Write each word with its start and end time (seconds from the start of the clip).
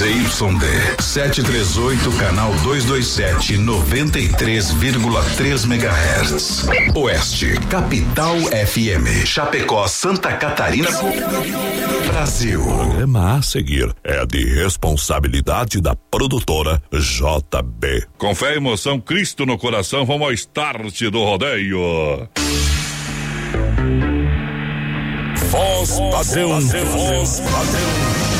ZYD 0.00 0.96
738, 0.98 2.16
canal 2.16 2.54
227, 2.62 3.58
93,3 3.58 5.66
MHz. 5.66 6.66
Oeste, 6.94 7.60
Capital 7.68 8.38
FM. 8.40 9.26
Chapecó, 9.26 9.86
Santa 9.86 10.32
Catarina. 10.38 10.88
Brasil. 12.06 12.62
O 12.62 12.64
programa 12.64 13.36
a 13.36 13.42
seguir 13.42 13.94
é 14.02 14.24
de 14.24 14.42
responsabilidade 14.54 15.82
da 15.82 15.94
produtora 15.94 16.82
JB. 16.90 18.06
Com 18.16 18.34
fé 18.34 18.54
e 18.54 18.56
emoção, 18.56 18.98
Cristo 18.98 19.44
no 19.44 19.58
coração, 19.58 20.06
vamos 20.06 20.22
ao 20.22 20.32
start 20.32 20.98
do 21.10 21.22
rodeio. 21.22 22.26
Voz 25.50 26.00
padrão, 26.10 26.58
voz 26.58 27.40
padrão. 27.40 28.39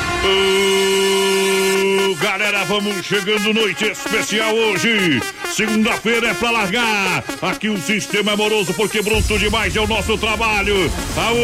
Galera, 2.19 2.63
vamos 2.65 3.05
chegando 3.05 3.53
noite 3.53 3.85
especial 3.85 4.53
hoje. 4.53 5.21
Segunda-feira 5.51 6.29
é 6.29 6.33
pra 6.33 6.51
largar. 6.51 7.23
Aqui 7.41 7.69
o 7.69 7.77
sistema 7.81 8.33
amoroso, 8.33 8.73
porque 8.73 9.01
pronto 9.03 9.37
demais 9.39 9.75
é 9.75 9.79
o 9.79 9.87
nosso 9.87 10.17
trabalho. 10.17 10.91
Aô! 11.17 11.35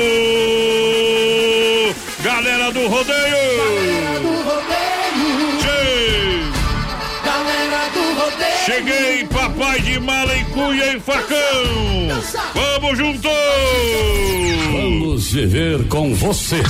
Galera 2.23 2.71
do 2.71 2.87
rodeio! 2.87 3.17
Galera 3.57 4.19
do 4.19 4.27
rodeio! 4.43 5.61
Che- 5.61 6.51
Galera 7.25 7.89
do 7.93 8.13
rodeio! 8.19 8.65
Cheguei, 8.65 9.25
papai 9.25 9.79
de 9.81 9.99
mala 9.99 10.35
e 10.37 10.43
cunha 10.45 10.93
e 10.93 10.99
facão! 10.99 12.21
Vamos 12.53 12.97
junto! 12.97 13.29
Vamos 14.71 15.31
viver 15.31 15.87
com 15.87 16.13
você, 16.15 16.57
com 16.57 16.63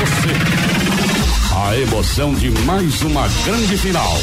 você. 0.00 1.09
A 1.52 1.76
emoção 1.76 2.32
de 2.32 2.48
mais 2.64 3.02
uma 3.02 3.26
grande 3.44 3.76
final. 3.76 4.16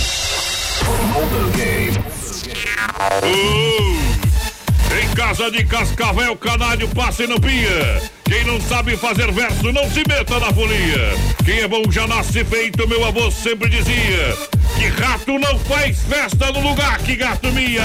Oh! 3.21 3.87
Em 4.95 5.13
casa 5.13 5.51
de 5.51 5.65
Cascavel, 5.65 6.37
canário, 6.37 6.87
passe 6.89 7.27
no 7.27 7.39
pia. 7.39 8.01
Quem 8.23 8.45
não 8.45 8.61
sabe 8.61 8.95
fazer 8.95 9.29
verso, 9.33 9.73
não 9.73 9.91
se 9.91 10.03
meta 10.07 10.39
na 10.39 10.53
folia. 10.53 11.13
Quem 11.43 11.59
é 11.59 11.67
bom 11.67 11.83
já 11.91 12.07
nasce 12.07 12.45
feito, 12.45 12.87
meu 12.87 13.03
avô 13.05 13.29
sempre 13.29 13.69
dizia. 13.69 14.37
Que 14.77 14.87
rato 14.87 15.37
não 15.37 15.59
faz 15.59 15.99
festa 16.03 16.49
no 16.53 16.61
lugar 16.61 16.97
que 16.99 17.17
gato 17.17 17.51
mia. 17.51 17.83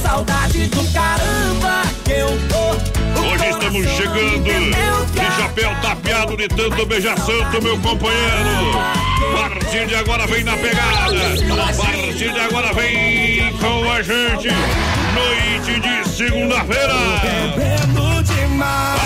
Saudade 0.00 0.68
do 0.68 0.92
caramba 0.92 1.82
que 2.04 2.12
eu 2.12 2.38
tô. 2.48 3.05
Hoje 3.18 3.48
estamos 3.48 3.86
chegando 3.96 4.44
de 4.44 5.36
chapéu 5.36 5.70
tapeado 5.82 6.36
de 6.36 6.48
tanto 6.48 6.86
beijar 6.86 7.18
santo, 7.18 7.62
meu 7.62 7.78
companheiro. 7.80 8.78
A 8.78 9.48
partir 9.48 9.86
de 9.86 9.94
agora 9.94 10.26
vem 10.26 10.44
na 10.44 10.56
pegada. 10.56 11.34
A 11.62 11.72
partir 11.76 12.32
de 12.32 12.40
agora 12.40 12.72
vem 12.72 13.52
com 13.58 13.90
a 13.90 14.02
gente. 14.02 14.48
Noite 15.14 15.80
de 15.80 16.08
segunda-feira. 16.08 16.94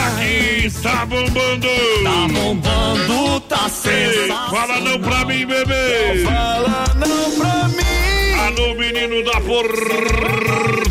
Aqui 0.07 0.67
está 0.67 1.07
bombando. 1.07 1.69
Tá 2.03 2.29
bombando, 2.33 3.41
tá 3.41 3.69
sensacional. 3.69 4.51
fala 4.51 4.81
não 4.81 5.01
pra 5.01 5.25
mim, 5.25 5.47
bebê. 5.47 6.25
Fala 6.25 6.85
não 6.97 7.31
pra 7.39 7.69
mim. 7.69 8.35
Alô, 8.47 8.75
menino 8.75 9.25
da 9.25 9.41
porteira, 9.41 10.90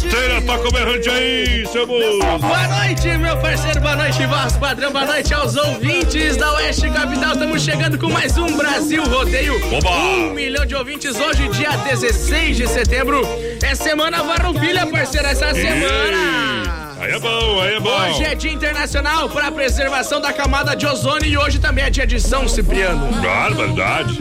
berrante 0.71 1.09
aí, 1.09 1.65
seu 1.67 1.87
moço. 1.87 2.39
Boa 2.39 2.67
noite, 2.67 3.07
meu 3.17 3.37
parceiro, 3.37 3.79
boa 3.79 3.95
noite, 3.95 4.25
voz 4.25 4.57
padrão, 4.57 4.91
boa 4.91 5.05
noite 5.05 5.33
aos 5.33 5.55
ouvintes 5.55 6.37
da 6.37 6.53
Oeste 6.53 6.89
Capital. 6.89 7.33
Estamos 7.33 7.61
chegando 7.61 7.97
com 7.97 8.09
mais 8.09 8.37
um 8.37 8.57
Brasil 8.57 9.03
Rodeio. 9.05 9.55
Oba! 9.75 9.89
Um 9.89 10.33
milhão 10.33 10.65
de 10.65 10.75
ouvintes 10.75 11.15
hoje, 11.15 11.47
dia 11.49 11.71
16 11.71 12.57
de 12.57 12.67
setembro. 12.67 13.21
É 13.63 13.73
semana 13.73 14.21
Varroupilha, 14.21 14.85
parceiro, 14.85 15.27
essa 15.27 15.53
semana. 15.53 16.78
Aí 16.99 17.11
é 17.13 17.19
bom, 17.19 17.61
aí 17.61 17.75
é 17.75 17.79
bom. 17.79 17.89
Hoje 18.09 18.23
é 18.25 18.35
Dia 18.35 18.51
Internacional 18.51 19.29
para 19.29 19.47
a 19.47 19.51
Preservação 19.51 20.19
da 20.19 20.33
Camada 20.33 20.75
de 20.75 20.85
Ozônio 20.85 21.25
e 21.25 21.37
hoje 21.37 21.57
também 21.57 21.85
é 21.85 21.89
dia 21.89 22.05
de 22.05 22.19
São 22.19 22.45
Cipriano. 22.45 23.09
Barbaridade. 23.21 24.17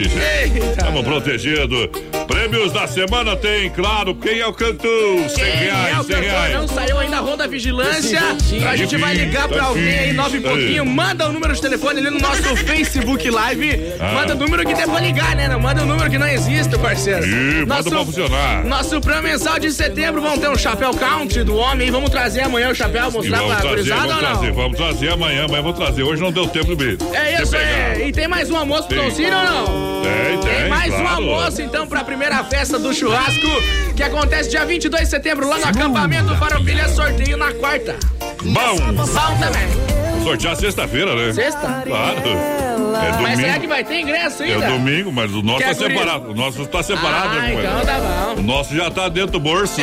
Estamos 0.71 1.03
protegidos. 1.03 1.89
Prêmios 2.25 2.71
da 2.71 2.87
semana 2.87 3.35
tem, 3.35 3.69
claro, 3.69 4.15
quem 4.15 4.39
é 4.39 4.47
o 4.47 4.53
cantor? 4.53 5.29
100 5.29 5.35
Quem 5.35 5.43
é 5.43 5.55
reais, 5.55 5.99
o 5.99 6.03
100 6.03 6.15
cantor? 6.15 6.29
reais. 6.29 6.53
Não 6.55 6.67
saiu 6.69 6.99
ainda 6.99 7.17
a 7.17 7.19
Ronda 7.19 7.47
Vigilância. 7.49 8.21
A 8.69 8.75
gente 8.77 8.95
vai 8.95 9.13
ligar 9.13 9.49
pra 9.49 9.63
alguém 9.65 9.99
aí, 9.99 10.13
nove 10.13 10.37
e 10.37 10.41
pouquinho. 10.41 10.85
Manda 10.85 11.27
o 11.27 11.33
número 11.33 11.53
de 11.53 11.61
telefone 11.61 11.99
ali 11.99 12.09
no 12.09 12.19
nosso 12.19 12.55
Facebook 12.65 13.29
Live. 13.29 13.93
Ah. 13.99 14.13
Manda 14.13 14.35
o 14.35 14.37
número 14.37 14.65
que 14.65 14.73
pra 14.73 14.99
ligar, 15.01 15.35
né? 15.35 15.49
Não 15.49 15.59
manda 15.59 15.83
o 15.83 15.85
número 15.85 16.09
que 16.09 16.17
não 16.17 16.27
existe, 16.27 16.77
parceiro. 16.77 17.25
Ih, 17.25 17.65
manda 17.65 17.89
pra 17.89 18.05
funcionar. 18.05 18.63
Nosso 18.63 19.01
prêmio 19.01 19.23
mensal 19.23 19.59
de 19.59 19.69
setembro 19.71 20.21
vão 20.21 20.37
ter 20.37 20.49
um 20.49 20.57
chapéu 20.57 20.93
country 20.93 21.43
do 21.43 21.55
homem. 21.55 21.91
Vamos 21.91 22.09
trazer 22.09 22.41
amanhã 22.41 22.68
o 22.71 22.75
chapéu, 22.75 23.11
mostrar 23.11 23.37
vamos 23.39 23.55
pra 23.55 23.61
trazer, 23.61 23.89
vamos 23.89 24.03
ou 24.05 24.11
não? 24.11 24.19
trazer, 24.19 24.51
vamos 24.51 24.77
trazer 24.77 25.11
amanhã, 25.11 25.45
amanhã 25.45 25.61
vamos 25.61 25.77
trazer. 25.77 26.03
Hoje 26.03 26.21
não 26.21 26.31
deu 26.31 26.47
tempo 26.47 26.75
de 26.75 26.97
É 27.13 27.41
isso 27.41 27.55
aí. 27.55 28.07
E 28.07 28.11
tem 28.11 28.27
mais 28.27 28.49
um 28.49 28.55
almoço 28.55 28.87
pro. 28.87 29.01
Toncílio 29.03 29.35
ou 29.37 29.43
não? 29.43 30.01
Tem, 30.01 30.39
tem, 30.39 30.61
Tem 30.61 30.69
mais 30.69 30.93
um 30.93 30.97
claro. 30.97 31.15
almoço, 31.15 31.61
então, 31.61 31.87
pra 31.87 32.03
primeira 32.03 32.43
festa 32.43 32.77
do 32.79 32.93
churrasco, 32.93 33.47
que 33.95 34.03
acontece 34.03 34.49
dia 34.49 34.65
22 34.65 35.03
de 35.03 35.09
setembro, 35.09 35.47
lá 35.47 35.57
no 35.57 35.65
acampamento 35.67 36.35
Farroupilha, 36.37 36.87
sorteio 36.89 37.37
na 37.37 37.51
quarta. 37.53 37.95
Bom, 38.43 38.93
Bom 38.93 39.05
também. 39.39 40.23
sortear 40.23 40.55
sexta-feira, 40.55 41.15
né? 41.15 41.33
Sexta? 41.33 41.83
Claro. 41.85 42.58
É 43.01 43.21
Mas 43.21 43.35
será 43.37 43.47
domingo. 43.53 43.59
que 43.61 43.67
vai 43.67 43.83
ter 43.83 43.99
ingresso 44.01 44.43
É 44.43 44.53
ainda? 44.53 44.67
domingo, 44.67 45.11
mas 45.11 45.31
o 45.33 45.41
nosso 45.41 45.59
Quer 45.59 45.67
tá 45.67 45.73
separado. 45.87 46.31
O 46.31 46.35
nosso 46.35 46.65
tá 46.67 46.83
separado, 46.83 47.37
Ah, 47.39 47.51
então 47.51 47.81
tá 47.85 48.31
O 48.31 48.35
bom. 48.37 48.41
nosso 48.43 48.75
já 48.75 48.89
tá 48.91 49.09
dentro 49.09 49.31
do 49.31 49.39
bolso. 49.39 49.79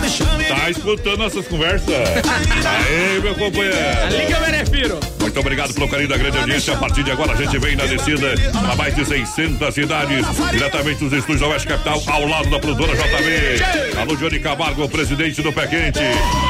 Me 0.00 0.08
chame 0.08 0.44
Tá 0.44 0.70
escutando 0.70 1.18
nossas 1.18 1.46
conversas. 1.48 1.88
Aí, 1.88 3.20
meu 3.20 3.34
companheiro. 3.34 3.76
Liga, 4.10 4.40
Benefiro. 4.40 5.13
Muito 5.24 5.40
obrigado 5.40 5.72
pelo 5.72 5.88
carinho 5.88 6.08
da 6.10 6.18
grande 6.18 6.36
audiência. 6.36 6.74
A 6.74 6.76
partir 6.76 7.02
de 7.02 7.10
agora 7.10 7.32
a 7.32 7.36
gente 7.36 7.58
vem 7.58 7.74
na 7.74 7.86
descida 7.86 8.34
para 8.52 8.76
mais 8.76 8.94
de 8.94 9.06
600 9.06 9.74
cidades, 9.74 10.26
diretamente 10.52 11.00
dos 11.02 11.14
estúdios 11.14 11.40
da 11.40 11.46
Oeste 11.48 11.66
Capital, 11.66 12.02
ao 12.06 12.28
lado 12.28 12.50
da 12.50 12.58
produtora 12.58 12.92
JB. 12.94 13.98
Alô, 13.98 14.16
Johnny 14.16 14.38
Camargo, 14.38 14.86
presidente 14.86 15.40
do 15.40 15.50
Pé 15.50 15.66
Quente. 15.66 16.00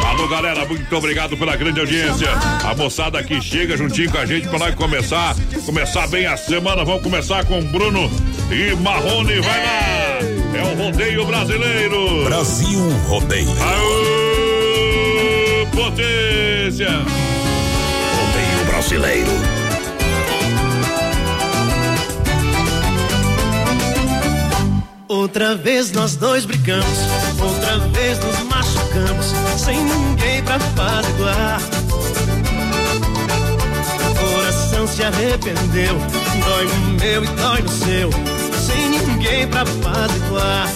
Alô, 0.08 0.26
galera, 0.26 0.66
muito 0.66 0.96
obrigado 0.96 1.36
pela 1.36 1.54
grande 1.54 1.78
audiência. 1.78 2.28
A 2.64 2.74
moçada 2.74 3.22
que 3.22 3.40
chega 3.40 3.76
juntinho 3.76 4.10
com 4.10 4.18
a 4.18 4.26
gente 4.26 4.48
para 4.48 4.58
nós 4.58 4.74
começar, 4.74 5.36
começar 5.64 6.08
bem 6.08 6.26
a 6.26 6.36
semana. 6.36 6.84
Vamos 6.84 7.04
começar 7.04 7.44
com 7.44 7.62
Bruno 7.62 8.10
e 8.50 8.74
Marrone. 8.74 9.38
Vai 9.40 9.64
lá! 9.64 10.18
É 10.52 10.62
o 10.62 10.74
rodeio 10.74 11.24
brasileiro. 11.26 12.24
Brasil 12.24 12.80
Rodeio. 13.06 13.50
Aô, 14.82 15.66
potência! 15.76 17.33
Brasileiro. 18.84 19.30
Outra 25.08 25.56
vez 25.56 25.90
nós 25.92 26.16
dois 26.16 26.44
brigamos, 26.44 26.98
outra 27.40 27.78
vez 27.78 28.18
nos 28.18 28.38
machucamos, 28.40 29.32
sem 29.56 29.82
ninguém 29.82 30.42
pra 30.42 30.56
apaziguar. 30.56 31.60
se 34.86 35.02
arrependeu. 35.02 35.96
Dói 36.44 36.64
no 36.66 37.00
meu 37.00 37.24
e 37.24 37.26
dói 37.26 37.62
no 37.62 37.68
seu, 37.68 38.10
sem 38.66 38.90
ninguém 38.90 39.48
pra 39.48 39.62
apaziguar. 39.62 40.68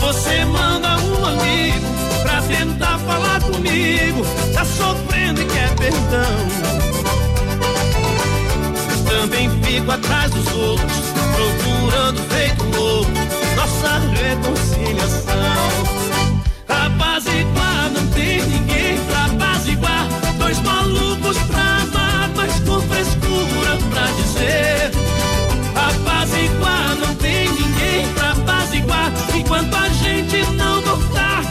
Você 0.00 0.44
manda 0.44 0.98
um 0.98 1.24
amigo 1.24 2.01
tentar 2.52 2.98
falar 2.98 3.40
comigo. 3.40 4.24
Tá 4.54 4.64
sofrendo 4.64 5.40
e 5.40 5.44
quer 5.46 5.74
perdão. 5.76 6.72
Também 9.08 9.50
fico 9.62 9.90
atrás 9.90 10.30
dos 10.30 10.46
outros, 10.52 11.02
procurando 11.34 12.20
feito 12.28 12.64
louco 12.76 13.10
nossa 13.56 13.98
reconciliação. 13.98 15.32
Apaziguar, 16.68 17.90
não 17.94 18.06
tem 18.08 18.42
ninguém 18.42 18.98
pra 19.06 19.26
apaziguar. 19.26 20.08
Dois 20.38 20.58
malucos 20.60 21.38
pra 21.38 21.60
amar, 21.82 22.30
mas 22.34 22.60
com 22.60 22.80
frescura 22.80 23.78
pra 23.90 24.06
dizer. 24.12 24.90
Apaziguar, 25.74 26.96
não 26.96 27.14
tem 27.16 27.48
ninguém 27.48 28.08
pra 28.14 28.32
apaziguar. 28.32 29.12
Enquanto 29.34 29.74
a 29.74 29.88
gente 29.88 30.44
não 30.52 30.80
voltar, 30.82 31.42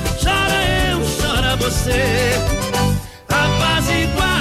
você. 1.71 2.33
Apaziguar, 3.29 4.40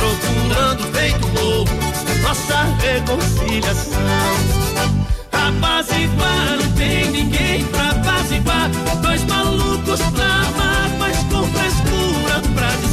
procurando 0.00 0.82
feito 0.94 1.26
louco 1.40 1.72
nossa 2.22 2.62
reconciliação. 2.80 4.00
Apaziguar, 5.32 6.58
não 6.62 6.72
tem 6.72 7.10
ninguém 7.10 7.64
pra 7.66 7.90
apaziguar. 7.90 8.70
Dois 9.02 9.24
malucos 9.24 10.00
pra 10.00 10.24
amar, 10.24 10.90
mas 10.98 11.16
com 11.24 11.44
frescura 11.44 12.40
pra 12.54 12.68
dizer. 12.76 12.89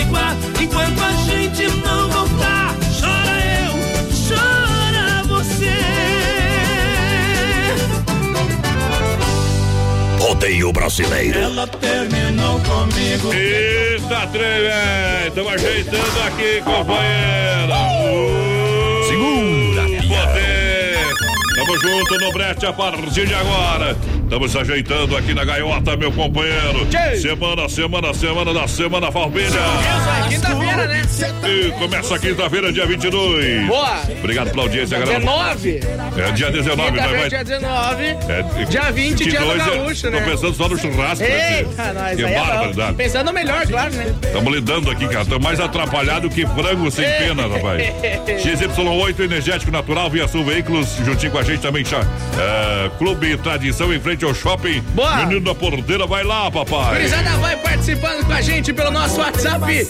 Apaziguar. 0.00 0.36
Enquanto 0.60 1.02
a 1.02 1.12
gente 1.12 1.66
não 1.78 2.08
voltar, 2.10 2.74
chora 2.98 3.40
eu, 3.64 3.72
chora 4.28 5.22
você. 5.24 5.78
Rodeio 10.18 10.72
brasileiro. 10.72 11.38
Ela 11.38 11.66
terminou 11.66 12.60
comigo. 12.60 13.32
Eita, 13.32 14.26
trem, 14.28 15.28
estamos 15.28 15.52
ajeitando 15.52 16.22
aqui, 16.26 16.62
companheira. 16.62 17.76
Uh, 18.02 18.59
Tamo 21.70 21.78
junto 21.78 22.18
no 22.18 22.32
brete 22.32 22.66
a 22.66 22.72
partir 22.72 23.28
de 23.28 23.34
agora. 23.34 23.96
Estamos 24.24 24.56
ajeitando 24.56 25.16
aqui 25.16 25.32
na 25.32 25.44
gaiota, 25.44 25.96
meu 25.96 26.10
companheiro. 26.10 26.84
Semana, 27.20 27.68
semana, 27.68 28.12
semana 28.12 28.52
da 28.52 28.66
Semana 28.66 29.12
Farroupilha. 29.12 29.46
Isso 29.46 30.10
aí, 30.10 30.28
quinta-feira, 30.30 30.69
né? 30.76 31.02
E 31.48 31.70
começa 31.72 32.18
quinta-feira, 32.18 32.72
dia 32.72 32.86
22. 32.86 33.66
Boa. 33.66 34.02
Obrigado 34.18 34.50
pela 34.50 34.62
audiência, 34.62 34.98
galera. 34.98 35.18
19. 35.20 35.80
É 36.16 36.32
dia 36.32 36.50
19, 36.50 36.76
nós 36.76 36.90
Quinta-feira, 36.90 37.18
vai. 37.20 37.28
dia 37.28 37.44
19. 37.44 38.04
É, 38.04 38.64
Dia 38.70 38.92
20, 38.92 39.24
dia 39.24 39.40
do 39.40 39.46
22, 39.46 39.60
é- 39.60 39.76
gaúcho, 39.78 40.10
né? 40.10 40.20
Tô 40.20 40.30
pensando 40.30 40.54
só 40.54 40.68
no 40.68 40.78
churrasco. 40.78 41.24
né, 41.24 41.58
Eita, 41.60 41.92
nós 41.92 42.16
Que 42.16 42.24
é 42.24 42.34
barbaridade. 42.38 42.94
Pensando 42.96 43.26
no 43.26 43.32
melhor, 43.32 43.66
claro, 43.66 43.92
né? 43.94 44.14
Estamos 44.22 44.52
lidando 44.54 44.90
aqui, 44.90 45.06
cara. 45.08 45.22
Estamos 45.22 45.42
mais 45.42 45.60
atrapalhado 45.60 46.28
que 46.28 46.46
frango 46.46 46.90
sem 46.90 47.04
pena, 47.04 47.42
rapaz. 47.42 47.82
XY8 48.42 49.20
Energético 49.20 49.70
Natural, 49.72 50.10
Via 50.10 50.28
Sul 50.28 50.44
Veículos, 50.44 50.88
juntinho 51.04 51.32
com 51.32 51.38
a 51.38 51.42
gente 51.42 51.60
também. 51.60 51.84
É, 52.38 52.90
Clube 52.98 53.36
Tradição 53.38 53.92
em 53.92 53.98
frente 54.00 54.24
ao 54.24 54.34
shopping. 54.34 54.80
Boa. 54.94 55.16
Menino 55.16 55.40
da 55.40 55.54
porteira, 55.54 56.06
vai 56.06 56.22
lá, 56.22 56.50
papai. 56.50 56.94
Gurizada 56.96 57.30
vai 57.38 57.56
participando 57.56 58.24
com 58.26 58.32
a 58.32 58.40
gente 58.40 58.72
pelo 58.72 58.90
nosso 58.90 59.18
WhatsApp 59.20 59.86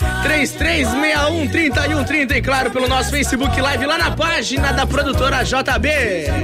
33613130 0.85 2.37
e 2.37 2.43
claro 2.43 2.71
pelo 2.71 2.88
nosso 2.88 3.11
Facebook 3.11 3.61
Live 3.61 3.85
lá 3.87 3.99
na 3.99 4.11
página 4.12 4.73
da 4.73 4.87
produtora 4.87 5.43
JB. 5.43 5.91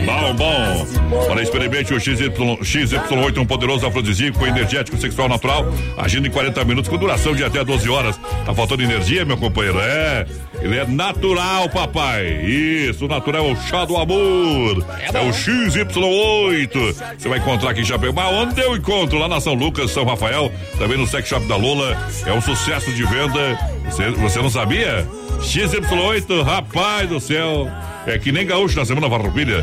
Bom, 0.04 0.34
bom. 0.34 0.86
Olha, 1.30 1.42
experimente 1.42 1.94
o 1.94 2.00
XY, 2.00 2.28
XY8, 2.30 3.38
um 3.38 3.46
poderoso 3.46 3.86
afrodisíaco 3.86 4.44
energético 4.46 4.96
sexual 4.98 5.28
natural, 5.28 5.72
agindo 5.96 6.26
em 6.26 6.30
40 6.30 6.64
minutos 6.64 6.90
com 6.90 6.98
duração 6.98 7.34
de 7.34 7.44
até 7.44 7.64
12 7.64 7.88
horas. 7.88 8.16
Tá 8.44 8.54
faltando 8.54 8.82
energia, 8.82 9.24
meu 9.24 9.36
companheiro? 9.36 9.78
É. 9.80 10.26
Ele 10.66 10.78
é 10.78 10.84
natural, 10.84 11.68
papai. 11.68 12.26
Isso, 12.42 13.06
natural 13.06 13.46
é 13.46 13.52
o 13.52 13.56
chá 13.56 13.84
do 13.84 13.96
amor. 13.96 14.84
É, 15.00 15.20
o 15.20 15.30
XY8. 15.30 17.14
Você 17.16 17.28
vai 17.28 17.38
encontrar 17.38 17.70
aqui 17.70 17.82
em. 17.82 18.12
Mas 18.12 18.32
onde 18.34 18.60
eu 18.60 18.76
encontro? 18.76 19.16
Lá 19.16 19.28
na 19.28 19.40
São 19.40 19.54
Lucas, 19.54 19.92
São 19.92 20.04
Rafael, 20.04 20.50
também 20.76 20.98
no 20.98 21.06
Sex 21.06 21.28
Shop 21.28 21.46
da 21.46 21.54
Lola. 21.54 21.96
É 22.26 22.32
um 22.32 22.40
sucesso 22.40 22.90
de 22.92 23.04
venda. 23.04 23.56
Você, 23.84 24.10
você 24.10 24.42
não 24.42 24.50
sabia? 24.50 25.06
XY8, 25.40 26.42
rapaz 26.42 27.08
do 27.08 27.20
céu. 27.20 27.70
É 28.04 28.18
que 28.18 28.32
nem 28.32 28.44
gaúcho 28.44 28.76
na 28.76 28.84
semana 28.84 29.08
farroupilha. 29.08 29.62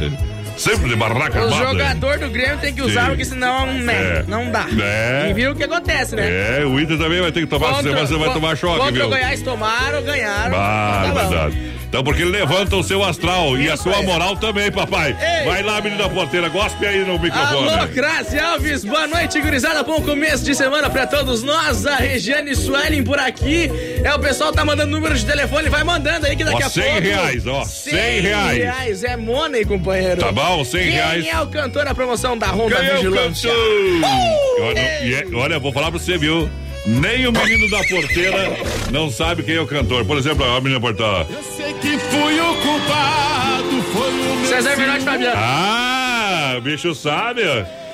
Sempre 0.58 0.88
de 0.90 0.96
barraca 0.96 1.40
O 1.40 1.44
armada. 1.46 1.66
jogador 1.72 2.20
do 2.20 2.30
Grêmio 2.30 2.58
tem 2.60 2.74
que 2.74 2.82
usar, 2.82 3.02
Sim. 3.04 3.08
porque 3.10 3.26
senão 3.26 3.66
né, 3.66 3.94
É. 4.20 4.24
não 4.28 4.50
dá. 4.52 4.66
É. 4.82 5.28
E 5.30 5.34
viu 5.34 5.52
o 5.52 5.56
que 5.56 5.64
acontece, 5.64 6.16
né? 6.16 6.60
É, 6.62 6.66
o 6.66 6.80
Inter 6.80 6.98
também 6.98 7.20
vai 7.22 7.32
ter 7.32 7.42
que 7.42 7.48
tomar, 7.48 7.74
Contra- 7.74 7.92
você 8.08 8.18
vai 8.18 8.32
tomar 8.34 8.56
choque, 8.56 8.78
Contra 8.80 8.94
viu? 8.94 9.06
o 9.06 9.10
Goiás 9.10 9.42
tomaram, 9.42 10.02
ganharam. 10.04 10.56
Ah, 10.58 11.02
Tá 11.14 11.22
bom. 11.24 11.30
verdade. 11.30 11.72
Então, 11.94 12.04
porque 12.04 12.24
ele 12.24 12.32
levanta 12.32 12.76
o 12.76 12.82
seu 12.82 13.04
astral 13.04 13.56
e 13.56 13.70
a 13.70 13.78
sua 13.78 14.02
moral 14.02 14.36
também, 14.36 14.72
papai. 14.72 15.16
Ei. 15.22 15.46
Vai 15.46 15.62
lá, 15.62 15.80
menina 15.80 16.10
porteira, 16.10 16.50
gospe 16.50 16.88
aí 16.88 17.06
no 17.06 17.20
microfone. 17.20 17.70
Alô, 17.70 17.88
Grazi 17.90 18.40
Alves, 18.40 18.84
boa 18.84 19.06
noite, 19.06 19.40
gurizada. 19.40 19.84
Bom 19.84 20.02
começo 20.02 20.44
de 20.44 20.56
semana 20.56 20.90
pra 20.90 21.06
todos 21.06 21.44
nós. 21.44 21.86
A 21.86 21.98
Regiane 21.98 22.56
Suelen 22.56 23.04
por 23.04 23.20
aqui. 23.20 23.70
É, 24.04 24.12
o 24.12 24.18
pessoal 24.18 24.52
tá 24.52 24.66
mandando 24.66 24.90
número 24.90 25.14
de 25.14 25.24
telefone, 25.24 25.70
vai 25.70 25.84
mandando 25.84 26.26
aí 26.26 26.36
que 26.36 26.44
daqui 26.44 26.64
Ó, 26.64 26.66
a 26.66 26.70
100 26.72 26.84
pouco. 26.84 27.00
reais, 27.02 27.46
ó, 27.46 27.64
100 27.64 28.22
reais. 28.22 28.58
reais. 28.58 29.04
É 29.04 29.16
money, 29.16 29.64
companheiro. 29.64 30.20
Tá 30.20 30.32
bom, 30.32 30.66
100 30.66 30.82
Quem 30.82 30.92
reais. 30.94 31.28
é 31.28 31.40
o 31.42 31.46
cantor 31.46 31.86
da 31.86 31.94
promoção 31.94 32.36
da 32.36 32.48
Honda 32.48 32.76
Quem 32.76 32.88
é 32.88 32.94
o 32.94 32.96
Vigilância? 32.96 33.52
cantor? 33.52 34.66
Olha, 34.68 34.80
é- 34.80 35.26
olha, 35.36 35.60
vou 35.60 35.72
falar 35.72 35.92
pra 35.92 36.00
você, 36.00 36.18
viu? 36.18 36.50
Nem 36.86 37.26
o 37.28 37.32
menino 37.32 37.70
da 37.70 37.82
porteira 37.86 38.58
não 38.92 39.10
sabe 39.10 39.44
quem 39.44 39.56
é 39.56 39.62
o 39.62 39.68
cantor. 39.68 40.04
Por 40.06 40.18
exemplo, 40.18 40.44
a 40.44 40.60
menina 40.60 40.80
porteira. 40.82 41.26
Eu 41.30 41.42
sei 41.44 41.74
que 41.76 41.98
fui 41.98 42.40
o 42.40 42.56
culpado, 42.56 43.82
foi 43.94 44.10
o 44.12 44.36
meu. 44.36 44.46
César 44.50 44.76
Menotti 44.76 45.06
Fabiano. 45.06 45.36
Ah, 45.38 46.56
o 46.58 46.62
bicho 46.62 46.94
sabe. 46.94 47.42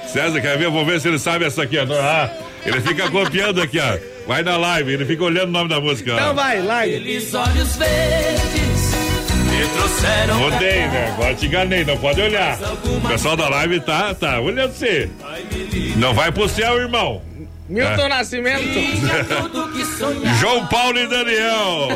César, 0.07 0.41
quer 0.41 0.57
ver? 0.57 0.69
Vou 0.71 0.83
ver 0.85 0.99
se 0.99 1.07
ele 1.07 1.19
sabe 1.19 1.45
essa 1.45 1.61
aqui. 1.63 1.77
ó. 1.77 1.85
Ah, 2.01 2.31
ele 2.65 2.81
fica 2.81 3.09
copiando 3.11 3.61
aqui, 3.61 3.77
ó. 3.79 3.97
Vai 4.27 4.41
na 4.41 4.57
live, 4.57 4.91
ele 4.93 5.05
fica 5.05 5.23
olhando 5.23 5.49
o 5.49 5.51
nome 5.51 5.69
da 5.69 5.79
música. 5.79 6.13
ó. 6.13 6.17
Então 6.17 6.33
vai, 6.35 6.59
larga. 6.59 6.95
Aqueles 6.97 7.33
olhos 7.35 7.75
verdes, 7.75 8.95
trouxeram. 9.75 10.39
Mudei, 10.39 10.87
né? 10.87 11.11
Agora 11.13 11.35
te 11.35 11.45
enganei, 11.45 11.85
não 11.85 11.97
pode 11.97 12.21
olhar. 12.21 12.57
O 12.85 13.07
pessoal 13.07 13.37
da 13.37 13.49
live 13.49 13.79
tá, 13.81 14.15
tá 14.15 14.39
olhando 14.39 14.71
você. 14.73 15.09
Não 15.95 16.13
vai 16.13 16.31
pro 16.31 16.49
céu, 16.49 16.77
irmão. 16.79 17.21
Milton 17.69 18.05
É. 18.05 18.09
Nascimento. 18.09 18.79
João 20.39 20.65
Paulo 20.65 20.97
e 20.97 21.07
Daniel. 21.07 21.87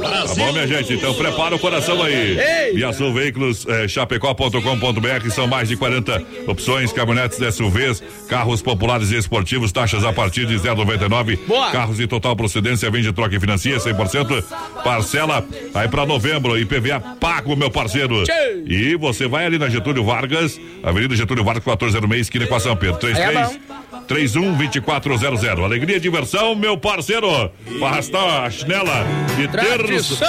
Tá 0.00 0.34
bom, 0.34 0.52
minha 0.52 0.66
gente? 0.66 0.94
Então 0.94 1.12
prepara 1.14 1.54
o 1.54 1.58
coração 1.58 2.02
aí. 2.02 2.38
Ei! 2.38 2.72
Via 2.74 2.92
Sul 2.92 3.12
Veículos, 3.12 3.66
eh, 3.68 3.86
chapecó.com.br, 3.86 5.30
são 5.30 5.46
mais 5.46 5.68
de 5.68 5.76
40 5.76 6.22
opções, 6.46 6.92
caminhonetes 6.92 7.38
SUVs, 7.54 8.02
carros 8.28 8.62
populares 8.62 9.10
e 9.10 9.16
esportivos, 9.16 9.70
taxas 9.70 10.02
a 10.04 10.12
partir 10.12 10.46
de 10.46 10.56
0,99. 10.58 11.38
Boa! 11.46 11.70
Carros 11.70 11.98
de 11.98 12.06
total 12.06 12.34
procedência, 12.34 12.90
vende, 12.90 13.12
troca 13.12 13.36
e 13.36 13.40
financia, 13.40 13.76
100%. 13.76 14.42
Parcela 14.82 15.44
aí 15.74 15.88
pra 15.88 16.06
novembro, 16.06 16.58
IPVA 16.58 17.00
pago, 17.20 17.54
meu 17.54 17.70
parceiro. 17.70 18.24
Tchê! 18.24 18.62
E 18.66 18.96
você 18.96 19.26
vai 19.28 19.44
ali 19.44 19.58
na 19.58 19.68
Getúlio 19.68 20.04
Vargas, 20.04 20.58
Avenida 20.82 21.14
Getúlio 21.14 21.44
Vargas, 21.44 21.64
1406, 21.64 22.20
esquina 22.22 22.46
com 22.46 22.54
a 22.54 22.60
São 22.60 22.76
Pedro. 22.76 22.98
Aí 23.06 23.12
é 23.12 23.14
33 23.14 23.48
bom. 23.68 23.71
312400. 24.12 25.64
Alegria 25.64 25.96
e 25.96 26.00
diversão, 26.00 26.54
meu 26.54 26.76
parceiro. 26.76 27.50
Pra 27.78 27.88
arrastar 27.88 28.44
a 28.44 28.50
chinela 28.50 29.06
de 29.36 29.48
terça. 29.48 30.24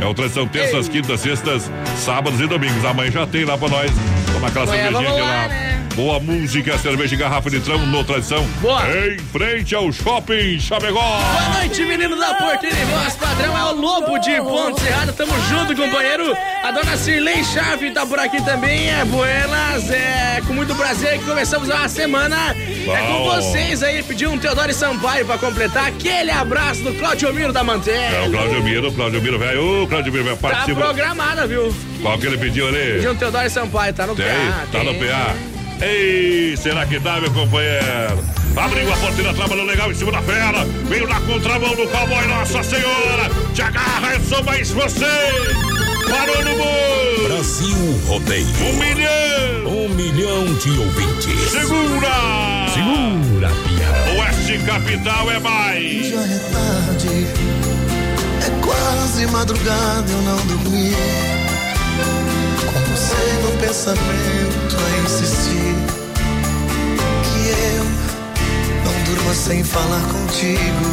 É 0.00 0.04
o 0.04 0.12
tradição 0.14 0.46
terças, 0.46 0.88
quintas, 0.88 1.20
sextas, 1.20 1.70
sábados 1.96 2.40
e 2.40 2.46
domingos. 2.46 2.84
Amanhã 2.84 3.10
já 3.10 3.26
tem 3.26 3.44
lá 3.44 3.56
pra 3.56 3.68
nós. 3.68 3.90
Toma 4.32 4.48
aquela 4.48 4.66
cervejinha 4.66 5.12
de 5.12 5.20
lá, 5.20 5.26
lá. 5.26 5.48
né? 5.48 5.77
Boa 5.98 6.20
música, 6.20 6.78
cerveja 6.78 7.16
e 7.16 7.18
garrafa 7.18 7.50
de 7.50 7.58
trão 7.58 7.84
no 7.84 8.04
tradição. 8.04 8.46
Boa. 8.60 8.82
Em 8.88 9.18
frente 9.18 9.74
ao 9.74 9.90
shopping 9.90 10.60
Chapecó. 10.60 11.00
Boa 11.00 11.58
noite, 11.58 11.84
menino 11.84 12.14
da 12.14 12.34
Porteira 12.34 12.76
e 12.76 12.84
Voz 12.84 13.16
Padrão. 13.16 13.58
É 13.58 13.64
o 13.64 13.72
Lobo 13.74 14.16
de 14.20 14.36
Ponte 14.36 14.80
Serrada. 14.80 15.12
Tamo 15.12 15.32
junto, 15.48 15.74
companheiro. 15.74 16.36
A 16.62 16.70
dona 16.70 16.96
Cirlei 16.96 17.42
Chave 17.42 17.90
tá 17.90 18.06
por 18.06 18.16
aqui 18.20 18.40
também. 18.44 18.88
É 18.88 19.04
buenas. 19.04 19.90
É 19.90 20.40
com 20.46 20.52
muito 20.52 20.72
prazer 20.76 21.18
que 21.18 21.24
começamos 21.24 21.68
a 21.68 21.88
semana. 21.88 22.54
É 22.54 23.00
com 23.08 23.12
Bom. 23.14 23.34
vocês 23.34 23.82
aí. 23.82 24.00
Pediu 24.04 24.30
um 24.30 24.38
Teodoro 24.38 24.72
Sampaio 24.72 25.26
pra 25.26 25.36
completar. 25.36 25.88
Aquele 25.88 26.30
abraço 26.30 26.80
do 26.84 26.94
Claudio 26.94 27.34
Miro 27.34 27.52
da 27.52 27.62
É 27.62 28.24
o. 28.24 28.30
Claudio 28.30 28.62
Miro, 28.62 28.92
Claudio 28.92 29.20
Miro, 29.20 29.36
velho. 29.40 29.82
Ô, 29.82 29.86
Claudio 29.88 30.12
Miro, 30.12 30.24
velho, 30.26 30.36
Tá 30.36 30.48
participa. 30.48 30.80
programada, 30.80 31.44
viu? 31.44 31.74
Qual 32.00 32.16
que 32.16 32.26
ele 32.26 32.38
pediu 32.38 32.68
ali? 32.68 32.94
Pediu 32.94 33.10
um 33.10 33.16
Teodoro 33.16 33.50
Sampaio. 33.50 33.92
Tá 33.92 34.06
no 34.06 34.14
Tem, 34.14 34.26
PA. 34.26 34.66
tá 34.70 34.84
no 34.84 34.94
tem. 34.94 35.08
PA. 35.08 35.57
Ei, 35.80 36.56
será 36.56 36.84
que 36.86 36.98
dá, 36.98 37.20
meu 37.20 37.30
companheiro? 37.30 38.24
Abriu 38.56 38.92
a 38.92 38.96
porteira, 38.96 39.32
trabalhou 39.32 39.64
legal 39.64 39.90
em 39.90 39.94
cima 39.94 40.10
da 40.10 40.20
fera. 40.22 40.64
Veio 40.88 41.06
na 41.06 41.20
contramão 41.20 41.74
do 41.76 41.86
cowboy, 41.88 42.26
Nossa 42.26 42.62
Senhora. 42.62 43.30
Te 43.54 43.62
agarra, 43.62 44.14
é 44.14 44.20
só 44.20 44.42
mais 44.42 44.70
você. 44.70 45.06
Parou 46.08 46.42
no 46.44 46.56
gol. 46.56 47.28
Brasil 47.28 48.00
Rodeio. 48.06 48.46
Um 48.46 48.72
milhão. 48.72 49.84
Um 49.84 49.88
milhão 49.94 50.54
de 50.54 50.70
ouvintes. 50.78 51.50
Segura. 51.50 52.08
Segura, 52.74 53.48
pião. 53.48 54.18
Oeste 54.18 54.58
Capital 54.64 55.30
é 55.30 55.38
mais. 55.38 56.06
Já 56.08 56.22
é 56.22 56.38
tarde, 56.52 57.26
é 58.44 58.50
quase 58.64 59.26
madrugada, 59.26 60.10
eu 60.10 60.22
não 60.22 60.36
dormi. 60.46 60.92
Com 62.68 62.80
você 62.92 63.24
no 63.42 63.50
pensamento 63.58 64.76
a 64.76 64.90
insistir 65.04 65.74
que 67.24 67.40
eu 67.48 67.84
não 68.84 68.96
durma 69.04 69.34
sem 69.34 69.64
falar 69.64 70.02
contigo. 70.02 70.88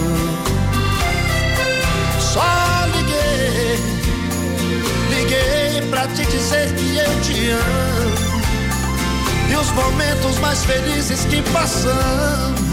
Só 2.19 2.85
liguei, 2.95 3.79
liguei 5.09 5.81
pra 5.89 6.07
te 6.07 6.25
dizer 6.25 6.73
que 6.75 6.97
eu 6.97 7.21
te 7.21 7.49
amo. 7.49 8.35
E 9.49 9.55
os 9.55 9.71
momentos 9.71 10.39
mais 10.39 10.63
felizes 10.63 11.25
que 11.25 11.41
passamos. 11.51 12.65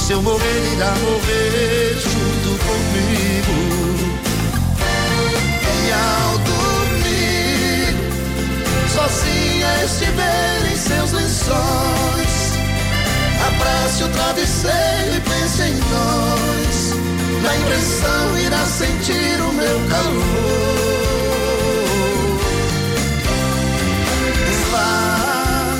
Se 0.00 0.12
eu 0.12 0.20
morrer, 0.20 0.72
irá 0.74 0.92
morrer 0.96 1.94
junto 1.94 2.58
comigo. 2.64 3.54
E 5.86 5.92
ao 5.92 6.33
sozinha 9.04 9.84
estiver 9.84 10.72
em 10.72 10.76
seus 10.76 11.12
lençóis. 11.12 12.52
Abrace 13.46 14.04
o 14.04 14.08
travesseiro 14.08 15.16
e 15.16 15.20
pense 15.20 15.62
em 15.62 15.74
nós. 15.74 16.94
Na 17.42 17.56
impressão 17.56 18.38
irá 18.38 18.64
sentir 18.64 19.40
o 19.40 19.52
meu 19.52 19.80
calor. 19.90 20.24
Vá, 24.70 25.74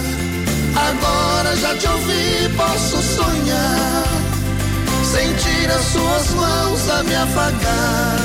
agora 0.88 1.57
já 1.57 1.75
te 1.76 1.88
ouvi, 1.88 2.50
posso 2.57 3.02
sonhar. 3.02 4.04
Sentir 5.02 5.71
as 5.71 5.85
suas 5.85 6.31
mãos 6.35 6.90
a 6.90 7.02
me 7.04 7.14
afagar. 7.14 8.19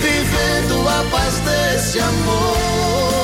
Vivendo 0.00 0.88
a 0.88 1.04
paz 1.10 1.34
desse 1.40 1.98
amor. 1.98 3.15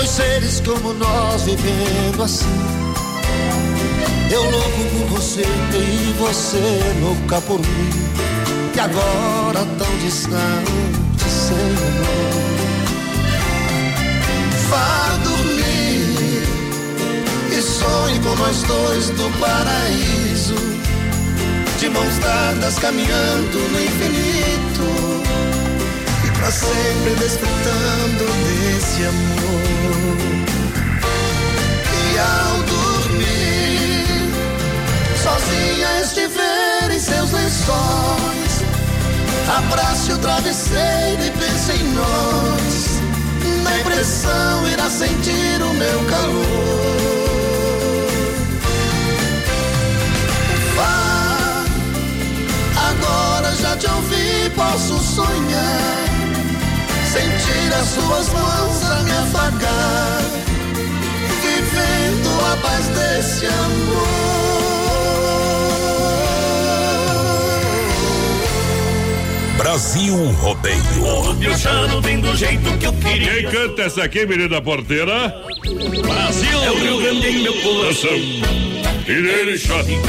Dois 0.00 0.08
seres 0.08 0.60
como 0.60 0.94
nós 0.94 1.42
vivendo 1.42 2.22
assim? 2.22 2.46
Eu 4.32 4.42
louco 4.42 4.84
por 4.92 5.18
você 5.18 5.42
e 5.42 6.14
você 6.18 6.80
louca 7.02 7.40
por 7.42 7.58
mim. 7.58 7.90
E 8.74 8.80
agora 8.80 9.66
tão 9.78 9.98
distante 9.98 11.09
sem 11.50 11.58
amor. 11.58 12.40
Vá 14.70 15.18
dormir 15.24 16.42
e 17.50 17.62
sonhe 17.62 18.18
com 18.20 18.34
nós 18.36 18.62
dois 18.62 19.10
do 19.10 19.30
paraíso. 19.38 20.54
De 21.78 21.88
mãos 21.88 22.18
dadas 22.18 22.78
caminhando 22.78 23.58
no 23.72 23.80
infinito 23.82 24.86
e 26.24 26.30
pra 26.38 26.50
sempre 26.50 27.14
desfrutando 27.18 28.24
desse 28.44 29.04
amor. 29.04 29.60
E 31.96 32.18
ao 32.18 32.56
dormir, 32.74 34.04
sozinha 35.22 36.00
estiver 36.02 36.90
em 36.92 37.00
seus 37.00 37.32
lençóis, 37.32 38.49
abrace 39.58 40.12
o 40.12 40.18
travesseiro 40.18 41.22
e 41.24 41.30
pense 41.32 41.72
em 41.72 41.84
nós. 41.92 43.00
Na 43.64 43.78
impressão 43.78 44.68
irá 44.68 44.88
sentir 44.88 45.62
o 45.62 45.74
meu 45.74 46.04
calor. 46.04 47.00
Vá, 50.76 51.64
agora 52.88 53.54
já 53.56 53.76
te 53.76 53.86
ouvi, 53.86 54.50
posso 54.54 54.98
sonhar. 54.98 56.10
Sentir 57.12 57.74
as 57.74 57.88
suas 57.88 58.28
mãos 58.28 58.84
a 58.84 59.02
me 59.02 59.10
afagar, 59.10 60.22
vivendo 61.42 62.52
a 62.52 62.56
paz 62.56 62.86
desse 62.86 63.46
amor. 63.46 64.39
Brasil 69.70 70.16
Rodeio. 70.32 70.82
Piochando 71.38 72.00
bem 72.00 72.18
do 72.18 72.36
jeito 72.36 72.76
que 72.76 72.86
eu 72.86 72.92
queria. 72.92 73.34
Quem 73.34 73.50
canta 73.52 73.82
essa 73.82 74.02
aqui, 74.02 74.26
menina 74.26 74.60
porteira? 74.60 75.32
Brasil 76.02 76.64
é 76.64 76.70
o 76.72 76.74
Rio 76.74 77.00
Grande 77.00 77.28
em 77.28 77.42
meu 77.44 77.54
coração. 77.62 78.10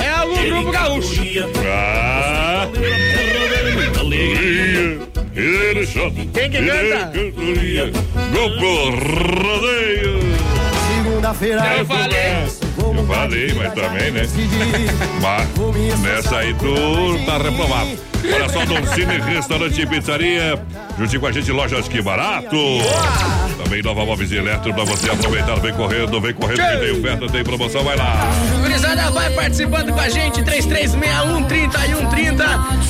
É 0.03 0.09
algum 0.09 0.49
grupo 0.49 0.71
gaúcho. 0.71 1.21
Ah. 1.63 2.67
Quem 6.33 6.49
que 6.49 6.57
canta? 6.57 7.11
Grupo 8.31 8.89
Rodeio. 9.45 10.19
Segunda-feira 11.03 11.75
Eu 11.77 11.85
falei. 11.85 12.17
Eu 12.97 13.05
falei, 13.05 13.53
mas 13.53 13.73
também, 13.75 14.09
né? 14.09 14.21
Mas 15.21 15.99
nessa 15.99 16.37
aí 16.37 16.51
tu 16.55 17.25
tá 17.27 17.37
reprovado. 17.37 18.10
Olha 18.23 18.49
só, 18.49 18.65
Don 18.65 18.85
Cine 18.87 19.19
Restaurante 19.19 19.81
e 19.81 19.85
Pizzaria. 19.85 20.59
Juntinho 20.97 21.21
com 21.21 21.27
a 21.27 21.31
gente, 21.31 21.51
lojas 21.51 21.87
que 21.87 22.01
barato. 22.01 22.57
Também 23.71 23.83
Nova 23.83 24.05
Móveis 24.05 24.29
e 24.33 24.35
Eletro 24.35 24.73
pra 24.73 24.83
você 24.83 25.09
aproveitar. 25.09 25.57
Vem 25.61 25.73
correndo, 25.73 26.19
vem 26.19 26.33
correndo, 26.33 26.57
que 26.57 26.77
tem 26.77 26.91
oferta, 26.91 27.29
tem 27.29 27.41
promoção, 27.41 27.85
vai 27.85 27.95
lá. 27.95 28.29
Gurizada, 28.59 29.09
vai 29.11 29.29
participando 29.29 29.93
com 29.93 29.99
a 30.01 30.09
gente, 30.09 30.43
3361 30.43 31.43
3130. 31.45 32.45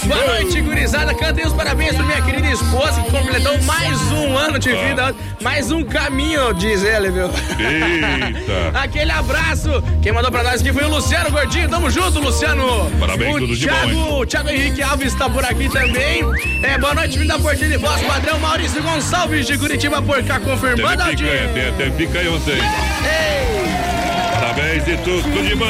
Boa 0.07 0.25
noite, 0.25 0.59
gurizada. 0.59 1.13
Cantem 1.13 1.45
os 1.45 1.53
parabéns 1.53 1.93
pra 1.93 2.03
minha 2.03 2.21
querida 2.23 2.47
esposa 2.47 2.99
que 2.99 3.11
completou 3.11 3.61
mais 3.61 4.01
um 4.11 4.35
ano 4.35 4.57
de 4.57 4.73
vida, 4.73 5.13
mais 5.39 5.69
um 5.71 5.83
caminho, 5.83 6.51
diz 6.55 6.83
ele, 6.83 7.11
viu? 7.11 7.27
Eita. 7.27 8.71
Aquele 8.81 9.11
abraço. 9.11 9.83
Quem 10.01 10.11
mandou 10.11 10.31
pra 10.31 10.41
nós 10.41 10.61
aqui 10.61 10.73
foi 10.73 10.85
o 10.85 10.89
Luciano 10.89 11.29
Gordinho. 11.29 11.69
Tamo 11.69 11.91
junto, 11.91 12.19
Luciano. 12.19 12.89
Parabéns, 12.99 13.35
o 13.35 13.39
tudo 13.39 13.55
de 13.55 13.67
Thiago, 13.67 13.93
bom, 13.93 14.21
O 14.21 14.25
Thiago 14.25 14.49
Henrique 14.49 14.81
Alves 14.81 15.13
tá 15.13 15.29
por 15.29 15.45
aqui 15.45 15.69
também. 15.69 16.23
É, 16.63 16.75
boa 16.79 16.95
noite, 16.95 17.19
vindo 17.19 17.27
da 17.27 17.37
Portilha 17.37 17.69
de 17.69 17.77
Voz, 17.77 18.01
padrão 18.01 18.39
Maurício 18.39 18.81
Gonçalves 18.81 19.45
de 19.45 19.59
Curitiba 19.59 20.01
por 20.01 20.23
cá, 20.23 20.39
confirmando 20.39 20.70
a 20.71 20.75
Teve 20.75 21.15
picanha, 21.15 21.47
tem, 21.53 21.73
tem 21.73 21.91
picanha 21.91 22.31
ontem. 22.31 22.53
Ei, 22.53 24.31
Parabéns 24.33 24.87
e 24.87 24.97
tudo 24.97 25.43
de 25.43 25.55
bom. 25.55 25.65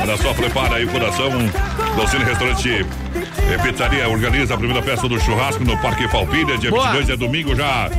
Olha 0.00 0.16
só, 0.16 0.32
prepara 0.34 0.76
aí 0.76 0.84
o 0.84 0.88
coração. 0.88 1.30
Docine 1.98 2.22
Restaurante 2.22 2.68
e 2.68 3.58
Pizzaria 3.60 4.08
organiza 4.08 4.54
a 4.54 4.56
primeira 4.56 4.80
festa 4.80 5.08
do 5.08 5.18
churrasco 5.18 5.64
no 5.64 5.76
Parque 5.78 6.06
Falpilha, 6.06 6.56
dia 6.56 6.70
Boa. 6.70 6.92
22 6.92 7.10
é 7.10 7.16
domingo 7.16 7.56
já. 7.56 7.90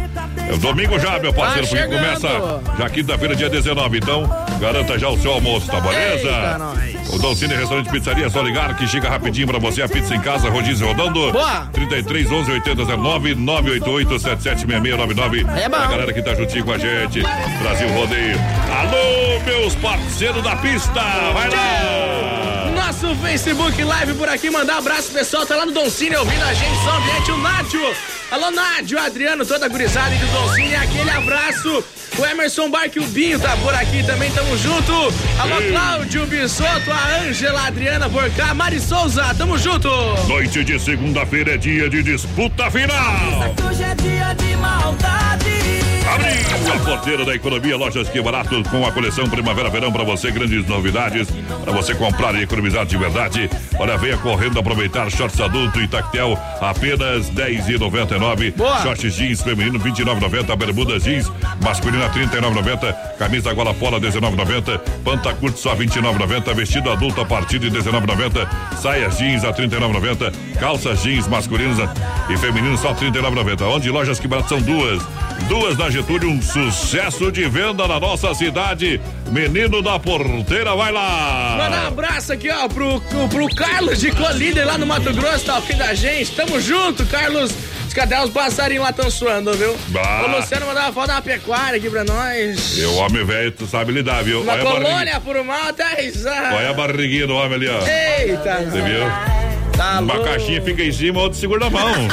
É 0.47 0.57
domingo 0.57 0.97
já, 0.97 1.19
meu 1.19 1.33
parceiro, 1.33 1.67
Tá 1.67 1.75
porque 1.75 1.95
começa 1.95 2.61
já 2.77 2.89
quinta-feira, 2.89 3.35
dia 3.35 3.49
19. 3.49 3.97
Então, 3.97 4.23
garanta 4.61 4.97
já 4.97 5.09
o 5.09 5.19
seu 5.19 5.33
almoço, 5.33 5.67
tá 5.67 5.81
beleza? 5.81 6.29
Eita. 6.81 7.13
O 7.13 7.19
Dolcine 7.19 7.53
Restaurante 7.55 7.87
e 7.87 7.91
Pizzaria, 7.91 8.27
é 8.27 8.29
só 8.29 8.41
ligar 8.41 8.73
que 8.77 8.87
chega 8.87 9.09
rapidinho 9.09 9.47
pra 9.47 9.59
você. 9.59 9.81
A 9.81 9.89
pizza 9.89 10.15
em 10.15 10.21
casa, 10.21 10.49
rodízio 10.49 10.87
rodando. 10.87 11.33
Boa. 11.33 11.67
33 11.73 12.31
11 12.31 12.51
80 12.51 12.85
09 12.97 13.35
988 13.35 14.19
776699. 14.19 15.45
É 15.61 15.67
bom. 15.67 15.75
A 15.75 15.87
galera 15.87 16.13
que 16.13 16.21
tá 16.21 16.33
juntinho 16.35 16.63
com 16.63 16.71
a 16.71 16.77
gente. 16.77 17.21
Brasil 17.61 17.89
Rodeio. 17.89 18.37
Alô, 18.79 19.43
meus 19.45 19.75
parceiros 19.75 20.41
da 20.41 20.55
pista. 20.55 21.01
Vai 21.33 21.49
lá. 21.49 22.48
Nosso 22.89 23.15
Facebook 23.17 23.83
Live 23.83 24.15
por 24.15 24.27
aqui, 24.27 24.49
mandar 24.49 24.73
um 24.73 24.79
abraço 24.79 25.11
pessoal, 25.11 25.45
tá 25.45 25.55
lá 25.55 25.63
no 25.63 25.71
Don 25.71 25.87
Cine 25.91 26.15
ouvindo 26.15 26.41
a 26.41 26.51
gente, 26.55 26.75
São 26.83 26.97
Ambiente, 26.97 27.31
o 27.31 27.37
Nádio. 27.37 27.95
Alô, 28.31 28.49
Nádio, 28.49 28.97
Adriano, 28.97 29.45
toda 29.45 29.67
a 29.67 29.69
gurizada 29.69 30.09
do 30.15 30.25
Don 30.25 30.51
Cine, 30.55 30.73
aquele 30.73 31.11
abraço. 31.11 31.83
O 32.17 32.25
Emerson 32.25 32.67
Barque, 32.71 32.99
o 32.99 33.05
Binho 33.05 33.39
tá 33.39 33.55
por 33.57 33.75
aqui 33.75 34.03
também, 34.03 34.31
tamo 34.31 34.57
junto. 34.57 34.91
Alô, 35.39 35.61
Ei. 35.61 35.69
Cláudio 35.69 36.25
Bissoto, 36.25 36.91
a 36.91 37.19
Ângela, 37.21 37.61
a 37.61 37.67
Adriana 37.67 38.09
por 38.09 38.27
cá, 38.31 38.55
Mari 38.55 38.79
Souza, 38.79 39.35
tamo 39.37 39.55
junto. 39.55 39.87
Noite 40.27 40.63
de 40.63 40.79
segunda-feira 40.79 41.53
é 41.53 41.57
dia 41.57 41.87
de 41.91 42.01
disputa 42.01 42.71
final. 42.71 43.53
Hoje 43.69 43.83
é 43.83 43.93
dia 43.93 44.33
de 44.33 44.55
maldade. 44.55 45.98
Abriu 46.11 46.73
a 46.73 46.79
porteira 46.79 47.23
da 47.23 47.35
economia, 47.35 47.77
lojas 47.77 48.09
que 48.09 48.19
barato 48.19 48.63
com 48.71 48.83
a 48.83 48.91
coleção 48.91 49.29
Primavera-Verão 49.29 49.91
para 49.91 50.03
você, 50.03 50.31
grandes 50.31 50.65
novidades 50.65 51.27
para 51.63 51.71
você 51.71 51.93
comprar 51.93 52.33
e 52.33 52.41
economizar 52.41 52.83
de 52.83 52.97
verdade. 52.97 53.47
Olha, 53.77 53.95
venha 53.95 54.17
correndo 54.17 54.57
aproveitar 54.59 55.11
shorts 55.11 55.39
adulto 55.39 55.79
e 55.79 55.87
tactel 55.87 56.35
apenas 56.59 57.29
10,99. 57.29 58.55
Boa. 58.55 58.81
Shorts 58.81 59.13
jeans 59.13 59.43
feminino 59.43 59.79
29,90, 59.79 60.55
bermuda 60.55 60.99
jeans 60.99 61.31
masculina 61.63 62.09
39,90, 62.09 63.17
camisa 63.19 63.53
gola 63.53 63.73
pola 63.75 63.99
19,90, 63.99 64.79
panta 65.03 65.33
curto 65.35 65.59
só 65.59 65.75
29,90, 65.75 66.55
vestido 66.55 66.91
adulto 66.91 67.21
a 67.21 67.25
partir 67.25 67.59
de 67.59 67.69
19,90, 67.69 68.47
saias 68.77 69.15
jeans 69.19 69.43
a 69.43 69.53
39,90, 69.53 70.33
calças 70.59 71.03
jeans 71.03 71.27
masculinas 71.27 71.77
e 72.29 72.37
femininos 72.37 72.79
só 72.79 72.95
39,90. 72.95 73.61
Onde 73.75 73.91
lojas 73.91 74.19
que 74.19 74.27
barato 74.27 74.49
são 74.49 74.61
duas. 74.61 75.03
Duas 75.47 75.77
na 75.77 75.89
Getúlio, 75.89 76.29
um 76.29 76.41
sucesso 76.41 77.31
de 77.31 77.47
venda 77.49 77.87
na 77.87 77.99
nossa 77.99 78.33
cidade. 78.35 79.01
Menino 79.31 79.81
da 79.81 79.97
porteira, 79.99 80.75
vai 80.75 80.91
lá. 80.91 81.55
Mandar 81.57 81.83
um 81.85 81.87
abraço 81.87 82.33
aqui, 82.33 82.49
ó, 82.51 82.67
pro, 82.67 83.01
pro, 83.29 83.47
Carlos 83.55 83.99
de 83.99 84.11
Colíder 84.11 84.65
lá 84.65 84.77
no 84.77 84.85
Mato 84.85 85.11
Grosso, 85.13 85.45
tá 85.45 85.55
ouvindo 85.55 85.81
a 85.81 85.93
gente. 85.93 86.31
Tamo 86.31 86.59
junto, 86.61 87.05
Carlos. 87.07 87.51
Os 87.87 87.93
cadê 87.95 88.15
os 88.17 88.29
passarinhos 88.29 88.83
lá 88.83 88.93
tão 88.93 89.09
suando, 89.09 89.51
viu? 89.53 89.75
Bah. 89.87 90.25
O 90.27 90.37
Luciano 90.39 90.67
mandou 90.67 90.83
uma 90.83 90.93
foto 90.93 91.07
da 91.07 91.21
pecuária 91.21 91.77
aqui 91.77 91.89
pra 91.89 92.03
nós. 92.03 92.77
E 92.77 92.83
o 92.85 92.95
homem 92.97 93.25
velho, 93.25 93.51
tu 93.51 93.65
sabe 93.65 93.91
lidar, 93.91 94.23
viu? 94.23 94.41
Uma 94.41 94.53
Olha 94.53 94.63
colônia 94.63 95.19
por 95.19 95.43
mal 95.43 95.69
até 95.69 95.83
a 95.83 95.95
risada. 95.95 96.55
olha 96.55 96.69
a 96.69 96.73
barriguinha 96.73 97.25
do 97.25 97.33
homem 97.35 97.55
ali, 97.55 97.67
ó. 97.67 97.79
Eita, 97.87 98.57
Você 98.69 98.81
viu? 98.83 99.01
tá 99.75 99.99
Uma 100.01 100.13
louco. 100.13 100.29
caixinha 100.29 100.61
fica 100.61 100.83
em 100.83 100.91
cima, 100.91 101.19
outra 101.19 101.39
segura 101.39 101.61
na 101.61 101.69
mão. 101.71 102.07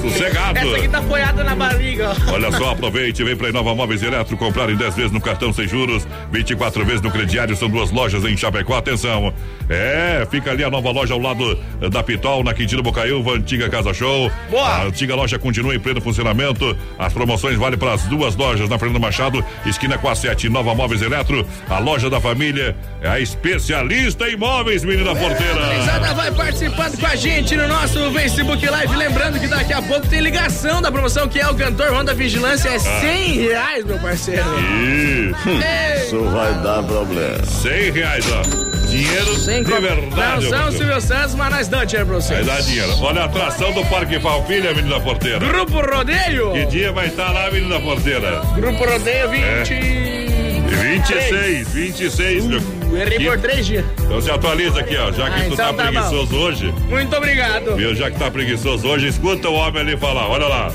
Sossegado. 0.00 0.58
Essa 0.58 0.76
aqui 0.76 0.88
tá 0.88 0.98
apoiada 0.98 1.44
na 1.44 1.54
barriga, 1.54 2.10
ó. 2.10 2.32
Olha 2.32 2.52
só, 2.52 2.70
aproveite, 2.70 3.24
vem 3.24 3.36
pra 3.36 3.48
Inova 3.48 3.74
Móveis 3.74 4.02
Eletro 4.02 4.36
comprar 4.36 4.70
em 4.70 4.76
10 4.76 4.94
vezes 4.94 5.12
no 5.12 5.20
cartão 5.20 5.52
sem 5.52 5.66
juros, 5.66 6.06
24 6.32 6.84
vezes 6.84 7.02
no 7.02 7.10
crediário, 7.10 7.56
são 7.56 7.68
duas 7.68 7.90
lojas 7.90 8.24
em 8.24 8.36
Chapecó, 8.36 8.76
atenção. 8.76 9.32
É, 9.68 10.26
fica 10.30 10.50
ali 10.50 10.64
a 10.64 10.70
nova 10.70 10.90
loja 10.90 11.14
ao 11.14 11.20
lado 11.20 11.58
eh, 11.80 11.88
da 11.88 12.02
Pitol, 12.02 12.42
na 12.42 12.54
Quintino 12.54 12.82
Bocaiúva, 12.82 13.32
antiga 13.32 13.68
Casa 13.68 13.92
Show. 13.92 14.30
Boa. 14.50 14.68
A 14.68 14.84
antiga 14.84 15.14
loja 15.14 15.38
continua 15.38 15.74
em 15.74 15.80
pleno 15.80 16.00
funcionamento, 16.00 16.76
as 16.98 17.12
promoções 17.12 17.56
valem 17.56 17.78
para 17.78 17.92
as 17.92 18.02
duas 18.04 18.34
lojas, 18.36 18.68
na 18.68 18.78
Fernando 18.78 19.00
Machado, 19.00 19.44
esquina 19.66 19.98
com 19.98 20.08
a 20.08 20.14
7, 20.14 20.48
Nova 20.48 20.74
Móveis 20.74 21.02
Eletro, 21.02 21.46
a 21.68 21.78
loja 21.78 22.08
da 22.08 22.20
família, 22.20 22.76
é 23.00 23.08
a 23.08 23.20
especialista 23.20 24.28
em 24.28 24.36
móveis, 24.36 24.84
menina 24.84 25.14
porteira. 25.14 25.66
Gurizada 25.66 26.14
vai 26.14 26.32
participando 26.32 26.98
com 26.98 27.06
a 27.06 27.16
gente 27.16 27.56
no 27.56 27.68
nosso 27.68 28.10
Facebook 28.12 28.66
Live. 28.66 28.96
Lembrando 28.96 29.38
que 29.40 29.46
daqui 29.46 29.72
a 29.72 29.82
pouco 29.88 30.06
tem 30.08 30.20
ligação 30.20 30.80
da 30.82 30.92
promoção 30.92 31.28
que 31.28 31.40
é 31.40 31.48
o 31.48 31.54
cantor 31.54 31.90
Ronda 31.92 32.14
Vigilância. 32.14 32.68
É 32.68 32.78
100 32.78 33.32
reais, 33.40 33.84
meu 33.84 33.98
parceiro. 33.98 34.44
Isso, 34.60 35.48
Ei, 35.48 36.04
Isso 36.04 36.22
vai 36.30 36.52
dar 36.62 36.82
problema. 36.82 37.44
100 37.44 37.90
reais, 37.92 38.24
ó. 38.32 38.42
Dinheiro 38.88 39.34
sem 39.36 39.62
de 39.62 39.70
verdade. 39.70 40.44
Não 40.44 40.50
são 40.50 40.62
meu. 40.70 40.72
Silvio 40.72 41.00
Santos, 41.00 41.34
mas 41.34 41.50
nós 41.50 41.68
damos 41.68 41.86
dinheiro 41.88 42.06
pra 42.08 42.18
Vai 42.18 42.26
vocês. 42.26 42.46
dar 42.46 42.62
dinheiro. 42.62 42.96
Olha 43.02 43.22
a 43.22 43.24
atração 43.26 43.72
do 43.72 43.84
Parque 43.86 44.18
Falpilha, 44.20 44.72
menina 44.72 44.98
porteira. 45.00 45.38
Grupo 45.40 45.80
Rodeio. 45.80 46.52
Que 46.52 46.66
dia 46.66 46.92
vai 46.92 47.08
estar 47.08 47.30
lá, 47.32 47.50
menina 47.50 47.78
porteira? 47.80 48.40
Grupo 48.54 48.84
Rodeio 48.84 49.28
20. 49.30 49.42
É. 49.74 50.68
26, 50.68 51.68
26, 51.68 52.44
meu. 52.44 52.77
Errei 52.96 53.26
por 53.26 53.38
três 53.38 53.66
dias. 53.66 53.84
Então 54.00 54.20
se 54.20 54.30
atualiza 54.30 54.80
aqui, 54.80 54.96
ó. 54.96 55.12
Já 55.12 55.30
que 55.30 55.40
Ah, 55.40 55.44
tu 55.44 55.52
então 55.54 55.56
tá 55.56 55.72
tá 55.84 55.90
preguiçoso 55.92 56.36
hoje, 56.36 56.74
Muito 56.88 57.16
obrigado. 57.16 57.76
viu? 57.76 57.94
Já 57.94 58.10
que 58.10 58.18
tá 58.18 58.30
preguiçoso 58.30 58.86
hoje, 58.88 59.08
escuta 59.08 59.48
o 59.48 59.54
homem 59.54 59.80
ali 59.82 59.96
falar. 59.96 60.28
Olha 60.28 60.46
lá. 60.46 60.72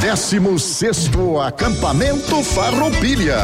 16 0.00 1.10
acampamento 1.46 2.42
Farroupilha. 2.42 3.38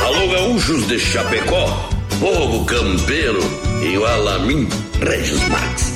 Alô, 0.00 0.28
gaúchos 0.32 0.86
de 0.88 0.98
Chapecó, 0.98 1.88
povo 2.18 2.64
campeiro 2.64 3.40
e 3.82 3.96
o 3.98 4.04
Alamin 4.06 4.68
Regis 5.00 5.46
Max, 5.48 5.91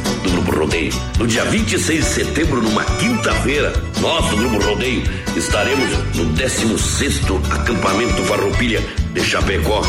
Grupo 0.47 0.61
Rodeio. 0.61 0.93
No 1.19 1.27
dia 1.27 1.45
26 1.45 2.05
de 2.05 2.11
setembro, 2.11 2.63
numa 2.63 2.85
quinta-feira, 2.85 3.73
nós 4.01 4.31
do 4.31 4.37
Grupo 4.37 4.65
Rodeio 4.65 5.03
estaremos 5.37 5.91
no 6.15 6.25
16º 6.35 7.41
acampamento 7.53 8.23
Farroupilha 8.25 8.81
de 9.13 9.25
Chapecó. 9.25 9.83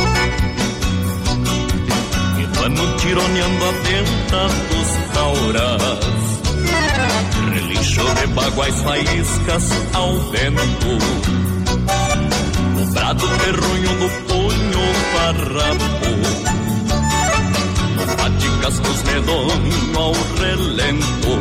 E 2.40 2.46
vamos 2.58 3.02
tironeando 3.02 3.66
a 3.66 3.72
venta 3.72 4.48
dos 4.70 5.14
tauras 5.14 5.82
Relincho 7.54 8.04
de 8.16 8.28
baguais 8.28 8.82
faíscas 8.82 9.72
ao 9.94 10.20
vento 10.32 10.98
O 12.82 12.86
brado 12.94 13.28
terrunho 13.28 13.90
do 14.00 14.10
punho 14.28 14.80
farrapo 15.14 16.47
Faticas 18.68 19.02
medonho 19.04 19.98
ao 19.98 20.12
relento. 20.12 21.40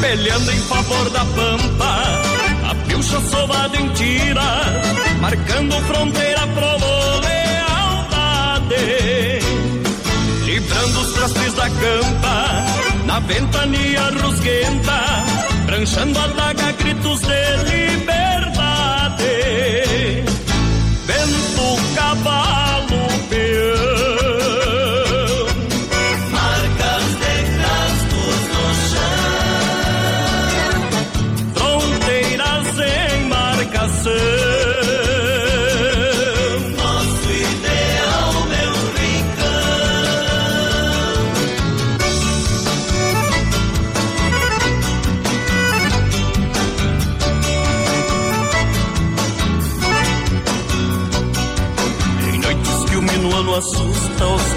Peleando 0.00 0.50
em 0.50 0.60
favor 0.62 1.10
da 1.10 1.24
pampa 1.24 2.22
A 2.68 2.74
pilcha 2.86 3.20
sovada 3.20 3.76
em 3.76 3.88
tira 3.90 4.42
Marcando 5.20 5.76
fronteira 5.86 6.46
provo 6.48 6.86
lealdade 7.20 8.74
Livrando 10.44 11.00
os 11.00 11.12
trastes 11.12 11.54
da 11.54 11.70
campa 11.70 12.64
Na 13.06 13.20
ventania 13.20 14.10
rusguenta 14.20 15.24
Pranchando 15.66 16.18
a 16.18 16.26
daga 16.26 16.72
gritos 16.72 17.20
de 17.20 17.56
liberdade. 17.70 19.24
Vento, 21.06 21.94
cavalo, 21.94 22.53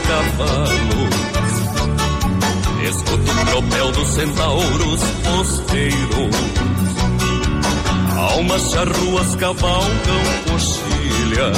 cavalos. 0.08 1.16
Escuto 2.90 3.32
o 3.32 3.46
tropel 3.46 3.92
dos 3.92 4.08
centauros 4.10 5.02
posteiros. 5.24 6.36
Almas 8.18 8.72
charruas 8.72 9.36
cavalgam 9.36 10.24
coxilhas, 10.50 11.58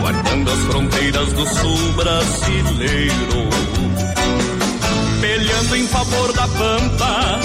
guardando 0.00 0.50
as 0.50 0.58
fronteiras 0.60 1.32
do 1.32 1.46
sul 1.46 1.92
brasileiro. 1.92 3.48
Pelhando 5.20 5.76
em 5.76 5.86
favor 5.86 6.32
da 6.32 6.48
pampa, 6.48 7.38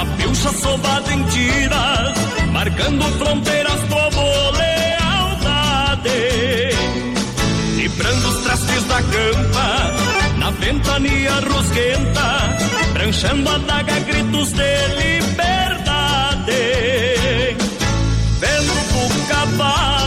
a 0.00 0.06
pilcha 0.16 0.52
sovada 0.52 1.12
em 1.12 1.22
tiras, 1.24 2.14
marcando 2.52 3.04
fronteiras, 3.18 3.80
povo 3.88 4.50
lealdade. 4.58 6.53
Trastes 8.84 8.88
da 8.88 9.02
campa, 9.02 9.92
na 10.38 10.50
ventania 10.50 11.40
rosquenta, 11.40 12.56
pranchando 12.92 13.50
a 13.50 13.58
daga, 13.58 14.00
gritos 14.00 14.52
de 14.52 14.88
liberdade. 15.00 16.54
Vento, 18.40 19.28
cavalo, 19.28 20.03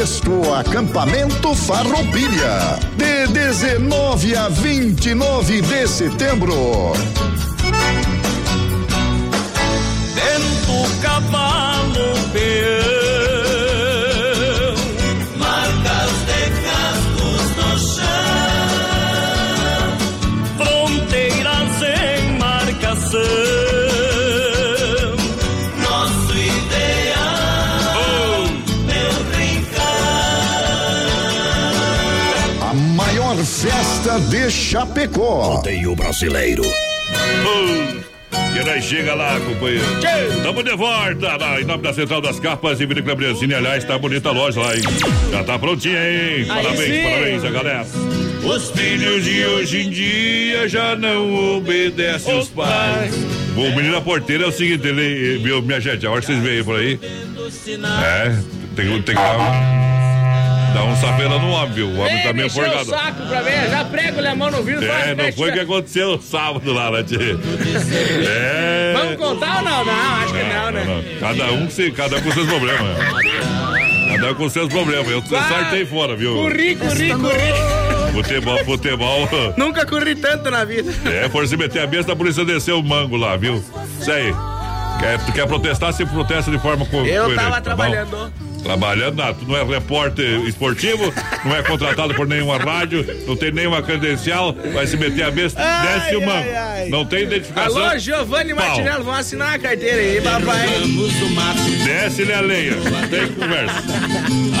16 0.00 0.50
Acampamento 0.58 1.54
Farroupilha. 1.54 2.78
De 2.96 3.26
19 3.34 4.34
a 4.34 4.48
29 4.48 5.60
de 5.60 5.86
setembro. 5.86 6.94
Chapecó. 34.50 35.54
Rodeio 35.54 35.94
brasileiro. 35.94 36.64
E 38.54 38.64
nós 38.64 38.84
chega 38.84 39.14
lá, 39.14 39.38
companheiro. 39.40 39.84
Tamo 40.42 40.62
de 40.62 40.76
volta 40.76 41.36
lá, 41.36 41.60
em 41.60 41.64
nome 41.64 41.82
da 41.82 41.94
Central 41.94 42.20
das 42.20 42.38
Carpas 42.40 42.80
e 42.80 42.86
Vinícola 42.86 43.14
Briancini. 43.14 43.54
Aliás, 43.54 43.84
tá 43.84 43.96
bonita 43.96 44.28
a 44.28 44.32
loja 44.32 44.60
lá, 44.60 44.76
hein? 44.76 44.82
Já 45.30 45.44
tá 45.44 45.58
prontinha, 45.58 45.98
hein? 45.98 46.44
Parabéns, 46.46 47.02
parabéns, 47.02 47.44
a 47.44 47.50
galera. 47.50 47.86
Os 48.42 48.70
filhos 48.70 49.24
de 49.24 49.46
hoje 49.46 49.82
em 49.82 49.90
dia 49.90 50.68
já 50.68 50.96
não 50.96 51.56
obedecem 51.56 52.36
os 52.38 52.48
pais. 52.48 53.14
O 53.56 53.76
menino 53.76 53.92
da 53.92 54.00
porteira 54.00 54.44
é 54.44 54.46
o 54.48 54.52
seguinte, 54.52 54.86
ele, 54.86 55.38
viu, 55.38 55.62
minha 55.62 55.80
gente, 55.80 56.06
a 56.06 56.10
hora 56.10 56.20
que 56.20 56.26
vocês 56.26 56.42
veem 56.42 56.64
por 56.64 56.76
aí. 56.76 56.98
É, 58.02 58.36
tem, 58.74 59.02
tem 59.02 59.02
que 59.02 59.12
dar 59.14 59.99
dar 60.72 60.84
um 60.84 60.96
sapela 60.96 61.38
no 61.38 61.50
homem, 61.50 61.72
viu? 61.72 61.88
O 61.88 61.98
homem 61.98 62.16
Ei, 62.16 62.22
tá 62.22 62.32
meio 62.32 62.44
mexeu 62.46 62.62
o 62.62 62.66
forgado. 62.66 62.90
saco 62.90 63.26
pra 63.28 63.42
ver, 63.42 63.70
já 63.70 63.84
prego-lhe 63.84 64.28
a 64.28 64.34
mão 64.34 64.50
no 64.50 64.62
vidro. 64.62 64.84
É, 64.84 65.14
não 65.14 65.24
"Fecha, 65.24 65.36
foi 65.36 65.48
o 65.48 65.52
que 65.52 65.58
fecha." 65.58 65.62
aconteceu 65.72 66.20
sábado 66.22 66.72
lá, 66.72 66.90
né, 66.90 67.02
tchê? 67.02 67.36
É. 68.28 68.94
Vamos 68.96 69.16
contar 69.16 69.58
ou 69.58 69.64
não? 69.64 69.84
Não, 69.84 70.22
acho 70.22 70.32
que 70.34 70.42
não, 70.42 70.70
né? 70.70 71.16
Cada 71.20 71.44
um, 71.52 71.70
se, 71.70 71.90
cada 71.90 72.16
um 72.16 72.20
com 72.22 72.32
seus 72.32 72.46
problemas. 72.46 72.96
Cada 74.10 74.30
um 74.30 74.34
com 74.34 74.48
seus 74.48 74.68
problemas. 74.68 75.08
Eu 75.08 75.22
Ah, 75.36 75.48
sartei 75.48 75.86
fora, 75.86 76.16
viu? 76.16 76.34
Corri, 76.34 76.76
corri, 76.76 77.10
corri. 77.10 78.12
Futebol, 78.12 78.58
futebol. 78.64 79.28
Nunca 79.56 79.86
corri 79.86 80.14
tanto 80.16 80.50
na 80.50 80.64
vida. 80.64 80.92
É, 81.08 81.28
for 81.28 81.46
se 81.46 81.56
meter 81.56 81.82
a 81.82 81.86
besta, 81.86 82.12
a 82.12 82.16
polícia 82.16 82.44
desceu 82.44 82.80
o 82.80 82.82
mango 82.82 83.16
lá, 83.16 83.36
viu? 83.36 83.62
Isso 84.00 84.10
aí. 84.10 84.34
Quer, 84.98 85.32
quer 85.32 85.46
protestar, 85.46 85.92
se 85.92 86.04
protesta 86.04 86.50
de 86.50 86.58
forma 86.58 86.84
co 86.84 86.96
Eu 86.98 87.24
coerente, 87.24 87.42
tava 87.42 87.60
tá 87.60 87.74
bom? 87.76 88.30
Trabalhando. 88.62 89.16
Nada. 89.16 89.34
Tu 89.34 89.46
não 89.46 89.56
é 89.56 89.64
repórter 89.64 90.40
esportivo, 90.46 91.12
não 91.44 91.56
é 91.56 91.62
contratado 91.62 92.14
por 92.14 92.26
nenhuma 92.26 92.58
rádio, 92.58 93.04
não 93.26 93.36
tem 93.36 93.50
nenhuma 93.52 93.82
credencial, 93.82 94.54
vai 94.72 94.86
se 94.86 94.96
meter 94.96 95.24
a 95.24 95.30
besta, 95.30 95.60
Ai, 95.62 96.00
desce 96.00 96.16
o 96.16 96.20
ai, 96.20 96.26
mango. 96.26 96.48
ai. 96.56 96.88
Não 96.88 97.04
tem 97.04 97.22
identificação. 97.24 97.82
Alô, 97.88 97.98
Giovanni. 97.98 98.54
Martinello, 98.54 99.04
vão 99.04 99.14
assinar 99.14 99.54
a 99.54 99.58
carteira 99.58 99.96
aí, 100.00 100.20
papai. 100.20 100.68
Desce-lhe 101.84 102.32
a 102.32 102.40
lenha, 102.40 102.72
não 102.76 103.08
tem 103.08 103.28
conversa. 103.28 103.82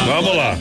Vamos 0.06 0.36
lá. 0.36 0.58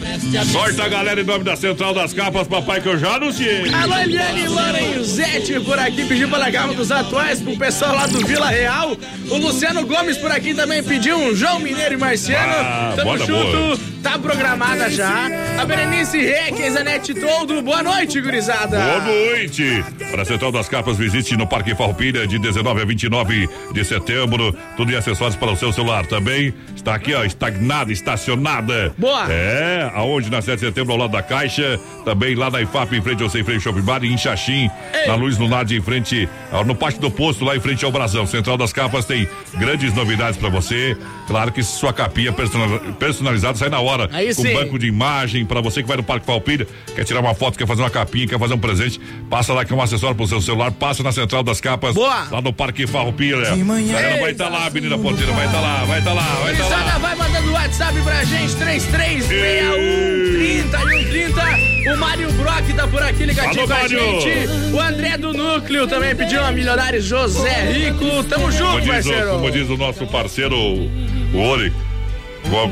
Sorte 0.51 0.81
a 0.81 0.87
galera 0.87 1.21
em 1.21 1.23
nome 1.23 1.43
da 1.43 1.55
Central 1.55 1.93
das 1.93 2.13
Capas, 2.13 2.47
papai, 2.47 2.81
que 2.81 2.87
eu 2.89 2.97
já 2.97 3.15
anunciei. 3.15 3.73
Alô, 3.73 3.95
Eliane 3.97 4.47
Lorenzetti 4.47 5.59
por 5.59 5.77
aqui, 5.79 6.05
pediu 6.05 6.27
para 6.29 6.49
gama 6.49 6.73
dos 6.73 6.91
atuais 6.91 7.41
pro 7.41 7.57
pessoal 7.57 7.95
lá 7.95 8.07
do 8.07 8.25
Vila 8.25 8.49
Real. 8.49 8.95
O 9.29 9.37
Luciano 9.37 9.85
Gomes 9.85 10.17
por 10.17 10.31
aqui 10.31 10.53
também 10.53 10.83
pediu 10.83 11.17
um 11.17 11.35
João 11.35 11.59
Mineiro 11.59 11.93
e 11.93 11.97
Marciano. 11.97 12.53
Ah, 12.53 12.93
Tamo 12.95 13.11
boa. 13.29 13.77
tá 14.01 14.17
programada 14.17 14.89
já. 14.89 15.27
A 15.59 15.65
Berenice 15.65 16.17
Reques, 16.19 16.75
a 16.75 16.83
Nete 16.83 17.13
Todo, 17.13 17.61
boa 17.61 17.83
noite, 17.83 18.21
gurizada. 18.21 18.79
Boa 18.79 18.99
noite! 19.01 19.83
Para 20.11 20.21
a 20.21 20.25
Central 20.25 20.51
das 20.51 20.69
Capas, 20.69 20.97
visite 20.97 21.35
no 21.35 21.45
Parque 21.45 21.75
Farroupilha 21.75 22.25
de 22.25 22.39
19 22.39 22.81
a 22.81 22.85
29 22.85 23.49
de 23.73 23.83
setembro. 23.85 24.55
Tudo 24.77 24.91
em 24.91 24.95
acessórios 24.95 25.35
para 25.35 25.51
o 25.51 25.55
seu 25.57 25.71
celular. 25.73 26.05
Também 26.05 26.53
está 26.75 26.95
aqui, 26.95 27.13
ó, 27.13 27.23
estagnada, 27.23 27.91
estacionada. 27.91 28.93
Boa. 28.97 29.27
É, 29.31 29.91
aonde 29.93 30.29
na 30.31 30.41
7 30.41 30.59
de 30.59 30.65
setembro, 30.67 30.93
ao 30.93 30.99
lado 30.99 31.11
da 31.11 31.21
Caixa. 31.21 31.79
Também 32.05 32.35
lá 32.35 32.49
na 32.49 32.61
IFAP, 32.61 32.93
em 32.95 33.01
frente 33.01 33.21
ao 33.21 33.29
Sem 33.29 33.43
Freio 33.43 33.59
Shopping 33.61 33.81
Bar, 33.81 34.03
em 34.03 34.17
Xaxim, 34.17 34.69
na 35.05 35.15
Luz 35.15 35.37
Lunardi, 35.37 35.75
em 35.77 35.81
frente, 35.81 36.27
ó, 36.51 36.63
no 36.63 36.73
Pátio 36.73 37.01
do 37.01 37.11
Posto, 37.11 37.43
lá 37.45 37.55
em 37.55 37.59
frente 37.59 37.83
ao 37.85 37.91
Brasão. 37.91 38.25
Central 38.25 38.57
das 38.57 38.71
Capas 38.73 39.05
tem 39.05 39.27
grandes 39.55 39.93
novidades 39.93 40.37
para 40.39 40.49
você. 40.49 40.97
Claro 41.27 41.51
que 41.51 41.61
sua 41.61 41.91
capinha 41.93 42.31
personal- 42.31 42.79
personalizada 43.19 43.57
sai 43.57 43.69
na 43.69 43.79
hora. 43.79 44.09
Aí 44.11 44.33
com 44.33 44.41
sim. 44.41 44.53
banco 44.53 44.79
de 44.79 44.87
imagem 44.87 45.45
para 45.45 45.61
você 45.61 45.81
que 45.81 45.87
vai 45.87 45.97
no 45.97 46.03
Parque 46.03 46.25
Falpilha, 46.25 46.65
quer 46.95 47.03
tirar 47.03 47.19
uma 47.19 47.35
foto, 47.35 47.57
quer 47.57 47.67
fazer 47.67 47.81
uma 47.81 47.89
capinha, 47.89 48.27
quer 48.27 48.39
fazer 48.39 48.53
um 48.53 48.59
presente, 48.59 48.99
passa 49.29 49.53
lá 49.53 49.63
que 49.65 49.73
é 49.73 49.75
um 49.75 49.81
acessório 49.81 50.15
pro 50.15 50.27
seu 50.27 50.41
celular, 50.41 50.71
passa 50.71 51.03
na 51.03 51.11
Central 51.11 51.43
das 51.43 51.61
Capas, 51.61 51.93
Boa. 51.93 52.27
lá 52.31 52.41
no 52.41 52.53
Parque 52.53 52.87
Farroupilha. 52.87 53.51
A 53.51 53.55
galera 53.55 54.21
vai 54.21 54.31
estar 54.31 54.49
lá, 54.49 54.65
Avenida 54.65 54.97
Ponteira, 54.97 55.31
vai 55.33 55.45
estar 55.45 55.61
lá, 55.61 55.85
vai 55.85 55.99
estar 55.99 56.13
lá, 56.13 56.21
vai 56.21 56.53
estar 56.53 56.63
Gurizada, 56.63 56.91
lá. 56.91 56.97
vai 56.97 57.15
mandando 57.15 57.51
WhatsApp 57.51 58.01
pra 58.01 58.23
gente, 58.23 58.55
3361 58.55 60.29
30 60.39 60.77
e 60.77 61.03
130. 61.03 61.69
O 61.93 61.97
Mário 61.97 62.31
Brock 62.33 62.73
tá 62.75 62.87
por 62.87 63.01
aqui 63.01 63.25
ligadinho 63.25 63.63
Alô, 63.63 63.67
com 63.67 63.73
a 63.73 63.87
gente. 63.87 64.73
O 64.73 64.79
André 64.79 65.17
do 65.17 65.33
Núcleo 65.33 65.87
também 65.87 66.15
pediu 66.15 66.39
uma 66.41 66.51
milionário 66.51 67.01
José 67.01 67.71
Rico. 67.71 68.23
Tamo 68.25 68.43
Como 68.45 68.51
junto, 68.51 68.81
diz, 68.81 68.87
o, 68.87 68.91
parceiro. 68.91 69.29
como 69.31 69.51
diz 69.51 69.69
o 69.69 69.77
nosso 69.77 70.05
parceiro, 70.07 70.55
o 70.55 71.39
Ori, 71.39 71.73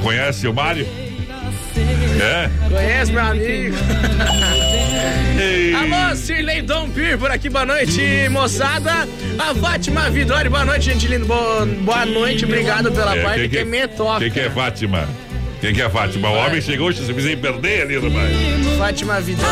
conhece 0.02 0.48
o 0.48 0.54
Mário? 0.54 0.88
É? 2.20 2.50
Conhece, 2.70 3.12
meu 3.12 3.24
amigo? 3.24 3.76
Alô, 5.78 6.16
Sirley 6.16 6.62
Dompir 6.62 7.18
por 7.18 7.30
aqui, 7.30 7.50
boa 7.50 7.66
noite, 7.66 8.28
moçada. 8.30 9.08
A 9.38 9.54
Fátima 9.54 10.10
Vidori, 10.10 10.50
boa 10.50 10.66
noite, 10.66 10.86
gente 10.86 11.08
linda. 11.08 11.26
Boa, 11.26 11.66
boa 11.66 12.06
noite, 12.06 12.46
obrigado 12.46 12.92
pela 12.92 13.16
É, 13.16 13.22
parte 13.24 13.50
que, 13.50 13.64
me 13.64 13.88
toca. 13.88 14.20
Quem 14.20 14.32
que 14.32 14.40
é 14.40 14.50
Fátima? 14.50 15.08
Quem 15.62 15.74
que 15.74 15.82
é 15.82 15.90
Fátima? 15.90 16.30
O 16.30 16.36
homem 16.36 16.62
chegou, 16.62 16.92
se 16.92 17.02
fizer 17.14 17.36
perder 17.38 17.84
ali, 17.84 17.96
rapaz. 17.96 18.78
Fátima 18.78 19.22
Vidori. 19.22 19.48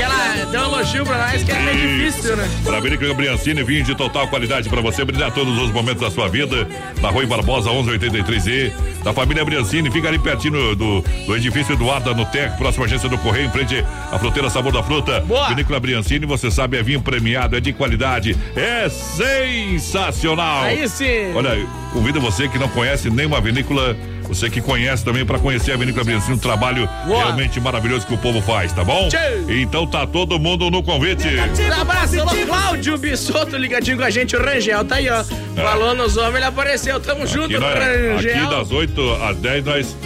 É 0.00 0.02
que 0.02 0.02
ela 0.02 0.46
deu 0.46 0.60
um 0.60 0.64
elogio 0.64 1.04
pra 1.04 1.18
nós 1.18 1.42
que 1.42 1.52
é 1.52 1.60
meio 1.60 1.98
difícil, 1.98 2.36
né? 2.36 2.48
Avenida 2.74 3.12
Briancini, 3.12 3.62
vinho 3.62 3.84
de 3.84 3.94
total 3.94 4.26
qualidade 4.28 4.68
para 4.68 4.80
você 4.80 5.04
brilhar 5.04 5.30
todos 5.32 5.58
os 5.58 5.70
momentos 5.70 6.00
da 6.00 6.10
sua 6.10 6.26
vida. 6.26 6.66
Na 7.02 7.10
Rua 7.10 7.26
Barbosa, 7.26 7.70
1183E. 7.70 8.72
Da 9.02 9.12
família 9.12 9.44
Briancini, 9.44 9.90
fica 9.90 10.08
ali 10.08 10.18
pertinho 10.18 10.74
do, 10.74 11.02
do 11.26 11.36
edifício 11.36 11.74
Eduardo 11.74 12.14
no 12.14 12.24
Tec, 12.26 12.56
próxima 12.56 12.84
agência 12.86 13.08
do 13.08 13.18
Correio, 13.18 13.46
em 13.46 13.50
frente 13.50 13.84
à 14.10 14.18
fruteira 14.18 14.48
Sabor 14.48 14.72
da 14.72 14.82
Fruta. 14.82 15.20
Boa. 15.20 15.48
Vinícola 15.48 15.80
Briancini, 15.80 16.26
você 16.26 16.50
sabe, 16.50 16.78
é 16.78 16.82
vinho 16.82 17.00
premiado, 17.00 17.56
é 17.56 17.60
de 17.60 17.72
qualidade, 17.72 18.36
é 18.56 18.88
sensacional. 18.88 20.64
Aí 20.64 20.88
sim. 20.88 21.32
Olha, 21.34 21.66
convido 21.92 22.20
você 22.20 22.48
que 22.48 22.58
não 22.58 22.68
conhece 22.68 23.10
nenhuma 23.10 23.40
vinícola, 23.40 23.96
você 24.30 24.48
que 24.48 24.60
conhece 24.60 25.04
também 25.04 25.24
para 25.26 25.38
conhecer 25.38 25.72
a 25.72 25.76
Vinícola 25.76 26.04
Briancini, 26.04 26.34
um 26.34 26.38
trabalho 26.38 26.88
Boa. 27.06 27.18
realmente 27.24 27.60
maravilhoso 27.60 28.06
que 28.06 28.14
o 28.14 28.18
povo 28.18 28.40
faz, 28.40 28.72
tá 28.72 28.84
bom? 28.84 29.08
Tchê. 29.08 29.18
Então 29.60 29.86
tá 29.86 30.06
todo 30.06 30.38
mundo 30.38 30.70
no 30.70 30.82
convite. 30.82 31.26
Um 31.28 31.80
abraço, 31.80 32.20
alô, 32.20 32.30
Cláudio 32.46 32.96
Bissoto 32.96 33.56
ligadinho 33.56 33.96
com 33.98 34.04
a 34.04 34.10
gente. 34.10 34.36
O 34.36 34.42
Rangel 34.44 34.84
tá 34.84 34.94
aí, 34.96 35.08
ó. 35.10 35.24
Falou 35.56 35.94
nos 35.94 36.16
homens, 36.16 36.36
ele 36.36 36.44
apareceu. 36.44 37.00
Tamo 37.00 37.26
junto, 37.26 37.46
Aqui, 37.56 37.58
nós- 37.58 37.74
Rangel. 37.78 38.36
aqui 38.46 38.50
das 38.56 38.70
8 38.70 39.12
às 39.28 39.36
10 39.36 39.64
nós 39.64 39.96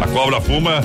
A 0.00 0.06
cobra 0.06 0.40
fuma 0.40 0.80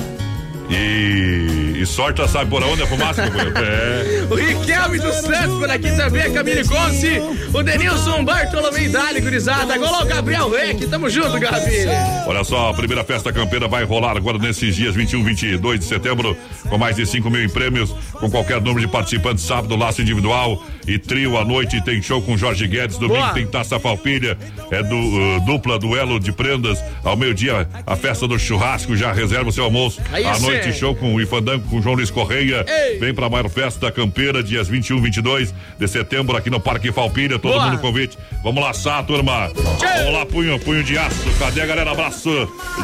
e, 0.70 1.80
e 1.80 1.86
sorta, 1.86 2.26
sabe 2.26 2.50
por 2.50 2.62
onde 2.62 2.82
a 2.82 2.86
fumaça? 2.86 3.24
É. 3.56 4.26
O 4.30 4.34
Riquelme 4.34 4.98
dos 4.98 5.14
Santos 5.16 5.58
por 5.58 5.70
aqui 5.70 5.90
também, 5.96 6.22
a 6.22 6.30
Camille 6.30 6.66
Conce, 6.66 7.20
o 7.52 7.62
Denilson 7.62 8.24
Bartolomeu 8.24 8.90
Dali, 8.90 9.20
gurizada. 9.20 9.74
Agora 9.74 10.04
o 10.04 10.06
Gabriel 10.06 10.50
Reck, 10.50 10.86
tamo 10.86 11.08
junto, 11.08 11.38
Gabi. 11.38 11.86
Olha 12.26 12.44
só, 12.44 12.70
a 12.70 12.74
primeira 12.74 13.04
festa 13.04 13.32
campeira 13.32 13.68
vai 13.68 13.84
rolar 13.84 14.16
agora 14.16 14.38
nesses 14.38 14.74
dias 14.74 14.94
21, 14.94 15.24
22 15.24 15.80
de 15.80 15.86
setembro, 15.86 16.36
com 16.68 16.76
mais 16.76 16.96
de 16.96 17.06
5 17.06 17.30
mil 17.30 17.44
em 17.44 17.48
prêmios, 17.48 17.94
com 18.12 18.30
qualquer 18.30 18.60
número 18.60 18.80
de 18.80 18.88
participantes, 18.88 19.44
sábado, 19.44 19.74
laço 19.76 20.02
individual 20.02 20.62
e 20.86 20.98
trio 20.98 21.38
à 21.38 21.44
noite. 21.44 21.82
Tem 21.82 22.02
show 22.02 22.20
com 22.20 22.36
Jorge 22.36 22.66
Guedes, 22.66 22.98
domingo 22.98 23.20
Boa. 23.20 23.32
tem 23.32 23.46
taça 23.46 23.78
falpilha, 23.78 24.36
é 24.70 24.82
do 24.82 24.96
uh, 24.96 25.40
dupla 25.46 25.78
duelo 25.78 26.20
de 26.20 26.32
prendas. 26.32 26.82
Ao 27.04 27.16
meio-dia, 27.16 27.68
a 27.86 27.96
festa 27.96 28.26
do 28.26 28.38
churrasco, 28.38 28.96
já 28.96 29.12
reserva 29.12 29.48
o 29.48 29.52
seu 29.52 29.64
almoço. 29.64 30.00
Aí 30.12 30.24
à 30.24 30.34
sim. 30.34 30.46
Noite, 30.56 30.78
show 30.78 30.94
com 30.94 31.14
o 31.14 31.20
Ifandango, 31.20 31.68
com 31.68 31.80
João 31.80 31.94
Luiz 31.94 32.10
Correia. 32.10 32.64
Ei. 32.66 32.98
Vem 32.98 33.14
pra 33.14 33.28
maior 33.28 33.48
festa 33.48 33.90
campeira, 33.90 34.42
dias 34.42 34.68
21, 34.68 35.02
22 35.02 35.54
de 35.78 35.88
setembro, 35.88 36.36
aqui 36.36 36.50
no 36.50 36.60
Parque 36.60 36.92
Falpilha. 36.92 37.38
Todo 37.38 37.52
Boa. 37.52 37.66
mundo 37.66 37.80
convite. 37.80 38.18
Vamos 38.42 38.62
laçar, 38.62 39.04
turma. 39.04 39.50
Vamos 39.54 40.12
lá, 40.12 40.26
punho, 40.26 40.58
punho 40.60 40.82
de 40.82 40.96
aço. 40.98 41.16
Cadê 41.38 41.60
a 41.60 41.66
galera? 41.66 41.90
Abraço 41.90 42.30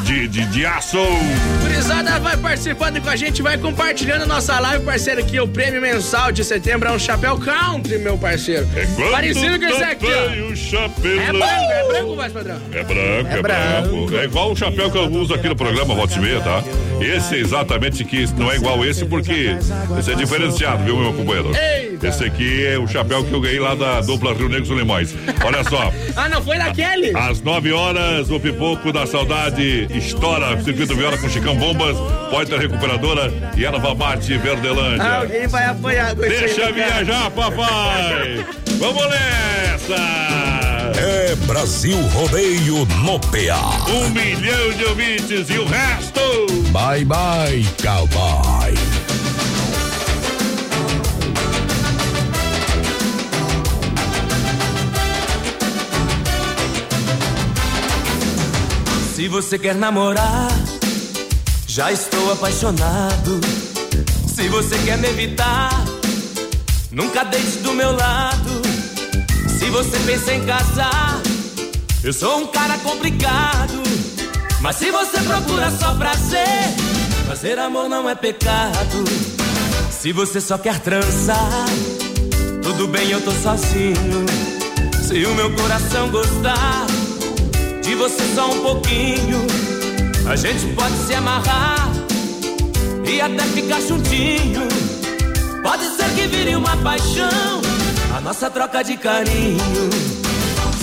de, 0.05 0.29
de, 0.29 0.45
de 0.47 0.67
aço. 0.67 0.99
Gurizada 1.63 2.19
vai 2.21 2.37
participando 2.37 3.01
com 3.01 3.11
a 3.11 3.17
gente, 3.17 3.43
vai 3.43 3.59
compartilhando 3.59 4.23
a 4.23 4.27
nossa 4.27 4.59
live, 4.61 4.85
parceiro, 4.85 5.21
aqui. 5.21 5.41
O 5.41 5.49
prêmio 5.49 5.81
mensal 5.81 6.31
de 6.33 6.45
setembro 6.45 6.89
é 6.89 6.93
um 6.93 6.99
chapéu 6.99 7.39
country, 7.39 7.99
meu 7.99 8.17
parceiro. 8.19 8.67
É 8.77 9.11
Parecido 9.11 9.59
com 9.59 9.67
esse 9.67 9.83
aqui, 9.83 10.07
ó. 10.07 10.53
o 10.53 10.57
chapéu. 10.57 11.21
É 11.21 11.33
branco, 11.33 11.45
é 11.47 11.89
branco, 11.89 12.17
mais 12.17 12.33
padrão. 12.33 12.61
É 12.73 12.83
branco, 12.83 13.29
é, 13.29 13.43
branco. 13.43 14.17
É 14.17 14.25
igual 14.25 14.53
o 14.53 14.57
chapéu 14.57 14.91
que 14.91 14.99
eu 14.99 15.11
uso 15.11 15.35
aqui 15.35 15.49
no 15.49 15.57
programa 15.57 15.95
Vote 15.95 16.19
Meia, 16.19 16.41
tá? 16.41 16.63
Esse 17.01 17.37
é 17.37 17.39
exatamente 17.62 18.05
que 18.05 18.27
não 18.35 18.51
é 18.51 18.57
igual 18.57 18.85
esse, 18.85 19.05
porque 19.05 19.57
esse 19.98 20.12
é 20.12 20.14
diferenciado, 20.14 20.85
viu, 20.85 20.96
meu 20.96 21.12
companheiro? 21.12 21.51
Esse 22.03 22.25
aqui 22.25 22.66
é 22.66 22.77
o 22.79 22.87
chapéu 22.87 23.25
que 23.25 23.33
eu 23.33 23.40
ganhei 23.40 23.61
lá 23.61 23.75
da 23.75 24.01
dupla 24.01 24.35
Rio 24.35 24.48
Negro 24.48 24.75
e 24.75 24.79
Limões. 24.79 25.14
Olha 25.44 25.62
só. 25.64 25.92
Ah, 26.14 26.29
não 26.29 26.42
foi 26.42 26.59
daquele? 26.59 27.16
Às 27.16 27.40
9 27.40 27.72
horas, 27.72 28.31
o 28.31 28.38
pipoco 28.38 28.92
da 28.92 29.07
saudade 29.07 29.88
estoura. 29.90 30.61
Circuito 30.62 30.94
Viola 30.94 31.16
com 31.16 31.29
Chicão 31.29 31.57
Bombas, 31.57 31.96
Poitra 32.31 32.59
Recuperadora 32.59 33.33
e 33.57 33.64
Erva 33.64 33.94
Mate 33.94 34.37
Verdelândia. 34.37 35.03
Alguém 35.03 35.46
vai 35.48 35.64
apanhar 35.64 36.09
aí, 36.09 36.14
Deixa 36.14 36.70
viajar, 36.70 37.31
papai! 37.31 38.44
Vamos 38.79 39.09
nessa! 39.09 40.82
É 40.96 41.35
Brasil 41.46 41.96
Rodeio 42.09 42.87
no 43.05 43.18
PA. 43.18 43.90
Um 43.90 44.11
milhão 44.11 44.70
de 44.72 44.85
ouvintes 44.85 45.50
e 45.50 45.59
o 45.59 45.66
resto! 45.66 46.20
Bye 46.70 47.05
bye, 47.05 47.66
cowboy. 47.83 48.74
Se 59.14 59.28
você 59.28 59.59
quer 59.59 59.74
namorar, 59.74 60.48
já 61.66 61.92
estou 61.92 62.33
apaixonado. 62.33 63.40
Se 64.26 64.48
você 64.48 64.76
quer 64.78 64.98
me 64.98 65.09
evitar, 65.09 65.70
nunca 66.90 67.22
deixe 67.24 67.59
do 67.59 67.72
meu 67.72 67.92
lado. 67.92 68.62
Você 69.73 69.99
pensa 70.01 70.35
em 70.35 70.45
casar, 70.45 71.19
eu 72.05 72.13
sou 72.13 72.41
um 72.41 72.47
cara 72.49 72.77
complicado. 72.81 73.83
Mas 74.61 74.77
se 74.77 74.91
você 74.91 75.19
procura 75.23 75.71
só 75.71 75.95
prazer, 75.95 76.69
fazer 77.27 77.59
amor 77.59 77.89
não 77.89 78.07
é 78.07 78.15
pecado. 78.15 79.03
Se 79.91 80.13
você 80.13 80.43
só 80.43 80.59
quer 80.59 80.79
transar, 80.81 81.67
tudo 82.63 82.87
bem, 82.87 83.13
eu 83.13 83.21
tô 83.23 83.33
sozinho. 83.33 84.27
Se 85.03 85.25
o 85.25 85.35
meu 85.35 85.51
coração 85.57 86.11
gostar 86.11 86.87
de 87.83 87.95
você 87.95 88.23
só 88.35 88.51
um 88.51 88.61
pouquinho, 88.61 89.41
a 90.31 90.37
gente 90.37 90.67
pode 90.75 90.97
se 91.07 91.15
amarrar 91.15 91.89
e 93.11 93.23
até 93.23 93.43
ficar 93.45 93.81
juntinho. 93.81 94.69
Pode 95.63 95.87
ser 95.97 96.11
que 96.15 96.27
vire 96.27 96.57
uma 96.57 96.77
paixão, 96.77 97.63
nossa 98.23 98.49
troca 98.49 98.83
de 98.83 98.97
carinho. 98.97 99.59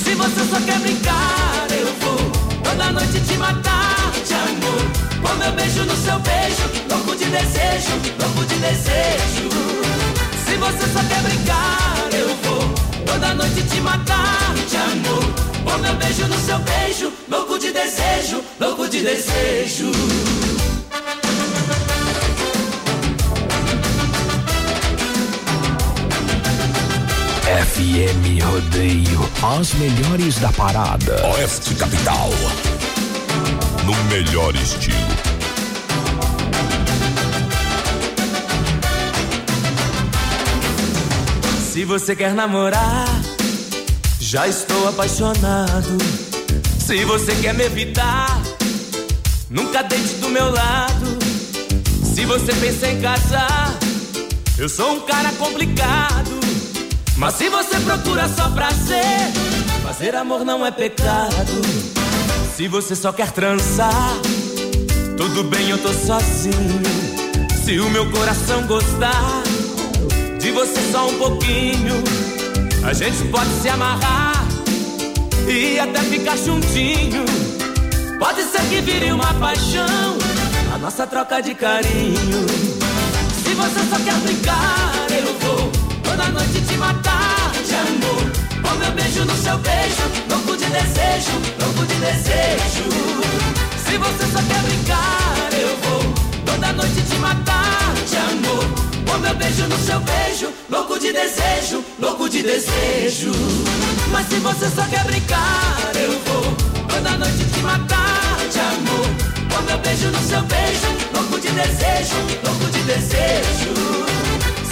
Se 0.04 0.14
você 0.16 0.46
só 0.50 0.60
quer 0.62 0.80
brincar, 0.80 1.68
eu 1.72 1.88
vou 2.02 2.32
toda 2.64 2.92
noite 2.92 3.20
te 3.22 3.38
matar 3.38 4.12
de 4.26 4.34
amor. 4.34 4.82
Com 5.22 5.36
meu 5.36 5.52
beijo 5.54 5.84
no 5.86 5.96
seu 5.96 6.20
beijo, 6.20 6.64
louco 6.90 7.16
de 7.16 7.26
desejo, 7.26 7.92
louco 8.20 8.46
de 8.46 8.56
desejo. 8.56 9.50
Se 10.46 10.56
você 10.58 10.94
só 10.94 11.00
quer 11.08 11.22
brincar, 11.22 12.10
eu 12.14 12.28
vou 12.44 12.74
toda 13.06 13.34
noite 13.34 13.62
te 13.64 13.80
matar 13.82 14.54
de 14.70 14.78
amor. 14.78 15.24
Com 15.64 15.78
meu 15.80 15.96
beijo 15.96 16.28
no 16.28 16.38
seu 16.40 16.60
beijo, 16.60 17.14
louco 17.30 17.58
de 17.58 17.72
desejo, 17.72 18.44
louco 18.60 18.88
de 18.88 19.02
desejo. 19.02 20.59
FM 27.50 28.44
Rodeio, 28.44 29.28
as 29.42 29.74
melhores 29.74 30.38
da 30.38 30.52
parada. 30.52 31.28
Oeste 31.34 31.74
Capital. 31.74 32.30
No 33.84 33.96
melhor 34.04 34.56
estilo. 34.56 34.96
Se 41.74 41.84
você 41.86 42.16
quer 42.16 42.36
namorar, 42.36 43.08
já 44.20 44.48
estou 44.48 44.88
apaixonado. 44.88 45.98
Se 46.78 47.04
você 47.04 47.34
quer 47.38 47.56
me 47.56 47.64
evitar, 47.64 48.40
nunca 49.50 49.82
deite 49.82 50.14
do 50.16 50.30
meu 50.30 50.52
lado. 50.52 51.18
Se 52.04 52.26
você 52.26 52.54
pensa 52.54 52.92
em 52.92 53.02
casar, 53.02 53.74
eu 54.56 54.70
sou 54.70 54.98
um 54.98 55.00
cara 55.00 55.32
complicado. 55.32 56.49
Mas 57.20 57.36
se 57.36 57.50
você 57.50 57.78
procura 57.82 58.30
só 58.30 58.50
prazer, 58.50 59.04
fazer 59.84 60.16
amor 60.16 60.46
não 60.46 60.66
é 60.66 60.72
pecado. 60.72 61.52
Se 62.56 62.66
você 62.70 62.96
só 62.96 63.12
quer 63.12 63.32
transar, 63.32 64.14
tudo 65.18 65.44
bem, 65.44 65.70
eu 65.70 65.78
tô 65.78 65.92
sozinho. 65.92 66.82
Se 67.62 67.78
o 67.78 67.90
meu 67.90 68.10
coração 68.10 68.66
gostar 68.66 69.44
de 70.40 70.50
você 70.52 70.80
só 70.94 71.10
um 71.10 71.18
pouquinho, 71.18 72.02
a 72.88 72.94
gente 72.94 73.26
pode 73.26 73.50
se 73.62 73.68
amarrar 73.68 74.42
e 75.46 75.78
até 75.78 76.00
ficar 76.00 76.38
juntinho. 76.38 77.26
Pode 78.18 78.44
ser 78.44 78.62
que 78.70 78.80
vire 78.80 79.12
uma 79.12 79.34
paixão, 79.34 80.18
a 80.74 80.78
nossa 80.78 81.06
troca 81.06 81.42
de 81.42 81.54
carinho. 81.54 82.48
Se 83.44 83.54
você 83.56 83.80
só 83.90 84.00
quer 84.06 84.16
brincar, 84.22 84.79
toda 86.20 86.32
noite 86.32 86.62
te 86.62 86.76
matar 86.76 87.52
de 87.66 87.76
amor. 87.76 88.24
Com 88.62 88.76
meu 88.78 88.92
beijo 88.92 89.24
no 89.24 89.36
seu 89.38 89.58
beijo, 89.60 90.04
louco 90.30 90.58
de 90.58 90.66
desejo, 90.66 91.36
louco 91.62 91.86
de 91.86 91.96
desejo. 91.96 92.86
Se 93.86 93.98
você 93.98 94.26
só 94.34 94.42
quer 94.50 94.62
brincar, 94.64 95.50
eu 95.54 95.78
vou 95.84 96.14
toda 96.46 96.74
noite 96.74 97.02
te 97.10 97.16
matar 97.16 97.94
de 98.10 98.18
amor. 98.18 98.66
Com 99.08 99.18
meu 99.20 99.36
beijo 99.36 99.66
no 99.68 99.78
seu 99.78 100.00
beijo, 100.02 100.52
louco 100.70 101.00
de 101.00 101.14
desejo, 101.14 101.84
louco 102.00 102.30
de 102.30 102.44
desejo. 102.44 103.32
Mas 104.12 104.28
se 104.28 104.36
você 104.40 104.70
só 104.70 104.84
quer 104.90 105.06
brincar, 105.06 105.92
eu 105.96 106.20
vou 106.26 106.44
toda 106.90 107.18
noite 107.18 107.46
te 107.46 107.60
matar 107.62 108.38
de 108.52 108.60
amor. 108.60 109.08
Com 109.56 109.62
meu 109.64 109.78
beijo 109.78 110.12
no 110.12 110.20
seu 110.28 110.42
beijo, 110.42 110.88
louco 111.14 111.40
de 111.40 111.50
desejo, 111.50 112.18
louco 112.44 112.66
de 112.72 112.80
desejo. 112.84 114.09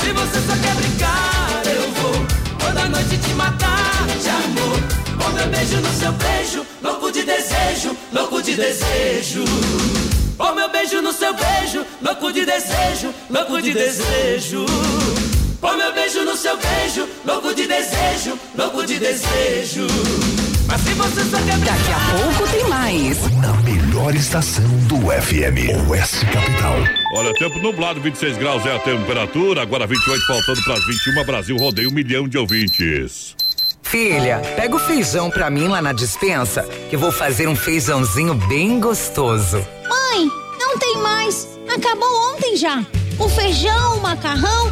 Se 0.08 0.14
você 0.14 0.40
só 0.40 0.56
quer 0.62 0.74
brincar, 0.76 1.64
eu 1.66 1.92
vou 1.92 2.26
toda 2.60 2.88
noite 2.88 3.18
te 3.18 3.34
matar 3.34 4.08
de 4.08 4.30
amor. 4.30 4.80
Com 5.22 5.32
meu 5.34 5.48
beijo 5.50 5.82
no 5.82 5.94
seu 6.00 6.14
beijo, 6.14 6.66
louco 6.82 7.12
de 7.12 7.24
desejo, 7.24 7.98
louco 8.14 8.42
de 8.42 8.56
desejo. 8.56 9.44
Oh, 10.40 10.54
meu 10.54 10.70
beijo 10.70 11.02
no 11.02 11.12
seu 11.12 11.34
beijo, 11.34 11.86
louco 12.02 12.32
de 12.32 12.46
desejo, 12.46 13.14
louco 13.30 13.62
de 13.62 13.74
desejo. 13.74 14.66
Oh, 15.62 15.74
meu 15.76 15.94
beijo 15.94 16.24
no 16.24 16.38
seu 16.38 16.56
beijo, 16.56 17.06
louco 17.26 17.54
de 17.54 17.68
desejo, 17.68 18.40
louco 18.58 18.86
de 18.86 19.00
desejo. 19.00 19.88
Mas 20.68 20.82
se 20.84 20.94
você 20.94 21.22
só 21.30 21.38
quer 21.38 21.58
Daqui 21.58 21.92
a 21.92 22.18
pouco 22.18 22.50
tem 22.54 22.64
mais. 22.70 23.18
Melhor 23.98 24.14
estação 24.14 24.64
do 24.88 24.98
FM, 25.10 25.90
Oeste 25.90 26.24
Capital. 26.28 26.76
Olha, 27.16 27.34
tempo 27.34 27.58
nublado, 27.58 28.00
26 28.00 28.38
graus 28.38 28.64
é 28.64 28.76
a 28.76 28.80
temperatura, 28.80 29.64
agora 29.64 29.88
28 29.88 30.24
faltando 30.28 30.64
para 30.64 30.76
as 30.76 30.86
21, 30.86 31.26
Brasil 31.26 31.58
rodeia 31.58 31.90
um 31.90 31.92
milhão 31.92 32.28
de 32.28 32.38
ouvintes. 32.38 33.36
Filha, 33.82 34.40
pega 34.56 34.76
o 34.76 34.80
feijão 34.80 35.32
pra 35.32 35.50
mim 35.50 35.68
lá 35.68 35.82
na 35.82 35.94
dispensa, 35.94 36.62
que 36.92 36.96
eu 36.96 37.00
vou 37.00 37.12
fazer 37.12 37.48
um 37.48 37.56
feijãozinho 37.56 38.36
bem 38.36 38.80
gostoso. 38.80 39.66
Mãe, 39.90 40.30
Não 40.60 40.78
tem 40.78 40.98
mais. 40.98 41.48
Acabou 41.68 42.36
ontem 42.36 42.56
já. 42.56 42.86
O 43.18 43.28
feijão, 43.28 43.98
o 43.98 44.02
macarrão, 44.02 44.72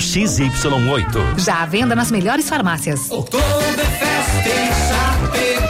XY8. 0.00 1.38
Já 1.38 1.62
à 1.62 1.66
venda 1.66 1.94
nas 1.94 2.10
melhores 2.10 2.48
farmácias. 2.48 3.10
Oktoberfest 3.10 4.46
em 4.46 4.70
Chapecó. 4.88 5.69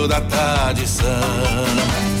da 0.07 0.21
tradição. 0.21 2.20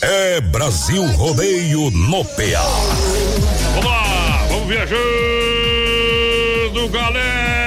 É 0.00 0.40
Brasil 0.40 1.06
Rodeio 1.12 1.90
no 1.90 2.24
PA. 2.24 2.62
Vamos 3.74 3.84
lá, 3.84 4.46
vamos 4.48 4.68
viajando, 4.68 4.98
galera! 6.88 7.59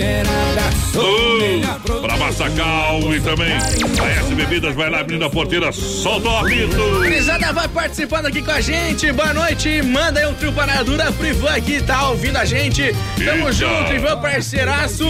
Mulherada, 0.00 0.70
Uh, 0.94 2.00
pra 2.00 2.16
Massacal 2.16 3.00
e 3.14 3.20
também 3.20 3.52
a 3.52 4.08
S 4.08 4.34
Bebidas, 4.34 4.74
vai 4.74 4.88
lá, 4.88 5.04
menina 5.04 5.28
porteira, 5.28 5.70
solta 5.72 6.28
o 6.28 6.36
apito! 6.38 7.00
Crisada 7.02 7.52
vai 7.52 7.68
participando 7.68 8.26
aqui 8.26 8.40
com 8.42 8.50
a 8.50 8.60
gente. 8.62 9.12
Boa 9.12 9.34
noite. 9.34 9.82
Manda 9.82 10.20
aí 10.20 10.26
um 10.26 10.32
trio 10.34 10.52
paradura 10.52 11.12
pro 11.12 11.26
Ivan 11.26 11.50
aqui, 11.54 11.82
tá 11.82 12.08
ouvindo 12.08 12.38
a 12.38 12.44
gente. 12.46 12.94
Tamo 13.22 13.48
Eita. 13.48 13.52
junto, 13.52 13.92
Ivan, 13.92 14.16
parceiraço. 14.20 15.04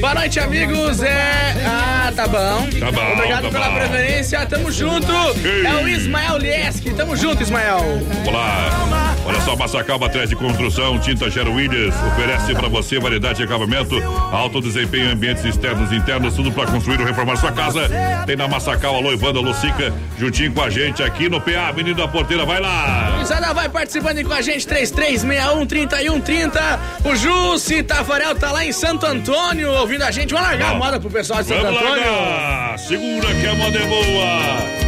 Boa 0.00 0.14
noite, 0.14 0.38
amigos. 0.38 1.02
É. 1.02 1.54
Ah, 1.66 2.12
tá 2.14 2.28
bom. 2.28 2.68
Tá 2.78 2.92
bom, 2.92 3.12
Obrigado 3.14 3.42
tá 3.42 3.50
pela 3.50 3.68
bom. 3.68 3.74
preferência. 3.74 4.46
Tamo 4.46 4.70
junto. 4.70 5.12
Ei. 5.44 5.66
É 5.66 5.74
o 5.74 5.88
Ismael 5.88 6.38
Lieski. 6.38 6.94
Tamo 6.94 7.16
junto, 7.16 7.42
Ismael. 7.42 7.80
Vamos 8.24 8.32
lá. 8.32 9.15
Olha 9.26 9.40
só, 9.40 9.56
Massacal 9.56 9.98
Materiais 9.98 10.30
de 10.30 10.36
Construção, 10.36 10.98
Tinta 11.00 11.28
Gero 11.28 11.52
Williams, 11.52 11.94
oferece 12.12 12.54
pra 12.54 12.68
você 12.68 12.98
variedade 13.00 13.38
de 13.38 13.42
acabamento, 13.42 13.96
alto 14.32 14.60
desempenho 14.60 15.06
em 15.08 15.12
ambientes 15.12 15.44
externos 15.44 15.90
e 15.90 15.96
internos, 15.96 16.34
tudo 16.34 16.52
pra 16.52 16.66
construir 16.66 17.00
ou 17.00 17.06
reformar 17.06 17.36
sua 17.36 17.50
casa. 17.50 17.90
Tem 18.24 18.36
na 18.36 18.46
Massacal, 18.46 18.94
alô, 18.94 19.12
Ivanda 19.12 19.40
Lucica, 19.40 19.92
juntinho 20.18 20.52
com 20.52 20.62
a 20.62 20.70
gente 20.70 21.02
aqui 21.02 21.28
no 21.28 21.40
PA, 21.40 21.72
Menino 21.74 21.96
da 21.96 22.06
Porteira, 22.06 22.44
vai 22.44 22.60
lá. 22.60 23.14
Crisada 23.16 23.52
vai 23.52 23.68
participando 23.68 24.22
com 24.24 24.32
a 24.32 24.40
gente. 24.40 24.66
3361 24.66 25.66
3130. 25.66 26.80
O 27.04 27.16
Jussi 27.16 27.82
Tafarel 27.82 28.34
tá 28.34 28.52
lá 28.52 28.64
em 28.64 28.72
Santo 28.72 29.06
Antônio 29.06 29.72
ouvindo 29.72 30.02
a 30.02 30.10
gente. 30.10 30.32
Vamos 30.32 30.48
largar 30.48 30.72
a 30.72 30.74
moda 30.74 31.00
pro 31.00 31.10
pessoal 31.10 31.42
de 31.42 31.48
Santo 31.48 31.62
Vamos 31.62 31.80
Antônio. 31.80 32.02
largar. 32.04 32.78
Segura 32.78 33.34
que 33.34 33.46
a 33.46 33.54
moda 33.54 33.78
é. 33.78 33.86
Boa 33.86 34.85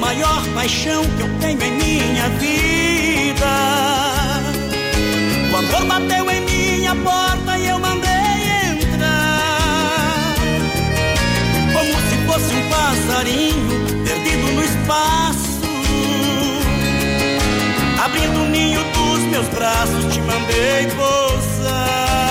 maior 0.00 0.42
paixão 0.54 1.04
que 1.16 1.22
eu 1.22 1.28
tenho 1.40 1.62
em 1.62 1.72
minha 1.72 2.28
vida. 2.30 3.50
O 5.52 5.56
amor 5.56 5.84
bateu 5.84 6.30
em 6.30 6.40
minha 6.40 6.94
porta 6.96 7.58
e 7.58 7.68
eu 7.68 7.78
mandei 7.78 8.10
entrar. 8.72 10.34
Como 11.72 11.92
se 12.08 12.16
fosse 12.26 12.54
um 12.54 12.68
passarinho 12.70 14.04
perdido 14.04 14.52
no 14.52 14.64
espaço. 14.64 15.60
Abrindo 18.02 18.40
o 18.40 18.46
ninho 18.46 18.82
dos 18.94 19.20
meus 19.30 19.46
braços, 19.48 20.14
te 20.14 20.20
mandei 20.20 20.86
pousar. 20.96 22.30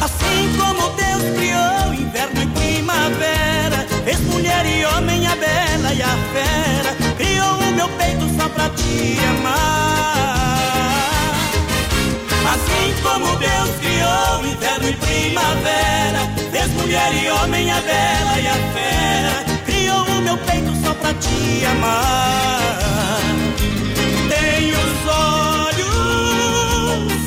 Assim 0.00 0.56
como 0.56 0.90
Deus 0.90 1.22
criou 1.36 1.92
inverno 1.92 2.42
e 2.42 2.46
primavera, 2.46 3.86
fez 4.04 4.20
mulher 4.20 4.64
e 4.64 4.84
homem 4.84 5.26
a 5.26 5.34
e 5.94 6.02
a 6.02 6.16
fera 6.32 6.96
Criou 7.16 7.58
o 7.58 7.72
meu 7.74 7.88
peito 7.90 8.26
só 8.36 8.48
pra 8.48 8.68
te 8.70 9.18
amar. 9.30 10.72
Assim 12.52 12.94
como 13.02 13.36
Deus 13.36 13.70
criou 13.80 14.46
inverno 14.46 14.88
e 14.88 14.92
primavera 14.94 16.20
Fez 16.50 16.68
mulher 16.72 17.12
e 17.14 17.28
homem 17.30 17.70
a 17.70 17.80
bela 17.80 18.38
e 18.40 18.46
a 18.46 18.54
fera 18.72 19.44
Criou 19.66 20.04
o 20.04 20.22
meu 20.22 20.36
peito 20.38 20.74
só 20.82 20.94
pra 20.94 21.14
te 21.14 21.64
amar. 21.66 23.20
Tenho 24.28 24.76
os 24.76 25.06
olhos 25.08 25.92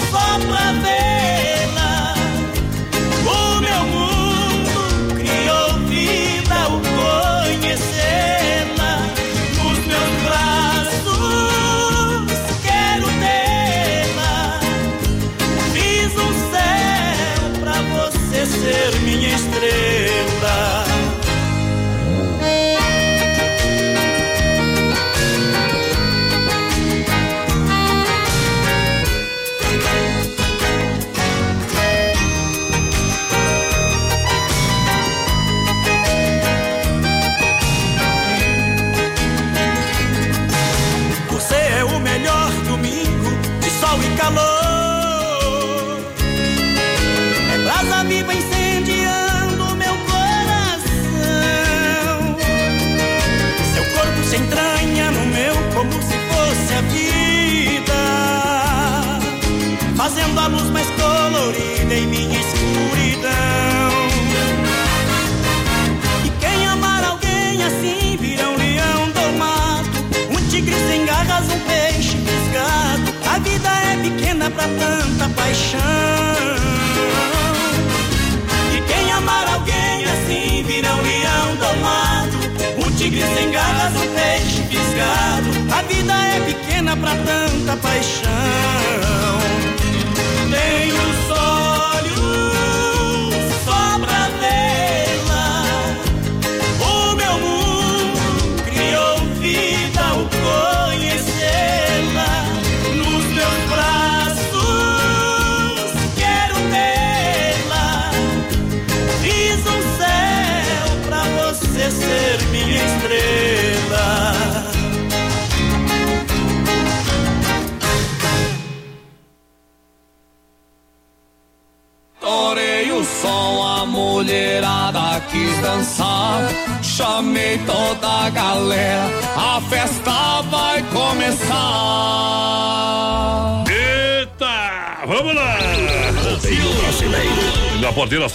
só 0.09 0.39
pra 0.47 0.71
ver. 0.81 1.14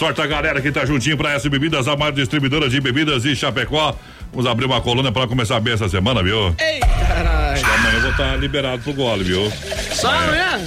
Sorte 0.00 0.22
a 0.22 0.26
galera 0.26 0.62
que 0.62 0.72
tá 0.72 0.86
juntinho 0.86 1.14
pra 1.14 1.34
S 1.34 1.46
Bebidas, 1.46 1.86
a 1.86 1.94
maior 1.94 2.10
distribuidora 2.10 2.70
de 2.70 2.80
bebidas 2.80 3.22
de 3.22 3.36
Chapecó. 3.36 3.94
Vamos 4.32 4.50
abrir 4.50 4.64
uma 4.64 4.80
coluna 4.80 5.12
pra 5.12 5.26
começar 5.26 5.60
bem 5.60 5.74
essa 5.74 5.90
semana, 5.90 6.22
viu? 6.22 6.56
Ei, 6.58 6.80
caralho. 6.80 7.62
Amanhã 7.62 7.94
eu 7.96 8.00
vou 8.00 8.10
estar 8.10 8.36
liberado 8.36 8.82
pro 8.82 8.94
gole, 8.94 9.24
viu? 9.24 9.52
Só 9.92 10.08
amanhã? 10.08 10.58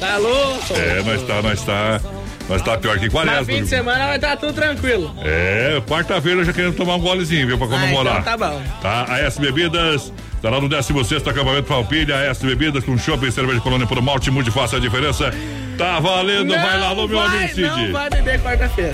Tá 0.00 0.16
louco? 0.16 0.74
É, 0.74 1.02
nós 1.04 1.22
tá, 1.22 1.40
nós 1.40 1.62
tá. 1.62 2.00
Nós 2.48 2.62
tá 2.62 2.76
pior 2.78 2.98
que 2.98 3.08
quaresma. 3.08 3.44
Fim 3.44 3.62
de 3.62 3.68
semana 3.68 4.08
vai 4.08 4.16
estar 4.16 4.36
tudo 4.36 4.54
tranquilo. 4.54 5.14
É, 5.22 5.80
quarta-feira 5.86 6.40
eu 6.40 6.44
já 6.44 6.52
querendo 6.52 6.74
tomar 6.74 6.96
um 6.96 7.00
golezinho, 7.00 7.46
viu? 7.46 7.56
Pra 7.58 7.68
comemorar. 7.68 8.16
Ah, 8.16 8.20
então 8.22 8.38
tá 8.38 8.50
bom. 8.50 8.62
Tá, 8.82 9.04
a 9.08 9.20
S 9.20 9.40
Bebidas. 9.40 10.12
Tá 10.42 10.50
lá 10.50 10.60
no 10.60 10.68
16 10.68 11.28
acampamento 11.28 11.68
Palpilha, 11.68 12.16
a 12.16 12.24
S 12.24 12.44
Bebidas 12.44 12.82
com 12.82 12.98
shopping 12.98 13.26
e 13.26 13.30
cerveja 13.30 13.58
de 13.58 13.62
colônia 13.62 13.86
por 13.86 14.02
malte, 14.02 14.32
muito 14.32 14.50
fácil 14.50 14.78
a 14.78 14.80
diferença. 14.80 15.32
Tá 15.80 15.98
valendo, 15.98 16.52
vai 16.54 16.78
lá, 16.78 16.88
alô, 16.88 17.08
meu 17.08 17.20
amigo 17.20 17.48
Cid. 17.48 17.60
Não 17.62 17.92
vai 17.92 18.10
beber 18.10 18.40
quarta-feira. 18.40 18.92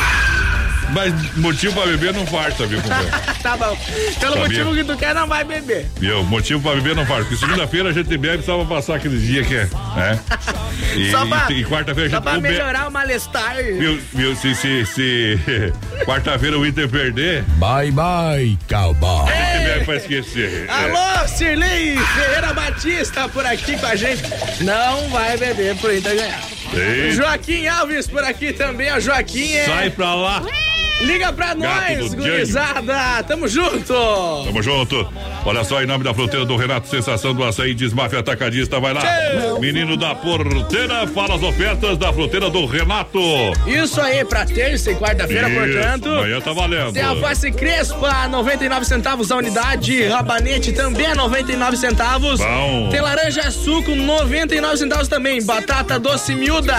Mas 0.93 1.13
motivo 1.37 1.75
pra 1.75 1.85
beber 1.87 2.15
não 2.15 2.25
farta, 2.25 2.65
viu, 2.65 2.81
companheiro? 2.81 3.11
tá 3.43 3.57
bom. 3.57 3.77
Pelo 4.21 4.35
Sabia? 4.35 4.43
motivo 4.65 4.73
que 4.77 4.85
tu 4.85 4.97
quer, 4.97 5.13
não 5.17 5.27
vai 5.27 5.43
beber. 5.43 5.85
Viu? 5.99 6.23
Motivo 6.23 6.61
pra 6.63 6.77
beber 6.77 6.95
não 6.95 7.05
farta. 7.05 7.25
Porque 7.25 7.37
segunda-feira 7.37 7.89
a 7.89 7.93
gente 7.93 8.17
bebe 8.17 8.45
só 8.45 8.57
pra 8.65 8.77
passar 8.77 8.95
aqueles 8.95 9.21
dias 9.21 9.45
que 9.49 9.57
é, 9.57 9.65
né? 9.97 10.21
E, 10.95 11.11
Só 11.11 11.27
pra- 11.27 11.49
e 11.51 11.65
quarta-feira 11.65 12.09
a 12.09 12.11
Só 12.11 12.17
gente 12.19 12.23
pra 12.23 12.33
não 12.35 12.41
bebe. 12.41 12.55
melhorar 12.55 12.87
o 12.89 12.93
mal-estar. 12.93 13.57
Viu, 13.57 14.01
viu, 14.15 14.37
se, 14.37 14.55
se, 14.55 14.87
se 14.87 15.39
quarta-feira 16.07 16.57
o 16.57 16.65
Inter 16.65 16.89
perder, 16.89 17.43
Bye, 17.57 17.91
bye, 17.91 18.57
cowboy. 18.69 19.29
a 19.29 19.35
gente 19.57 19.65
bebe 19.67 19.85
pra 19.87 19.97
esquecer. 19.97 20.67
É. 20.69 20.73
Alô, 20.73 21.27
Sirlei 21.27 21.99
Ferreira 21.99 22.55
Batista 22.55 23.29
por 23.29 23.45
aqui 23.45 23.77
com 23.77 23.87
a 23.87 23.97
gente. 23.97 24.23
Não 24.61 25.09
vai 25.09 25.37
beber 25.37 25.75
pro 25.77 25.93
Inter 25.95 26.15
ganhar. 26.15 26.41
Ei. 26.75 27.13
Joaquim 27.13 27.67
Alves 27.67 28.07
por 28.07 28.23
aqui 28.25 28.53
também. 28.53 28.93
O 28.93 29.01
Joaquim 29.01 29.53
é. 29.53 29.65
Sai 29.67 29.91
pra 29.91 30.15
lá. 30.15 30.43
Liga 31.01 31.31
pra 31.33 31.55
Gato 31.55 31.59
nós, 31.59 32.15
gurizada. 32.15 33.23
Tamo 33.25 33.47
junto. 33.47 33.93
Tamo 34.45 34.63
junto. 34.63 35.07
Olha 35.45 35.63
só, 35.63 35.83
em 35.83 35.87
nome 35.87 36.03
da 36.03 36.13
fruteira 36.15 36.45
do 36.45 36.57
Renato, 36.57 36.89
sensação 36.89 37.35
do 37.35 37.45
açaí, 37.45 37.75
desmafia 37.75 38.19
atacadista, 38.21 38.81
vai 38.81 38.95
lá. 38.95 39.03
Menino 39.61 39.97
da 39.97 40.15
porteira, 40.15 41.07
fala 41.07 41.35
as 41.37 41.43
ofertas 41.43 41.99
da 41.99 42.13
fruteira 42.13 42.49
do 42.51 42.65
Renato. 42.67 43.21
Isso 43.67 44.01
aí, 44.01 44.25
pra 44.25 44.45
terça 44.47 44.91
e 44.91 44.95
quarta-feira, 44.97 45.49
portanto. 45.51 46.09
Amanhã 46.09 46.41
tá 46.41 46.53
valendo. 46.53 46.93
Tem 46.93 47.03
alface 47.03 47.53
crespa, 47.53 48.27
99 48.29 48.85
centavos 48.87 49.31
a 49.31 49.37
unidade. 49.37 50.03
Rabanete 50.09 50.73
também 50.73 51.07
a 51.07 51.15
99 51.15 51.77
centavos. 51.77 52.41
Bom. 52.41 52.89
Tem 52.91 53.01
laranja 53.01 53.51
suco, 53.51 53.95
99 53.95 54.77
centavos 54.79 55.09
também. 55.09 55.45
Batata 55.45 55.99
doce 55.99 56.35
miúda, 56.35 56.75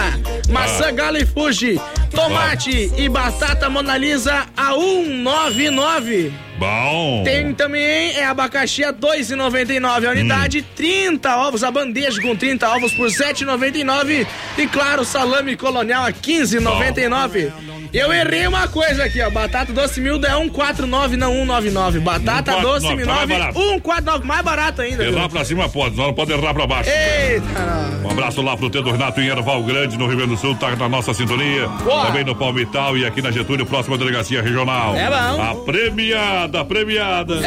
maçã 0.50 0.88
Ah. 0.88 0.92
gala 0.92 1.18
e 1.18 1.24
fuji. 1.24 1.80
Tomate 2.10 2.90
e 2.96 3.08
batata 3.08 3.68
Mona 3.68 3.96
Lisa 3.96 4.46
a 4.56 4.74
199. 4.74 6.47
Bom. 6.58 7.22
Tem 7.24 7.54
também 7.54 8.16
é 8.16 8.24
abacaxi 8.24 8.84
a 8.84 8.92
2,99 8.92 10.06
a 10.06 10.10
unidade, 10.10 10.62
30 10.62 11.36
ovos 11.36 11.62
a 11.62 11.70
bandeja 11.70 12.20
com 12.20 12.34
30 12.34 12.68
ovos 12.68 12.92
por 12.92 13.08
7,99 13.08 14.26
e 14.56 14.66
claro, 14.66 15.04
salame 15.04 15.56
colonial 15.56 16.04
a 16.04 16.12
15,99. 16.12 17.52
Eu 17.92 18.12
errei 18.12 18.46
uma 18.46 18.68
coisa 18.68 19.04
aqui, 19.04 19.20
ó. 19.22 19.30
Batata 19.30 19.72
doce 19.72 20.00
miúda 20.00 20.28
é 20.28 20.32
149 20.32 21.16
não 21.16 21.32
199. 21.32 22.00
Batata 22.00 22.52
149, 22.52 22.62
doce 22.62 22.94
miúda 22.94 23.26
barato. 23.26 23.58
149, 23.58 24.26
mais 24.26 24.42
barato 24.42 24.82
ainda. 24.82 25.04
viu? 25.04 25.12
Errar 25.12 25.28
pra 25.28 25.44
cima 25.44 25.68
pode, 25.68 25.96
não 25.96 26.12
pode 26.12 26.32
errar 26.32 26.52
pra 26.52 26.66
baixo. 26.66 26.90
Eita! 26.90 27.98
Um 28.04 28.10
abraço 28.10 28.42
lá 28.42 28.56
pro 28.56 28.68
do 28.68 28.90
Renato 28.90 29.20
em 29.20 29.28
Erval 29.28 29.62
Grande, 29.62 29.98
no 29.98 30.06
Rio 30.06 30.16
Grande 30.16 30.34
do 30.34 30.40
Sul, 30.40 30.54
tá 30.54 30.74
na 30.76 30.88
nossa 30.88 31.14
sintonia. 31.14 31.66
Boa. 31.68 32.06
Também 32.06 32.24
no 32.24 32.34
Palmital 32.34 32.96
e 32.96 33.06
aqui 33.06 33.22
na 33.22 33.30
Getúlio, 33.30 33.64
próxima 33.66 33.96
delegacia 33.96 34.42
regional. 34.42 34.94
É 34.94 35.08
bom. 35.08 35.42
A 35.42 35.54
premiada, 35.64 36.47
premiada. 36.64 37.40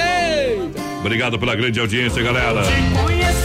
Obrigado 1.02 1.38
pela 1.40 1.56
grande 1.56 1.80
audiência, 1.80 2.22
galera. 2.22 2.62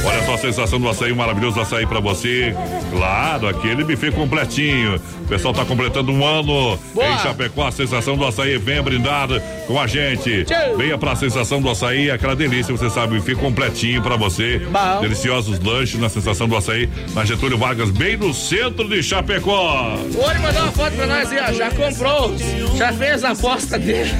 Olha 0.04 0.22
só 0.24 0.34
a 0.34 0.38
sensação 0.38 0.78
do 0.78 0.88
açaí, 0.88 1.10
um 1.10 1.16
maravilhoso 1.16 1.58
açaí 1.58 1.86
pra 1.86 2.00
você. 2.00 2.54
Claro, 2.92 3.48
aquele 3.48 3.82
buffet 3.82 4.12
completinho. 4.12 5.00
O 5.24 5.28
pessoal 5.28 5.52
tá 5.52 5.64
completando 5.64 6.12
um 6.12 6.24
ano 6.24 6.78
Boa. 6.94 7.06
em 7.08 7.18
Chapecó. 7.18 7.66
A 7.66 7.72
sensação 7.72 8.16
do 8.16 8.24
açaí, 8.24 8.56
venha 8.58 8.82
brindar 8.82 9.28
com 9.66 9.80
a 9.80 9.86
gente. 9.86 10.44
Tchau. 10.44 10.76
Venha 10.76 10.96
pra 10.96 11.16
sensação 11.16 11.60
do 11.60 11.68
açaí, 11.68 12.10
aquela 12.10 12.36
delícia, 12.36 12.76
você 12.76 12.88
sabe, 12.90 13.16
buffet 13.18 13.34
completinho 13.34 14.00
pra 14.02 14.16
você. 14.16 14.58
Bom. 14.70 15.00
Deliciosos 15.00 15.58
lanches 15.58 15.98
na 15.98 16.08
sensação 16.08 16.46
do 16.46 16.56
açaí, 16.56 16.88
na 17.14 17.24
Getúlio 17.24 17.58
Vargas, 17.58 17.90
bem 17.90 18.16
no 18.16 18.32
centro 18.32 18.88
de 18.88 19.02
Chapecó. 19.02 19.96
O 20.14 20.20
Ori 20.20 20.38
mandou 20.38 20.62
uma 20.62 20.72
foto 20.72 20.94
pra 20.94 21.06
nós 21.06 21.32
aí, 21.32 21.38
ó. 21.40 21.52
Já 21.52 21.70
comprou, 21.70 22.36
já 22.76 22.92
fez 22.92 23.24
a 23.24 23.30
aposta 23.30 23.78
dele. 23.78 24.10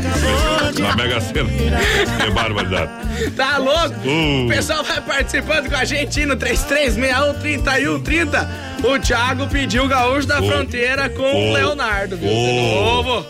Na 0.80 0.96
Mega 0.96 1.20
Sena. 1.20 1.50
Que 2.16 2.30
barbaridade. 2.30 2.90
Tá 3.30 3.58
louco? 3.58 3.94
Uh. 4.04 4.44
O 4.44 4.48
pessoal 4.48 4.82
vai 4.84 5.00
participando 5.00 5.68
com 5.68 5.76
a 5.76 5.84
gente 5.84 6.24
no 6.26 6.36
3361-3130. 6.36 8.48
O 8.84 8.98
Thiago 8.98 9.46
pediu 9.48 9.84
o 9.84 9.88
gaúcho 9.88 10.26
da 10.26 10.40
O- 10.40 10.48
fronteira 10.48 11.08
com 11.08 11.22
o 11.22 11.50
o- 11.50 11.52
Leonardo, 11.52 12.16
viu? 12.16 12.28
De 12.28 12.74
novo. 12.74 13.26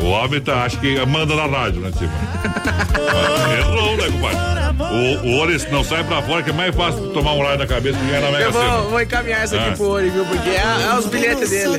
O 0.00 0.06
homem 0.06 0.40
tá, 0.40 0.64
acho 0.64 0.78
que 0.80 0.94
manda 1.06 1.34
na 1.34 1.46
rádio, 1.46 1.80
né, 1.80 1.90
cima? 1.96 2.10
Errou, 3.58 3.96
né, 3.96 4.04
compadre? 4.10 4.54
O, 4.74 5.26
o 5.28 5.38
Oris 5.38 5.70
não 5.70 5.84
sai 5.84 6.02
pra 6.04 6.20
fora, 6.20 6.42
que 6.42 6.50
é 6.50 6.52
mais 6.52 6.74
fácil 6.74 7.08
tomar 7.10 7.32
um 7.34 7.42
raio 7.42 7.58
na 7.58 7.66
cabeça 7.66 7.96
que 7.98 8.06
ganhar 8.06 8.20
na 8.22 8.30
Mega 8.32 8.44
Eu 8.44 8.52
vou, 8.52 8.90
vou 8.90 9.00
encaminhar 9.00 9.44
isso 9.44 9.54
aqui 9.56 9.68
Ah. 9.70 9.72
pro 9.72 9.88
Ori, 9.88 10.10
viu? 10.10 10.24
Porque 10.24 10.48
é, 10.50 10.62
é 10.90 10.98
os 10.98 11.06
bilhetes 11.06 11.48
dele. 11.50 11.78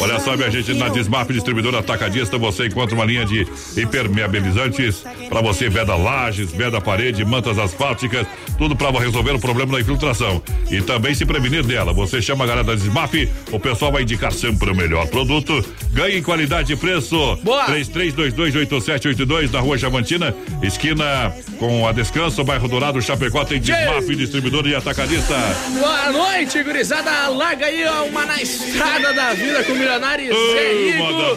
Olha 0.00 0.18
só, 0.20 0.36
minha 0.36 0.50
gente, 0.50 0.74
na 0.74 0.88
Desmap 0.88 1.30
Distribuidora 1.30 1.78
Atacadista 1.78 2.36
você 2.38 2.66
encontra 2.66 2.94
uma 2.94 3.04
linha 3.04 3.24
de 3.24 3.46
impermeabilizantes 3.76 5.04
para 5.28 5.40
você 5.40 5.68
veda 5.68 5.94
lajes, 5.94 6.50
veda 6.50 6.80
parede, 6.80 7.24
mantas 7.24 7.58
asfálticas, 7.58 8.26
tudo 8.58 8.74
para 8.74 8.90
resolver 8.98 9.32
o 9.32 9.38
problema 9.38 9.72
da 9.74 9.80
infiltração 9.80 10.42
e 10.70 10.80
também 10.82 11.14
se 11.14 11.24
prevenir 11.24 11.64
dela. 11.64 11.92
Você 11.92 12.20
chama 12.20 12.44
a 12.44 12.46
galera 12.48 12.64
da 12.66 12.74
Desmap, 12.74 13.14
o 13.52 13.60
pessoal 13.60 13.92
vai 13.92 14.02
indicar 14.02 14.32
sempre 14.32 14.70
o 14.70 14.74
melhor 14.74 15.06
produto. 15.06 15.64
Ganhe 15.92 16.18
em 16.18 16.22
qualidade 16.22 16.72
e 16.72 16.76
preço. 16.76 17.36
Boa. 17.42 17.51
33228782 17.68 19.50
na 19.50 19.60
Rua 19.60 19.78
Chavantina, 19.78 20.34
esquina 20.62 21.32
com 21.58 21.86
a 21.86 21.92
Descanso, 21.92 22.44
bairro 22.44 22.68
Dourado, 22.68 23.00
Chapecó, 23.00 23.44
tem 23.44 23.60
Desmap 23.60 24.04
Distribuidora 24.04 24.68
e 24.68 24.74
Atacadista. 24.74 25.34
Boa 25.78 26.12
noite, 26.12 26.62
gurizada. 26.62 27.28
Larga 27.28 27.66
aí 27.66 27.84
ó, 27.84 28.04
uma 28.04 28.24
na 28.26 28.40
estrada 28.42 29.12
da 29.12 29.34
vida 29.34 29.62
com 29.64 29.72
o 29.72 29.76
milionário 29.76 30.32
Zé 30.52 30.96
boa. 30.98 31.36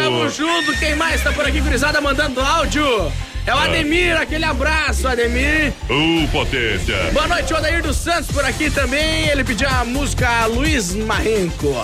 Tamo 0.00 0.28
junto. 0.28 0.78
Quem 0.78 0.94
mais 0.96 1.22
tá 1.22 1.32
por 1.32 1.46
aqui, 1.46 1.60
gurizada, 1.60 2.00
mandando 2.00 2.40
áudio? 2.40 3.12
É 3.46 3.54
o. 3.54 3.58
Ademir, 3.64 4.16
aquele 4.16 4.44
abraço, 4.44 5.08
Ademir. 5.08 5.72
Uh, 5.90 6.28
potência. 6.28 6.96
Boa 7.12 7.26
noite, 7.26 7.52
o 7.52 7.56
Odair 7.56 7.82
dos 7.82 7.96
Santos 7.96 8.30
por 8.30 8.44
aqui 8.44 8.70
também. 8.70 9.26
Ele 9.28 9.42
pediu 9.42 9.68
a 9.68 9.84
música 9.84 10.46
Luiz 10.46 10.94
Marrenco. 10.94 11.74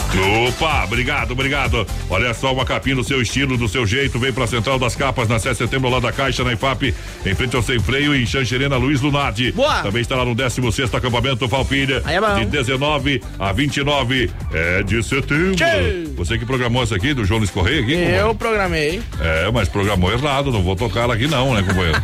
Opa, 0.49 0.85
obrigado, 0.85 1.33
obrigado. 1.33 1.87
Olha 2.09 2.33
só 2.33 2.53
uma 2.53 2.65
capinha 2.65 2.97
do 2.97 3.05
seu 3.05 3.21
estilo, 3.21 3.57
do 3.57 3.69
seu 3.69 3.87
jeito. 3.87 4.19
Vem 4.19 4.33
pra 4.33 4.47
Central 4.47 4.79
das 4.79 4.95
Capas 4.95 5.29
na 5.29 5.39
7 5.39 5.53
de 5.53 5.59
setembro, 5.59 5.91
lá 5.91 5.99
da 6.01 6.13
Caixa, 6.13 6.45
na 6.45 6.53
IFAP, 6.53 6.95
em 7.27 7.35
frente 7.35 7.57
ao 7.57 7.63
Sem 7.63 7.79
Freio, 7.81 8.15
em 8.15 8.25
Xanxerena, 8.25 8.77
Luiz 8.77 9.01
Lunardi. 9.01 9.53
Boa. 9.53 9.83
Também 9.83 10.03
está 10.03 10.17
lá 10.17 10.25
no 10.25 10.35
16 10.35 10.95
acampamento 10.95 11.49
Falpilha. 11.49 12.03
Aí 12.05 12.17
é 12.17 12.21
bom. 12.21 12.39
De 12.39 12.47
19 12.47 13.23
a 13.39 13.53
29 13.53 14.31
é 14.53 14.83
de 14.83 15.03
setembro. 15.03 15.57
Tchê. 15.57 16.05
Você 16.17 16.39
que 16.39 16.47
programou 16.47 16.83
essa 16.83 16.95
aqui, 16.95 17.13
do 17.13 17.25
João 17.25 17.39
Luiz 17.39 17.51
Correia 17.51 17.83
aqui? 17.83 17.95
Eu 17.95 18.35
programei. 18.35 19.03
É, 19.21 19.51
mas 19.51 19.69
programou 19.69 20.13
errado, 20.13 20.53
não 20.53 20.63
vou 20.63 20.77
tocar 20.77 21.01
ela 21.01 21.15
aqui 21.15 21.27
não, 21.27 21.50
né, 21.55 21.63
companheiro? 21.63 22.03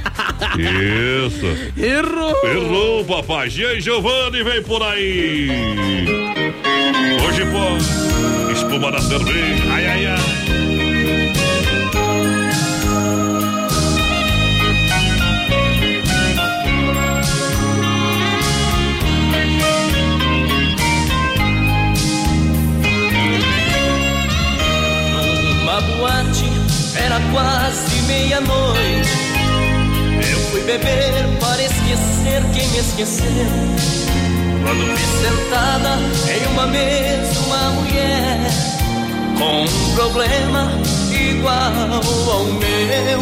Isso. 1.27 1.47
Errou. 1.77 2.35
Errou, 2.45 3.05
papai. 3.05 3.51
Jean 3.51 3.81
Giovanni 3.81 4.43
vem 4.43 4.63
por 4.63 4.83
aí. 4.83 5.49
Hoje, 7.27 7.45
pô, 7.47 8.53
espuma 8.53 8.91
da 8.91 9.01
cerveja. 9.01 9.65
Ai, 9.73 9.87
ai, 9.87 10.07
ai. 10.07 10.17
Numa 25.13 25.81
boate, 25.81 26.51
era 26.97 27.21
quase 27.33 28.03
meia-noite. 28.03 29.26
Fui 30.57 30.65
beber 30.65 31.13
para 31.39 31.63
esquecer 31.63 32.43
quem 32.55 32.67
me 32.69 32.79
esqueceu. 32.79 33.27
Quando 34.65 34.97
vi 34.97 35.05
sentada 35.05 35.99
em 36.33 36.47
uma 36.47 36.67
mesa 36.69 37.41
uma 37.41 37.71
mulher 37.73 38.39
com 39.37 39.65
um 39.65 39.95
problema 39.95 40.73
igual 41.13 42.01
ao 42.33 42.45
meu. 42.45 43.21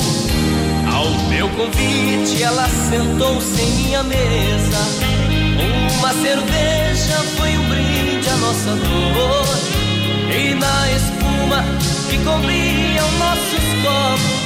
Ao 0.95 1.11
meu 1.29 1.49
convite, 1.49 2.41
ela 2.41 2.69
sentou-se 2.69 3.61
em 3.61 3.71
minha 3.83 4.05
mesa. 4.05 4.79
Uma 5.99 6.13
cerveja 6.13 7.17
foi 7.37 7.59
um 7.59 7.69
brinde 7.69 8.29
à 8.29 8.37
nossa 8.37 8.77
dor. 8.77 9.59
E 10.33 10.55
na 10.55 10.93
espuma 10.93 11.65
que 12.09 12.17
cobriam 12.19 13.11
nossos 13.19 13.65
copos, 13.83 14.44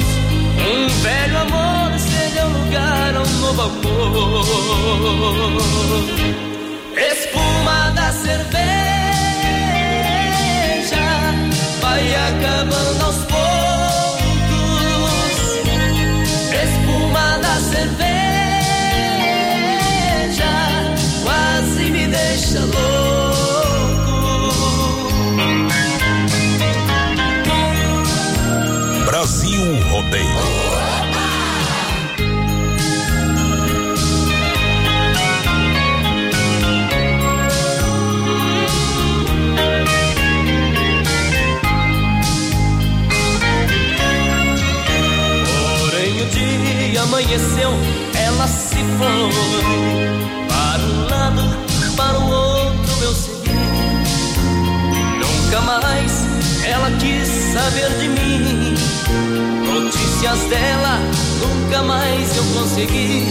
um 0.69 0.89
velho 0.89 1.39
amor 1.39 1.99
cedeu 1.99 2.49
lugar 2.49 3.17
a 3.17 3.23
um 3.23 3.39
novo 3.41 3.63
amor. 3.63 4.45
Espuma 7.11 7.91
da 7.95 8.13
cerveja 8.13 8.59
vai 11.81 12.15
acabando 12.15 13.05
aos 13.05 13.17
poucos. 13.25 13.39
Espuma 16.53 17.39
da 17.39 17.57
cerveja 17.61 18.13
quase 21.23 21.91
me 21.91 22.07
deixa 22.09 22.61
louco. 22.61 23.09
Brasil 29.07 29.83
Rodeio. 29.91 30.58
Dia 47.19 47.37
amanheceu, 47.37 47.71
ela 48.15 48.47
se 48.47 48.77
foi 48.77 49.31
Para 50.49 50.83
um 50.83 51.09
lado, 51.09 51.43
para 51.97 52.19
o 52.19 52.31
outro 52.31 53.03
eu 53.03 53.13
segui. 53.13 53.51
Nunca 55.19 55.61
mais 55.63 56.13
ela 56.65 56.91
quis 56.99 57.29
saber 57.53 57.91
de 57.99 58.09
mim. 58.09 58.75
Notícias 59.67 60.39
dela, 60.49 61.01
nunca 61.41 61.83
mais 61.83 62.37
eu 62.37 62.45
consegui. 62.55 63.27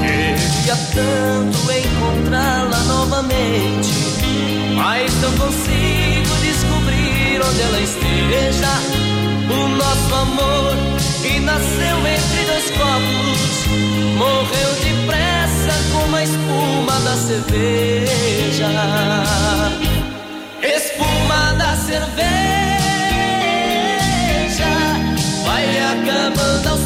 Queria 0.00 0.76
tanto 0.94 1.58
encontrá-la 1.72 2.78
novamente 2.84 3.88
Mas 4.74 5.12
não 5.20 5.32
consigo 5.32 6.36
descobrir 6.42 7.40
onde 7.48 7.62
ela 7.62 7.80
esteja. 7.80 8.68
O 9.48 9.68
nosso 9.76 10.14
amor 10.14 10.95
que 11.26 11.40
nasceu 11.40 11.98
entre 12.06 12.44
dois 12.46 12.70
copos 12.70 13.66
morreu 14.16 14.74
depressa 14.82 15.74
como 15.92 16.16
a 16.16 16.22
espuma 16.22 17.00
da 17.00 17.16
cerveja. 17.16 18.68
Espuma 20.62 21.52
da 21.54 21.76
cerveja 21.76 22.06
vai 25.44 25.64
acabando 25.92 26.68
aos 26.68 26.85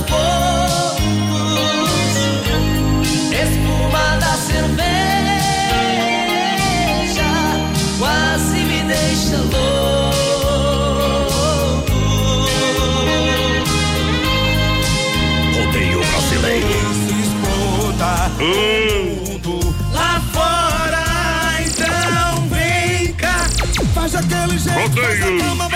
balança. 25.19 25.71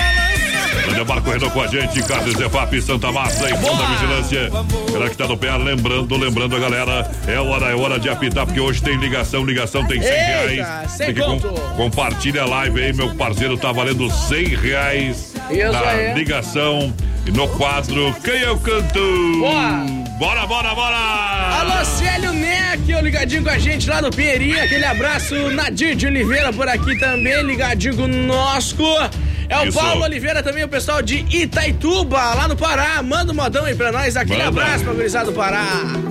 Grande 0.84 1.04
Marco 1.08 1.30
Renault 1.30 1.52
com 1.54 1.62
a 1.62 1.66
gente, 1.66 2.02
Carlos 2.02 2.34
Zefap, 2.36 2.82
Santa 2.82 3.10
Massa 3.10 3.48
e 3.48 3.52
da 3.52 3.86
Vigilância. 3.86 4.50
Galera 4.92 5.10
que 5.10 5.16
tá 5.16 5.26
no 5.26 5.36
pé, 5.36 5.56
lembrando, 5.56 6.16
lembrando 6.16 6.56
a 6.56 6.58
galera, 6.58 7.10
é 7.26 7.38
hora, 7.38 7.66
é 7.70 7.74
hora 7.74 7.98
de 7.98 8.08
apitar, 8.08 8.44
porque 8.46 8.60
hoje 8.60 8.82
tem 8.82 8.96
ligação, 8.98 9.44
ligação 9.44 9.84
tem 9.86 10.00
100 10.02 10.10
Eita, 10.10 10.48
reais. 10.64 10.90
100 10.92 11.06
Tem 11.06 11.14
que 11.14 11.20
com- 11.22 11.40
compartilha 11.76 12.42
a 12.42 12.46
live 12.46 12.82
aí, 12.82 12.92
meu 12.92 13.14
parceiro, 13.14 13.56
tá 13.56 13.72
valendo 13.72 14.10
100 14.10 14.44
reais 14.56 15.34
Isso 15.50 15.72
na 15.72 15.80
aí. 15.80 16.14
ligação 16.14 16.92
e 17.26 17.30
no 17.30 17.48
quadro 17.48 18.14
Quem 18.22 18.40
eu 18.40 18.58
canto? 18.58 19.00
Boa. 19.38 20.04
Bora, 20.18 20.46
bora, 20.46 20.74
bora! 20.74 20.96
Alô, 20.96 21.84
Célio 21.84 22.32
Neck, 22.32 22.92
ligadinho 23.02 23.42
com 23.42 23.50
a 23.50 23.58
gente 23.58 23.88
lá 23.90 24.00
no 24.00 24.10
Pinheirinho. 24.10 24.62
Aquele 24.62 24.84
abraço, 24.84 25.34
Nadir 25.50 25.96
de 25.96 26.06
Oliveira 26.06 26.52
por 26.52 26.68
aqui 26.68 26.96
também, 26.98 27.42
ligadinho 27.42 27.96
conosco. 27.96 28.84
É 29.54 29.60
o 29.60 29.68
Isso. 29.68 29.78
Paulo 29.78 30.02
Oliveira 30.02 30.42
também, 30.42 30.64
o 30.64 30.68
pessoal 30.68 31.00
de 31.00 31.24
Itaituba, 31.30 32.16
lá 32.34 32.48
no 32.48 32.56
Pará. 32.56 33.00
Manda 33.02 33.32
um 33.32 33.36
modão 33.36 33.64
aí 33.64 33.74
pra 33.74 33.92
nós. 33.92 34.16
Aquele 34.16 34.42
Manda. 34.42 34.62
abraço 34.62 34.82
pra 34.84 34.92
gurizada 34.92 35.26
do 35.26 35.32
Pará. 35.32 35.64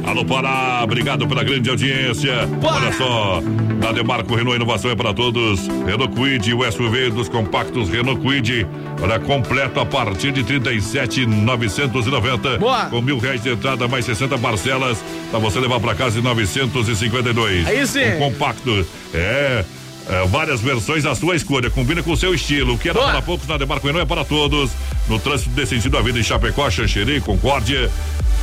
Alô 0.07 0.23
Pará, 0.23 0.79
obrigado 0.81 1.27
pela 1.27 1.43
grande 1.43 1.69
audiência. 1.69 2.47
Olha 2.63 2.93
só, 2.93 3.41
na 3.81 3.91
Demarco 3.91 4.33
Renault 4.33 4.55
Inovação 4.55 4.91
é 4.91 4.95
para 4.95 5.13
todos. 5.13 5.67
Renault 5.85 6.15
Quid, 6.15 6.53
o 6.53 6.71
SUV 6.71 7.09
dos 7.09 7.27
compactos 7.27 7.89
Renault 7.89 8.21
Quid. 8.21 8.65
Olha, 9.01 9.19
completo 9.19 9.77
a 9.81 9.85
partir 9.85 10.31
de 10.31 10.41
37,990. 10.43 12.57
Boa. 12.59 12.85
Com 12.85 13.01
mil 13.01 13.17
reais 13.17 13.43
de 13.43 13.49
entrada, 13.51 13.89
mais 13.89 14.05
60 14.05 14.37
parcelas, 14.37 15.03
pra 15.29 15.39
você 15.39 15.59
levar 15.59 15.81
pra 15.81 15.93
casa 15.93 16.17
em 16.17 16.21
952. 16.21 17.67
Aí 17.67 17.85
sim. 17.85 18.05
Um 18.15 18.19
compacto. 18.19 18.87
É. 19.13 19.65
é, 20.09 20.27
várias 20.27 20.61
versões 20.61 21.05
à 21.05 21.15
sua 21.15 21.35
escolha, 21.35 21.69
combina 21.69 22.01
com 22.03 22.11
o 22.11 22.17
seu 22.17 22.33
estilo. 22.33 22.73
O 22.73 22.77
que 22.77 22.89
era 22.89 22.99
Boa. 22.99 23.11
para 23.11 23.21
poucos 23.21 23.47
na 23.47 23.57
Demarco 23.57 23.85
Renault 23.87 24.03
é 24.03 24.07
para 24.07 24.25
todos. 24.25 24.71
No 25.07 25.19
trânsito 25.19 25.49
desse 25.51 25.75
sentido, 25.75 25.97
a 25.97 26.01
vida 26.01 26.19
em 26.19 26.23
Chapecó, 26.23 26.69
Xanxerê, 26.69 27.19
Concórdia. 27.21 27.89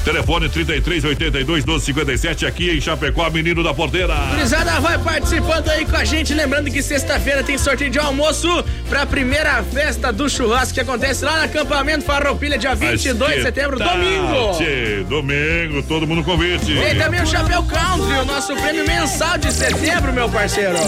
Telefone 0.05 0.49
33 0.49 1.05
82 1.05 1.63
12 1.63 1.85
57 1.85 2.47
aqui 2.47 2.71
em 2.71 2.81
Chapecó, 2.81 3.29
menino 3.29 3.63
da 3.63 3.75
porteira. 3.75 4.15
Gurizada 4.31 4.81
vai 4.81 4.97
participando 4.97 5.69
aí 5.69 5.85
com 5.85 5.95
a 5.95 6.05
gente. 6.07 6.33
Lembrando 6.33 6.71
que 6.71 6.83
sexta-feira 6.83 7.43
tem 7.43 7.59
sorteio 7.59 7.91
de 7.91 7.99
almoço 7.99 8.49
pra 8.89 9.05
primeira 9.05 9.63
festa 9.63 10.11
do 10.11 10.27
churrasco 10.31 10.73
que 10.73 10.81
acontece 10.81 11.23
lá 11.23 11.37
no 11.41 11.45
acampamento 11.45 12.03
Farroupilha, 12.07 12.57
dia 12.57 12.75
22 12.75 13.35
de 13.37 13.43
setembro, 13.43 13.77
Tá, 13.77 13.93
domingo. 13.93 14.57
tchê, 14.57 15.05
domingo, 15.07 15.83
todo 15.83 16.07
mundo 16.07 16.25
convite. 16.25 16.73
E 16.73 16.95
também 16.95 17.21
o 17.23 17.27
Chapéu 17.27 17.63
Country, 17.65 18.19
o 18.21 18.25
nosso 18.25 18.57
prêmio 18.57 18.87
mensal 18.87 19.37
de 19.37 19.53
setembro, 19.53 20.15
meu 20.15 20.31
parceiro. 20.31 20.79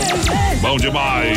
Bom 0.63 0.77
demais. 0.77 1.37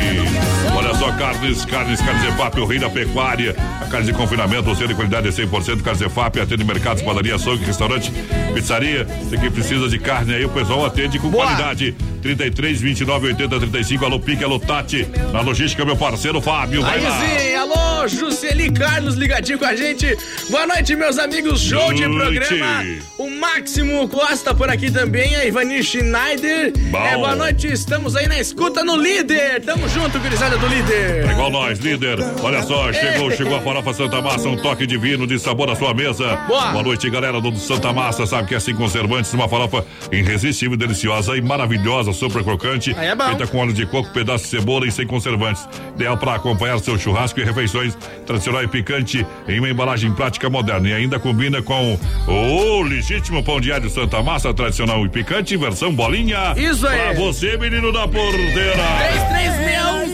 Olha 0.77 0.93
só, 0.93 1.11
carnes, 1.13 1.65
carnes, 1.65 1.99
carnes 1.99 2.23
EFAP, 2.25 2.59
o 2.59 2.65
rei 2.65 2.77
da 2.77 2.91
pecuária. 2.91 3.55
A 3.81 3.85
carne 3.87 4.05
de 4.05 4.13
confinamento, 4.13 4.69
ou 4.69 4.75
seja, 4.75 4.89
de 4.89 4.93
qualidade 4.93 5.27
é 5.27 5.31
100%. 5.31 5.81
Carnes 5.81 5.99
EFAP, 5.99 6.39
atende 6.39 6.63
mercados, 6.63 7.01
padaria, 7.01 7.33
açougue, 7.33 7.65
restaurante, 7.65 8.13
pizzaria. 8.53 9.03
Você 9.23 9.35
que 9.35 9.49
precisa 9.49 9.89
de 9.89 9.97
carne 9.97 10.35
aí, 10.35 10.45
o 10.45 10.49
pessoal 10.49 10.85
atende 10.85 11.17
com 11.17 11.31
Boa. 11.31 11.43
qualidade. 11.43 11.95
33 12.25 12.81
29 12.81 13.27
80 13.27 13.59
35. 13.59 14.03
Alô, 14.03 14.19
Pique, 14.19 14.43
alô, 14.43 14.59
Tati. 14.59 15.07
Na 15.31 15.41
logística, 15.41 15.85
meu 15.85 15.95
parceiro 15.95 16.41
Fábio. 16.41 16.81
Vai 16.81 16.97
Aí 16.97 17.03
lá. 17.03 17.19
sim, 17.19 17.53
alô, 17.53 18.07
Jusceli 18.07 18.71
Carlos 18.71 19.13
ligadinho 19.13 19.59
com 19.59 19.65
a 19.65 19.75
gente. 19.75 20.17
Boa 20.49 20.65
noite, 20.65 20.95
meus 20.95 21.19
amigos. 21.19 21.61
Show 21.61 21.93
de 21.93 22.07
Noite. 22.07 22.39
programa. 22.47 22.83
O 23.19 23.29
Máximo 23.29 24.09
Costa 24.09 24.55
por 24.55 24.71
aqui 24.71 24.89
também, 24.89 25.35
a 25.35 25.45
Ivani 25.45 25.83
Schneider. 25.83 26.73
Bom. 26.89 26.97
É, 26.97 27.15
boa 27.15 27.35
noite, 27.35 27.67
estamos 27.67 28.15
aí 28.15 28.27
na 28.27 28.39
escuta 28.39 28.83
no 28.83 28.95
líder. 28.97 29.61
Tamo 29.63 29.87
junto, 29.87 30.19
gurizada 30.19 30.57
do 30.57 30.67
líder. 30.67 31.27
É 31.27 31.31
igual 31.31 31.51
nós, 31.51 31.77
líder. 31.77 32.17
Olha 32.41 32.63
só, 32.63 32.91
chegou, 32.91 33.29
chegou 33.33 33.55
a 33.55 33.61
farofa 33.61 33.93
Santa 33.93 34.19
Massa, 34.19 34.49
um 34.49 34.57
toque 34.57 34.87
divino 34.87 35.27
de 35.27 35.37
sabor 35.37 35.69
à 35.69 35.75
sua 35.75 35.93
mesa. 35.93 36.35
Boa. 36.47 36.81
noite, 36.81 37.07
galera 37.07 37.39
do 37.39 37.55
Santa 37.55 37.93
Massa. 37.93 38.25
Sabe 38.25 38.47
que 38.47 38.55
é 38.55 38.59
sem 38.59 38.73
conservantes, 38.73 39.31
uma 39.31 39.47
farofa 39.47 39.85
irresistível, 40.11 40.75
deliciosa 40.75 41.37
e 41.37 41.41
maravilhosa, 41.41 42.14
super 42.15 42.43
crocante. 42.43 42.91
É. 42.91 43.15
Feita 43.15 43.47
com 43.47 43.59
óleo 43.59 43.73
de 43.73 43.85
coco, 43.85 44.09
pedaço 44.11 44.45
de 44.45 44.49
cebola 44.49 44.87
e 44.87 44.91
sem 44.91 45.05
conservantes. 45.05 45.67
Ideal 45.95 46.17
para 46.17 46.35
acompanhar 46.35 46.79
seu 46.79 46.97
churrasco 46.97 47.39
e 47.39 47.43
refeições 47.43 47.95
tradicional 48.25 48.63
e 48.63 48.67
picante 48.67 49.25
em 49.47 49.59
uma 49.59 49.69
embalagem 49.69 50.11
prática 50.13 50.49
moderna. 50.49 50.89
E 50.89 50.93
ainda 50.93 51.19
combina 51.19 51.61
com 51.61 51.99
o 52.27 52.81
legítimo 52.81 53.43
pão 53.43 53.61
de 53.61 53.71
alho 53.71 53.89
Santa 53.89 54.23
Massa, 54.23 54.53
tradicional 54.53 55.05
e 55.05 55.09
picante, 55.09 55.55
versão 55.57 55.93
bolinha. 55.93 56.53
Isso 56.57 56.87
aí. 56.87 56.99
Pra 56.99 57.13
você, 57.13 57.57
menino 57.57 57.91
da 57.91 58.07
porteira. 58.07 58.83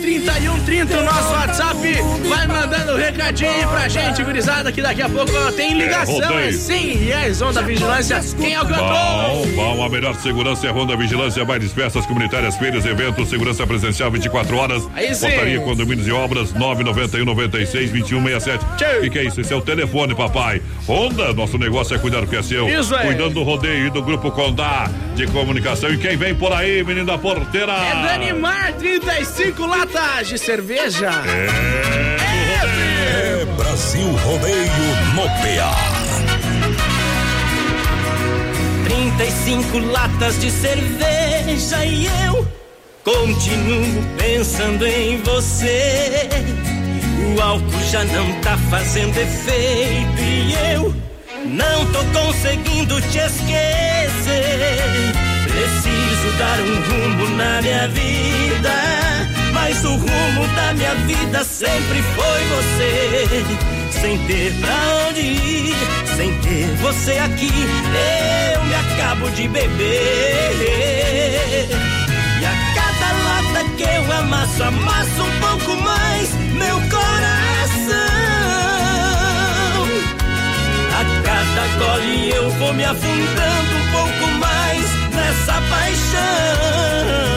3361-3130, 0.02 1.00
o 1.00 1.04
nosso 1.04 1.34
WhatsApp. 1.34 1.78
Vai 2.28 2.48
mandando 2.48 2.94
um 2.94 2.98
recadinho 2.98 3.52
aí 3.52 3.68
pra 3.68 3.88
gente, 3.88 4.24
gurizada, 4.24 4.72
que 4.72 4.82
daqui 4.82 5.02
a 5.02 5.10
pouco 5.10 5.32
tem 5.56 5.74
ligação. 5.74 6.22
É, 6.22 6.26
rodeio. 6.26 6.50
É 6.50 6.52
100 6.52 6.88
reais, 6.98 7.42
onda 7.42 7.62
vigilância. 7.62 8.20
Quem 8.40 8.54
é 8.54 8.62
o 8.62 8.66
cantor? 8.66 8.88
Bom, 8.88 9.48
bom, 9.56 9.84
a 9.84 9.90
melhor 9.90 10.16
segurança 10.16 10.66
é 10.68 10.70
a 10.70 10.74
Ronda 10.74 10.96
Vigilância, 10.98 11.44
bailes, 11.46 11.72
festas 11.82 12.06
comunitárias, 12.06 12.56
feiras, 12.58 12.86
eventos, 12.86 13.28
segurança 13.28 13.66
presencial 13.66 14.12
24 14.12 14.56
horas. 14.56 14.88
Aí 14.94 15.16
sim. 15.16 15.28
Portaria, 15.28 15.60
condomínios 15.62 16.08
e 16.08 16.12
obras, 16.12 16.54
991 16.54 17.26
96 17.26 17.90
2167. 17.90 18.64
O 18.64 19.02
que, 19.02 19.10
que 19.10 19.18
é 19.18 19.24
isso? 19.24 19.42
Esse 19.42 19.52
é 19.52 19.56
o 19.56 19.62
telefone, 19.62 20.14
papai. 20.14 20.62
Honda, 20.88 21.34
nosso 21.34 21.58
negócio 21.58 21.96
é 21.96 22.00
cuidar 22.00 22.22
do 22.22 22.28
que 22.28 22.36
é 22.36 22.44
seu. 22.44 22.70
Isso 22.70 22.94
aí. 22.94 23.08
Cuidando 23.08 23.34
do 23.34 23.42
rodeio 23.42 23.88
e 23.88 23.90
do 23.90 24.04
grupo 24.04 24.30
Condá 24.30 24.92
de 25.16 25.26
comunicação. 25.28 25.90
E 25.90 25.98
quem 25.98 26.16
vem 26.16 26.36
por 26.36 26.54
aí, 26.54 26.84
menino 26.84 27.08
da 27.08 27.18
porteira? 27.18 27.72
É 27.72 28.20
Dani 28.20 28.34
Mar, 28.34 28.74
35 28.74 29.66
latas 29.66 30.28
de 30.28 30.38
cerveja. 30.38 31.10
É 31.26 31.82
Brasil 33.58 34.08
Rodeio 34.24 34.56
no 35.16 35.24
PA. 35.24 36.01
35 39.22 39.78
latas 39.92 40.40
de 40.40 40.50
cerveja 40.50 41.86
e 41.86 42.08
eu 42.26 42.48
continuo 43.04 44.04
pensando 44.18 44.88
em 44.88 45.22
você. 45.22 46.28
O 47.36 47.40
álcool 47.40 47.84
já 47.92 48.04
não 48.06 48.34
tá 48.42 48.58
fazendo 48.72 49.16
efeito 49.16 50.22
e 50.24 50.74
eu 50.74 50.96
não 51.46 51.86
tô 51.92 52.00
conseguindo 52.20 53.00
te 53.00 53.20
esquecer. 53.20 54.82
Preciso 55.44 56.38
dar 56.40 56.60
um 56.60 56.82
rumo 56.82 57.38
na 57.38 57.62
minha 57.62 57.88
vida, 57.90 58.74
mas 59.54 59.86
o 59.86 59.98
rumo 59.98 60.48
da 60.56 60.74
minha 60.74 60.96
vida 60.96 61.44
sempre 61.44 62.02
foi 62.02 62.44
você. 62.56 63.81
Sem 63.92 64.18
ter 64.26 64.54
pra 64.60 65.08
onde 65.10 65.22
ir, 65.22 65.76
sem 66.16 66.34
ter 66.40 66.68
você 66.78 67.18
aqui, 67.20 67.52
eu 68.56 68.64
me 68.64 68.76
acabo 68.76 69.30
de 69.32 69.48
beber. 69.48 70.58
E 72.40 72.46
a 72.46 72.54
cada 72.76 73.12
lata 73.24 73.64
que 73.78 73.84
eu 73.84 74.12
amasso, 74.12 74.64
amasso 74.64 75.24
um 75.24 75.40
pouco 75.40 75.76
mais 75.84 76.34
meu 76.54 76.82
coração. 76.90 78.02
A 81.00 81.04
cada 81.24 81.64
gole 81.78 82.30
eu 82.32 82.50
vou 82.52 82.74
me 82.74 82.84
afundando 82.84 83.76
um 83.76 83.92
pouco 83.92 84.28
mais 84.40 84.86
nessa 85.14 85.54
paixão. 85.70 87.31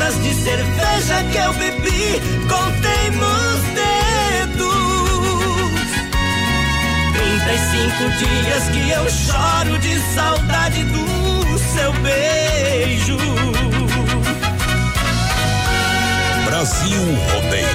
latas 0.00 0.22
de 0.22 0.34
cerveja 0.34 1.22
que 1.30 1.36
eu 1.36 1.52
bebi, 1.54 2.20
contei 2.48 3.10
nos 3.10 3.60
dedos. 3.74 4.70
35 7.12 8.08
dias 8.18 8.68
que 8.72 8.90
eu 8.90 9.10
choro 9.10 9.78
de 9.78 10.00
saudade 10.14 10.84
do 10.84 11.58
seu 11.58 11.92
beijo. 12.02 13.18
Brasil 16.46 17.02
Rodeio. 17.32 17.68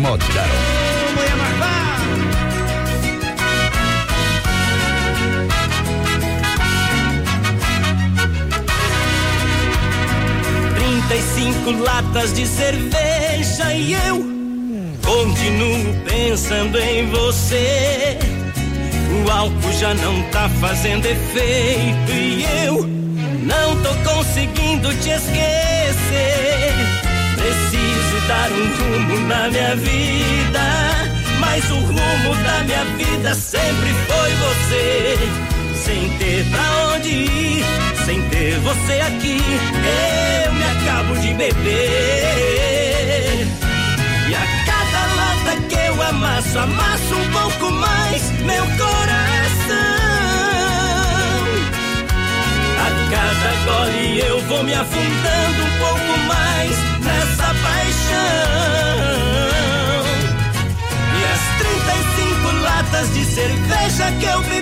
Modern. 0.00 0.81
35 11.12 11.72
latas 11.72 12.32
de 12.32 12.46
cerveja 12.46 13.74
e 13.74 13.92
eu 13.92 14.16
continuo 15.04 15.94
pensando 16.06 16.78
em 16.78 17.06
você. 17.10 18.18
O 19.22 19.30
álcool 19.30 19.72
já 19.78 19.92
não 19.92 20.22
tá 20.30 20.48
fazendo 20.58 21.04
efeito 21.04 22.12
e 22.12 22.46
eu 22.64 22.86
não 23.42 23.76
tô 23.82 24.10
conseguindo 24.10 24.88
te 24.94 25.10
esquecer. 25.10 26.72
Preciso 27.34 28.26
dar 28.26 28.50
um 28.50 28.66
rumo 28.78 29.28
na 29.28 29.48
minha 29.50 29.76
vida, 29.76 30.62
mas 31.40 31.70
o 31.70 31.76
rumo 31.76 32.42
da 32.42 32.64
minha 32.64 32.84
vida 32.96 33.34
sempre 33.34 33.90
foi 34.08 34.30
você. 34.30 35.51
Sem 35.84 36.08
ter 36.18 36.44
pra 36.50 36.94
onde 36.94 37.08
ir, 37.10 37.64
sem 38.04 38.20
ter 38.28 38.58
você 38.60 39.00
aqui, 39.00 39.38
eu 40.46 40.52
me 40.52 40.64
acabo 40.64 41.16
de 41.20 41.34
beber. 41.34 41.62
E 44.28 44.34
a 44.34 44.46
cada 44.64 45.00
lata 45.16 45.56
que 45.68 45.74
eu 45.74 46.02
amasso, 46.02 46.58
amasso 46.58 47.14
um 47.16 47.30
pouco 47.32 47.70
mais 47.72 48.30
meu 48.42 48.64
coração. 48.64 49.82
A 52.78 52.88
cada 53.10 53.50
gole 53.66 54.20
eu 54.20 54.40
vou 54.42 54.62
me 54.62 54.74
afundando 54.74 55.62
um 55.64 55.78
pouco 55.78 56.18
mais 56.28 56.70
nessa 57.00 57.54
paixão. 57.60 58.52
E 61.18 61.24
as 61.34 61.42
35 61.58 62.52
latas 62.62 63.12
de 63.14 63.24
cerveja 63.24 64.12
que 64.20 64.26
eu 64.26 64.42
bebi, 64.42 64.61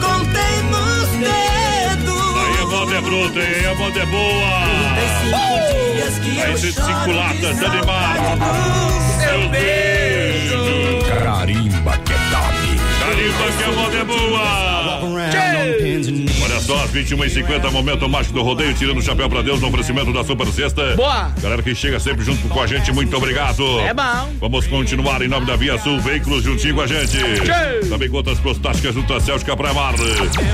contei 0.00 0.62
nos 0.70 1.08
dedos. 1.18 2.36
Aí 2.36 2.62
a 2.62 2.66
moda 2.66 2.94
é 2.96 3.00
bruta, 3.00 3.40
aí 3.40 3.66
a 3.66 3.74
moda 3.74 4.00
é 4.00 4.06
boa. 4.06 4.62
35 4.94 5.94
dias 5.94 6.18
que 6.18 6.30
Aí 6.30 6.50
eu 6.50 6.58
35 6.58 6.82
choro 6.82 7.04
de 7.04 7.12
latas, 7.12 7.62
animar. 7.62 8.16
Seu 9.20 9.48
beijo. 9.48 10.58
Carimba 11.24 11.98
que 13.18 13.64
a 13.64 13.72
moda 13.72 13.98
é 13.98 14.04
boa. 14.04 14.78
Olha 16.44 16.60
só, 16.60 16.84
às 16.84 16.90
21h50, 16.92 17.70
momento 17.72 18.08
mágico 18.08 18.34
do 18.34 18.42
rodeio, 18.42 18.72
tirando 18.74 18.98
o 18.98 19.02
chapéu 19.02 19.28
pra 19.28 19.42
Deus 19.42 19.60
no 19.60 19.68
oferecimento 19.68 20.12
da 20.12 20.22
Super 20.24 20.46
Sexta. 20.46 20.94
Boa. 20.94 21.32
Galera 21.42 21.62
que 21.62 21.74
chega 21.74 21.98
sempre 21.98 22.24
junto 22.24 22.46
com 22.48 22.60
a 22.62 22.66
gente, 22.66 22.92
muito 22.92 23.16
obrigado. 23.16 23.80
É 23.80 23.92
bom. 23.92 24.32
Vamos 24.40 24.66
continuar 24.68 25.20
em 25.22 25.28
nome 25.28 25.46
da 25.46 25.56
Via 25.56 25.76
Sul, 25.78 26.00
veículos 26.00 26.44
juntinho 26.44 26.76
com 26.76 26.82
a 26.82 26.86
gente. 26.86 27.16
Tchê. 27.18 27.88
Também 27.88 28.08
contas 28.08 28.38
prostáticas 28.38 28.94
junto 28.94 29.12
a 29.12 29.20
Celtica 29.20 29.56
Praia 29.56 29.74
Mar. 29.74 29.94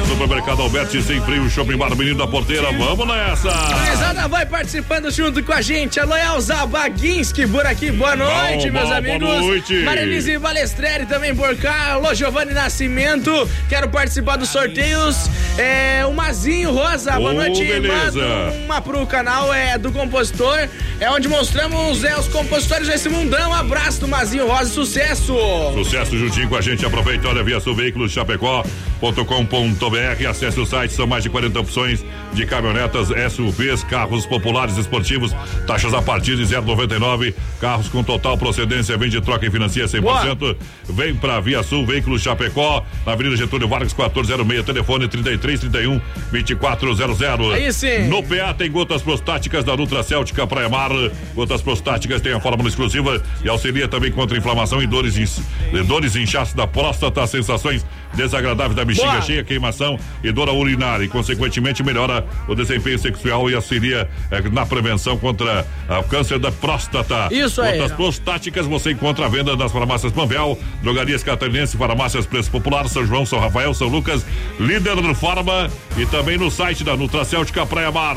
Supermercado 0.09 0.63
Alberti, 0.63 1.03
sem 1.03 1.21
frio, 1.23 1.49
shopping 1.51 1.77
bar, 1.77 1.95
menino 1.95 2.17
da 2.17 2.27
porteira. 2.27 2.73
Vamos 2.73 3.07
nessa. 3.07 3.51
Gurizada 3.51 4.27
vai 4.29 4.47
participando 4.47 5.11
junto 5.11 5.43
com 5.43 5.53
a 5.53 5.61
gente. 5.61 6.01
Alô, 6.01 6.17
Elza 6.17 6.65
Baguinski 6.67 7.47
por 7.47 7.67
aqui. 7.67 7.91
Boa 7.91 8.17
noite, 8.17 8.71
Bom, 8.71 8.79
meus 8.79 8.89
bom, 8.89 8.95
amigos. 8.95 9.29
boa 9.29 9.41
noite. 9.41 9.75
Marilise 9.85 10.39
Balestreri 10.39 11.05
também 11.07 11.35
por 11.35 11.55
cá. 11.57 11.93
Alô, 11.93 12.15
Giovanni 12.15 12.54
Nascimento. 12.55 13.49
Quero 13.69 13.89
participar 13.89 14.37
dos 14.37 14.49
sorteios. 14.49 15.29
É, 15.59 16.05
o 16.07 16.13
Mazinho 16.13 16.73
Rosa. 16.73 17.13
Boa 17.13 17.35
noite. 17.35 17.65
beleza. 17.65 18.19
Manda 18.19 18.53
uma 18.65 18.81
pro 18.81 19.07
canal 19.07 19.53
é, 19.53 19.77
do 19.77 19.93
compositor. 19.93 20.69
É 21.01 21.11
onde 21.11 21.29
mostramos 21.29 22.05
é, 22.05 22.19
os 22.19 22.29
compositores 22.29 22.89
desse 22.89 23.09
mundão. 23.09 23.51
Um 23.51 23.55
abraço 23.55 24.01
do 24.01 24.09
Mazinho 24.09 24.47
Rosa. 24.47 24.71
Sucesso. 24.71 25.37
Sucesso 25.75 26.17
juntinho 26.17 26.49
com 26.49 26.57
a 26.57 26.61
gente. 26.61 26.87
Aproveita, 26.87 27.29
olha, 27.29 27.43
via 27.43 27.61
Sul 27.61 27.75
Veículos 27.75 28.13
Chapecó.com.br. 28.13 30.29
Acesse 30.29 30.59
o 30.59 30.67
site, 30.67 30.95
são 30.95 31.07
mais 31.07 31.23
de 31.23 31.31
40 31.31 31.61
opções 31.61 32.05
de 32.35 32.45
caminhonetas, 32.47 33.09
SUVs, 33.33 33.85
carros 33.85 34.27
populares 34.27 34.77
esportivos, 34.77 35.35
taxas 35.67 35.95
a 35.95 36.03
partir 36.03 36.37
de 36.37 36.45
0,99. 36.45 37.35
Carros 37.61 37.89
com 37.89 38.03
total 38.03 38.37
procedência, 38.37 38.97
vende, 38.97 39.21
troca 39.21 39.47
e 39.47 39.51
financia 39.51 39.87
100%. 39.87 40.01
Boa. 40.37 40.57
Vem 40.89 41.15
pra 41.15 41.41
Via 41.41 41.63
Sul, 41.63 41.87
veículos 41.87 42.23
Chapecó, 42.23 42.85
na 43.07 43.13
Avenida 43.13 43.37
Getúlio 43.37 43.69
Vargas 43.69 43.93
1406, 43.95 44.65
telefone 44.65 45.09
3331 45.09 46.01
2400. 46.31 47.53
Aí 47.53 47.73
sim. 47.73 48.09
No 48.09 48.23
PA 48.23 48.53
tem 48.55 48.71
gotas 48.71 49.03
prostáticas 49.03 49.65
da 49.65 49.77
Nutra 49.77 50.03
Céltica 50.03 50.47
Praia 50.47 50.69
Mar. 50.69 50.91
Gotas 51.35 51.63
prostáticas 51.63 52.21
tem 52.21 52.33
a 52.33 52.41
fórmula 52.41 52.69
exclusiva 52.69 53.23
e 53.43 53.49
auxilia 53.49 53.89
também 53.89 54.11
contra 54.11 54.37
inflamação 54.37 54.83
e 54.83 54.87
dores, 54.87 55.41
dores 55.87 56.17
inchaço 56.17 56.57
da 56.57 56.67
próstata, 56.67 57.27
sensações 57.27 57.85
desagradáveis 58.15 58.77
da 58.77 58.85
bexiga 58.85 59.11
Boa. 59.11 59.23
cheia, 59.23 59.45
queimação 59.45 59.99
e 60.23 60.31
dor 60.33 60.49
urinária. 60.49 61.05
E, 61.05 61.09
consequentemente, 61.09 61.83
melhora 61.83 62.24
o 62.49 62.55
desempenho 62.55 62.99
sexual 62.99 63.51
e 63.51 63.55
auxilia 63.55 64.09
eh, 64.31 64.43
na 64.51 64.67
prevenção 64.67 65.17
contra 65.17 65.67
o 65.89 66.03
câncer 66.05 66.39
da 66.39 66.51
próstata. 66.51 67.29
Isso 67.31 67.61
aí. 67.61 67.79
Gotas 67.79 67.97
prostáticas 67.97 68.67
você 68.67 68.93
encontra 68.93 69.27
à 69.27 69.29
venda 69.29 69.57
nas 69.57 69.73
farmácias 69.73 70.13
Panvel, 70.13 70.59
drogarias 70.83 71.23
catarinense, 71.23 71.77
farmácias 71.77 72.27
Preço 72.27 72.51
Popular, 72.51 72.89
São 72.89 73.07
João, 73.07 73.27
São 73.27 73.39
Rafael, 73.39 73.75
São 73.75 73.89
Lucas, 73.89 74.25
líder 74.59 74.95
Farma 75.15 75.71
e 75.97 76.07
também 76.07 76.39
no 76.39 76.51
site 76.51 76.85
da 76.85 76.97
Nutracêutica 76.97 77.67
Praia 77.67 77.91
Mar. 77.91 78.17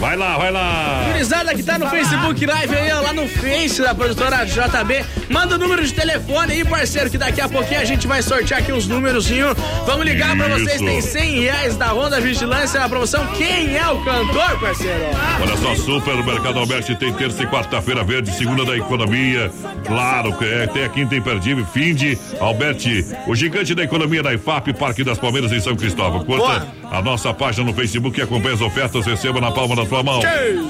Vai 0.00 0.16
lá, 0.16 0.36
vai 0.36 0.50
lá. 0.50 1.04
Gurizada 1.12 1.54
que 1.54 1.62
tá 1.62 1.78
no 1.78 1.88
Facebook 1.88 2.44
Live 2.44 2.74
aí, 2.74 2.92
ó, 2.92 3.00
lá 3.00 3.12
no 3.12 3.28
Face 3.28 3.80
da 3.80 3.94
produtora 3.94 4.44
JB. 4.44 5.04
Manda 5.28 5.54
o 5.54 5.58
número 5.58 5.84
de 5.84 5.92
telefone 5.92 6.52
aí, 6.52 6.64
parceiro, 6.64 7.10
que 7.10 7.18
daqui 7.18 7.40
a 7.40 7.48
pouquinho 7.48 7.80
a 7.80 7.84
gente 7.84 8.06
vai 8.06 8.22
sortear 8.22 8.60
aqui 8.60 8.72
uns 8.72 8.86
númerozinho. 8.86 9.54
Vamos 9.86 10.04
ligar 10.04 10.36
pra 10.36 10.48
vocês, 10.48 10.80
tem 10.80 11.00
100 11.00 11.40
reais 11.40 11.76
da 11.76 11.92
Honda 11.92 12.20
Vigilância 12.20 12.80
na 12.80 12.88
promoção. 12.88 13.21
Quem 13.36 13.76
é 13.76 13.88
o 13.88 14.02
cantor, 14.04 14.60
parceiro? 14.60 15.04
Olha 15.40 15.56
só, 15.56 15.74
Supermercado 15.74 16.58
Alberti 16.58 16.94
tem 16.94 17.12
terça 17.12 17.42
e 17.42 17.46
quarta-feira 17.46 18.04
verde, 18.04 18.30
segunda 18.32 18.64
da 18.64 18.76
economia. 18.76 19.50
Claro 19.86 20.36
que 20.36 20.44
é, 20.44 20.66
tem 20.66 20.84
a 20.84 20.88
quinta 20.88 21.14
imperdível, 21.14 21.64
fim 21.66 21.94
de 21.94 22.18
Alberti, 22.40 23.04
o 23.26 23.34
gigante 23.34 23.74
da 23.74 23.82
economia 23.82 24.22
da 24.22 24.32
IFAP, 24.34 24.74
Parque 24.74 25.02
das 25.02 25.18
Palmeiras 25.18 25.52
em 25.52 25.60
São 25.60 25.74
Cristóvão. 25.76 26.24
Curta 26.24 26.66
a 26.90 27.00
nossa 27.00 27.32
página 27.32 27.64
no 27.64 27.74
Facebook 27.74 28.18
e 28.18 28.22
acompanha 28.22 28.54
as 28.54 28.60
ofertas, 28.60 29.06
receba 29.06 29.40
na 29.40 29.50
palma 29.50 29.74
da 29.74 29.86
sua 29.86 30.02
mão. 30.02 30.20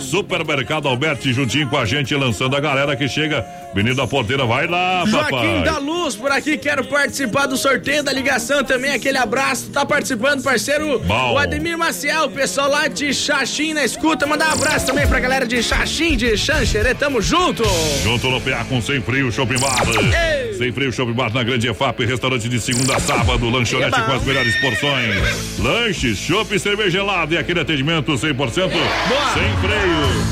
Supermercado 0.00 0.88
Alberti 0.88 1.32
juntinho 1.32 1.68
com 1.68 1.76
a 1.76 1.84
gente, 1.84 2.14
lançando 2.14 2.56
a 2.56 2.60
galera 2.60 2.94
que 2.96 3.08
chega. 3.08 3.44
Menino 3.74 3.96
da 3.96 4.06
Porteira, 4.06 4.44
vai 4.44 4.66
lá, 4.66 5.04
Joaquim 5.06 5.30
papai. 5.30 5.62
da 5.62 5.78
Luz 5.78 6.14
por 6.14 6.30
aqui, 6.30 6.58
quero 6.58 6.84
participar 6.84 7.46
do 7.46 7.56
sorteio 7.56 8.02
da 8.02 8.12
ligação 8.12 8.62
também, 8.62 8.92
aquele 8.92 9.16
abraço. 9.18 9.70
Tá 9.70 9.84
participando, 9.86 10.42
parceiro? 10.42 10.98
Bom. 11.00 11.32
O 11.32 11.38
Ademir 11.38 11.76
Maciel, 11.78 12.28
pessoal 12.32 12.68
lá 12.68 12.88
de 12.88 13.12
Xaxim 13.12 13.72
na 13.74 13.84
escuta. 13.84 14.26
Mandar 14.26 14.48
um 14.50 14.52
abraço 14.52 14.86
também 14.86 15.06
pra 15.06 15.20
galera 15.20 15.46
de 15.46 15.62
Xaxim, 15.62 16.16
de 16.16 16.36
Xanxerê, 16.36 16.94
tamo 16.94 17.20
junto. 17.20 17.62
Junto 18.02 18.30
no 18.30 18.40
PA 18.40 18.64
com 18.68 18.80
Sem 18.80 19.00
Frio 19.00 19.30
Shopping 19.30 19.58
Bar. 19.58 19.82
Ei. 19.88 20.54
Sem 20.54 20.72
Frio 20.72 20.92
Shopping 20.92 21.12
Bar 21.12 21.32
na 21.32 21.42
Grande 21.42 21.68
EFAP, 21.68 22.04
restaurante 22.04 22.48
de 22.48 22.60
segunda 22.60 22.96
a 22.96 23.00
sábado, 23.00 23.48
lanchonete 23.48 24.00
com 24.00 24.12
as 24.12 24.24
melhores 24.24 24.56
porções. 24.56 25.58
Lanches, 25.58 26.18
chopp, 26.18 26.58
cerveja 26.58 26.90
gelada 26.90 27.34
e 27.34 27.38
aquele 27.38 27.60
atendimento 27.60 28.12
100% 28.12 28.18
sem 28.20 29.56
freio. 29.60 30.31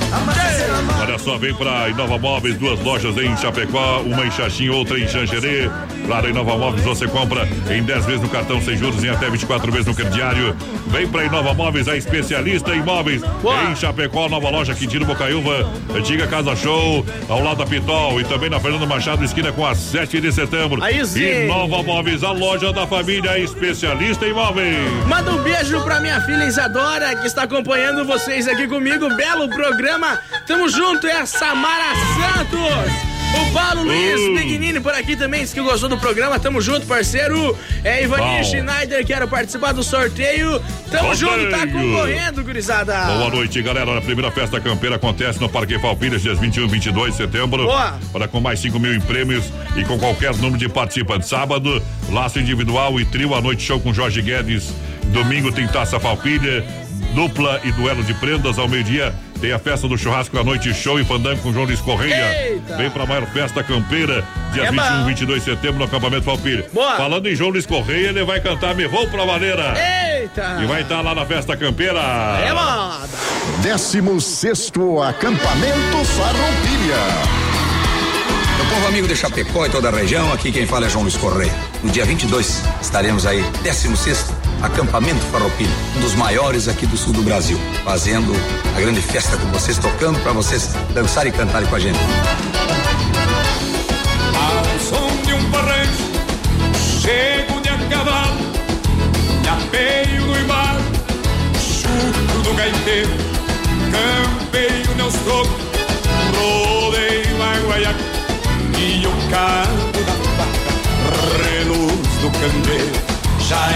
Olha 1.00 1.18
só, 1.18 1.38
vem 1.38 1.54
pra 1.54 1.88
Inova 1.88 2.18
Móveis, 2.18 2.56
duas 2.56 2.80
lojas 2.80 3.16
em 3.16 3.36
Chapecó, 3.36 4.00
uma 4.00 4.26
em 4.26 4.30
Xaxim, 4.30 4.68
outra 4.68 4.98
em 4.98 5.06
Xanxerê. 5.06 5.70
Claro, 6.06 6.28
Inova 6.28 6.56
Móveis 6.56 6.84
você 6.84 7.06
compra 7.06 7.48
em 7.70 7.82
10 7.82 8.06
vezes 8.06 8.20
no 8.20 8.28
cartão 8.28 8.60
sem 8.60 8.76
juros, 8.76 9.02
em 9.04 9.08
até 9.08 9.30
24 9.30 9.70
vezes 9.70 9.86
no 9.86 9.94
crediário. 9.94 10.56
Vem 10.88 11.06
pra 11.06 11.24
Inova 11.24 11.54
Móveis, 11.54 11.86
a 11.86 11.96
especialista 11.96 12.74
em 12.74 12.82
móveis. 12.82 13.22
Em 13.70 13.76
Chapecó, 13.76 14.28
nova 14.28 14.50
loja 14.50 14.74
Quintino 14.74 15.06
Bocaiúva, 15.06 15.70
antiga 15.94 16.26
Casa 16.26 16.56
Show, 16.56 17.06
ao 17.28 17.42
lado 17.42 17.58
da 17.58 17.66
Pitol 17.66 18.20
e 18.20 18.24
também 18.24 18.50
na 18.50 18.58
Fernando 18.58 18.86
Machado, 18.86 19.24
esquina 19.24 19.52
com 19.52 19.64
a 19.64 19.74
7 19.74 20.20
de 20.20 20.32
setembro. 20.32 20.82
Aí 20.82 21.06
sim. 21.06 21.44
Inova 21.44 21.82
Móveis, 21.82 22.24
a 22.24 22.32
loja 22.32 22.72
da 22.72 22.86
família 22.86 23.38
especialista 23.38 24.26
em 24.26 24.32
móveis. 24.32 25.06
Manda 25.06 25.30
um 25.30 25.42
beijo 25.42 25.80
pra 25.82 26.00
minha 26.00 26.20
filha 26.22 26.44
Isadora, 26.46 27.14
que 27.16 27.26
está 27.26 27.44
acompanhando 27.44 28.04
vocês 28.04 28.48
aqui 28.48 28.66
comigo. 28.66 29.08
Belo 29.14 29.48
programa. 29.48 29.99
Tamo 30.46 30.68
junto, 30.68 31.06
é 31.06 31.20
a 31.20 31.26
Samara 31.26 31.94
Santos. 31.94 33.10
O 33.32 33.52
Paulo 33.52 33.84
Luiz 33.84 34.20
Uh. 34.20 34.80
Por 34.82 34.94
aqui 34.94 35.14
também 35.14 35.42
disse 35.42 35.54
que 35.54 35.60
gostou 35.60 35.88
do 35.88 35.98
programa. 35.98 36.38
Tamo 36.38 36.60
junto, 36.60 36.86
parceiro. 36.86 37.56
É 37.84 38.02
Ivaninho 38.02 38.38
Bom. 38.38 38.44
Schneider, 38.44 39.04
quero 39.06 39.28
participar 39.28 39.72
do 39.72 39.82
sorteio. 39.82 40.60
Tamo 40.90 41.14
junto, 41.14 41.50
tá 41.50 41.66
concorrendo, 41.66 42.42
gurizada. 42.42 42.94
Boa 43.04 43.30
noite, 43.30 43.60
galera. 43.62 43.98
A 43.98 44.00
primeira 44.00 44.30
festa 44.30 44.60
campeira 44.60 44.96
acontece 44.96 45.40
no 45.40 45.48
Parque 45.48 45.78
Falpilhas, 45.78 46.22
dias 46.22 46.38
21 46.38 46.64
e 46.64 46.68
22 46.68 47.10
de 47.12 47.16
setembro. 47.18 47.64
Boa. 47.64 47.98
Para 48.12 48.26
com 48.26 48.40
mais 48.40 48.58
5 48.60 48.78
mil 48.78 48.94
em 48.94 49.00
prêmios 49.00 49.44
e 49.76 49.84
com 49.84 49.98
qualquer 49.98 50.34
número 50.36 50.58
de 50.58 50.68
participantes. 50.68 51.28
Sábado, 51.28 51.82
laço 52.10 52.38
individual 52.38 52.98
e 52.98 53.04
trio 53.04 53.34
à 53.34 53.40
noite 53.40 53.62
show 53.62 53.78
com 53.78 53.92
Jorge 53.92 54.22
Guedes. 54.22 54.72
Domingo 55.12 55.52
tem 55.52 55.66
taça 55.66 56.00
Falpilha, 56.00 56.64
dupla 57.14 57.60
e 57.64 57.72
duelo 57.72 58.02
de 58.02 58.14
prendas 58.14 58.58
ao 58.58 58.68
meio-dia. 58.68 59.14
Tem 59.40 59.52
a 59.52 59.58
festa 59.58 59.88
do 59.88 59.96
churrasco 59.96 60.38
à 60.38 60.44
noite, 60.44 60.72
show 60.74 61.00
e 61.00 61.04
fandango 61.04 61.40
com 61.40 61.50
João 61.52 61.64
Luiz 61.64 61.80
Correia. 61.80 62.50
Eita. 62.50 62.76
Vem 62.76 62.90
pra 62.90 63.06
maior 63.06 63.26
festa 63.26 63.62
campeira, 63.64 64.22
dia 64.52 64.64
É 64.64 64.70
21 64.70 64.82
bom. 64.82 65.00
e 65.00 65.04
22 65.06 65.44
de 65.44 65.50
setembro 65.50 65.78
no 65.78 65.84
acampamento 65.84 66.24
Falpilha. 66.24 66.66
Boa. 66.72 66.96
Falando 66.96 67.26
em 67.26 67.34
João 67.34 67.50
Luiz 67.50 67.64
Correia, 67.64 68.08
ele 68.08 68.22
vai 68.22 68.38
cantar 68.40 68.74
Me 68.74 68.86
Vou 68.86 69.08
Pra 69.08 69.24
Maneira. 69.24 69.74
Eita. 70.20 70.58
E 70.62 70.66
vai 70.66 70.82
estar 70.82 71.00
lá 71.00 71.14
na 71.14 71.24
festa 71.24 71.56
campeira. 71.56 72.00
É 72.00 72.52
moda. 72.52 73.08
16 73.62 74.72
acampamento 75.08 76.04
Farroupilha. 76.04 77.50
Meu 78.58 78.66
povo 78.74 78.86
amigo 78.88 79.08
de 79.08 79.16
Chapecó 79.16 79.64
e 79.64 79.70
toda 79.70 79.88
a 79.88 79.92
região, 79.92 80.30
aqui 80.34 80.52
quem 80.52 80.66
fala 80.66 80.84
é 80.84 80.90
João 80.90 81.02
Luiz 81.04 81.16
Correia. 81.16 81.52
No 81.82 81.90
dia 81.90 82.04
22 82.04 82.62
estaremos 82.82 83.24
aí, 83.24 83.42
16 83.62 84.30
Acampamento 84.62 85.24
Farroupilha, 85.26 85.70
um 85.96 86.00
dos 86.00 86.14
maiores 86.14 86.68
aqui 86.68 86.86
do 86.86 86.96
sul 86.96 87.12
do 87.12 87.22
Brasil, 87.22 87.58
fazendo 87.82 88.30
a 88.76 88.80
grande 88.80 89.00
festa 89.00 89.36
com 89.36 89.46
vocês, 89.48 89.78
tocando 89.78 90.18
para 90.20 90.32
vocês 90.32 90.74
dançarem 90.92 91.32
e 91.32 91.34
cantarem 91.34 91.66
com 91.66 91.76
a 91.76 91.78
gente. 91.78 91.98
Ao 94.34 94.78
som 94.80 95.22
de 95.24 95.32
um 95.32 95.50
barranco, 95.50 96.02
chego 97.00 97.60
de 97.62 97.70
a 97.70 97.78
cavalo, 97.88 98.36
me 99.40 99.48
apeio 99.48 100.26
no 100.26 100.38
embalo, 100.38 100.80
chuto 101.58 102.42
do 102.42 102.54
gaiteiro, 102.54 103.10
campeio 103.90 104.96
meus 104.96 105.14
tocos, 105.14 105.50
rodeio 106.36 107.42
a 107.42 107.66
guaiaca 107.66 107.98
e 108.78 109.06
o 109.06 109.30
cabo 109.30 110.04
da 110.04 110.12
faca, 110.36 110.60
reluz 111.48 112.08
do 112.20 112.30
candeeiro. 112.30 113.00
Já 113.48 113.66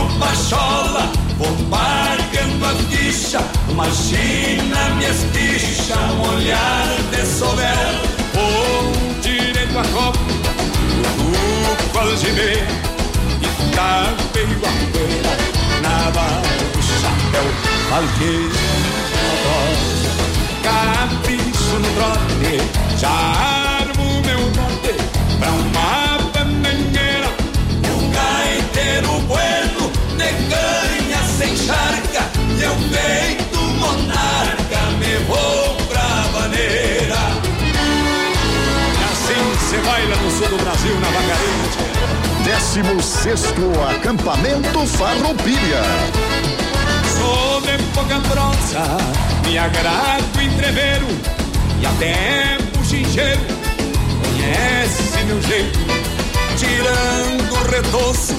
entro 0.00 0.18
pachola, 0.18 1.12
vou 1.36 1.48
pagando 1.68 2.64
a 2.64 2.74
ficha, 2.90 3.40
imagina 3.68 4.90
minha 4.96 5.10
espicha, 5.10 5.96
um 5.96 6.34
olhar 6.34 6.86
de 7.10 7.26
soberano, 7.26 8.00
ou 8.36 9.20
direito 9.20 9.78
a 9.78 9.84
copa, 9.92 10.18
o 11.94 11.98
algineiro, 11.98 12.66
e 13.42 13.74
tapeio 13.74 14.58
a 14.58 14.72
poeira, 14.92 15.34
na 15.82 16.10
barra 16.10 16.42
do 16.72 16.82
chapéu, 16.82 17.46
falqueiro 17.90 18.70
capricho 20.62 21.78
no 21.78 21.90
trote, 21.94 22.52
já 22.98 23.08
armo 23.08 24.06
meu 24.26 24.40
norte 24.40 24.94
pra 25.38 25.50
uma 25.50 25.79
baila 40.40 40.48
no 40.48 40.48
sul 40.48 40.48
do 40.48 40.56
Brasil, 40.64 40.94
na 41.00 41.08
vacareira. 41.08 42.00
16 42.44 43.54
acampamento 43.96 44.86
Farroupilha. 44.86 45.82
Sou 47.18 47.60
de 47.60 47.82
pouca 47.94 48.18
bronza, 48.20 48.98
me 49.46 49.58
agrado 49.58 50.40
entreveiro 50.40 51.06
e 51.80 51.86
até 51.86 52.58
buchincheiro. 52.76 53.40
Conhece 54.22 55.24
meu 55.26 55.42
jeito, 55.42 55.78
tirando 56.56 57.52
o 57.52 57.70
retoço, 57.70 58.34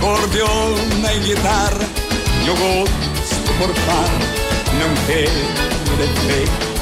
cordiona 0.00 1.12
e 1.12 1.20
guitarra. 1.20 1.88
E 2.44 2.50
o 2.50 2.56
gosto 2.56 3.52
por 3.58 3.68
par, 3.84 4.10
não 4.78 4.94
tenho 5.06 5.96
defeito. 5.98 6.72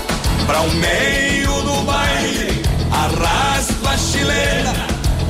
Pra 0.47 0.61
o 0.62 0.71
meio 0.75 1.62
do 1.62 1.83
baile, 1.85 2.62
arrasto 2.93 3.70
a 3.91 3.97
chilena. 3.97 4.72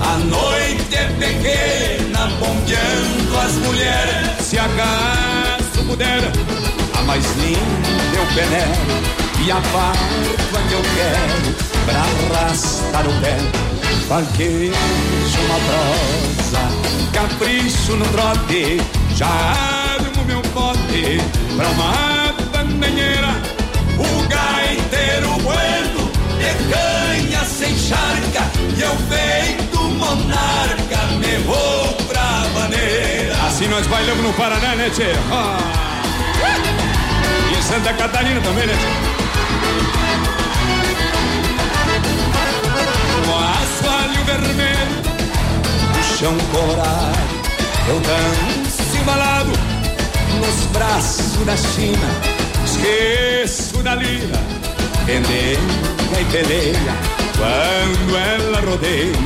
A 0.03 0.17
noite 0.19 0.95
é 0.95 1.05
pequena, 1.19 2.27
bombeando 2.39 3.39
as 3.39 3.53
mulheres. 3.67 4.47
Se 4.47 4.59
acaso 4.59 5.85
puder, 5.87 6.23
mais 7.07 7.25
linda 7.37 8.17
eu 8.17 8.27
venero 8.35 9.11
e 9.45 9.51
a 9.51 9.61
barba 9.73 10.59
que 10.69 10.75
eu 10.75 10.83
quero 10.95 11.55
pra 11.85 12.37
arrastar 12.37 13.07
o 13.07 13.21
pé. 13.21 13.37
Vaquejo 14.09 15.41
uma 15.45 15.59
prosa, 15.67 16.63
capricho 17.13 17.97
no 17.97 18.07
trote, 18.07 18.81
já 19.17 19.27
armo 19.27 20.25
meu 20.25 20.43
bote 20.53 21.21
pra 21.57 21.69
uma 21.69 22.33
bandeira. 22.53 23.35
O 23.99 24.29
gaiteiro 24.29 25.31
bueno 25.43 26.11
de 26.39 26.53
canha 26.73 27.45
sem 27.45 27.77
charca 27.77 28.50
e 28.91 28.93
eu 28.93 28.97
feito 29.09 29.79
monarca 29.79 31.07
me 31.19 31.37
vou 31.45 31.95
pra 32.09 32.45
maneira. 32.61 33.37
Assim 33.47 33.69
nós 33.69 33.87
bailamos 33.87 34.25
no 34.25 34.33
Paraná, 34.33 34.75
né, 34.75 34.91
tchê? 34.91 35.13
Ah. 35.31 35.59
E 37.51 37.59
em 37.59 37.63
Santa 37.63 37.93
Catarina 37.95 38.41
também, 38.41 38.67
né, 38.67 38.75
tchê? 38.75 38.89
No 43.27 43.37
asfalho 43.37 44.25
vermelho, 44.25 45.03
o 45.99 46.19
chão 46.19 46.37
colorado, 46.53 47.19
eu 47.89 48.01
danço 48.01 48.97
embalado 49.01 49.53
nos 50.39 50.67
braços 50.73 51.47
da 51.47 51.57
China, 51.57 52.09
esqueço 52.65 53.83
da 53.83 53.95
lira, 53.95 54.39
pendeia 55.07 55.59
e 56.21 56.25
peleia, 56.33 57.20
quando 57.41 58.17
ela 58.17 58.61
rodeia, 58.61 59.17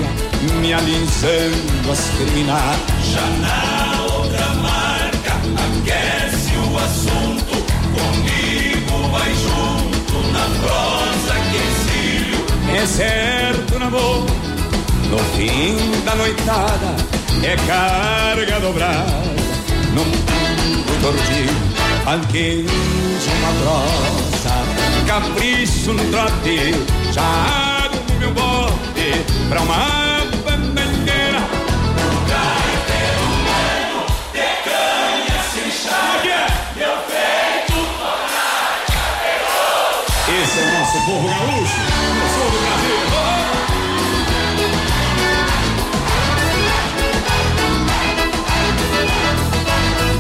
me 0.61 0.73
alisando 0.73 1.91
as 1.91 2.01
crinas. 2.17 2.79
Já 3.12 3.27
na 3.43 4.03
outra 4.15 4.49
marca, 4.55 5.35
aquece 5.67 6.53
o 6.57 6.79
assunto. 6.79 7.55
Comigo 7.95 9.09
vai 9.11 9.35
junto 9.35 10.33
na 10.33 10.47
prosa 10.61 11.35
que 11.51 11.57
exílio. 11.57 12.47
É 12.77 12.87
certo, 12.87 13.79
namoro, 13.79 14.27
no 15.11 15.19
fim 15.37 15.77
da 16.05 16.15
noitada, 16.15 16.95
é 17.43 17.57
carga 17.67 18.61
dobrada, 18.61 19.23
num 19.93 20.05
mundo 20.05 21.01
gordinho, 21.03 22.05
banquejo 22.05 22.69
uma 23.39 23.53
prosa, 23.62 24.55
capricho 25.07 25.93
no 25.93 26.05
trote, 26.11 26.75
já 27.12 27.74
meu 28.19 28.33
bote 28.33 29.25
pra 29.49 29.61
uma 29.61 30.21
bandeira. 30.45 31.41
Gaiteiro 32.29 33.25
humano, 33.35 34.07
de 34.33 34.49
canha 34.65 35.39
sem 35.53 35.71
charca, 35.71 36.41
meu 36.77 36.97
peito. 37.09 37.79
Esse 40.43 40.59
é 40.59 40.62
o 40.62 40.67
nosso 40.79 40.99
povo 41.07 41.29
gaúcho, 41.29 41.81
eu 42.21 42.29
sou 42.35 42.49
do 42.51 42.59
Brasil. 42.67 43.01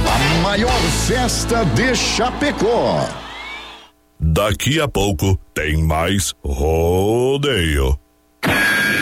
A 0.06 0.42
maior 0.42 0.80
festa 1.06 1.64
de 1.64 1.94
Chapecó. 1.96 3.08
Daqui 4.20 4.80
a 4.80 4.86
pouco 4.88 5.38
tem 5.64 5.78
mais 5.78 6.34
rodeio. 6.44 7.98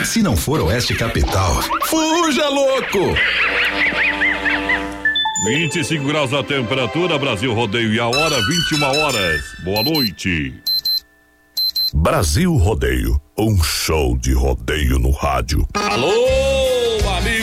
Se 0.05 0.23
não 0.23 0.37
for 0.37 0.61
Oeste 0.61 0.95
Capital, 0.95 1.61
fuja 1.83 2.47
louco! 2.47 3.13
25 5.45 6.05
graus 6.05 6.33
a 6.33 6.41
temperatura, 6.41 7.19
Brasil 7.19 7.53
Rodeio 7.53 7.93
e 7.93 7.99
a 7.99 8.07
hora 8.07 8.37
21 8.47 8.81
horas. 8.81 9.41
Boa 9.65 9.83
noite. 9.83 10.53
Brasil 11.95 12.55
Rodeio, 12.55 13.19
um 13.37 13.61
show 13.61 14.17
de 14.17 14.31
rodeio 14.31 14.97
no 14.99 15.11
rádio. 15.11 15.67
Alô, 15.73 16.13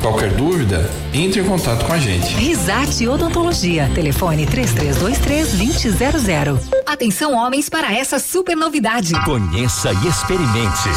Qualquer 0.00 0.32
dúvida, 0.32 0.88
entre 1.12 1.40
em 1.40 1.44
contato 1.44 1.84
com 1.84 1.92
a 1.92 1.98
gente. 1.98 2.34
Risate 2.36 3.08
Odontologia. 3.08 3.90
Telefone 3.94 4.46
3323-2000. 4.46 6.58
Atenção, 6.86 7.34
homens, 7.34 7.68
para 7.68 7.92
essa 7.92 8.18
super 8.18 8.56
novidade. 8.56 9.12
Conheça 9.24 9.92
e 9.92 10.08
experimente. 10.08 10.88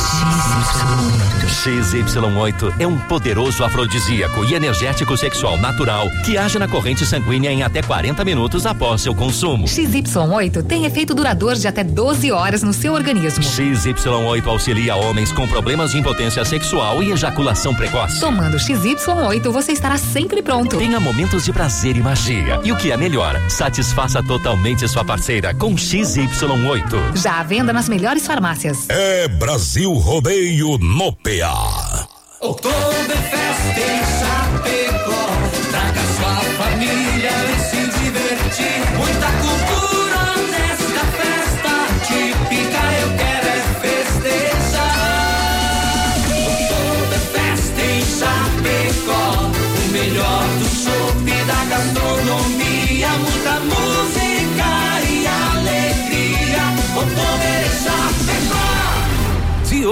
XY8 1.48 2.76
é 2.80 2.88
um 2.88 2.98
poderoso 2.98 3.64
afrodisíaco 3.64 4.46
e 4.46 4.54
energético 4.54 5.18
sexual 5.18 5.58
natural 5.58 6.10
que 6.24 6.38
age 6.38 6.58
na 6.58 6.68
corrente 6.68 7.06
sanguínea 7.06 7.52
em 7.52 7.64
até 7.64 7.82
40 7.82 8.24
minutos 8.24 8.66
após 8.66 9.02
seu 9.02 9.14
consumo. 9.14 9.66
XY8 9.66 10.64
tem 10.64 10.86
efeito 10.86 11.14
duradouro 11.14 11.58
de 11.58 11.68
até 11.68 11.84
12 11.84 12.32
horas 12.32 12.64
no 12.64 12.72
seu 12.72 12.94
organismo. 12.94 13.44
XY8 13.44 14.48
auxilia 14.48 14.96
homens 14.96 15.32
com 15.32 15.48
problemas 15.48 15.92
de 15.92 15.98
impotência 15.98 16.46
sexual 16.46 17.04
e 17.04 17.12
ejaculação 17.12 17.76
precoce. 17.76 18.20
Tomando 18.20 18.58
XY8, 18.96 19.50
você 19.50 19.72
estará 19.72 19.98
sempre 19.98 20.42
pronto. 20.42 20.78
Tenha 20.78 21.00
momentos 21.00 21.46
de 21.46 21.54
prazer 21.54 21.96
e 21.96 22.02
magia. 22.02 22.60
E 22.64 22.72
o 22.72 22.78
que 22.78 22.92
é 22.92 22.98
melhor, 22.98 23.40
satisfaça 23.50 24.22
totalmente 24.22 24.88
sua 24.88 25.06
parceira 25.06 25.54
com 25.54 25.76
XY8. 25.76 27.16
Já 27.16 27.40
à 27.40 27.44
venda 27.44 27.72
nas 27.72 27.88
melhores 27.88 28.26
farmácias. 28.28 28.90
É 28.90 29.28
Brasil 29.28 29.94
Rodeio 29.94 30.78
no 30.78 31.14
PA. 31.14 32.08
Oktoberfest 32.42 33.78
em 33.78 34.02
Chapecó. 34.20 35.28
Traga 35.70 36.02
sua 36.18 36.36
família 36.64 37.21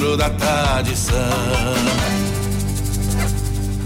da 0.00 0.30
tradição. 0.30 1.14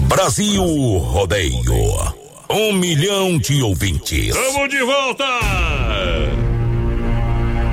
Brasil 0.06 0.64
Rodeio. 0.98 2.14
Um 2.48 2.72
milhão 2.72 3.36
de 3.36 3.60
ouvintes. 3.62 4.28
Estamos 4.28 4.68
de 4.70 4.80
volta! 4.82 5.24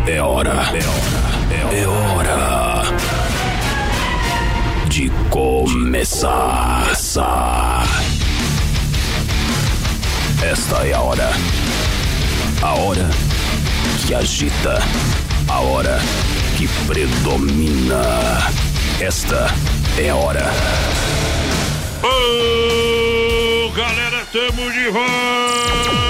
É 0.07 0.19
hora, 0.19 0.49
é 0.49 0.79
hora, 0.87 1.75
é 1.75 1.85
hora 1.87 2.83
de 4.89 5.11
começar. 5.29 6.91
Esta 10.41 10.87
é 10.87 10.93
a 10.93 10.99
hora. 11.01 11.29
A 12.63 12.73
hora 12.73 13.07
que 14.07 14.15
agita. 14.15 14.79
A 15.47 15.59
hora 15.59 15.99
que 16.62 16.68
predomina. 16.86 18.51
Esta 18.99 19.47
é 19.97 20.09
a 20.09 20.16
hora. 20.16 20.45
Ô, 22.03 23.72
galera, 23.72 24.24
tamo 24.32 24.72
de 24.72 24.89
volta! 24.89 26.01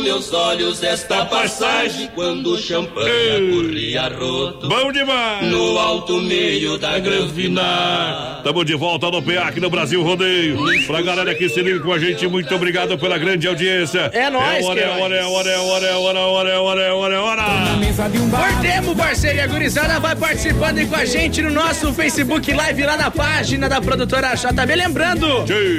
Meus 0.00 0.32
olhos 0.32 0.82
esta 0.82 1.24
passagem 1.26 2.08
quando 2.14 2.52
o 2.52 2.58
champanhe 2.58 3.52
corria 3.52 4.08
roto. 4.08 4.68
Bom 4.68 4.92
demais! 4.92 5.46
No 5.50 5.78
alto 5.78 6.20
meio 6.20 6.78
da 6.78 6.98
Granvinar. 6.98 8.40
Tamo 8.42 8.64
de 8.64 8.74
volta 8.74 9.10
no 9.10 9.22
PA 9.22 9.48
aqui 9.48 9.60
no 9.60 9.70
Brasil 9.70 10.02
Rodeio. 10.02 10.58
Pra 10.86 11.02
galera 11.02 11.34
que 11.34 11.48
se 11.48 11.60
liga 11.60 11.80
com 11.80 11.92
a 11.92 11.98
gente, 11.98 12.26
muito 12.26 12.54
obrigado 12.54 12.96
pela 12.98 13.18
grande 13.18 13.46
audiência. 13.48 14.10
É 14.12 14.30
nóis, 14.30 14.64
É 14.64 14.68
hora, 14.68 14.80
é 14.80 14.88
hora, 14.88 15.16
é 15.16 15.24
hora, 15.24 15.50
é 15.50 15.58
hora, 15.58 15.86
é 15.86 15.94
hora, 15.96 16.18
é 16.18 16.22
hora, 16.22 16.50
é 16.50 16.58
hora, 16.58 16.82
é 16.82 16.92
hora, 16.92 17.14
é 17.14 17.18
hora. 17.18 17.42
Cortemos, 18.30 18.96
parceria 18.96 19.46
gurizada, 19.46 19.98
vai 20.00 20.14
participando 20.16 20.78
aí 20.78 20.86
com 20.86 20.96
a 20.96 21.04
gente 21.04 21.42
no 21.42 21.50
nosso 21.50 21.92
Facebook 21.92 22.52
Live 22.52 22.82
lá 22.84 22.96
na 22.96 23.10
página 23.10 23.68
da 23.68 23.80
produtora 23.80 24.34
JB. 24.34 24.74
Lembrando, 24.74 25.26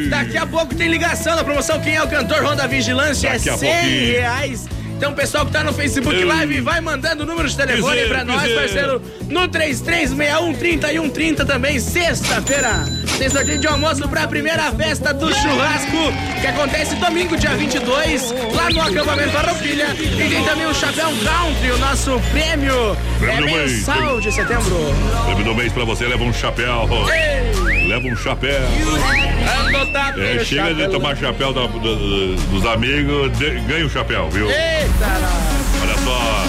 daqui 0.09 0.37
a 0.37 0.45
pouco 0.45 0.75
tem 0.75 0.89
ligação 0.89 1.35
da 1.35 1.43
promoção 1.43 1.79
Quem 1.79 1.95
é 1.95 2.03
o 2.03 2.07
Cantor 2.07 2.43
Ronda 2.43 2.67
Vigilância, 2.67 3.31
Daqui 3.31 3.49
é 3.49 3.51
a 3.53 3.57
100 3.57 3.69
pouquinho. 3.73 4.08
Reais. 4.11 4.67
Então, 4.99 5.13
pessoal 5.13 5.45
que 5.45 5.53
tá 5.53 5.63
no 5.63 5.71
Facebook 5.71 6.13
Ei. 6.13 6.25
Live, 6.25 6.59
vai 6.59 6.81
mandando 6.81 7.23
o 7.23 7.25
número 7.25 7.47
de 7.47 7.55
telefone 7.55 8.05
pra 8.07 8.25
nós, 8.25 8.51
parceiro, 8.51 9.01
no 9.29 9.47
3361-3130 9.47 11.45
também, 11.45 11.79
sexta-feira. 11.79 12.83
Tem 13.17 13.29
sorteio 13.29 13.59
de 13.59 13.67
almoço 13.67 14.05
pra 14.09 14.27
primeira 14.27 14.69
festa 14.73 15.13
do 15.13 15.33
churrasco, 15.33 16.11
que 16.41 16.47
acontece 16.47 16.95
domingo, 16.95 17.37
dia 17.37 17.51
22, 17.51 18.33
lá 18.53 18.69
no 18.69 18.81
acampamento 18.81 19.29
Farroupilha. 19.29 19.87
E 19.97 20.29
tem 20.29 20.43
também 20.43 20.65
o 20.65 20.73
Chapéu 20.73 21.07
Country, 21.07 21.71
o 21.71 21.77
nosso 21.77 22.19
prêmio. 22.31 22.97
Prêmio 23.19 23.37
é 23.37 23.39
do 23.39 23.45
mês. 23.45 23.71
mensal 23.71 24.19
de 24.19 24.31
setembro. 24.33 24.75
Prêmio 25.23 25.45
do 25.45 25.55
mês 25.55 25.71
pra 25.71 25.85
você, 25.85 26.07
leva 26.07 26.25
um 26.25 26.33
chapéu. 26.33 26.89
Leva 27.89 28.07
um 28.07 28.15
chapéu. 28.15 28.61
É, 30.15 30.43
chega 30.45 30.75
de 30.75 30.87
tomar 30.89 31.17
chapéu 31.17 31.51
da- 31.51 31.65
do- 31.65 31.79
do- 31.79 32.35
dos 32.35 32.65
amigos, 32.67 33.35
de- 33.35 33.59
ganha 33.61 33.83
o 33.83 33.89
chapéu, 33.89 34.29
viu? 34.29 34.45
Eita, 34.47 35.07
Olha 35.81 35.97
só. 36.03 36.43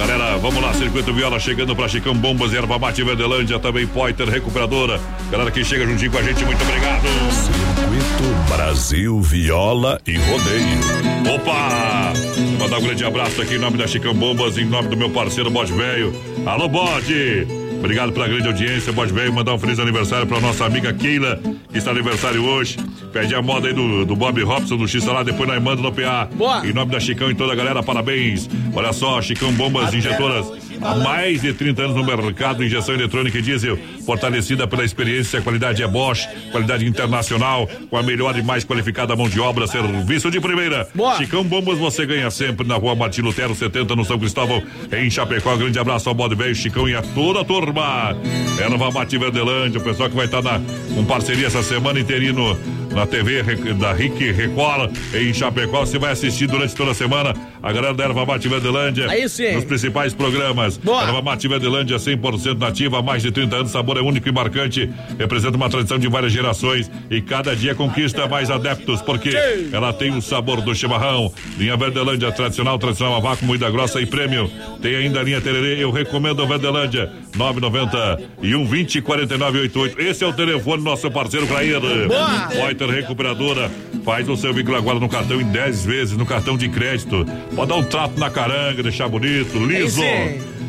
Galera, 0.00 0.36
vamos 0.38 0.62
lá, 0.62 0.72
Circuito 0.74 1.12
Viola 1.12 1.40
chegando 1.40 1.74
pra 1.74 1.88
Chicão 1.88 2.14
Bombas, 2.14 2.54
Erva 2.54 2.78
Mate 2.78 3.02
Verdelândia, 3.02 3.58
também 3.58 3.88
Poiter 3.88 4.28
Recuperadora. 4.28 5.00
Galera 5.32 5.50
que 5.50 5.64
chega 5.64 5.84
juntinho 5.84 6.12
com 6.12 6.18
a 6.18 6.22
gente, 6.22 6.44
muito 6.44 6.62
obrigado. 6.62 7.02
Circuito 7.32 8.54
Brasil 8.54 9.20
Viola 9.20 10.00
e 10.06 10.16
Rodeio. 10.16 11.34
Opa! 11.34 12.12
Vou 12.36 12.58
mandar 12.68 12.78
um 12.78 12.82
grande 12.82 13.04
abraço 13.04 13.42
aqui 13.42 13.54
em 13.54 13.58
nome 13.58 13.76
da 13.78 13.88
Chicão 13.88 14.14
Bombas, 14.14 14.56
em 14.56 14.64
nome 14.64 14.86
do 14.88 14.96
meu 14.96 15.10
parceiro 15.10 15.50
Bode 15.50 15.72
Velho. 15.72 16.14
Alô, 16.46 16.68
Bode! 16.68 17.67
Obrigado 17.78 18.12
pela 18.12 18.28
grande 18.28 18.46
audiência, 18.46 18.92
Bode 18.92 19.12
Velho. 19.12 19.32
Mandar 19.32 19.54
um 19.54 19.58
feliz 19.58 19.78
aniversário 19.78 20.26
pra 20.26 20.40
nossa 20.40 20.66
amiga 20.66 20.92
Keila, 20.92 21.40
que 21.70 21.78
está 21.78 21.90
aniversário 21.90 22.44
hoje. 22.44 22.76
Pede 23.12 23.34
a 23.34 23.40
moda 23.40 23.68
aí 23.68 23.72
do, 23.72 24.04
do 24.04 24.16
Bob 24.16 24.42
Robson, 24.42 24.76
do 24.76 24.86
X 24.86 25.04
lá, 25.06 25.22
depois 25.22 25.48
nós 25.48 25.62
manda 25.62 25.80
no 25.80 25.92
PA. 25.92 26.28
Boa. 26.32 26.66
Em 26.66 26.72
nome 26.72 26.90
da 26.90 27.00
Chicão 27.00 27.30
e 27.30 27.34
toda 27.34 27.52
a 27.52 27.56
galera, 27.56 27.82
parabéns. 27.82 28.48
Olha 28.74 28.92
só, 28.92 29.22
Chicão 29.22 29.52
Bombas 29.52 29.94
Injetoras. 29.94 30.46
Há 30.80 30.94
mais 30.96 31.42
de 31.42 31.52
30 31.52 31.82
anos 31.82 31.96
no 31.96 32.04
mercado, 32.04 32.64
injeção 32.64 32.94
eletrônica 32.94 33.38
e 33.38 33.42
diesel, 33.42 33.78
fortalecida 34.04 34.66
pela 34.66 34.84
experiência, 34.84 35.40
qualidade 35.40 35.82
é 35.82 35.88
Bosch, 35.88 36.28
qualidade 36.50 36.86
internacional, 36.86 37.68
com 37.90 37.96
a 37.96 38.02
melhor 38.02 38.36
e 38.38 38.42
mais 38.42 38.64
qualificada 38.64 39.16
mão 39.16 39.28
de 39.28 39.40
obra, 39.40 39.66
serviço 39.66 40.30
de 40.30 40.40
primeira. 40.40 40.88
Chicão 41.16 41.44
Bombas 41.44 41.78
você 41.78 42.06
ganha 42.06 42.30
sempre 42.30 42.66
na 42.66 42.76
rua 42.76 42.94
Martin 42.94 43.22
Lutero 43.22 43.54
70 43.54 43.94
no 43.96 44.04
São 44.04 44.18
Cristóvão, 44.18 44.62
em 44.92 45.10
Chapecó. 45.10 45.56
Grande 45.56 45.78
abraço 45.78 46.08
ao 46.08 46.14
Bode 46.14 46.34
Velho, 46.34 46.54
Chicão 46.54 46.88
e 46.88 46.94
a 46.94 47.02
toda 47.02 47.40
a 47.40 47.44
turma. 47.44 48.16
Erva 48.58 48.90
Mate 48.90 49.18
Verdelândia, 49.18 49.80
o 49.80 49.84
pessoal 49.84 50.08
que 50.08 50.16
vai 50.16 50.26
estar 50.26 50.42
na, 50.42 50.60
com 50.94 51.04
parceria 51.04 51.46
essa 51.46 51.62
semana 51.62 52.00
inteirinha 52.00 52.32
no, 52.32 52.56
na 52.98 53.06
TV 53.06 53.42
da 53.74 53.92
RIC 53.92 54.32
Record 54.32 54.90
em 55.14 55.32
Chapecó. 55.32 55.80
Você 55.80 55.98
vai 55.98 56.10
assistir 56.10 56.48
durante 56.48 56.74
toda 56.74 56.90
a 56.90 56.94
semana 56.94 57.32
a 57.62 57.72
galera 57.72 57.94
da 57.94 58.04
Erva 58.04 58.26
Mate 58.26 58.48
Verdelândia. 58.48 59.08
Aí 59.08 59.28
sim. 59.28 59.52
Nos 59.52 59.64
principais 59.64 60.12
programas. 60.12 60.80
Erva 60.84 61.22
Mate 61.22 61.46
Verdelândia 61.46 61.96
100% 61.96 62.58
nativa, 62.58 62.98
há 62.98 63.02
mais 63.02 63.22
de 63.22 63.30
30 63.30 63.56
anos, 63.56 63.70
sabor 63.70 63.98
é 63.98 64.00
único 64.00 64.28
e 64.28 64.32
marcante. 64.32 64.90
Representa 65.16 65.56
uma 65.56 65.70
tradição 65.70 65.96
de 65.96 66.08
várias 66.08 66.32
gerações 66.32 66.90
e 67.08 67.20
cada 67.20 67.54
dia 67.54 67.72
conquista 67.72 68.26
mais 68.26 68.50
adeptos, 68.50 69.00
porque 69.00 69.30
ela 69.72 69.92
tem 69.92 70.16
o 70.16 70.20
sabor 70.20 70.60
do 70.60 70.74
chimarrão. 70.74 71.32
Linha 71.56 71.76
Verdelândia 71.76 72.32
tradicional, 72.32 72.78
tradicional 72.80 73.16
a 73.16 73.20
vácuo, 73.20 73.46
moída 73.46 73.70
grossa 73.70 74.00
e 74.00 74.06
prêmio. 74.06 74.50
Tem 74.82 74.96
ainda 74.96 75.20
a 75.20 75.22
linha 75.22 75.40
Tererê, 75.40 75.82
eu 75.82 75.92
recomendo 75.92 76.42
a 76.42 76.46
Verdelândia 76.46 77.12
990 77.36 78.20
e 78.42 78.50
120 78.50 79.02
4988. 79.02 80.00
Esse 80.00 80.24
é 80.24 80.26
o 80.26 80.32
telefone 80.32 80.78
do 80.78 80.84
nosso 80.84 81.08
parceiro 81.12 81.46
Clair. 81.46 81.80
Boa! 82.08 82.48
Poiter 82.48 82.87
Recuperadora. 82.92 83.70
Faz 84.04 84.28
o 84.28 84.36
seu 84.36 84.52
vínculo 84.54 84.76
agora 84.76 84.98
no 84.98 85.08
cartão 85.08 85.40
em 85.40 85.44
10 85.44 85.84
vezes, 85.84 86.16
no 86.16 86.26
cartão 86.26 86.56
de 86.56 86.68
crédito. 86.68 87.26
Pode 87.54 87.68
dar 87.68 87.76
um 87.76 87.84
trato 87.84 88.18
na 88.18 88.30
caranga, 88.30 88.82
deixar 88.82 89.08
bonito, 89.08 89.58
liso. 89.58 90.02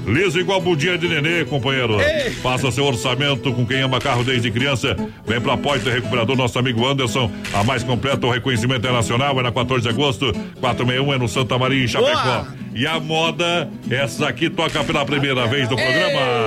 Liso 0.05 0.39
igual 0.39 0.59
budinha 0.59 0.97
de 0.97 1.07
nenê, 1.07 1.45
companheiro. 1.45 1.99
Ei. 2.01 2.31
Faça 2.31 2.71
seu 2.71 2.83
orçamento 2.83 3.53
com 3.53 3.65
quem 3.65 3.81
ama 3.81 3.99
carro 3.99 4.23
desde 4.23 4.49
criança. 4.49 4.95
Vem 5.25 5.39
pra 5.39 5.55
Poiter 5.55 5.93
Recuperador, 5.93 6.35
nosso 6.35 6.57
amigo 6.57 6.85
Anderson. 6.87 7.31
A 7.53 7.63
mais 7.63 7.83
completa, 7.83 8.25
o 8.25 8.31
reconhecimento 8.31 8.87
é 8.87 8.91
nacional, 8.91 9.39
é 9.39 9.43
na 9.43 9.51
14 9.51 9.83
de 9.83 9.89
agosto. 9.89 10.33
461 10.59 11.13
é 11.13 11.17
no 11.17 11.27
Santa 11.27 11.57
Maria, 11.57 11.83
em 11.83 11.87
Chapecó. 11.87 12.23
Boa. 12.23 12.47
E 12.73 12.87
a 12.87 12.99
moda, 12.99 13.69
essa 13.89 14.27
aqui 14.27 14.49
toca 14.49 14.83
pela 14.83 15.05
primeira 15.05 15.45
vez 15.47 15.69
no 15.69 15.75
programa. 15.75 16.45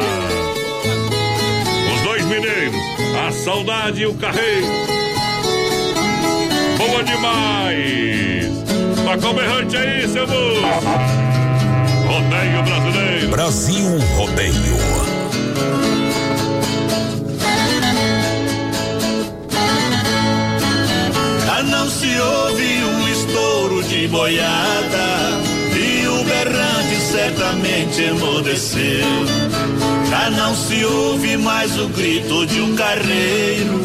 Os 1.95 2.01
dois 2.03 2.25
mineiros, 2.25 2.81
a 3.27 3.31
saudade 3.31 4.03
e 4.03 4.07
o 4.07 4.15
carreiro. 4.15 5.02
Boa 6.85 7.05
demais! 7.05 8.51
Toca 9.05 9.29
o 9.29 9.35
berrante 9.35 9.77
aí, 9.77 10.09
seu 10.09 10.27
moço! 10.27 10.63
Rodeio 12.09 12.63
brasileiro! 12.65 13.29
Brasil 13.31 13.99
Rodeio. 14.17 14.53
Já 21.47 21.63
não 21.63 21.89
se 21.89 22.19
ouve 22.19 22.85
um 22.85 23.09
estouro 23.09 23.85
de 23.85 24.09
boiada 24.09 25.32
certamente 27.23 28.03
emudeceu. 28.03 29.07
Já 30.11 30.31
não 30.31 30.55
se 30.57 30.85
ouve 30.85 31.37
mais 31.37 31.79
o 31.79 31.89
grito 31.89 32.45
de 32.47 32.61
um 32.61 32.75
carreiro, 32.75 33.81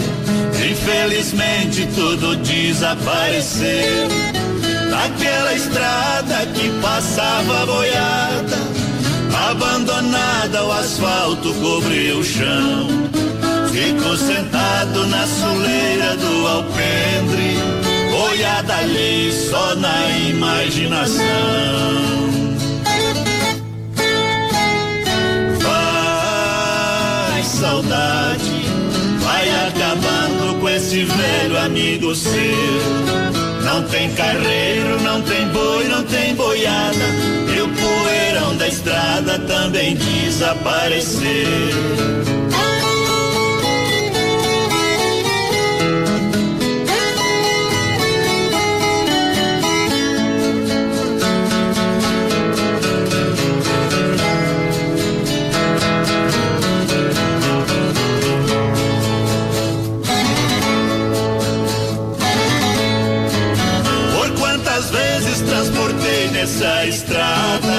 infelizmente 0.71 1.87
tudo 1.93 2.35
desapareceu. 2.37 4.07
Naquela 4.89 5.53
estrada 5.53 6.45
que 6.55 6.69
passava 6.81 7.65
boiada, 7.67 8.57
abandonada 9.49 10.65
o 10.65 10.71
asfalto 10.71 11.53
cobriu 11.53 12.19
o 12.19 12.23
chão. 12.23 12.87
Fico 13.71 14.17
sentado 14.17 15.05
na 15.07 15.27
soleira 15.27 16.17
do 16.17 16.47
alpendre, 16.47 17.59
boiada 18.09 18.77
ali 18.77 19.31
só 19.31 19.75
na 19.75 20.09
imaginação. 20.29 22.17
Saudade, 27.57 28.65
vai 29.19 29.49
acabando 29.67 30.59
com 30.59 30.69
esse 30.69 31.03
velho 31.03 31.57
amigo 31.57 32.13
seu. 32.13 32.31
Não 33.63 33.83
tem 33.83 34.13
carreiro, 34.13 35.01
não 35.01 35.21
tem 35.23 35.47
boi, 35.47 35.87
não 35.87 36.03
tem 36.03 36.35
boiada. 36.35 37.05
E 37.55 37.61
o 37.61 37.67
poeirão 37.69 38.55
da 38.57 38.67
estrada 38.67 39.39
também 39.39 39.95
desapareceu. 39.95 41.27
Essa 66.47 66.85
estrada, 66.85 67.77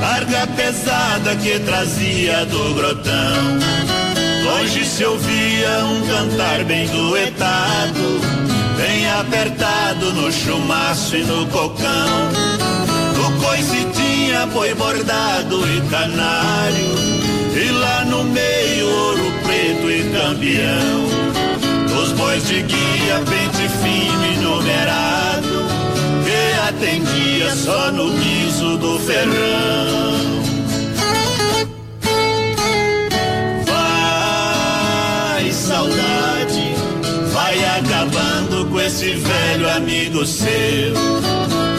carga 0.00 0.46
pesada 0.54 1.34
que 1.34 1.58
trazia 1.58 2.46
do 2.46 2.74
grotão. 2.74 3.58
Longe 4.44 4.84
se 4.84 5.04
ouvia 5.04 5.84
um 5.84 6.06
cantar 6.06 6.64
bem 6.64 6.86
duetado, 6.86 8.20
bem 8.76 9.10
apertado 9.10 10.12
no 10.12 10.30
chumaço 10.30 11.16
e 11.16 11.24
no 11.24 11.46
cocão. 11.46 12.30
No 13.16 13.44
coice 13.44 13.84
tinha 13.92 14.46
bordado 14.46 15.66
e 15.66 15.80
canário, 15.90 16.94
e 17.56 17.70
lá 17.72 18.04
no 18.04 18.22
meio 18.22 18.86
ouro 18.88 19.32
preto 19.44 19.90
e 19.90 20.04
campeão. 20.12 21.06
Os 22.00 22.12
bois 22.12 22.46
de 22.46 22.62
guia, 22.62 23.20
pente 23.26 23.68
fino 23.82 24.26
e 24.26 24.36
numerado, 24.36 25.55
que 26.86 27.42
atendia 27.42 27.50
só 27.56 27.90
no 27.90 28.10
guiso 28.12 28.78
do 28.78 28.98
ferrão. 29.00 30.44
Vai, 33.66 35.52
saudade, 35.52 36.74
vai 37.32 37.58
acabando 37.78 38.66
com 38.70 38.80
esse 38.80 39.14
velho 39.14 39.68
amigo 39.70 40.24
seu. 40.24 40.94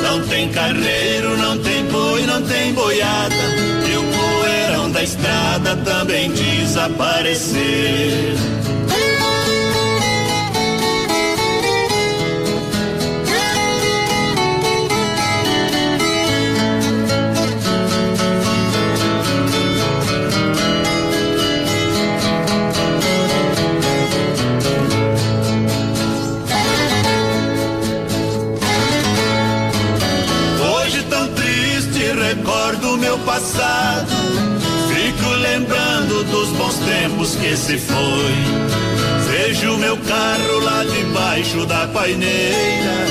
Não 0.03 0.21
tem 0.27 0.49
carreiro, 0.49 1.37
não 1.37 1.57
tem 1.57 1.85
boi, 1.85 2.25
não 2.25 2.41
tem 2.41 2.73
boiada, 2.73 3.35
e 3.89 3.95
o 3.97 4.03
poeirão 4.03 4.91
da 4.91 5.03
estrada 5.03 5.77
também 5.77 6.31
desapareceu. 6.31 7.57
Meu 32.97 33.17
passado. 33.19 34.11
Fico 34.93 35.29
lembrando 35.29 36.23
dos 36.25 36.49
bons 36.49 36.75
tempos 36.79 37.35
que 37.35 37.55
se 37.55 37.77
foi. 37.77 38.77
Vejo 39.29 39.77
meu 39.77 39.97
carro 39.97 40.59
lá 40.63 40.83
debaixo 40.83 41.65
da 41.65 41.87
paineira. 41.87 43.07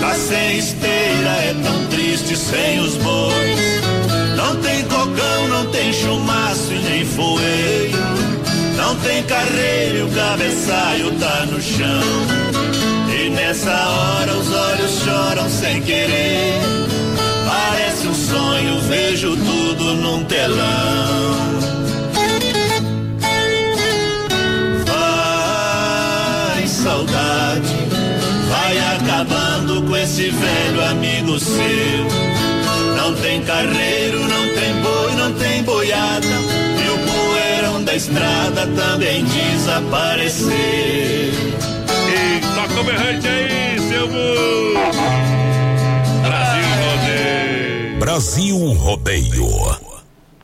Tá 0.00 0.14
sem 0.14 0.58
esteira, 0.58 1.30
é 1.30 1.54
tão 1.62 1.86
triste 1.86 2.36
sem 2.36 2.80
os 2.80 2.94
bois. 2.96 3.60
Não 4.36 4.56
tem 4.56 4.84
cocão, 4.84 5.48
não 5.48 5.66
tem 5.70 5.92
chumaço 5.92 6.72
e 6.72 6.78
nem 6.78 7.04
foeiro. 7.04 7.98
Não 8.76 8.94
tem 8.96 9.22
carreiro, 9.24 10.06
o 10.06 10.10
cabeçalho 10.12 11.10
tá 11.18 11.46
no 11.46 11.60
chão. 11.60 12.46
E 13.08 13.30
nessa 13.30 13.70
hora 13.70 14.32
os 14.34 14.52
olhos 14.52 15.00
choram 15.02 15.48
sem 15.48 15.80
querer. 15.82 16.60
Parece 17.46 17.95
sonho, 18.26 18.80
vejo 18.80 19.36
tudo 19.36 19.94
num 19.96 20.24
telão. 20.24 21.36
Vai, 24.84 26.66
saudade, 26.66 27.74
vai 28.48 28.78
acabando 28.96 29.82
com 29.82 29.96
esse 29.96 30.30
velho 30.30 30.84
amigo 30.90 31.38
seu. 31.38 32.06
Não 32.96 33.14
tem 33.14 33.42
carreiro, 33.42 34.18
não 34.20 34.48
tem 34.54 34.74
boi, 34.82 35.12
não 35.16 35.32
tem 35.34 35.62
boiada. 35.62 36.26
E 36.26 36.88
o 36.90 36.98
poeirão 37.06 37.84
da 37.84 37.94
estrada 37.94 38.66
também 38.66 39.24
desapareceu. 39.24 40.48
Eita, 42.08 42.74
como 42.74 42.90
errante 42.90 43.28
aí, 43.28 43.78
seu 43.88 44.08
burro. 44.08 45.35
Brasil 48.06 48.56
Rodeio. 48.74 49.48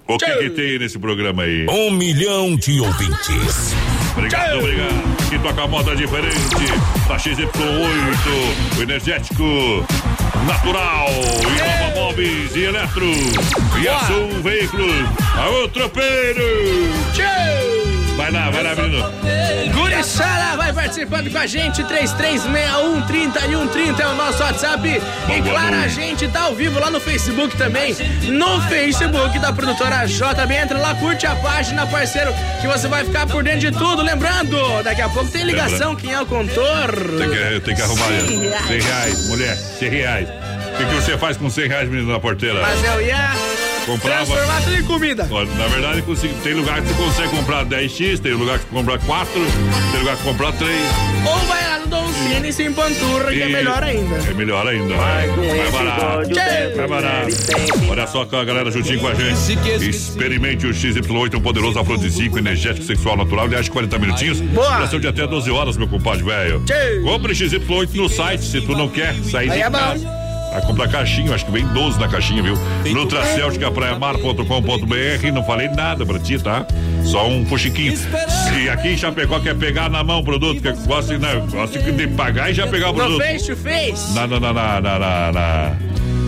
O 0.09 0.19
que, 0.19 0.37
que 0.39 0.51
tem 0.51 0.81
nesse 0.81 0.99
programa 0.99 1.45
aí? 1.45 1.65
Um 1.71 1.93
milhão 1.93 2.57
de 2.57 2.81
ouvintes. 2.81 3.73
Obrigado, 4.17 4.59
obrigado. 4.59 5.31
Que 5.31 5.39
toca 5.39 5.63
a 5.63 5.69
moda 5.69 5.95
diferente. 5.95 6.35
Da 7.07 7.17
XY8, 7.17 8.79
o 8.79 8.83
energético 8.83 9.45
natural. 10.45 11.07
E 11.07 11.63
Nova 11.63 12.01
Móveis 12.01 12.57
e 12.57 12.65
Eletro. 12.65 13.13
E 13.81 13.89
a 13.89 14.01
Sul 14.07 14.43
Veículos. 14.43 15.09
Aô, 15.37 15.69
tropeiro. 15.69 16.43
Vai 18.23 18.31
lá, 18.31 18.51
vai 18.51 18.63
lá, 18.63 18.75
menino. 18.77 19.05
Guriçara 19.73 20.57
vai 20.57 20.73
participando 20.73 21.29
com 21.29 21.39
a 21.39 21.45
gente, 21.45 21.83
3361 21.83 23.03
3130 23.03 24.01
é 24.01 24.07
o 24.07 24.15
nosso 24.15 24.41
WhatsApp. 24.45 24.89
E 24.89 25.43
claro, 25.43 25.75
a 25.75 25.89
gente 25.89 26.29
tá 26.29 26.43
ao 26.43 26.55
vivo 26.55 26.79
lá 26.79 26.89
no 26.89 27.01
Facebook 27.01 27.57
também, 27.57 27.97
no 28.29 28.61
Facebook 28.69 29.37
da 29.41 29.53
produtora 29.53 30.07
JB. 30.07 30.55
Entra 30.55 30.79
lá, 30.79 30.95
curte 30.95 31.27
a 31.27 31.35
página, 31.35 31.85
parceiro, 31.85 32.33
que 32.61 32.69
você 32.69 32.87
vai 32.87 33.05
ficar 33.05 33.27
por 33.27 33.43
dentro 33.43 33.73
de 33.73 33.73
tudo. 33.73 34.03
Lembrando, 34.03 34.57
daqui 34.85 35.03
a 35.03 35.09
pouco 35.09 35.29
tem 35.29 35.43
ligação, 35.43 35.97
quem 35.97 36.13
é 36.13 36.23
o 36.23 36.27
contor? 36.27 36.95
Tem 37.19 37.29
que, 37.29 37.61
tem 37.61 37.75
que 37.75 37.83
arrumar 37.83 38.07
100 38.07 38.19
isso. 38.19 38.41
reais. 38.41 38.67
100 38.69 38.81
reais, 38.81 39.29
mulher, 39.31 39.57
100 39.57 39.91
reais. 39.91 40.29
O 40.29 40.77
que, 40.77 40.85
que 40.85 40.95
você 40.95 41.19
faz 41.19 41.37
com 41.37 41.51
100 41.51 41.69
reais, 41.69 41.89
menino, 41.89 42.13
na 42.13 42.21
porteira? 42.21 42.61
Mas 42.63 42.85
eu 42.85 43.03
ia 43.03 43.35
Comprava. 43.93 44.27
transformar 44.27 44.61
tudo 44.63 44.77
em 44.77 44.83
comida. 44.85 45.29
Na 45.59 45.67
verdade, 45.69 46.03
consigo- 46.03 46.35
tem 46.43 46.55
lugar 46.55 46.81
que 46.81 46.89
você 46.89 46.95
consegue 46.95 47.29
comprar 47.37 47.65
10x, 47.65 48.21
tem 48.21 48.33
lugar 48.33 48.59
que 48.59 48.65
você 48.67 48.71
compra 48.75 48.99
4, 48.99 49.33
tem 49.91 50.01
lugar 50.01 50.17
que 50.17 50.23
compra 50.23 50.53
3. 50.53 50.81
Ou 51.27 51.39
vai 51.47 51.67
lá 51.69 51.79
no 51.81 51.87
Don 51.87 52.09
Cine 52.13 52.49
e 52.49 52.53
se 52.53 52.65
empanturra, 52.65 53.31
que 53.33 53.43
é 53.43 53.49
melhor 53.49 53.83
ainda. 53.83 54.17
É 54.17 54.35
melhor 54.35 54.67
ainda. 54.67 54.95
Vai, 54.97 55.29
vai 55.29 55.71
barato. 55.71 56.31
Vai 56.77 56.89
barato. 56.89 57.33
Olha 57.91 58.07
só 58.07 58.25
com 58.25 58.37
a 58.37 58.45
galera 58.45 58.71
juntinho 58.71 58.99
com 59.01 59.09
a 59.09 59.15
gente. 59.15 59.37
Experimente 59.89 60.67
o 60.67 60.71
XY8, 60.75 61.35
um 61.37 61.41
poderoso 61.41 61.79
afrodisíaco, 61.79 62.39
energético, 62.39 62.87
sexual, 62.87 63.17
natural, 63.17 63.45
aliás, 63.47 63.69
40 63.69 63.99
minutinhos. 63.99 64.41
Boa. 64.41 64.77
Duração 64.77 65.01
de 65.01 65.07
até 65.09 65.27
12 65.27 65.51
horas, 65.51 65.77
meu 65.77 65.89
compadre 65.89 66.23
velho. 66.25 66.63
Compre 67.05 67.35
XY8 67.35 67.95
no 67.95 68.09
site, 68.09 68.45
se 68.45 68.61
tu 68.61 68.73
não 68.77 68.89
quer 68.89 69.15
sair 69.25 69.51
Aí 69.51 69.59
de 69.59 69.63
é 69.65 69.71
bom. 69.71 70.22
Vai 70.53 70.63
comprar 70.63 70.89
caixinha, 70.89 71.35
acho 71.35 71.47
que 71.47 71.51
vem 71.51 71.67
12 71.69 71.99
na 71.99 72.09
caixinha, 72.09 72.43
viu? 72.43 72.55
Nutracelticapraiamar.com.br, 72.93 75.33
não 75.33 75.45
falei 75.45 75.69
nada 75.69 76.05
pra 76.05 76.19
ti, 76.19 76.39
tá? 76.39 76.67
Só 77.05 77.27
um 77.27 77.47
fuxiquinho. 77.47 77.99
E 78.61 78.69
aqui 78.69 78.89
em 78.89 78.97
Chapecó 78.97 79.41
quer 79.41 79.57
pegar 79.57 79.89
na 79.89 80.05
mão 80.05 80.21
o 80.21 80.25
produto, 80.25 80.61
que 80.61 80.71
gosta, 80.87 81.17
né, 81.19 81.43
gosta 81.51 81.79
de 81.79 82.07
pagar 82.09 82.51
e 82.51 82.55
já 82.55 82.67
pegar 82.67 82.91
o 82.91 82.95
produto. 82.95 83.23
face 83.23 83.47
to 83.47 83.57
face. 83.57 84.15
Na, 84.15 84.27
na, 84.27 84.39
na, 84.39 84.53
na, 84.53 84.81
na, 84.81 85.33
na, 85.33 85.77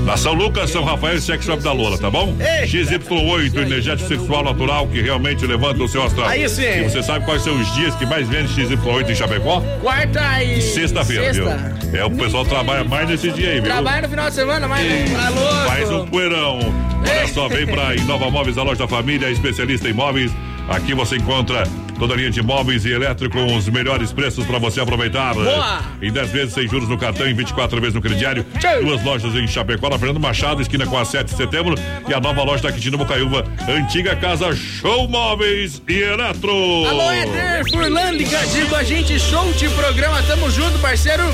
na- 0.05 0.13
na 0.13 0.17
São 0.17 0.35
Lucas, 0.35 0.71
São 0.71 0.85
Rafael 0.85 1.17
e 1.17 1.21
Sex 1.21 1.45
Shop 1.45 1.63
da 1.63 1.73
Lola, 1.73 1.99
tá 1.99 2.11
bom? 2.11 2.35
XY8, 2.67 3.57
energético 3.61 4.09
sexual 4.09 4.45
natural 4.45 4.87
que 4.87 5.01
realmente 5.01 5.47
levanta 5.47 5.83
o 5.83 5.89
seu 5.89 6.03
astral. 6.03 6.29
Aí 6.29 6.49
sim. 6.49 6.63
E 6.63 6.83
você 6.89 7.03
sabe 7.03 7.25
quais 7.25 7.43
são 7.43 7.59
os 7.61 7.73
dias 7.75 7.95
que 7.97 8.07
mais 8.07 8.29
vende 8.29 8.53
XY8 8.53 9.11
em 9.11 9.15
Chapecó? 9.15 9.61
Quarta 9.83 10.43
e. 10.43 10.61
Sexta-feira, 10.61 11.33
viu? 11.33 11.47
Sexta. 11.49 11.97
É, 11.97 12.05
o 12.05 12.11
pessoal 12.11 12.45
trabalha 12.45 12.85
mais 12.85 13.09
nesse 13.09 13.31
dia 13.31 13.49
aí, 13.51 13.55
viu? 13.61 13.65
Trabalha 13.65 14.03
no 14.03 14.09
final 14.09 14.29
de 14.29 14.35
semana, 14.35 14.69
mas 14.69 15.11
tá 15.11 15.29
louco. 15.31 15.55
Faz 15.69 15.91
um 15.91 16.07
poeirão. 16.07 16.59
Olha 17.01 17.29
só, 17.29 17.49
vem 17.49 17.67
pra 17.67 17.95
Inova 17.97 18.31
Móveis, 18.31 18.57
a 18.59 18.63
loja 18.63 18.79
da 18.81 18.89
família, 18.89 19.31
especialista 19.31 19.89
em 19.89 19.93
móveis. 19.93 20.33
Aqui 20.69 20.95
você 20.95 21.17
encontra 21.17 21.65
toda 21.99 22.15
linha 22.15 22.31
de 22.31 22.43
móveis 22.43 22.85
e 22.85 22.91
elétrico 22.93 23.35
com 23.35 23.57
os 23.57 23.69
melhores 23.69 24.13
preços 24.13 24.45
para 24.47 24.59
você 24.59 24.81
aproveitar. 24.81 25.35
Boa! 25.35 25.83
Em 26.01 26.13
10 26.13 26.31
vezes 26.31 26.55
sem 26.55 26.69
juros 26.69 26.89
no 26.89 26.97
cartão, 26.99 27.27
em 27.27 27.35
24 27.35 27.81
vezes 27.81 27.95
no 27.95 28.01
crediário. 28.01 28.45
Duas 28.83 29.03
lojas 29.05 29.35
em 29.35 29.47
Chapecó, 29.47 29.89
na 29.89 29.99
Fernando 29.99 30.21
Machado, 30.21 30.63
esquina 30.63 30.87
com 30.87 30.99
a 30.99 31.05
7 31.05 31.31
de 31.31 31.37
setembro. 31.37 31.75
E 32.09 32.15
a 32.15 32.21
nova 32.21 32.43
loja 32.43 32.63
da 32.63 32.73
Quintino 32.73 32.99
Bocaiúva, 32.99 33.45
antiga 33.69 34.15
casa 34.17 34.55
Show 34.55 35.09
Móveis 35.09 35.83
e 35.89 35.95
Eletro. 36.01 36.51
Alô, 36.87 37.11
Éder 37.11 37.69
Furlan 37.71 38.11
ligadinho 38.13 38.69
com 38.69 38.77
a 38.77 38.83
gente, 38.85 39.19
show 39.19 39.53
de 39.53 39.69
programa, 39.71 40.23
tamo 40.23 40.51
junto, 40.51 40.79
parceiro. 40.79 41.25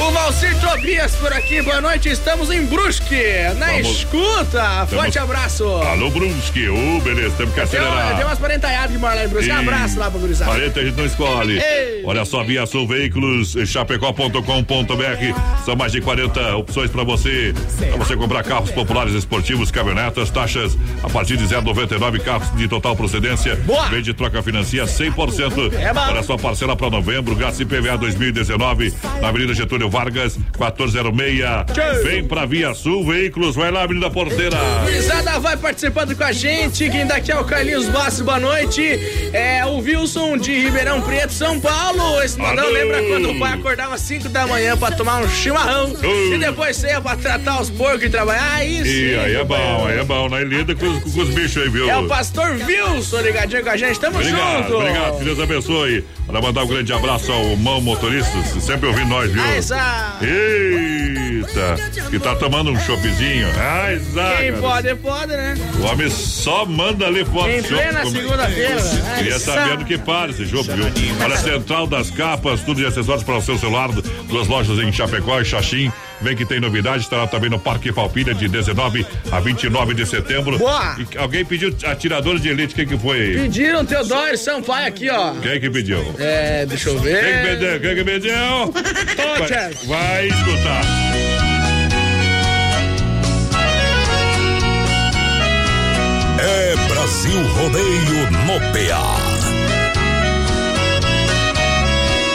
O 0.00 0.10
Valcir 0.10 0.58
Tobias 0.58 1.14
por 1.16 1.32
aqui, 1.32 1.60
boa 1.62 1.80
noite, 1.80 2.08
estamos 2.08 2.50
em 2.50 2.64
Brusque, 2.64 3.14
na 3.58 3.66
Vamos. 3.66 3.88
escuta. 3.88 4.86
Forte 4.86 5.18
abraço. 5.18 5.64
Alô, 5.64 6.10
Brusque. 6.10 6.66
Ô, 6.68 6.98
beleza, 7.00 7.34
temos 7.36 7.54
que 7.54 7.60
acelerar. 7.60 8.16
tem 8.16 8.24
umas 8.24 8.38
parentaiadas 8.38 8.90
que 8.90 8.98
moram 8.98 9.16
lá 9.16 9.24
em 9.24 9.28
Brusque. 9.28 9.52
Um 9.52 9.54
Sim. 9.54 9.60
abraço 9.60 9.98
lá 10.02 10.10
pra 10.10 10.20
gurizada. 10.20 10.50
40 10.50 10.80
a 10.80 10.84
gente 10.84 10.96
não 10.96 11.06
escolhe. 11.06 11.58
Ei. 11.58 12.02
Olha 12.04 12.24
só, 12.24 12.42
Via 12.42 12.66
Sul 12.66 12.86
Veículos, 12.86 13.54
chapecó.com.br. 13.66 15.62
São 15.64 15.76
mais 15.76 15.92
de 15.92 16.00
40 16.00 16.56
opções 16.56 16.90
para 16.90 17.04
você. 17.04 17.54
Para 17.78 17.96
você 17.96 18.16
comprar 18.16 18.42
carros 18.42 18.70
populares 18.70 19.14
esportivos, 19.14 19.70
caminhonetas, 19.70 20.30
taxas 20.30 20.76
a 21.02 21.08
partir 21.08 21.36
de 21.36 21.44
0,99 21.44 22.20
carros 22.20 22.56
de 22.56 22.68
total 22.68 22.96
procedência. 22.96 23.56
Boa. 23.56 23.86
Vende 23.86 24.12
troca 24.12 24.42
financia 24.42 24.84
100%. 24.84 25.72
É. 25.74 25.92
Olha 25.92 26.22
só, 26.22 26.36
parcela 26.36 26.74
para 26.74 26.90
novembro, 26.90 27.36
grátis 27.36 27.60
IPVA 27.60 27.96
2019, 27.98 28.92
na 29.20 29.28
Avenida 29.28 29.54
Getúlio 29.54 29.88
Vargas, 29.88 30.36
1406. 30.36 32.02
Vem 32.02 32.24
pra 32.24 32.44
Via 32.46 32.74
Sul 32.74 33.06
Veículos, 33.06 33.54
vai 33.54 33.70
lá, 33.70 33.82
Avenida 33.82 34.10
Porteira. 34.10 34.56
Gurizada 34.82 35.38
vai 35.38 35.56
participando 35.56 36.16
com 36.16 36.24
a 36.24 36.32
gente. 36.32 36.90
Quem 36.90 37.06
daqui 37.06 37.30
é 37.30 37.38
o 37.38 37.44
Carlinhos 37.44 37.88
Bastos, 37.88 38.22
boa 38.22 38.40
noite. 38.40 38.82
É 39.32 39.64
o 39.66 39.80
Wilson 39.96 40.36
de 40.38 40.52
Ribeirão 40.58 41.00
Preto, 41.02 41.32
São 41.32 41.60
Paulo. 41.60 42.22
Esse 42.22 42.38
modão 42.38 42.64
Alô. 42.64 42.72
lembra 42.72 43.02
quando 43.02 43.30
o 43.30 43.38
pai 43.38 43.52
acordava 43.54 43.94
às 43.94 44.00
5 44.00 44.28
da 44.28 44.46
manhã 44.46 44.76
pra 44.76 44.90
tomar 44.92 45.22
um 45.22 45.28
chimarrão 45.28 45.94
e 46.02 46.38
depois 46.38 46.76
saia 46.76 47.00
pra 47.00 47.16
tratar 47.16 47.60
os 47.60 47.70
porcos 47.70 48.04
e 48.04 48.10
trabalhar. 48.10 48.42
Ah, 48.54 48.64
isso. 48.64 48.86
E 48.90 49.14
aí 49.18 49.34
é 49.36 49.44
bom, 49.44 49.86
aí 49.86 49.98
é 49.98 50.04
bom, 50.04 50.28
né? 50.28 50.42
Lida 50.44 50.74
com, 50.74 50.86
os- 50.86 51.12
com 51.12 51.20
os 51.20 51.28
bichos 51.30 51.62
aí, 51.62 51.68
viu? 51.68 51.88
É 51.88 51.96
o 51.96 52.06
pastor 52.06 52.56
Wilson 52.66 53.20
ligadinho 53.20 53.62
com 53.62 53.70
a 53.70 53.76
gente. 53.76 54.00
Tamo 54.00 54.18
Obrigado, 54.18 54.62
junto. 54.64 54.76
obrigado, 54.76 55.18
que 55.18 55.24
Deus 55.24 55.38
abençoe. 55.40 56.04
Para 56.26 56.40
mandar 56.40 56.62
um 56.64 56.66
grande 56.68 56.92
abraço 56.92 57.30
ao 57.32 57.56
mão 57.56 57.80
motorista, 57.80 58.30
sempre 58.60 58.88
ouvindo 58.88 59.08
nós, 59.08 59.30
viu? 59.30 59.42
Ah, 59.42 59.54
essa- 59.54 60.16
Eita, 61.48 62.08
que 62.10 62.18
tá 62.18 62.34
tomando 62.36 62.70
um 62.70 62.78
choppzinho. 62.80 63.48
Ai, 63.58 63.96
Quem 63.96 64.12
zaga. 64.12 64.52
pode, 64.60 64.94
pode, 64.96 65.32
né? 65.36 65.54
O 65.80 65.84
homem 65.84 66.10
só 66.10 66.64
manda 66.64 67.06
ali 67.06 67.24
foto. 67.24 67.48
Em 67.48 67.62
plena 67.62 68.04
segunda-feira. 68.06 68.82
Ai, 69.06 69.18
Queria 69.18 69.38
saber 69.38 69.76
do 69.76 69.84
que 69.84 69.98
para 69.98 70.30
esse 70.30 70.44
jogo, 70.44 70.72
viu? 70.72 70.86
Olha, 71.22 71.36
Central 71.36 71.86
das 71.86 72.10
Capas, 72.10 72.60
tudo 72.60 72.80
de 72.80 72.86
acessórios 72.86 73.24
para 73.24 73.36
o 73.36 73.42
seu 73.42 73.58
celular, 73.58 73.88
duas 74.28 74.46
lojas 74.48 74.78
em 74.78 74.92
Chapecó 74.92 75.40
e 75.40 75.44
Xaxim. 75.44 75.92
Vem 76.20 76.36
que 76.36 76.46
tem 76.46 76.60
novidade, 76.60 77.02
estará 77.02 77.26
também 77.26 77.50
no 77.50 77.58
Parque 77.58 77.92
Falpilha 77.92 78.32
de 78.32 78.46
19 78.46 79.04
a 79.32 79.40
29 79.40 79.92
de 79.92 80.06
setembro. 80.06 80.56
Boa! 80.56 80.96
E 80.96 81.18
alguém 81.18 81.44
pediu 81.44 81.74
atirador 81.84 82.38
de 82.38 82.48
elite, 82.48 82.76
quem 82.76 82.86
que 82.86 82.96
foi? 82.96 83.32
Pediram 83.34 83.84
Teodoro 83.84 84.38
Sampaio 84.38 84.86
aqui, 84.86 85.10
ó. 85.10 85.34
Quem 85.34 85.60
que 85.60 85.68
pediu? 85.68 86.14
É, 86.20 86.64
deixa 86.64 86.90
eu 86.90 86.98
ver. 87.00 87.24
Quem 87.24 87.32
que 87.34 87.48
pediu? 87.48 87.80
Quem 87.80 87.94
que 87.96 88.04
pediu? 88.04 88.32
Vai, 89.38 89.72
vai 89.86 90.26
escutar. 90.28 91.11
É 96.44 96.74
Brasil 96.88 97.40
Rodeio 97.54 98.30
no 98.32 98.58
PA. 98.72 99.16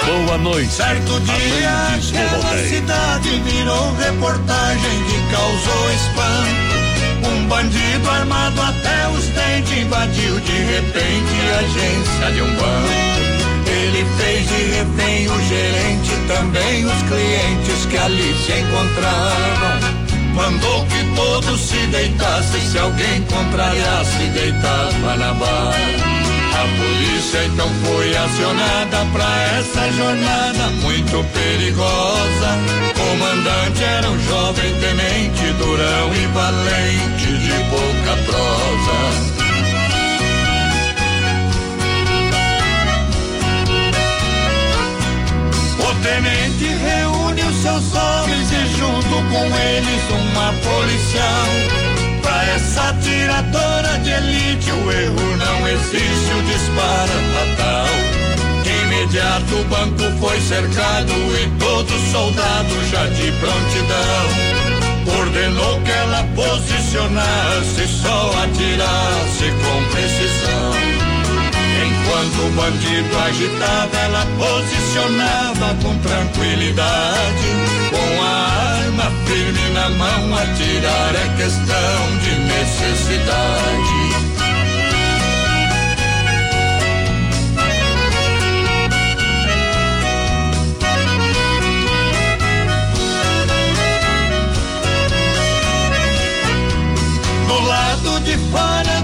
Boa 0.05 0.38
noite. 0.38 0.71
Certo 0.71 1.19
dia, 1.19 1.69
aquela 1.93 2.38
rodeio. 2.38 2.69
cidade 2.69 3.29
virou 3.41 3.93
reportagem 3.95 5.03
que 5.03 5.35
causou 5.35 5.91
espanto. 5.91 7.27
Um 7.27 7.47
bandido 7.47 8.09
armado 8.09 8.61
até 8.61 9.09
os 9.09 9.25
dentes 9.27 9.77
invadiu 9.77 10.39
de 10.39 10.53
repente 10.53 11.34
a 11.53 11.59
agência 11.59 12.31
de 12.31 12.41
um 12.43 12.55
banco. 12.55 13.17
Ele 13.69 14.05
fez 14.17 14.47
de 14.47 14.63
refém 14.71 15.27
o 15.27 15.41
gerente, 15.49 16.15
também 16.29 16.85
os 16.85 17.01
clientes 17.03 17.85
que 17.89 17.97
ali 17.97 18.34
se 18.45 18.53
encontravam. 18.53 20.06
Mandou 20.38 20.85
que 20.85 21.03
todos 21.15 21.59
se 21.59 21.88
deitassem, 21.88 22.61
se 22.61 22.77
alguém 22.77 23.23
contrariasse, 23.23 24.23
deitava 24.34 25.18
na 25.18 25.34
barra. 25.34 25.73
A 26.53 26.68
polícia 26.77 27.43
então 27.45 27.68
foi 27.84 28.15
acionada 28.15 29.05
pra 29.14 29.41
essa 29.57 29.91
jornada 29.93 30.68
muito 30.84 31.26
perigosa. 31.34 32.49
Comandante 32.95 33.84
era 33.84 34.09
um 34.09 34.19
jovem 34.19 34.76
tenente, 34.80 35.53
durão 35.53 36.14
e 36.14 36.27
valente, 36.27 37.38
de 37.39 37.53
pouca 37.72 38.15
prosa. 38.27 39.38
O 45.80 45.95
tenente 46.03 46.65
reúne 47.38 47.43
os 47.43 47.55
seus 47.61 47.93
homens 47.93 48.51
e 48.51 48.77
junto 48.77 49.15
com 49.30 49.45
eles 49.45 50.03
uma 50.09 50.53
policial. 50.53 51.47
Pra 52.22 52.45
essa 52.45 52.93
tiradora 53.01 53.99
de 53.99 54.09
elite 54.09 54.72
o 54.72 54.91
erro 54.91 55.38
não 55.38 55.68
existe, 55.68 56.34
o 56.34 56.43
disparo 56.43 57.11
é 57.11 57.55
fatal. 57.55 57.88
De 58.64 58.69
imediato 58.69 59.55
o 59.55 59.64
banco 59.65 60.19
foi 60.19 60.41
cercado 60.41 61.11
e 61.11 61.49
todo 61.59 62.11
soldado 62.11 62.89
já 62.91 63.07
de 63.07 63.31
prontidão. 63.34 64.57
Ordenou 65.19 65.81
que 65.81 65.91
ela 65.91 66.27
posicionasse 66.35 67.81
e 67.81 67.88
só 67.88 68.31
atirasse 68.43 69.51
com 69.64 69.84
precisão. 69.91 71.06
Enquanto 72.07 72.39
o 72.39 72.49
bandido 72.51 73.19
agitava, 73.19 73.97
ela 73.97 74.25
posicionava 74.38 75.75
com 75.84 75.97
tranquilidade. 75.97 77.47
Com 77.89 78.23
a 78.23 78.27
arma 78.79 79.11
firme 79.25 79.69
na 79.73 79.89
mão, 79.89 80.38
atirar 80.38 81.15
é 81.15 81.35
questão 81.35 82.17
de 82.23 82.31
necessidade. 82.47 84.07
Do 97.47 97.67
lado 97.67 98.19
de 98.21 98.38
fora 98.49 98.96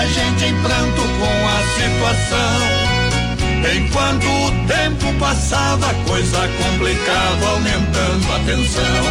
muita 0.00 0.06
gente 0.08 0.44
em 0.44 0.62
pranto 0.62 1.02
com 1.02 1.48
a 1.48 1.60
situação. 1.74 2.60
Enquanto 3.76 4.24
o 4.24 4.50
tempo 4.66 5.12
passava, 5.18 5.90
a 5.90 5.94
coisa 6.08 6.48
complicava, 6.48 7.48
aumentando 7.50 8.32
a 8.32 8.38
tensão. 8.46 9.04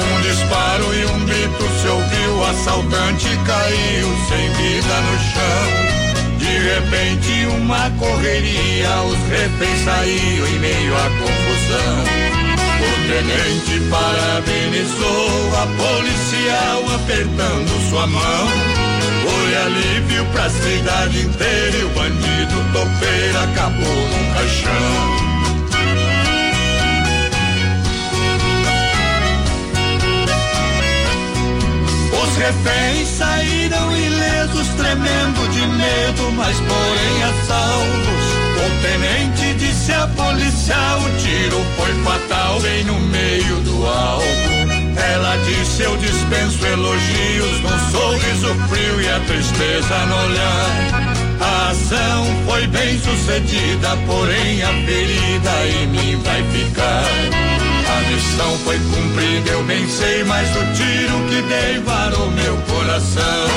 Um 0.00 0.20
disparo 0.22 0.94
e 0.94 1.06
um 1.06 1.24
grito 1.24 1.64
se 1.80 1.88
ouviu, 1.88 2.34
o 2.36 2.44
assaltante 2.46 3.28
caiu 3.46 4.08
sem 4.28 4.50
vida 4.54 5.00
no 5.02 5.18
chão. 5.30 5.68
De 6.38 6.58
repente, 6.58 7.46
uma 7.56 7.90
correria, 7.98 9.02
os 9.02 9.18
reféns 9.28 9.84
saíram 9.84 10.46
em 10.46 10.58
meio 10.58 10.96
à 10.96 11.10
confusão. 11.10 12.04
O 12.80 12.92
tenente 13.08 13.80
parabenizou 13.90 15.56
a 15.56 15.66
policial 15.76 16.94
apertando 16.96 17.90
sua 17.90 18.06
mão. 18.06 18.87
Foi 19.48 19.56
alívio 19.56 20.26
pra 20.26 20.50
cidade 20.50 21.20
inteira 21.20 21.78
e 21.78 21.84
o 21.84 21.88
bandido 21.88 22.64
topeiro 22.70 23.38
acabou 23.44 23.80
num 23.80 24.34
caixão. 24.34 25.18
Os 32.12 32.36
reféns 32.36 33.08
saíram 33.08 33.96
ilesos, 33.96 34.68
tremendo 34.76 35.48
de 35.50 35.66
medo, 35.66 36.30
mas 36.32 36.54
porém 36.58 37.22
a 37.22 37.32
salvos. 37.46 38.26
O 38.58 38.68
tenente 38.82 39.54
disse 39.54 39.92
a 39.94 40.06
policial: 40.08 41.00
o 41.00 41.10
tiro 41.22 41.64
foi 41.74 41.94
fatal, 42.04 42.60
bem 42.60 42.84
no 42.84 43.00
meio 43.00 43.56
do 43.60 43.86
alvo. 43.86 44.57
Ela 44.98 45.36
disse: 45.44 45.82
Eu 45.82 45.96
dispenso 45.96 46.66
elogios, 46.66 47.60
num 47.60 47.90
sorriso 47.90 48.54
frio 48.68 49.00
e 49.00 49.08
a 49.08 49.20
tristeza 49.20 50.06
no 50.06 50.16
olhar. 50.16 51.28
A 51.40 51.70
ação 51.70 52.26
foi 52.46 52.66
bem 52.66 52.98
sucedida, 52.98 53.96
porém 54.06 54.62
a 54.62 54.68
ferida 54.68 55.66
em 55.66 55.86
mim 55.86 56.22
vai 56.22 56.42
ficar. 56.50 57.04
A 57.88 58.10
missão 58.10 58.58
foi 58.64 58.78
cumprida, 58.78 59.50
eu 59.50 59.64
bem 59.64 59.88
sei, 59.88 60.24
mas 60.24 60.48
o 60.50 60.64
tiro 60.74 61.18
que 61.28 61.42
dei 61.42 61.78
varou 61.78 62.30
meu 62.32 62.56
coração. 62.62 63.48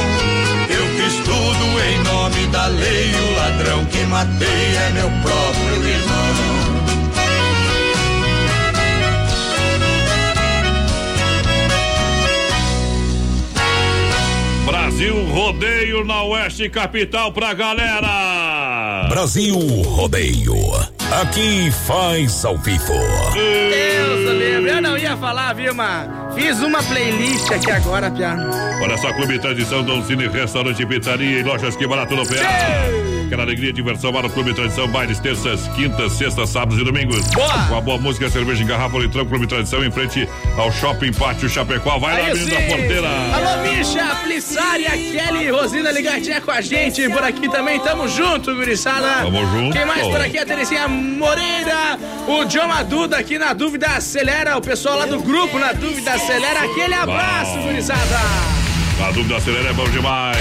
Eu 0.69 0.88
fiz 0.95 1.15
tudo 1.26 1.81
em 1.84 2.03
nome 2.03 2.47
da 2.47 2.68
lei, 2.68 3.11
o 3.13 3.35
ladrão 3.35 3.85
que 3.85 4.03
matei 4.05 4.76
é 4.76 4.91
meu 4.93 5.11
próprio 5.22 5.89
irmão. 5.89 6.70
Brasil 15.02 15.26
Rodeio 15.34 16.06
na 16.06 16.22
Oeste 16.22 16.69
Capital 16.69 17.32
pra 17.32 17.56
galera. 17.56 19.07
Brasil 19.10 19.57
Rodeio. 19.57 20.53
Aqui 21.19 21.72
faz 21.88 22.45
ao 22.45 22.56
vivo. 22.60 22.94
Deus 23.34 24.26
do 24.26 24.32
livre. 24.32 24.69
Eu 24.69 24.80
não 24.80 24.95
ia 24.95 25.18
falar, 25.18 25.53
viu, 25.53 25.73
mas 25.73 26.07
fiz 26.36 26.60
uma 26.60 26.84
playlist 26.84 27.49
aqui 27.49 27.72
agora, 27.72 28.11
Pia. 28.11 28.38
Olha 28.80 28.95
só, 28.99 29.11
Clube 29.11 29.40
Tradição, 29.40 29.84
Don 29.84 30.03
Cine, 30.03 30.28
Restaurante, 30.28 30.86
Pizzaria 30.86 31.40
e 31.40 31.41
Lojas 31.41 31.76
Que 31.76 31.88
Barato 31.88 32.15
no 32.15 32.23
PA. 32.23 32.36
Aquela 33.31 33.43
alegria 33.43 33.69
e 33.69 33.71
diversão 33.71 34.11
para 34.11 34.27
o 34.27 34.29
Clube 34.29 34.53
Tradição, 34.53 34.89
bailes 34.89 35.17
terças, 35.17 35.65
quintas, 35.69 36.11
sextas, 36.11 36.49
sábados 36.49 36.77
e 36.77 36.83
domingos. 36.83 37.25
Boa! 37.27 37.65
Com 37.69 37.77
a 37.77 37.79
boa 37.79 37.97
música, 37.97 38.29
cerveja 38.29 38.61
em 38.61 38.67
garrafa, 38.67 38.97
litrão, 38.97 39.25
Clube 39.25 39.47
Tradição, 39.47 39.81
em 39.85 39.89
frente 39.89 40.27
ao 40.57 40.69
Shopping 40.69 41.13
Pátio 41.13 41.47
Chapecó. 41.47 41.97
Vai 41.97 42.27
lá, 42.27 42.35
menina 42.35 42.59
sim. 42.59 42.67
porteira. 42.67 43.07
Alô, 43.07 43.71
Misha, 43.71 44.15
Plissária, 44.21 44.89
Kelly 44.89 45.49
Rosina 45.49 45.93
ligadinha 45.93 46.41
com 46.41 46.51
a 46.51 46.59
gente. 46.59 47.07
Por 47.07 47.23
aqui 47.23 47.47
também, 47.47 47.79
tamo 47.79 48.05
junto, 48.09 48.53
guriçada. 48.53 49.23
Tamo 49.23 49.49
junto. 49.49 49.77
Quem 49.77 49.85
mais 49.85 50.05
por 50.05 50.19
aqui? 50.19 50.37
A 50.37 50.45
Terezinha 50.45 50.89
Moreira, 50.89 51.97
o 52.27 52.43
John 52.43 52.67
Maduda 52.67 53.17
aqui 53.17 53.39
na 53.39 53.53
Dúvida 53.53 53.87
Acelera, 53.91 54.57
o 54.57 54.61
pessoal 54.61 54.97
lá 54.99 55.05
do 55.05 55.21
grupo 55.21 55.57
na 55.57 55.71
Dúvida 55.71 56.15
Acelera. 56.15 56.63
Aquele 56.63 56.95
abraço, 56.95 57.57
gurizada. 57.59 58.19
A 59.01 59.11
dúvida 59.11 59.37
acelera 59.37 59.69
é 59.69 59.73
bom 59.73 59.89
demais. 59.89 60.37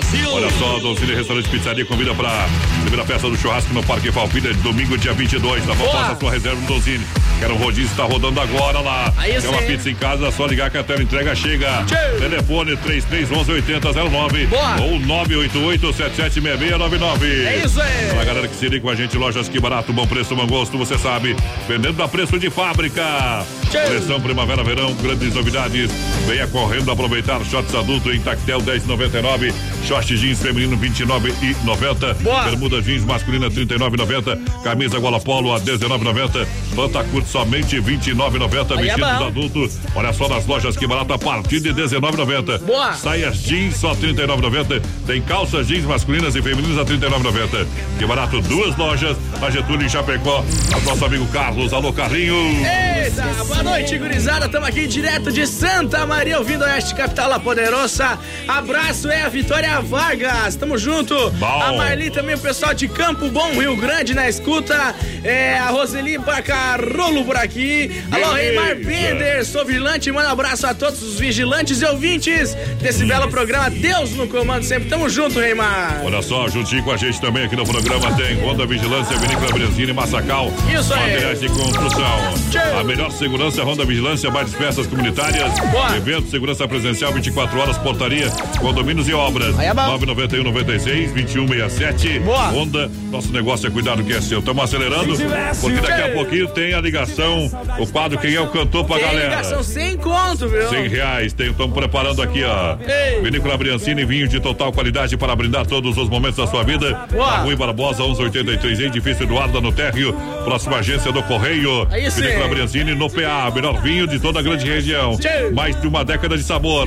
Brasil! 0.00 0.30
Olha 0.32 0.50
só, 0.58 0.78
Donzini 0.78 1.14
Restaurante 1.14 1.48
Pizzaria 1.48 1.84
convida 1.84 2.14
para 2.14 2.48
primeira 2.80 3.04
festa 3.04 3.28
do 3.28 3.36
churrasco 3.36 3.72
no 3.72 3.82
Parque 3.82 4.10
Palpilha, 4.10 4.52
domingo, 4.54 4.98
dia 4.98 5.12
22, 5.12 5.64
tá 5.64 5.74
bom? 5.74 5.88
Faça 5.90 6.16
sua 6.18 6.30
reserva 6.32 6.60
no 6.60 6.66
Donzini. 6.66 7.04
Quero 7.38 7.54
um 7.54 7.58
rodízio, 7.58 7.94
tá 7.96 8.04
rodando 8.04 8.40
agora 8.40 8.80
lá. 8.80 9.12
Aí 9.16 9.32
Quer 9.40 9.48
uma 9.48 9.60
sim. 9.60 9.66
pizza 9.66 9.90
em 9.90 9.94
casa, 9.94 10.26
é 10.26 10.30
só 10.30 10.46
ligar 10.46 10.70
que 10.70 10.78
a 10.78 10.84
tela 10.84 11.02
entrega 11.02 11.34
chega. 11.34 11.84
Tchau. 11.84 12.18
Telefone 12.18 12.76
3311 12.76 13.52
8009 13.52 14.46
Boa. 14.46 14.80
ou 14.82 14.98
988 15.00 15.92
776699. 15.92 17.44
É 17.46 17.62
isso 17.64 17.80
aí. 17.80 18.10
Pra 18.10 18.24
galera 18.24 18.48
que 18.48 18.56
se 18.56 18.68
liga 18.68 18.80
com 18.82 18.90
a 18.90 18.94
gente, 18.94 19.16
lojas 19.16 19.48
que 19.48 19.60
barato, 19.60 19.92
bom 19.92 20.06
preço, 20.06 20.34
bom 20.34 20.46
gosto, 20.46 20.76
você 20.78 20.98
sabe. 20.98 21.36
Vendendo 21.68 22.02
a 22.02 22.08
preço 22.08 22.38
de 22.38 22.50
fábrica. 22.50 23.44
Coleção 23.70 24.20
Primavera 24.20 24.62
Verão, 24.62 24.94
grandes 24.94 25.34
novidades. 25.34 25.90
Venha 26.26 26.46
correndo 26.46 26.90
aproveitar 26.90 27.44
shorts 27.44 27.74
adulto 27.74 28.12
em 28.12 28.20
tactel 28.20 28.60
10,99. 28.60 29.52
Short 29.86 30.16
jeans 30.16 30.40
feminino 30.40 30.76
29,90. 30.78 32.14
Boa. 32.22 32.44
Bermuda 32.44 32.80
jeans 32.80 33.04
masculina 33.04 33.50
39,90. 33.50 34.62
Camisa 34.62 34.98
gola 34.98 35.20
polo 35.20 35.54
a 35.54 35.60
19,90. 35.60 36.46
Panta 36.74 37.04
curto 37.04 37.28
somente 37.28 37.76
29,90. 37.76 38.78
Aí 38.78 38.88
é 38.88 38.96
Vestidos 38.96 39.18
bom. 39.18 39.26
adulto. 39.26 39.70
Olha 39.94 40.12
só 40.14 40.26
nas 40.28 40.46
lojas 40.46 40.74
que 40.76 40.86
barato 40.86 41.12
a 41.12 41.18
partir 41.18 41.60
de 41.60 41.74
19,90. 41.74 42.58
Boa. 42.60 42.94
Saias 42.94 43.36
jeans 43.42 43.76
só 43.76 43.94
39,90. 43.94 44.82
Tem 45.06 45.20
calças 45.20 45.66
jeans 45.66 45.84
masculinas 45.84 46.34
e 46.34 46.40
femininas 46.40 46.78
a 46.78 46.84
39,90. 46.84 47.66
Que 47.98 48.06
barato, 48.06 48.40
duas 48.40 48.74
lojas. 48.76 49.16
Na 49.38 49.50
Getúlio 49.50 49.84
em 49.84 49.88
Chapecó. 49.88 50.42
O 50.76 50.80
nosso 50.88 51.04
amigo 51.04 51.26
Carlos. 51.28 51.72
Alô, 51.74 51.92
Carlinho. 51.92 52.34
Eita, 52.34 53.22
boa 53.44 53.62
noite, 53.62 53.98
gurizada. 53.98 54.46
Estamos 54.46 54.66
aqui 54.68 54.86
direto 54.86 55.30
de 55.30 55.46
Santa 55.46 56.06
Maria, 56.06 56.38
ouvindo 56.38 56.62
Oeste 56.64 56.94
Capital 56.94 57.28
La 57.28 57.38
Poderosa. 57.38 58.18
Abraço 58.48 59.10
é 59.10 59.22
a 59.22 59.28
Vitória 59.28 59.73
Vargas. 59.80 60.56
Tamo 60.56 60.78
junto. 60.78 61.14
Bom. 61.32 61.62
A 61.62 61.72
Marli 61.72 62.10
também, 62.10 62.34
o 62.34 62.38
pessoal 62.38 62.74
de 62.74 62.88
Campo 62.88 63.28
Bom, 63.28 63.52
Rio 63.52 63.76
Grande, 63.76 64.14
na 64.14 64.28
escuta. 64.28 64.94
É, 65.22 65.58
a 65.58 65.68
Roseli 65.68 66.18
Bacarolo 66.18 67.24
por 67.24 67.36
aqui. 67.36 67.90
Alô, 68.10 68.34
Beleza. 68.34 68.60
Reimar 68.60 68.76
Bender, 68.76 69.44
sou 69.44 69.64
vigilante. 69.64 70.10
Manda 70.12 70.28
um 70.28 70.32
abraço 70.32 70.66
a 70.66 70.74
todos 70.74 71.02
os 71.02 71.18
vigilantes 71.18 71.80
e 71.80 71.84
ouvintes 71.84 72.54
desse 72.80 73.04
belo 73.04 73.28
programa. 73.28 73.70
Deus 73.70 74.10
no 74.12 74.28
comando 74.28 74.64
sempre. 74.64 74.88
Tamo 74.88 75.08
junto, 75.08 75.40
Reimar. 75.40 76.02
Olha 76.04 76.22
só, 76.22 76.48
juntinho 76.48 76.82
com 76.82 76.92
a 76.92 76.96
gente 76.96 77.20
também 77.20 77.44
aqui 77.44 77.56
no 77.56 77.64
programa 77.64 78.14
tem 78.16 78.40
Ronda 78.40 78.66
Vigilância, 78.66 79.16
Vinícola 79.16 79.52
Brezina 79.52 79.90
e 79.90 79.94
Massacal. 79.94 80.52
Isso 80.72 80.92
aí. 80.94 81.12
Materiais 81.12 81.40
de 81.40 81.48
construção. 81.48 82.34
Tchau. 82.50 82.78
A 82.80 82.84
melhor 82.84 83.10
segurança 83.10 83.60
é 83.60 83.64
Ronda 83.64 83.84
Vigilância, 83.84 84.30
mais 84.30 84.52
festas 84.54 84.86
comunitárias. 84.86 85.52
Boa. 85.70 85.96
Evento, 85.96 86.30
segurança 86.30 86.66
presencial 86.68 87.12
24 87.12 87.58
horas, 87.58 87.78
portaria, 87.78 88.28
condomínios 88.60 89.08
e 89.08 89.14
obras. 89.14 89.58
Aí 89.64 89.70
é 89.70 89.74
bom. 89.74 89.86
991 89.86 90.44
96 90.44 91.12
2167. 91.12 92.18
Boa. 92.20 92.48
Honda, 92.50 92.90
nosso 93.10 93.32
negócio 93.32 93.66
é 93.66 93.70
cuidar 93.70 93.96
do 93.96 94.04
que 94.04 94.12
é 94.12 94.20
seu. 94.20 94.40
Estamos 94.40 94.62
acelerando, 94.62 95.16
porque 95.60 95.80
daqui 95.80 96.02
a 96.02 96.12
pouquinho 96.12 96.48
tem 96.48 96.74
a 96.74 96.80
ligação, 96.80 97.50
o 97.78 97.86
quadro 97.86 98.18
Quem 98.18 98.34
é 98.34 98.40
o 98.40 98.48
Cantor 98.48 98.84
pra 98.84 98.96
Tem 98.96 99.06
galera. 99.06 99.28
ligação 99.30 99.62
sem 99.62 99.96
conto, 99.96 100.48
viu? 100.48 100.68
100 100.68 100.88
reais. 100.88 101.34
Estamos 101.38 101.74
preparando 101.74 102.20
aqui, 102.20 102.44
ó. 102.44 102.76
Ei. 102.86 103.22
Vinícola 103.22 103.56
Briancini, 103.56 104.04
vinho 104.04 104.28
de 104.28 104.38
total 104.38 104.72
qualidade 104.72 105.16
para 105.16 105.34
brindar 105.34 105.66
todos 105.66 105.96
os 105.96 106.08
momentos 106.10 106.36
da 106.36 106.46
sua 106.46 106.62
vida. 106.62 107.06
Boa. 107.10 107.30
Na 107.30 107.36
Rui 107.38 107.56
Barbosa, 107.56 108.02
1183, 108.02 108.80
edifício 108.80 109.24
Eduardo 109.24 109.60
no 109.60 109.72
Térreo. 109.72 110.14
Próxima 110.44 110.76
agência 110.76 111.10
do 111.10 111.22
Correio. 111.22 111.86
Aí 111.90 112.10
sim. 112.10 112.20
Vinícola 112.20 112.48
Briancini 112.48 112.94
no 112.94 113.08
PA, 113.08 113.50
melhor 113.54 113.80
vinho 113.80 114.06
de 114.06 114.18
toda 114.18 114.40
a 114.40 114.42
grande 114.42 114.66
região. 114.66 115.18
Mais 115.54 115.80
de 115.80 115.86
uma 115.86 116.04
década 116.04 116.36
de 116.36 116.42
sabor. 116.42 116.86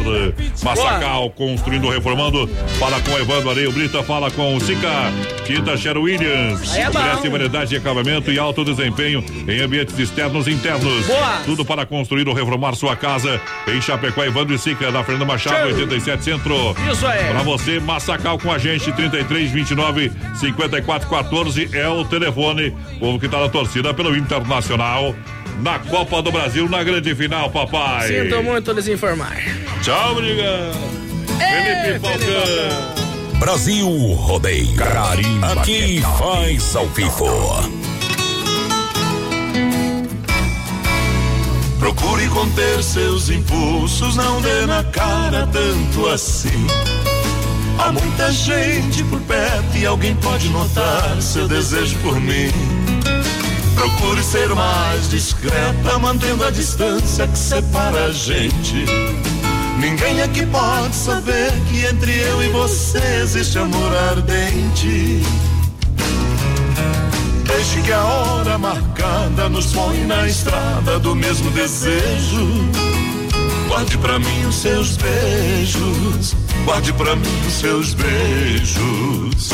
Massacal, 0.63 1.29
construindo, 1.31 1.89
reformando. 1.89 2.47
Fala 2.79 3.01
com 3.01 3.17
Evandro 3.17 3.49
Areio 3.49 3.71
Brita, 3.71 4.03
fala 4.03 4.29
com 4.29 4.59
Sica. 4.59 5.11
Tinta 5.45 5.75
Sher 5.75 5.97
Williams. 5.97 6.75
É. 6.75 6.87
Oferece 6.87 7.27
variedade 7.29 7.69
de 7.71 7.77
acabamento 7.77 8.31
e 8.31 8.37
alto 8.37 8.63
desempenho 8.63 9.23
em 9.47 9.61
ambientes 9.61 9.97
externos 9.97 10.45
e 10.45 10.51
internos. 10.51 11.07
Boa. 11.07 11.41
Tudo 11.45 11.65
para 11.65 11.85
construir 11.85 12.27
ou 12.27 12.35
reformar 12.35 12.75
sua 12.75 12.95
casa 12.95 13.41
em 13.67 13.81
Chapecó, 13.81 14.23
Evandro 14.23 14.53
e 14.53 14.59
Sica, 14.59 14.91
na 14.91 15.03
Fernanda 15.03 15.25
Machado, 15.25 15.69
Tchau. 15.69 15.79
87 15.79 16.23
Centro. 16.23 16.75
Isso 16.91 17.07
aí. 17.07 17.29
Pra 17.29 17.41
você, 17.41 17.79
Massacal 17.79 18.37
com 18.37 18.51
a 18.51 18.57
gente, 18.59 18.91
33 18.91 19.51
29 19.51 20.11
54 20.35 21.09
14 21.09 21.69
é 21.73 21.87
o 21.87 22.05
telefone. 22.05 22.75
Povo 22.99 23.19
que 23.19 23.27
tá 23.27 23.39
na 23.39 23.49
torcida 23.49 23.93
pelo 23.93 24.15
Internacional. 24.15 25.15
Na 25.61 25.79
Copa 25.79 26.21
do 26.21 26.31
Brasil, 26.31 26.69
na 26.69 26.83
grande 26.83 27.15
final, 27.15 27.49
papai. 27.49 28.07
Sinto 28.09 28.43
muito 28.43 28.73
desinformar. 28.75 29.35
Tchau, 29.81 30.11
obrigado. 30.11 31.06
Felipe 31.37 31.99
Falcão. 31.99 33.39
Brasil 33.39 33.87
Rodeio. 34.13 34.75
Carimba 34.75 35.53
Aqui 35.53 36.01
faz 36.17 36.75
ao 36.75 36.87
vivo. 36.87 37.87
Procure 41.79 42.27
conter 42.29 42.83
seus 42.83 43.29
impulsos, 43.29 44.15
não 44.15 44.41
dê 44.41 44.65
na 44.65 44.83
cara 44.85 45.47
tanto 45.47 46.07
assim. 46.09 46.67
Há 47.79 47.91
muita 47.91 48.31
gente 48.31 49.03
por 49.03 49.21
perto 49.21 49.77
e 49.77 49.85
alguém 49.85 50.15
pode 50.15 50.49
notar 50.49 51.21
seu 51.21 51.47
desejo 51.47 51.95
por 51.99 52.19
mim. 52.19 52.51
Procure 53.75 54.23
ser 54.23 54.49
mais 54.55 55.09
discreta, 55.09 55.99
mantendo 55.99 56.43
a 56.43 56.49
distância 56.49 57.27
que 57.27 57.37
separa 57.37 58.05
a 58.05 58.11
gente. 58.11 58.85
Ninguém 59.79 60.21
aqui 60.21 60.45
pode 60.47 60.95
saber 60.95 61.51
que 61.69 61.85
entre 61.85 62.11
eu 62.11 62.43
e 62.43 62.49
você 62.49 62.99
existe 63.21 63.59
amor 63.59 63.95
ardente. 63.95 65.21
Deixe 67.45 67.81
que 67.81 67.91
a 67.91 68.03
hora 68.03 68.57
marcada 68.57 69.47
nos 69.49 69.67
põe 69.67 70.05
na 70.05 70.27
estrada 70.27 70.99
do 70.99 71.15
mesmo 71.15 71.51
desejo. 71.51 72.47
Guarde 73.67 73.97
pra 73.99 74.17
mim 74.17 74.45
os 74.47 74.55
seus 74.55 74.97
beijos, 74.97 76.35
guarde 76.65 76.91
pra 76.93 77.15
mim 77.15 77.41
os 77.47 77.53
seus 77.53 77.93
beijos. 77.93 79.49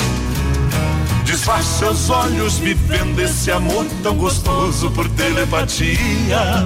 Disfarce 1.26 1.80
seus 1.80 2.10
olhos 2.10 2.60
vivendo 2.60 3.20
esse 3.20 3.52
amor 3.52 3.86
tão 4.02 4.16
gostoso 4.16 4.90
por 4.92 5.10
telepatia. 5.10 6.66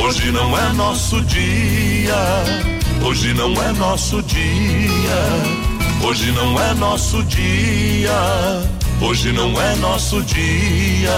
Hoje 0.00 0.30
não 0.30 0.56
é 0.56 0.72
nosso 0.72 1.20
dia, 1.22 2.14
hoje 3.02 3.34
não 3.34 3.52
é 3.62 3.72
nosso 3.72 4.22
dia, 4.22 5.20
hoje 6.02 6.32
não 6.32 6.60
é 6.60 6.74
nosso 6.74 7.22
dia, 7.24 8.12
hoje 9.00 9.32
não 9.32 9.60
é 9.60 9.74
nosso 9.76 10.22
dia. 10.22 11.10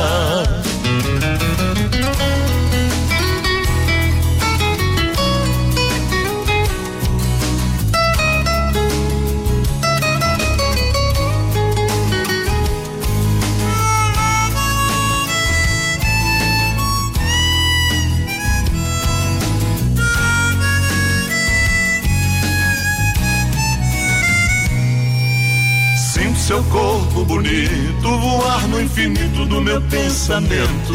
Seu 26.51 26.65
corpo 26.65 27.25
bonito 27.27 28.19
voar 28.19 28.67
no 28.67 28.83
infinito 28.83 29.47
do 29.47 29.61
meu 29.61 29.81
pensamento. 29.83 30.93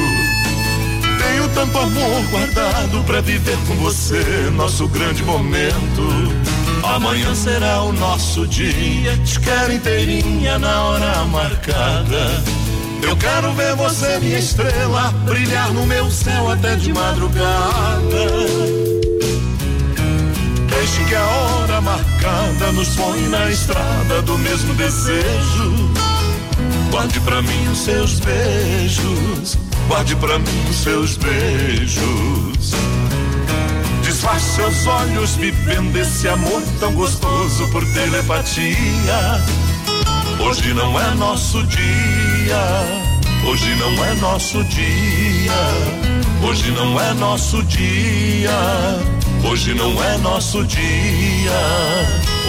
Tenho 1.17 1.47
tanto 1.53 1.77
amor 1.77 2.23
guardado 2.29 3.01
pra 3.05 3.21
viver 3.21 3.57
com 3.65 3.75
você 3.75 4.51
nosso 4.53 4.85
grande 4.89 5.23
momento. 5.23 6.01
Amanhã 6.83 7.33
será 7.33 7.83
o 7.83 7.93
nosso 7.93 8.45
dia, 8.45 9.17
te 9.19 9.39
quero 9.39 9.71
inteirinha 9.71 10.59
na 10.59 10.83
hora 10.83 11.23
marcada. 11.23 12.43
Eu 13.01 13.15
quero 13.15 13.53
ver 13.53 13.75
você, 13.75 14.19
minha 14.19 14.39
estrela, 14.39 15.13
brilhar 15.25 15.71
no 15.71 15.85
meu 15.85 16.11
céu 16.11 16.51
até 16.51 16.75
de 16.75 16.91
madrugada. 16.91 18.84
Deixe 20.85 21.03
que 21.05 21.15
a 21.15 21.25
hora 21.25 21.81
marcada 21.81 22.71
nos 22.73 22.89
põe 22.89 23.19
na 23.29 23.49
estrada 23.49 24.21
do 24.21 24.37
mesmo 24.37 24.71
desejo. 24.75 25.91
Guarde 26.91 27.19
pra 27.21 27.41
mim 27.41 27.67
os 27.71 27.79
seus 27.79 28.19
beijos, 28.19 29.57
guarde 29.87 30.15
pra 30.17 30.37
mim 30.37 30.69
os 30.69 30.75
seus 30.75 31.17
beijos. 31.17 32.75
Desfaz 34.03 34.43
seus 34.43 34.85
olhos 34.85 35.31
vivendo 35.37 35.95
esse 35.97 36.29
amor 36.29 36.61
tão 36.79 36.93
gostoso 36.93 37.67
por 37.69 37.83
telepatia. 37.91 39.43
Hoje 40.39 40.71
não 40.75 40.99
é 40.99 41.15
nosso 41.15 41.63
dia, 41.63 42.61
hoje 43.43 43.73
não 43.77 44.05
é 44.05 44.13
nosso 44.17 44.63
dia, 44.65 46.47
hoje 46.47 46.69
não 46.69 47.01
é 47.01 47.11
nosso 47.15 47.63
dia, 47.63 49.14
hoje 49.49 49.73
não 49.73 50.03
é 50.03 50.17
nosso 50.17 50.63
dia, 50.65 50.81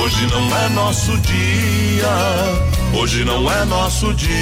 hoje 0.02 0.26
não 0.30 0.56
é 0.58 0.68
nosso 0.70 1.16
dia, 1.18 2.98
hoje 3.00 3.24
não 3.24 3.50
é 3.50 3.64
nosso 3.64 4.12
dia. 4.14 4.36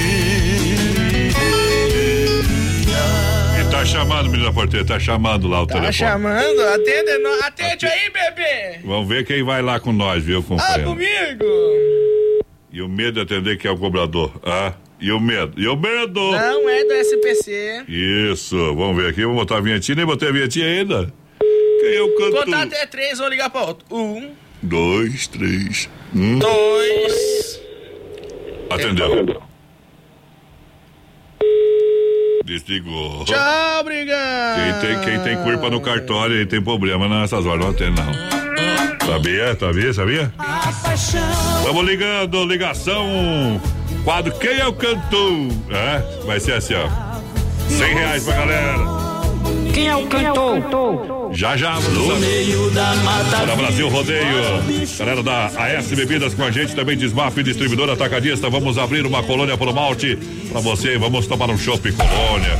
E 3.59 3.71
tá 3.71 3.85
chamando, 3.85 4.29
menina 4.29 4.51
porteira, 4.53 4.85
tá 4.85 4.99
chamando 4.99 5.47
lá 5.47 5.61
o 5.63 5.67
Tá 5.67 5.75
telefone. 5.75 5.93
chamando? 5.93 6.61
Atende, 6.61 7.17
no- 7.19 7.43
atende 7.45 7.85
aí, 7.85 8.09
bebê. 8.09 8.79
Vamos 8.83 9.07
ver 9.07 9.25
quem 9.25 9.43
vai 9.43 9.61
lá 9.61 9.79
com 9.79 9.91
nós, 9.93 10.23
viu, 10.23 10.39
Ah, 10.39 10.43
companheiro? 10.43 10.83
comigo. 10.89 11.45
E 12.71 12.81
o 12.81 12.89
medo 12.89 13.13
de 13.13 13.21
atender 13.21 13.57
que 13.57 13.67
é 13.67 13.71
o 13.71 13.77
cobrador. 13.77 14.31
Ah, 14.43 14.73
e 14.99 15.11
o 15.11 15.19
medo? 15.19 15.53
E 15.57 15.67
o 15.67 15.75
medo? 15.77 16.19
Não 16.31 16.69
é 16.69 16.83
do 16.83 16.93
SPC. 16.93 17.83
Isso, 17.87 18.57
vamos 18.75 18.97
ver 19.01 19.09
aqui, 19.11 19.21
vamos 19.21 19.37
botar 19.37 19.57
a 19.57 19.61
vinhetinha, 19.61 19.95
nem 19.95 20.05
botei 20.05 20.27
a 20.29 20.31
vinhetinha 20.31 20.65
ainda. 20.67 21.13
Quem 21.85 21.95
é 21.95 22.01
o 22.01 22.15
cantor? 22.15 22.45
Contar 22.45 22.63
até 22.63 22.85
três, 22.87 23.19
vou 23.19 23.27
ligar 23.29 23.47
pra 23.47 23.61
outro. 23.61 23.85
Um, 23.91 24.31
Dois, 24.63 25.27
três. 25.27 25.87
Hum. 26.15 26.39
dois. 26.39 27.61
Atendeu. 28.71 29.43
Desligou. 32.43 33.23
Tchau, 33.25 33.81
obrigado. 33.81 34.81
Quem 34.81 34.95
tem, 34.95 34.99
quem 35.01 35.19
tem 35.23 35.43
culpa 35.43 35.69
no 35.69 35.79
cartório 35.79 36.39
aí 36.39 36.45
tem 36.47 36.59
problema 36.59 37.07
nessas 37.07 37.45
horas, 37.45 37.63
não 37.63 37.71
atende 37.71 38.01
não. 38.01 39.05
Sabia, 39.05 39.55
sabia, 39.59 39.93
sabia? 39.93 40.33
Vamos 41.63 41.85
ligando, 41.85 42.45
ligação. 42.45 43.61
Quadro 44.03 44.33
Quem 44.39 44.59
é 44.59 44.65
o 44.65 44.73
cantor? 44.73 45.49
É, 45.69 46.25
vai 46.25 46.39
ser 46.39 46.53
assim, 46.53 46.73
ó. 46.73 46.89
Cem 47.69 47.93
reais 47.93 48.23
pra 48.23 48.33
galera. 48.33 49.05
Quem 49.71 49.87
é 49.87 49.95
o 49.95 50.07
cantor? 50.07 51.24
Já 51.35 51.57
já, 51.57 51.77
no 51.81 52.15
meio 52.17 52.71
da 52.71 52.95
mata. 52.95 53.37
Para 53.41 53.55
Brasil 53.57 53.89
Rodeio. 53.89 54.87
Galera 54.97 55.21
da 55.21 55.47
AS 55.47 55.87
Bebidas 55.87 56.33
com 56.33 56.43
a 56.43 56.49
gente, 56.49 56.73
também 56.73 56.95
Desmaf, 56.95 57.35
distribuidora 57.43 57.91
atacadista. 57.91 58.49
Vamos 58.49 58.77
abrir 58.77 59.05
uma 59.05 59.21
colônia 59.21 59.57
pro 59.57 59.73
malte 59.73 60.17
para 60.55 60.61
você. 60.61 60.97
Vamos 60.97 61.27
tomar 61.27 61.49
um 61.49 61.57
chopp 61.57 61.91
colônia. 61.91 62.57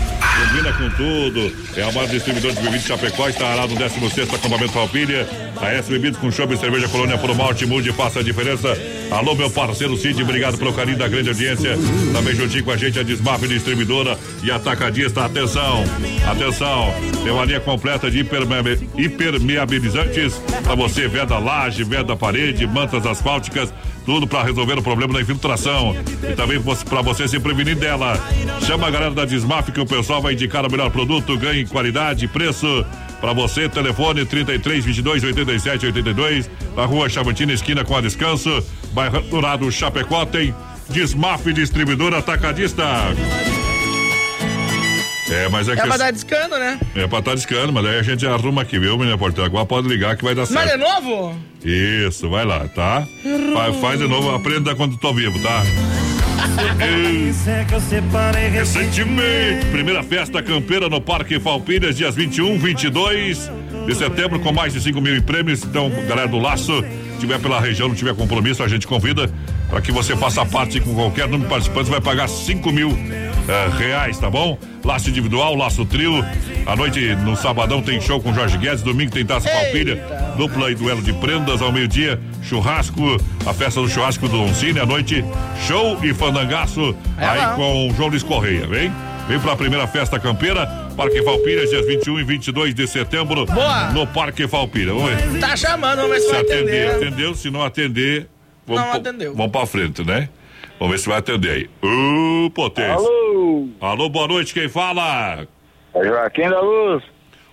Combina 0.49 0.73
com 0.73 0.89
tudo. 0.97 1.55
É 1.77 1.81
a 1.84 1.91
maior 1.93 2.09
distribuidora 2.09 2.53
de 2.53 2.61
bebidas 2.61 2.85
Chapecó. 2.85 3.30
Estará 3.30 3.65
no 3.65 3.76
16 3.76 4.34
acampamento 4.34 4.73
Palpilha. 4.73 5.26
AS 5.55 5.88
Bebidas 5.88 6.19
com 6.19 6.30
chopp 6.30 6.53
e 6.53 6.57
cerveja 6.57 6.89
colônia 6.89 7.17
pro 7.17 7.34
malte. 7.34 7.65
Mude 7.65 7.93
faça 7.93 8.19
a 8.19 8.23
diferença. 8.23 8.67
Alô, 9.11 9.34
meu 9.34 9.49
parceiro 9.49 9.95
Cid, 9.95 10.22
obrigado 10.22 10.57
pelo 10.57 10.73
carinho 10.73 10.97
da 10.97 11.07
grande 11.07 11.30
audiência. 11.30 11.77
Também 12.11 12.35
juntinho 12.35 12.65
com 12.65 12.72
a 12.72 12.77
gente 12.77 12.99
a 12.99 13.03
Desmaf, 13.03 13.47
distribuidora 13.47 14.17
e 14.43 14.51
atacadista. 14.51 15.23
Atenção, 15.23 15.84
atenção. 16.30 16.93
Tem 17.23 17.31
uma 17.31 17.45
linha 17.45 17.61
completa 17.61 18.11
de 18.11 18.19
hiperme- 18.19 18.89
hipermeabilizantes 18.97 20.34
para 20.63 20.76
você, 20.76 21.07
veda 21.07 21.38
laje, 21.39 21.84
veda 21.85 22.15
parede, 22.15 22.67
mantas 22.67 23.05
asfálticas, 23.05 23.72
tudo 24.06 24.27
para 24.27 24.44
resolver 24.44 24.77
o 24.77 24.82
problema 24.84 25.14
da 25.14 25.22
infiltração 25.22 25.95
e 26.30 26.34
também 26.36 26.61
para 26.61 27.02
você 27.02 27.27
se 27.27 27.40
prevenir 27.40 27.76
dela. 27.76 28.19
Chama 28.65 28.88
a 28.88 28.91
galera 28.91 29.11
da 29.11 29.26
Desmaf 29.26 29.72
que 29.72 29.80
o 29.80 29.86
pessoal 29.86 30.22
vai 30.22 30.34
indicar 30.34 30.65
o 30.65 30.72
melhor 30.72 30.90
produto, 30.91 31.38
ganhe 31.38 31.65
qualidade, 31.65 32.27
preço. 32.27 32.86
Para 33.19 33.34
você, 33.34 33.68
telefone 33.68 34.23
33 34.26 34.86
22 34.86 35.23
87 35.23 35.86
82, 35.88 36.49
na 36.76 36.86
rua 36.86 37.10
Chavantina, 37.10 37.53
esquina 37.53 37.84
com 37.84 37.95
a 37.95 38.02
Descanso, 38.02 38.64
bairro 38.91 39.22
Dourado, 39.22 39.72
Chapecó, 39.72 40.26
tem 40.26 40.53
Desmaf 40.90 41.52
Distribuidora 41.52 42.19
Atacadista. 42.19 42.84
É, 45.32 45.49
mas 45.49 45.68
é 45.68 45.72
É 45.72 45.76
que. 45.76 45.82
pra 45.88 45.98
dar 45.98 46.11
descando, 46.11 46.56
né? 46.60 46.80
É 46.94 47.07
pra 47.07 47.19
estar 47.19 47.34
discando, 47.34 47.73
mas 47.73 47.84
aí 47.86 47.98
a 47.98 48.03
gente 48.03 48.27
arruma 48.27 48.61
aqui, 48.61 48.77
viu, 48.77 48.95
menina 48.98 49.18
porteira? 49.18 49.48
Agora 49.48 49.65
pode 49.65 49.88
ligar 49.88 50.15
que 50.15 50.23
vai 50.23 50.36
dar 50.36 50.41
Mas 50.41 50.49
certo. 50.49 50.72
de 50.72 50.77
novo? 50.77 51.36
Isso, 51.65 52.29
vai 52.29 52.45
lá, 52.45 52.67
tá? 52.67 53.07
Fa- 53.53 53.73
faz 53.81 53.99
de 53.99 54.07
novo, 54.07 54.29
aprenda 54.35 54.75
quando 54.75 54.97
tô 54.97 55.11
vivo, 55.13 55.39
tá? 55.39 55.63
Recentemente, 58.49 59.65
primeira 59.71 60.03
festa 60.03 60.43
campeira 60.43 60.87
no 60.87 61.01
Parque 61.01 61.39
Falpilhas, 61.39 61.97
dias 61.97 62.13
21, 62.15 62.59
22 62.59 63.51
de 63.87 63.95
setembro, 63.95 64.39
com 64.39 64.51
mais 64.51 64.73
de 64.73 64.81
5 64.81 65.01
mil 65.01 65.15
em 65.15 65.21
prêmios. 65.21 65.63
Então, 65.63 65.89
galera 66.07 66.27
do 66.27 66.37
Laço, 66.37 66.83
tiver 67.19 67.39
pela 67.39 67.59
região, 67.59 67.87
não 67.87 67.95
tiver 67.95 68.13
compromisso, 68.15 68.61
a 68.63 68.67
gente 68.67 68.85
convida 68.85 69.29
para 69.69 69.81
que 69.81 69.91
você 69.91 70.15
faça 70.15 70.45
parte 70.45 70.79
com 70.79 70.93
qualquer 70.93 71.23
número 71.27 71.43
de 71.43 71.49
participantes, 71.49 71.89
vai 71.89 71.99
pagar 72.01 72.27
5 72.29 72.71
mil 72.71 72.89
eh, 73.47 73.69
reais, 73.77 74.17
tá 74.17 74.30
bom? 74.30 74.57
Laço 74.84 75.09
individual, 75.09 75.55
laço 75.55 75.85
trio. 75.85 76.23
À 76.65 76.76
noite, 76.76 76.99
no 77.23 77.35
sabadão, 77.35 77.81
tem 77.81 77.99
show 78.01 78.19
com 78.22 78.34
Jorge 78.34 78.57
Guedes. 78.57 78.81
Domingo 78.81 79.11
tem 79.11 79.26
taça 79.26 79.49
palpilha, 79.49 79.95
dupla 80.38 80.72
e 80.72 80.76
duelo 80.76 81.01
de 81.01 81.13
prendas. 81.13 81.61
Ao 81.61 81.72
meio-dia, 81.72 82.19
churrasco, 82.43 83.01
a 83.45 83.53
festa 83.53 83.81
do 83.81 83.89
churrasco 83.89 84.27
do 84.27 84.38
Doncini. 84.38 84.80
À 84.80 84.85
noite, 84.85 85.23
show 85.67 85.97
e 86.03 86.13
fandangaço. 86.13 86.95
É 87.17 87.26
aí 87.26 87.38
lá. 87.39 87.53
com 87.55 87.89
o 87.89 87.93
João 87.93 88.09
Luiz 88.09 88.23
Correia, 88.23 88.65
vem? 88.67 88.91
Vem 89.27 89.39
pra 89.39 89.55
primeira 89.55 89.88
festa 89.88 90.19
campeira, 90.19 90.67
Parque 90.95 91.23
Falpilhas, 91.23 91.72
dias 91.72 91.84
21 91.88 92.19
e 92.19 92.23
22 92.23 92.76
de 92.76 92.85
setembro. 92.88 93.45
Boa. 93.47 93.89
No 93.91 94.05
Parque 94.05 94.47
Falpilha. 94.47 94.93
Vamos 94.93 95.09
ver. 95.09 95.39
Tá 95.39 95.55
chamando, 95.57 95.95
vamos 96.01 96.11
ver 96.11 96.19
se 96.19 96.26
Se 96.27 96.31
vai 96.31 96.41
atender, 96.41 96.88
atender. 96.89 97.07
atendeu. 97.07 97.34
Se 97.35 97.49
não 97.49 97.63
atender, 97.63 98.27
vamos, 98.67 98.81
Não 98.84 98.89
pra- 98.91 98.99
atendeu. 98.99 99.34
vamos 99.35 99.51
pra 99.51 99.65
frente, 99.65 100.03
né? 100.03 100.30
Vamos 100.80 100.91
ver 100.95 100.99
se 100.99 101.07
vai 101.10 101.19
atender 101.19 101.52
aí. 101.52 101.69
Ô, 101.81 102.49
potência. 102.52 102.93
Alô? 102.93 103.68
Alô, 103.80 104.10
boa 104.10 104.27
noite, 104.27 104.53
quem 104.53 104.68
fala? 104.68 105.47
É 105.93 106.03
Joaquim 106.03 106.49
da 106.49 106.60
Luz. 106.61 107.03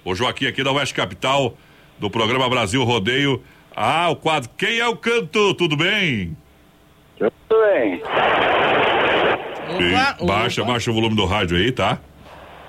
O 0.05 0.15
Joaquim 0.15 0.47
aqui 0.47 0.65
da 0.65 0.73
Oeste 0.73 0.95
Capital, 0.95 1.57
do 1.99 2.11
programa 2.11 2.49
Brasil 2.49 2.83
Rodeio. 2.83 3.43
Ah, 3.75 4.09
o 4.11 4.17
quadro 4.17 4.51
Quem 4.57 4.79
é 4.81 4.87
o 4.89 4.97
Canto? 4.97 5.55
Tudo 5.55 5.77
bem? 5.77 6.37
Tudo 7.19 7.33
bem. 7.49 8.03
Sim. 10.19 10.27
Baixa, 10.27 10.65
baixa 10.65 10.91
o 10.91 10.95
volume 10.95 11.15
do 11.17 11.25
rádio 11.25 11.57
aí, 11.57 11.71
tá? 11.71 11.99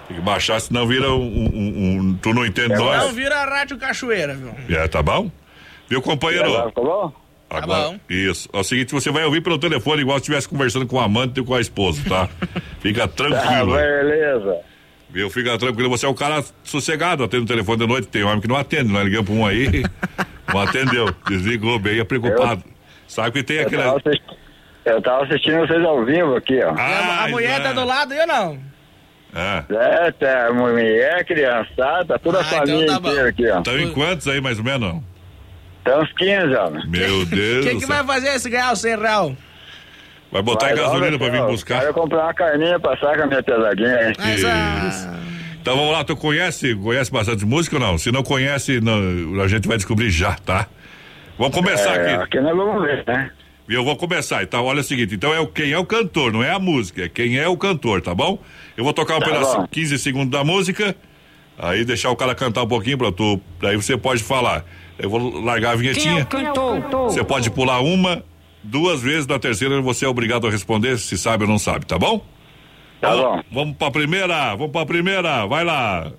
Tem 0.08 0.18
que 0.18 0.24
baixar, 0.24 0.60
senão 0.62 0.86
vira 0.86 1.12
um. 1.12 1.22
um- 1.22 2.00
um- 2.00 2.14
tu 2.22 2.34
não 2.34 2.46
entende 2.46 2.70
Não 2.76 2.86
nós. 2.86 3.12
vira 3.14 3.36
a 3.42 3.46
Rádio 3.46 3.78
Cachoeira, 3.78 4.36
viu? 4.36 4.54
É, 4.78 4.88
tá 4.88 5.02
bom? 5.02 5.32
Viu, 5.90 6.02
companheiro? 6.02 6.50
Agora 6.50 6.70
ficou 6.70 6.86
bom? 6.86 7.14
Agora, 7.62 7.90
bom. 7.90 8.00
Isso. 8.10 8.50
É 8.54 8.58
o 8.58 8.64
seguinte, 8.64 8.92
você 8.94 9.12
vai 9.12 9.24
ouvir 9.26 9.42
pelo 9.42 9.58
telefone 9.60 10.02
igual 10.02 10.18
se 10.18 10.24
estivesse 10.24 10.48
conversando 10.50 10.86
com 10.88 10.96
o 10.96 11.00
amante 11.00 11.40
e 11.40 11.44
com 11.44 11.54
a 11.54 11.62
esposa, 11.62 12.02
tá? 12.08 12.30
Fica 12.82 13.04
Ah, 13.04 13.08
tranquilo. 13.08 13.76
beleza. 13.76 14.58
Viu? 15.10 15.30
Fica 15.30 15.58
tranquilo. 15.58 15.90
Você 15.90 16.06
é 16.06 16.10
um 16.10 16.14
cara 16.16 16.44
sossegado, 16.64 17.24
atende 17.24 17.44
o 17.44 17.48
telefone 17.48 17.78
de 17.80 17.88
noite. 17.88 18.08
Tem 18.08 18.24
homem 18.24 18.42
que 18.42 18.48
não 18.48 18.56
atende, 18.56 18.92
nós 18.92 19.04
ligamos 19.06 19.26
pra 19.30 19.36
um 19.36 19.46
aí, 19.46 19.84
não 20.52 20.60
atendeu. 20.62 21.14
Desligou 21.28 21.78
bem, 21.78 22.00
é 22.00 22.04
preocupado. 22.04 22.64
Sabe 23.08 23.32
que 23.32 23.44
tem 23.44 23.58
Eu 23.58 23.68
aquele. 23.68 23.84
eu 24.86 25.02
tava 25.02 25.24
assistindo 25.26 25.60
vocês 25.60 25.84
ao 25.86 26.04
vivo 26.04 26.36
aqui, 26.36 26.60
ó. 26.64 26.74
Ah, 26.76 27.26
a 27.26 27.28
mulher 27.30 27.62
tá 27.62 27.74
do 27.74 27.86
lado 27.86 28.14
eu 28.14 28.26
não. 28.26 28.58
É. 29.36 29.64
É, 30.08 30.12
tá, 30.12 30.52
mulher, 30.54 31.26
criançada, 31.26 32.18
toda 32.20 32.40
a 32.40 32.42
Ah, 32.42 32.46
então 32.46 32.60
família 32.60 32.88
tá 32.88 33.00
bom. 33.00 33.10
inteira 33.10 33.30
aqui, 33.30 33.48
ó. 33.50 33.58
Estão 33.60 33.80
em 33.80 33.92
quantos 33.92 34.28
aí, 34.28 34.40
mais 34.42 34.58
ou 34.60 34.64
menos? 34.64 35.02
Tem 35.84 35.98
uns 35.98 36.12
15, 36.14 36.56
ó. 36.56 36.70
Meu 36.88 37.26
Deus. 37.28 37.66
Do 37.66 37.72
que 37.72 37.80
céu. 37.80 37.88
vai 37.88 38.04
fazer 38.06 38.28
esse 38.36 38.50
ganhar 38.50 38.72
o 38.72 38.76
100 38.76 38.98
real? 38.98 39.36
Vai 40.32 40.42
botar 40.42 40.72
em 40.72 40.76
Vai, 40.76 40.84
gasolina 40.86 41.18
só, 41.18 41.30
vir 41.30 41.38
Eu 41.40 41.48
buscar. 41.48 41.80
quero 41.82 41.94
comprar 41.94 42.24
uma 42.24 42.34
carninha 42.34 42.80
pra 42.80 42.96
passar 42.98 43.16
com 43.18 43.24
a 43.24 43.28
minha 43.28 43.44
pesadinha 43.44 43.96
aí. 43.98 44.14
Mas, 44.18 44.46
ah, 44.46 45.20
Então 45.62 45.76
vamos 45.78 45.92
lá, 45.92 46.04
tu 46.04 46.16
conhece, 46.16 46.74
conhece 46.76 47.12
bastante 47.12 47.46
música 47.46 47.76
ou 47.76 47.80
não? 47.82 47.98
Se 47.98 48.12
não 48.12 48.24
conhece, 48.24 48.82
não, 48.82 49.42
a 49.44 49.48
gente 49.48 49.68
vai 49.68 49.78
descobrir 49.78 50.10
já, 50.10 50.34
tá? 50.34 50.68
Vamos 51.38 51.54
começar 51.56 51.96
É, 51.96 52.14
aqui. 52.16 52.24
aqui 52.24 52.40
nós 52.42 52.56
vamos 52.58 52.82
ver, 52.84 53.04
né? 53.08 53.30
Eu 53.70 53.84
vou 53.84 53.96
começar. 53.96 54.44
Então, 54.44 54.66
olha 54.66 54.82
o 54.82 54.84
seguinte: 54.84 55.16
então 55.16 55.34
é 55.34 55.40
o 55.40 55.48
quem 55.48 55.72
é 55.72 55.78
o 55.78 55.86
cantor, 55.86 56.34
não 56.34 56.44
é 56.44 56.50
a 56.52 56.60
música, 56.60 57.06
é 57.06 57.10
quem 57.10 57.38
é 57.38 57.48
o 57.48 57.56
cantor, 57.56 58.02
tá 58.02 58.14
bom? 58.14 58.38
Eu 58.76 58.84
vou 58.84 58.92
tocar 58.94 59.16
um 59.16 59.20
Tá 59.20 59.26
pedacinho, 59.28 59.62
bom. 59.62 59.68
15 59.72 60.00
segundos 60.00 60.32
da 60.32 60.44
música, 60.44 60.96
aí 61.58 61.86
deixar 61.86 62.10
o 62.10 62.16
cara 62.16 62.36
cantar 62.36 62.64
um 62.64 62.68
pouquinho 62.68 62.98
pra 62.98 63.12
tu. 63.12 63.40
Daí 63.62 63.76
você 63.78 63.96
pode 63.96 64.22
falar. 64.24 64.66
Eu 64.98 65.10
vou 65.10 65.41
largar 65.41 65.74
a 65.74 65.78
Quem 65.78 65.90
é 65.90 65.94
vinhetinha. 65.94 66.24
o 66.24 66.26
cantor? 66.26 67.03
Você 67.03 67.24
pode 67.24 67.49
pular 67.49 67.80
uma, 67.82 68.24
duas 68.64 69.02
vezes, 69.02 69.28
na 69.28 69.40
terceira 69.40 69.82
você 69.82 70.06
é 70.06 70.07
obrigado 70.07 70.48
a 70.48 70.52
responder 70.52 70.98
se 70.98 71.18
sabe 71.18 71.44
ou 71.44 71.49
não 71.49 71.60
sabe, 71.60 71.86
tá 71.86 71.98
bom? 71.98 72.24
Tá 73.02 73.10
vamos, 73.10 73.24
bom. 73.24 73.44
Vamos 73.52 73.78
pra 73.78 73.91
primeira, 73.91 74.56
vamos 74.56 74.72
pra 74.72 74.86
primeira, 74.86 75.45
vai 75.45 75.64
lá. 75.64 76.11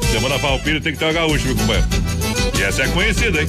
Você 0.00 0.14
Chamando 0.14 0.34
a 0.34 0.38
Falpilha 0.38 0.80
tem 0.80 0.92
que 0.92 0.98
ter 0.98 1.04
uma 1.06 1.12
gaúcha, 1.12 1.46
meu 1.46 1.56
companheiro. 1.56 1.86
E 2.58 2.62
essa 2.62 2.82
é 2.82 2.88
conhecida, 2.88 3.42
hein? 3.42 3.48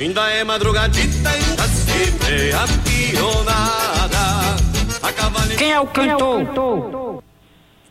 Ainda 0.00 0.30
é 0.30 0.42
madrugadita, 0.42 1.28
ainda 1.28 1.62
se 1.64 2.10
vê 2.12 2.52
a 2.54 2.64
pionada. 2.88 4.56
A 5.02 5.12
cavalinha... 5.12 5.58
Quem 5.58 5.72
é 5.72 5.78
o 5.78 5.86
cantor? 5.86 7.22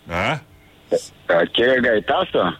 Ah? 0.10 0.40
Aqui 1.28 1.62
é 1.62 1.80
gaitaço? 1.80 2.58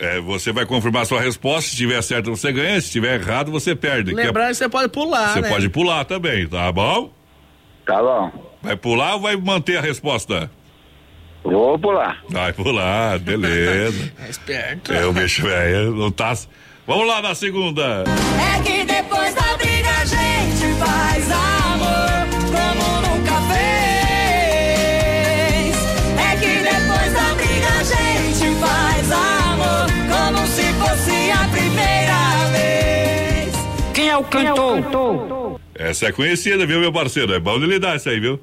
É, 0.00 0.20
você 0.20 0.50
vai 0.52 0.66
confirmar 0.66 1.06
sua 1.06 1.20
resposta. 1.20 1.70
Se 1.70 1.76
tiver 1.76 2.02
certo, 2.02 2.34
você 2.34 2.50
ganha. 2.50 2.80
Se 2.80 2.90
tiver 2.90 3.20
errado, 3.20 3.52
você 3.52 3.76
perde. 3.76 4.12
Lembrando 4.12 4.48
que 4.48 4.54
você 4.54 4.68
pode 4.68 4.88
pular, 4.88 5.34
Você 5.34 5.40
né? 5.42 5.48
pode 5.48 5.68
pular 5.68 6.04
também, 6.04 6.48
tá 6.48 6.72
bom? 6.72 7.12
Tá 7.86 8.02
bom. 8.02 8.32
Vai 8.60 8.76
pular 8.76 9.14
ou 9.14 9.20
vai 9.20 9.36
manter 9.36 9.76
a 9.76 9.80
resposta? 9.80 10.50
Vou 11.44 11.78
pular. 11.78 12.20
Vai 12.28 12.52
pular, 12.52 13.20
beleza. 13.20 14.12
É 14.26 14.28
esperto. 14.28 14.92
Eu, 14.92 15.12
bicho, 15.12 15.42
velho, 15.42 15.94
não 15.94 16.10
tá. 16.10 16.34
Vamos 16.86 17.06
lá 17.06 17.22
na 17.22 17.34
segunda. 17.34 18.04
É 18.04 18.62
que 18.62 18.84
depois 18.84 19.34
da 19.34 19.56
briga 19.56 19.88
a 19.88 20.04
gente 20.04 20.74
faz 20.78 21.30
amor 21.30 22.26
como 22.50 23.00
nunca 23.06 23.36
fez. 23.52 24.82
É 26.18 26.36
que 26.36 26.58
depois 26.58 27.12
da 27.14 27.34
briga 27.34 27.68
a 27.68 27.84
gente 27.84 28.54
faz 28.60 29.12
amor 29.12 29.86
como 30.10 30.46
se 30.46 30.62
fosse 30.74 31.30
a 31.30 31.48
primeira 31.48 32.50
vez. 32.50 33.52
Quem 33.94 34.08
é 34.08 34.16
o 34.16 34.24
cantor? 34.24 35.60
Essa 35.74 36.06
é 36.06 36.12
conhecida, 36.12 36.66
viu, 36.66 36.80
meu 36.80 36.92
parceiro? 36.92 37.32
É 37.32 37.38
bom 37.40 37.58
de 37.60 37.66
lidar 37.66 37.96
isso 37.96 38.08
aí, 38.08 38.18
viu? 38.20 38.40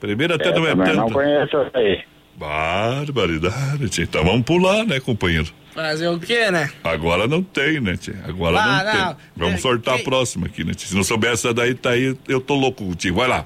Primeiro 0.00 0.34
até 0.34 0.48
É, 0.48 0.52
não 0.54 0.66
é 0.66 0.70
também 0.70 0.94
não 0.94 1.02
tanto. 1.06 1.12
conheço 1.14 1.56
aí. 1.74 2.00
Barbaridade, 2.38 3.88
tia. 3.88 4.04
Então 4.04 4.24
vamos 4.24 4.42
pular, 4.44 4.84
né, 4.84 5.00
companheiro? 5.00 5.48
Fazer 5.74 6.08
o 6.08 6.18
quê, 6.18 6.50
né? 6.50 6.70
Agora 6.84 7.26
não 7.26 7.42
tem, 7.42 7.80
né, 7.80 7.96
tia? 7.96 8.16
Agora 8.26 8.58
Ah, 8.60 8.84
não, 8.84 8.92
não. 8.94 9.06
tem. 9.14 9.16
Vamos 9.36 9.60
sortar 9.60 9.96
a 9.96 9.98
próxima 9.98 10.46
aqui, 10.46 10.64
né, 10.64 10.72
tia? 10.74 10.88
Se 10.88 10.94
não 10.94 11.02
souber 11.04 11.32
essa 11.32 11.52
daí, 11.52 11.74
tá 11.74 11.90
aí, 11.90 12.16
eu 12.28 12.40
tô 12.40 12.54
louco 12.54 12.84
contigo. 12.84 13.18
Vai 13.18 13.28
lá. 13.28 13.44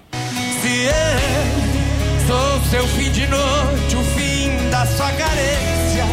Se 0.61 0.85
eu 0.85 2.27
sou 2.27 2.61
seu 2.71 2.87
fim 2.89 3.11
de 3.11 3.27
noite, 3.27 3.97
o 3.97 4.05
fim 4.17 4.71
da 4.71 4.87
sua 4.87 5.11
carência, 5.13 6.05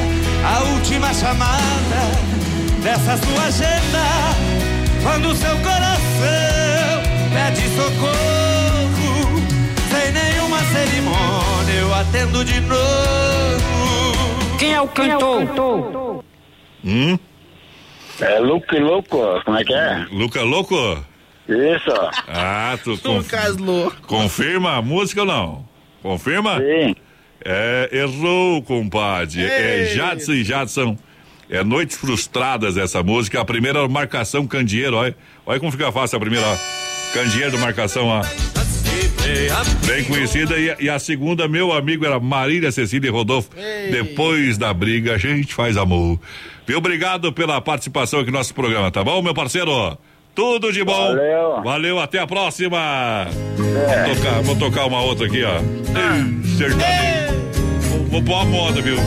a 0.46 0.60
última 0.74 1.14
chamada 1.14 2.02
dessa 2.82 3.18
sua 3.18 3.44
agenda, 3.44 4.06
quando 5.04 5.36
seu 5.36 5.56
coração 5.58 7.04
pede 7.34 7.68
socorro, 7.76 9.40
sem 9.92 10.12
nenhuma 10.12 10.60
cerimônia, 10.74 11.59
eu 11.78 11.94
atendo 11.94 12.44
de 12.44 12.60
novo. 12.62 12.80
Quem 14.58 14.74
é 14.74 14.82
o 14.82 14.88
cantor? 14.88 16.24
Hum? 16.84 17.20
É 18.20 18.40
Luke 18.40 18.78
Louco, 18.78 19.42
como 19.46 19.58
é 19.58 19.64
que 19.64 19.74
é? 19.74 20.06
Luca 20.12 20.42
Louco? 20.42 20.76
Isso. 21.48 21.92
Ah, 22.28 22.78
tu 22.84 22.98
conf... 22.98 23.24
Lucas 23.32 23.58
Louco. 23.58 24.02
confirma 24.08 24.76
a 24.76 24.82
música 24.82 25.22
ou 25.22 25.28
não? 25.28 25.66
Confirma? 26.02 26.58
Sim. 26.58 26.96
É, 27.44 27.90
errou, 27.94 28.62
compadre. 28.62 29.44
É 29.46 29.80
Ei. 29.80 29.96
Jadson 29.96 30.34
e 30.34 30.44
Jadson. 30.44 30.98
É 31.50 31.64
Noites 31.64 31.98
Frustradas 31.98 32.78
essa 32.78 33.02
música. 33.02 33.42
A 33.42 33.46
primeira 33.46 33.88
marcação 33.88 34.46
Candeeiro, 34.46 34.98
olha. 34.98 35.16
Olha 35.46 35.60
como 35.60 35.72
fica 35.72 35.92
fácil 35.92 36.18
a 36.18 36.20
primeira, 36.20 36.46
ó. 36.46 36.58
Candeeiro 37.14 37.58
marcação, 37.58 38.06
ó. 38.08 38.22
Bem 39.86 40.04
conhecida. 40.04 40.58
E, 40.58 40.86
e 40.86 40.90
a 40.90 41.00
segunda, 41.00 41.48
meu 41.48 41.72
amigo, 41.72 42.06
era 42.06 42.20
Marília 42.20 42.72
Cecília 42.72 43.08
e 43.08 43.12
Rodolfo. 43.12 43.50
Depois 43.92 44.58
da 44.58 44.74
briga, 44.74 45.16
a 45.16 45.18
gente 45.18 45.54
faz 45.54 45.78
amor. 45.78 46.20
Viu? 46.66 46.78
Obrigado 46.78 47.34
pela 47.34 47.60
participação 47.60 48.20
aqui 48.20 48.32
no 48.32 48.38
nosso 48.38 48.54
programa, 48.54 48.92
tá 48.92 49.04
bom, 49.04 49.22
meu 49.22 49.34
parceiro? 49.34 49.98
Tudo 50.36 50.72
de 50.72 50.84
bom. 50.84 51.08
Valeu. 51.08 51.64
Valeu, 51.64 52.00
até 52.00 52.20
a 52.20 52.28
próxima. 52.28 53.28
Vou, 53.58 54.16
tocar, 54.16 54.42
vou 54.44 54.56
tocar 54.56 54.86
uma 54.86 55.02
outra 55.02 55.26
aqui, 55.26 55.44
ó. 55.44 55.58
Ei, 55.58 56.58
sertanejo. 56.58 57.40
Vou, 57.90 58.06
vou 58.06 58.24
pôr 58.24 58.36
a 58.36 58.46
moda, 58.46 58.82
viu? 58.82 58.98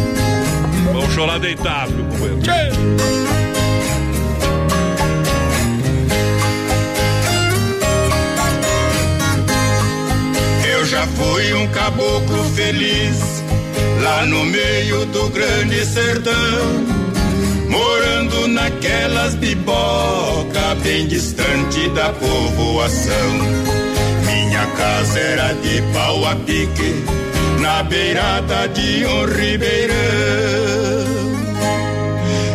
Vamos 0.93 1.15
chorar 1.15 1.39
deitado, 1.39 1.93
meu 1.93 2.05
companheiro. 2.07 3.32
Fui 11.07 11.55
um 11.55 11.67
caboclo 11.69 12.45
feliz 12.55 13.43
lá 14.03 14.25
no 14.27 14.45
meio 14.45 15.05
do 15.07 15.29
grande 15.31 15.85
sertão, 15.87 16.33
morando 17.69 18.49
naquelas 18.49 19.35
biboca 19.35 20.75
bem 20.83 21.07
distante 21.07 21.89
da 21.91 22.11
povoação. 22.11 23.33
Minha 24.27 24.67
casa 24.77 25.19
era 25.19 25.53
de 25.55 25.83
pau 25.93 26.25
a 26.27 26.37
pique 26.37 27.05
na 27.61 27.83
beirada 27.83 28.69
de 28.69 29.05
um 29.07 29.25
ribeirão. 29.25 29.97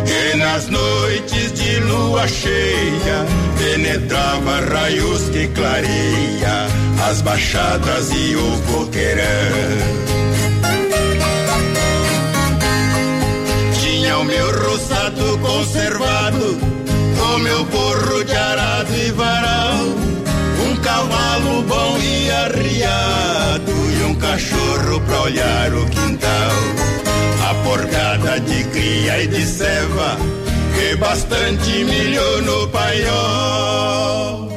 E 0.06 0.38
nas 0.38 0.68
noites 0.68 1.54
de 1.54 1.80
lua 1.80 2.28
cheia 2.28 3.47
penetrava 3.68 4.62
raios 4.62 5.24
que 5.30 5.46
clareia 5.50 6.68
as 7.10 7.22
baixadas 7.22 8.10
e 8.12 8.36
o 8.36 8.62
coqueirão. 8.72 9.26
Tinha 13.82 14.20
o 14.20 14.24
meu 14.24 14.48
roçado 14.64 15.38
conservado, 15.40 16.58
o 17.34 17.40
meu 17.40 17.66
burro 17.66 18.24
de 18.24 18.36
arado 18.36 18.96
e 18.96 19.12
varal, 19.12 19.80
um 20.66 20.76
cavalo 20.78 21.62
bom 21.64 21.98
e 21.98 22.32
arriado 22.32 23.74
e 24.00 24.04
um 24.06 24.16
cachorro 24.16 25.02
pra 25.02 25.22
olhar 25.24 25.74
o 25.74 25.86
quintal. 25.88 26.52
A 27.50 27.54
porcada 27.66 28.40
de 28.40 28.64
cria 28.66 29.24
e 29.24 29.28
de 29.28 29.46
ceva 29.46 30.37
bastante 30.96 31.84
milho 31.84 32.42
no 32.44 32.68
paiol. 32.70 34.50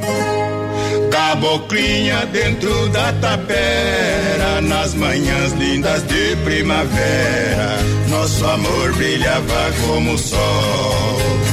Caboclinha 1.11 2.25
dentro 2.27 2.87
da 2.89 3.11
tapera, 3.13 4.61
nas 4.61 4.93
manhãs 4.93 5.51
lindas 5.53 6.03
de 6.07 6.35
primavera, 6.43 7.77
nosso 8.09 8.45
amor 8.45 8.93
brilhava 8.93 9.71
como 9.85 10.13
o 10.13 10.17
sol. 10.17 11.50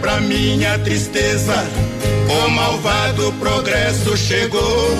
Pra 0.00 0.20
minha 0.20 0.78
tristeza, 0.78 1.54
o 2.28 2.48
malvado 2.50 3.32
progresso 3.34 4.16
chegou, 4.16 4.90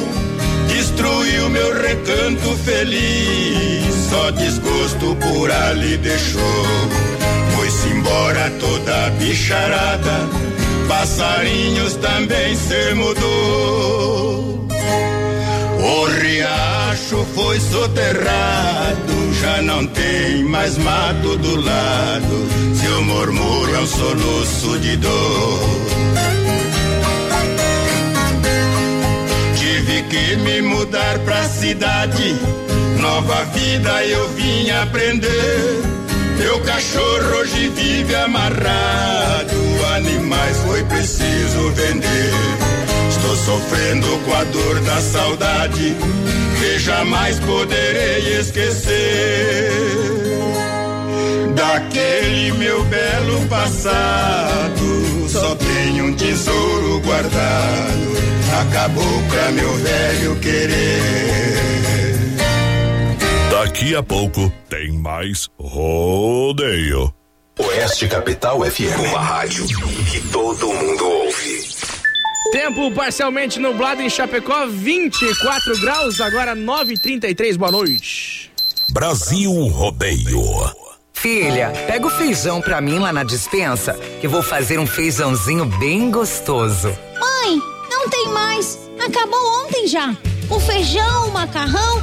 destruiu 0.69 1.49
meu 1.51 1.75
recanto 1.81 2.57
feliz, 2.65 3.95
só 4.11 4.31
desgosto 4.31 5.17
por 5.17 5.51
ali 5.51 5.97
deixou. 5.97 6.65
Foi-se 7.57 7.89
embora 7.89 8.51
toda 8.61 9.07
a 9.07 9.11
bicharada, 9.11 10.29
passarinhos 10.89 11.95
também 11.97 12.57
se 12.57 12.95
mudou. 12.95 14.69
O 15.89 16.05
riacho 16.05 17.27
foi 17.35 17.59
soterrado, 17.59 19.35
já 19.41 19.63
não 19.63 19.87
tem 19.87 20.45
mais 20.45 20.77
mato 20.77 21.39
do 21.39 21.57
lado. 21.63 22.49
Seu 22.79 23.03
murmúrio 23.03 23.75
é 23.75 23.79
um 23.81 23.87
soluço 23.87 24.79
de 24.81 24.97
dor. 24.99 25.69
Tive 29.57 30.03
que 30.11 30.37
me 30.37 30.61
mudar 30.61 31.19
pra 31.21 31.43
cidade, 31.45 32.37
nova 33.01 33.45
vida 33.55 34.05
eu 34.05 34.29
vim 34.35 34.69
aprender. 34.69 35.83
Meu 36.37 36.61
cachorro 36.61 37.39
hoje 37.41 37.71
vive 37.71 38.15
amarrado, 38.15 39.57
animais 39.97 40.59
foi 40.59 40.85
preciso 40.85 41.71
vender. 41.71 42.78
Estou 43.29 43.59
sofrendo 43.59 44.07
com 44.25 44.33
a 44.33 44.45
dor 44.45 44.81
da 44.81 45.03
saudade 45.03 45.95
que 46.59 46.79
jamais 46.79 47.39
poderei 47.41 48.39
esquecer. 48.39 49.71
Da 51.55 51.79
daquele 51.79 52.53
meu 52.53 52.83
belo 52.85 53.47
passado. 53.49 55.29
Só 55.29 55.55
tenho 55.57 56.07
um 56.07 56.15
tesouro 56.15 57.01
guardado. 57.01 58.17
Acabou 58.63 59.23
pra 59.29 59.53
meu 59.53 59.75
velho 59.75 60.37
querer. 60.37 61.03
Daqui 63.51 63.95
a 63.95 64.03
pouco 64.03 64.51
tem 64.71 64.91
mais 64.93 65.51
rodeio. 65.61 67.13
Oeste 67.59 68.09
Capital 68.09 68.65
FM, 68.65 69.11
uma 69.11 69.21
rádio 69.21 69.67
que 69.67 70.21
todo 70.33 70.73
mundo 70.73 71.05
ouve. 71.05 71.28
Tempo 72.53 72.91
parcialmente 72.93 73.59
nublado 73.59 74.01
em 74.01 74.09
Chapecó, 74.09 74.67
24 74.67 75.79
graus, 75.81 76.21
agora 76.21 76.57
9h33. 76.57 77.57
Boa 77.57 77.71
noite. 77.71 78.51
Brasil 78.91 79.53
Rodeio. 79.69 80.43
Filha, 81.13 81.73
pega 81.87 82.07
o 82.07 82.11
feijão 82.11 82.61
pra 82.63 82.81
mim 82.81 83.01
lá 83.01 83.13
na 83.13 83.23
dispensa, 83.23 83.95
que 84.21 84.27
eu 84.27 84.31
vou 84.31 84.43
fazer 84.43 84.79
um 84.79 84.87
feijãozinho 84.87 85.67
bem 85.67 86.11
gostoso. 86.11 86.89
Mãe, 87.21 87.61
não 87.91 88.09
tem 88.09 88.29
mais. 88.29 88.79
Acabou 88.99 89.65
ontem 89.65 89.87
já. 89.87 90.17
O 90.49 90.59
feijão, 90.59 91.29
o 91.29 91.33
macarrão, 91.33 92.03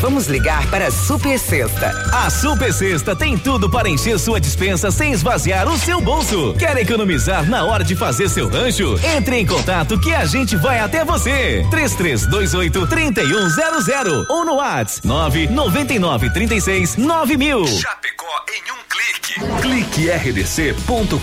Vamos 0.00 0.28
ligar 0.28 0.66
para 0.70 0.86
a 0.86 0.90
Super 0.90 1.38
Sexta. 1.38 1.90
A 2.10 2.30
Super 2.30 2.72
Sexta 2.72 3.14
tem 3.14 3.36
tudo 3.36 3.68
para 3.68 3.86
encher 3.86 4.18
sua 4.18 4.40
dispensa 4.40 4.90
sem 4.90 5.12
esvaziar 5.12 5.68
o 5.68 5.76
seu 5.76 6.00
bolso. 6.00 6.54
Quer 6.58 6.74
economizar 6.78 7.46
na 7.46 7.64
hora 7.64 7.84
de 7.84 7.94
fazer 7.94 8.30
seu 8.30 8.48
rancho? 8.48 8.98
Entre 9.14 9.36
em 9.36 9.44
contato 9.44 10.00
que 10.00 10.14
a 10.14 10.24
gente 10.24 10.56
vai 10.56 10.80
até 10.80 11.04
você. 11.04 11.66
3328 11.70 12.86
3100 12.86 14.26
ou 14.30 14.44
no 14.46 14.54
WhatsApp 14.54 15.06
999 15.06 16.30
36 16.30 16.96
9000. 16.96 17.66
Chapecó 17.66 18.24
em 18.48 18.72
um 18.72 18.78
clique. 18.88 19.34
Clique 19.60 20.10
rdc.com.br, 20.10 21.18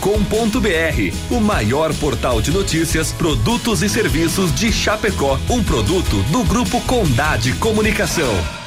o 1.32 1.40
maior 1.40 1.92
portal 1.96 2.40
de 2.44 2.52
notícias, 2.52 3.12
produtos 3.12 3.82
e 3.82 3.90
serviços 3.90 4.54
de 4.54 4.72
Chapecó, 4.72 5.40
um 5.50 5.64
produto 5.64 6.22
do 6.32 6.44
grupo 6.44 6.80
Condade 6.82 7.54
Comunicação. 7.54 8.67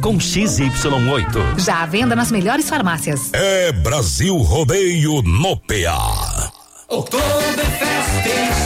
com 0.00 0.18
XY8. 0.18 1.58
Já 1.58 1.82
à 1.82 1.86
venda 1.86 2.14
nas 2.16 2.30
melhores 2.30 2.68
farmácias. 2.68 3.30
É 3.32 3.72
Brasil 3.72 4.36
Rodeio 4.36 5.22
no 5.22 5.56
PA. 5.56 6.52
Oktoberfest 6.88 8.65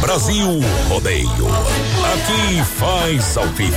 Brasil 0.00 0.60
Rodeio. 0.88 1.48
Aqui 2.14 2.64
faz 2.78 3.36
ao 3.36 3.46
vivo. 3.48 3.76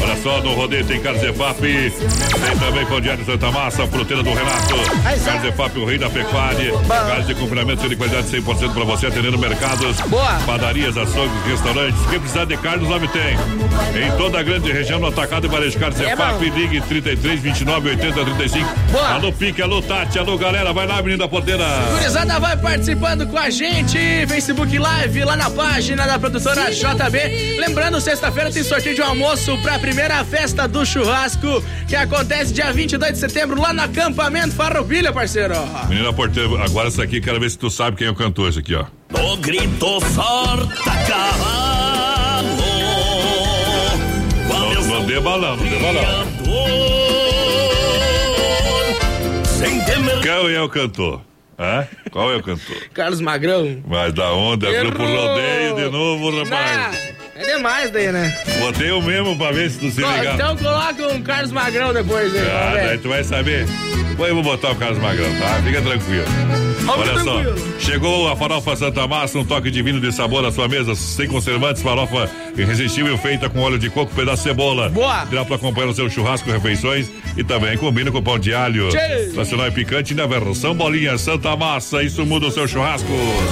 Olha 0.00 0.16
só, 0.22 0.40
no 0.40 0.54
rodeio 0.54 0.84
tem 0.84 1.00
Carlos 1.00 1.22
Efap, 1.22 1.60
tem 1.60 2.58
também 2.58 2.86
Pão 2.86 3.00
Diário 3.00 3.24
Santa 3.24 3.50
Massa, 3.50 3.86
fruteira 3.86 4.22
do 4.22 4.30
Renato. 4.30 4.74
Carlos 5.24 5.44
Efap, 5.44 5.78
o 5.78 5.84
rei 5.84 5.98
da 5.98 6.10
pecuária. 6.10 6.72
Carlos 6.86 7.26
de 7.26 7.34
confinamento 7.34 7.88
de 7.88 7.96
qualidade 7.96 8.26
100% 8.28 8.72
para 8.72 8.84
você, 8.84 9.06
atendendo 9.06 9.38
mercados, 9.38 9.96
padarias, 10.44 10.96
açougues, 10.96 11.44
restaurantes. 11.46 12.00
Quem 12.08 12.20
precisar 12.20 12.44
de 12.44 12.56
Carlos, 12.56 12.88
lá 12.88 12.98
me 12.98 13.08
tem. 13.08 13.36
Em 14.06 14.16
toda 14.16 14.40
a 14.40 14.42
grande 14.42 14.70
região, 14.72 15.00
no 15.00 15.08
atacado 15.08 15.46
e 15.46 15.50
varejo 15.50 15.78
Carlos 15.78 16.00
É 16.00 16.14
ligue 16.56 16.80
33 16.80 17.40
29 17.40 17.90
80 17.90 18.24
35. 18.24 18.68
Alô, 19.14 19.32
Pique, 19.32 19.62
alô, 19.62 19.82
Tati, 19.82 20.18
alô, 20.18 20.36
galera, 20.38 20.72
vai 20.72 20.86
lá, 20.86 21.02
menina 21.02 21.28
Podeira. 21.28 21.64
Gurizada 21.92 22.38
vai 22.38 22.56
participando 22.56 23.26
com 23.26 23.38
a 23.38 23.50
gente, 23.50 23.98
Facebook 24.26 24.78
Live, 24.78 25.24
lá 25.24 25.36
na 25.36 25.50
página 25.50 26.06
da 26.06 26.18
produtora 26.18 26.70
JB. 26.70 27.58
Lembrando, 27.58 28.00
sexta-feira 28.00 28.50
tem 28.50 28.62
sorteio 28.62 28.94
de 28.94 29.02
um 29.02 29.06
almoço 29.06 29.56
pra 29.62 29.78
primeira 29.86 30.24
festa 30.24 30.66
do 30.66 30.84
churrasco, 30.84 31.62
que 31.86 31.94
acontece 31.94 32.52
dia 32.52 32.72
22 32.72 33.12
de 33.12 33.18
setembro, 33.20 33.60
lá 33.60 33.72
no 33.72 33.82
acampamento 33.82 34.52
Farroupilha, 34.52 35.12
parceiro. 35.12 35.54
Menina 35.88 36.12
Porteira, 36.12 36.64
agora 36.64 36.88
essa 36.88 37.04
aqui, 37.04 37.20
quero 37.20 37.38
ver 37.38 37.48
se 37.48 37.56
tu 37.56 37.70
sabe 37.70 37.96
quem 37.96 38.08
é 38.08 38.10
o 38.10 38.14
cantor, 38.14 38.48
esse 38.48 38.58
aqui, 38.58 38.74
ó. 38.74 38.86
No 39.16 39.36
grito 39.36 40.00
sorta 40.12 40.90
cavalo. 41.06 42.48
Não, 44.48 44.82
não 44.88 45.06
dê 45.06 45.20
balão, 45.20 45.56
não 45.56 45.64
dê 45.64 45.78
balão. 45.78 46.26
Qual 50.24 50.50
é 50.50 50.60
o 50.60 50.68
cantor? 50.68 51.20
Hã? 51.56 51.86
Qual 52.10 52.32
é 52.32 52.36
o 52.36 52.42
cantor? 52.42 52.76
Carlos 52.92 53.20
Magrão. 53.20 53.82
Mas 53.86 54.12
da 54.12 54.32
onda, 54.32 54.66
é 54.66 54.74
Errou. 54.74 54.90
grupo 54.90 55.04
rodeio 55.04 55.76
de 55.76 55.90
novo, 55.90 56.42
rapaz. 56.42 57.15
É 57.38 57.44
demais 57.56 57.90
daí, 57.90 58.10
né? 58.12 58.34
Botei 58.60 58.90
o 58.90 59.02
mesmo 59.02 59.36
pra 59.36 59.52
ver 59.52 59.70
se 59.70 59.78
tu 59.78 59.90
se 59.90 60.00
Co- 60.02 60.10
ligar. 60.10 60.34
Então 60.34 60.56
coloca 60.56 61.06
um 61.08 61.22
Carlos 61.22 61.52
Magrão 61.52 61.92
depois 61.92 62.34
aí. 62.34 62.40
Ah, 62.48 62.72
daí 62.74 62.98
tu 62.98 63.08
vai 63.08 63.22
saber. 63.24 63.66
Bom, 64.16 64.26
eu 64.26 64.34
vou 64.34 64.42
botar 64.42 64.70
o 64.70 64.76
Carlos 64.76 64.98
Magrão, 64.98 65.28
tá? 65.38 65.60
Fica 65.62 65.82
tranquilo. 65.82 66.24
Vamos 66.86 67.08
Olha 67.08 67.18
só, 67.22 67.34
tranquilo. 67.42 67.74
chegou 67.80 68.28
a 68.30 68.36
farofa 68.36 68.76
Santa 68.76 69.06
Massa, 69.08 69.38
um 69.38 69.44
toque 69.44 69.70
divino 69.70 70.00
de 70.00 70.12
sabor 70.12 70.40
na 70.42 70.52
sua 70.52 70.68
mesa, 70.68 70.94
sem 70.94 71.26
conservantes, 71.26 71.82
farofa 71.82 72.30
irresistível 72.56 73.16
feita 73.18 73.48
com 73.48 73.60
óleo 73.60 73.78
de 73.78 73.90
coco, 73.90 74.12
pedaço 74.14 74.42
de 74.42 74.48
cebola. 74.48 74.88
Boa! 74.88 75.24
Dá 75.24 75.44
pra 75.44 75.56
acompanhar 75.56 75.88
o 75.88 75.94
seu 75.94 76.08
churrasco, 76.08 76.50
refeições 76.50 77.10
e 77.36 77.44
também 77.44 77.76
combina 77.76 78.10
com 78.10 78.22
pão 78.22 78.38
de 78.38 78.54
alho. 78.54 78.88
Tchê! 78.88 79.32
Nacional 79.34 79.68
e 79.68 79.70
picante 79.70 80.14
na 80.14 80.26
versão 80.26 80.74
bolinha 80.74 81.16
Santa 81.18 81.54
Massa, 81.56 82.02
isso 82.02 82.24
muda 82.24 82.46
o 82.46 82.50
seu 82.50 82.66
churrasco. 82.66 83.08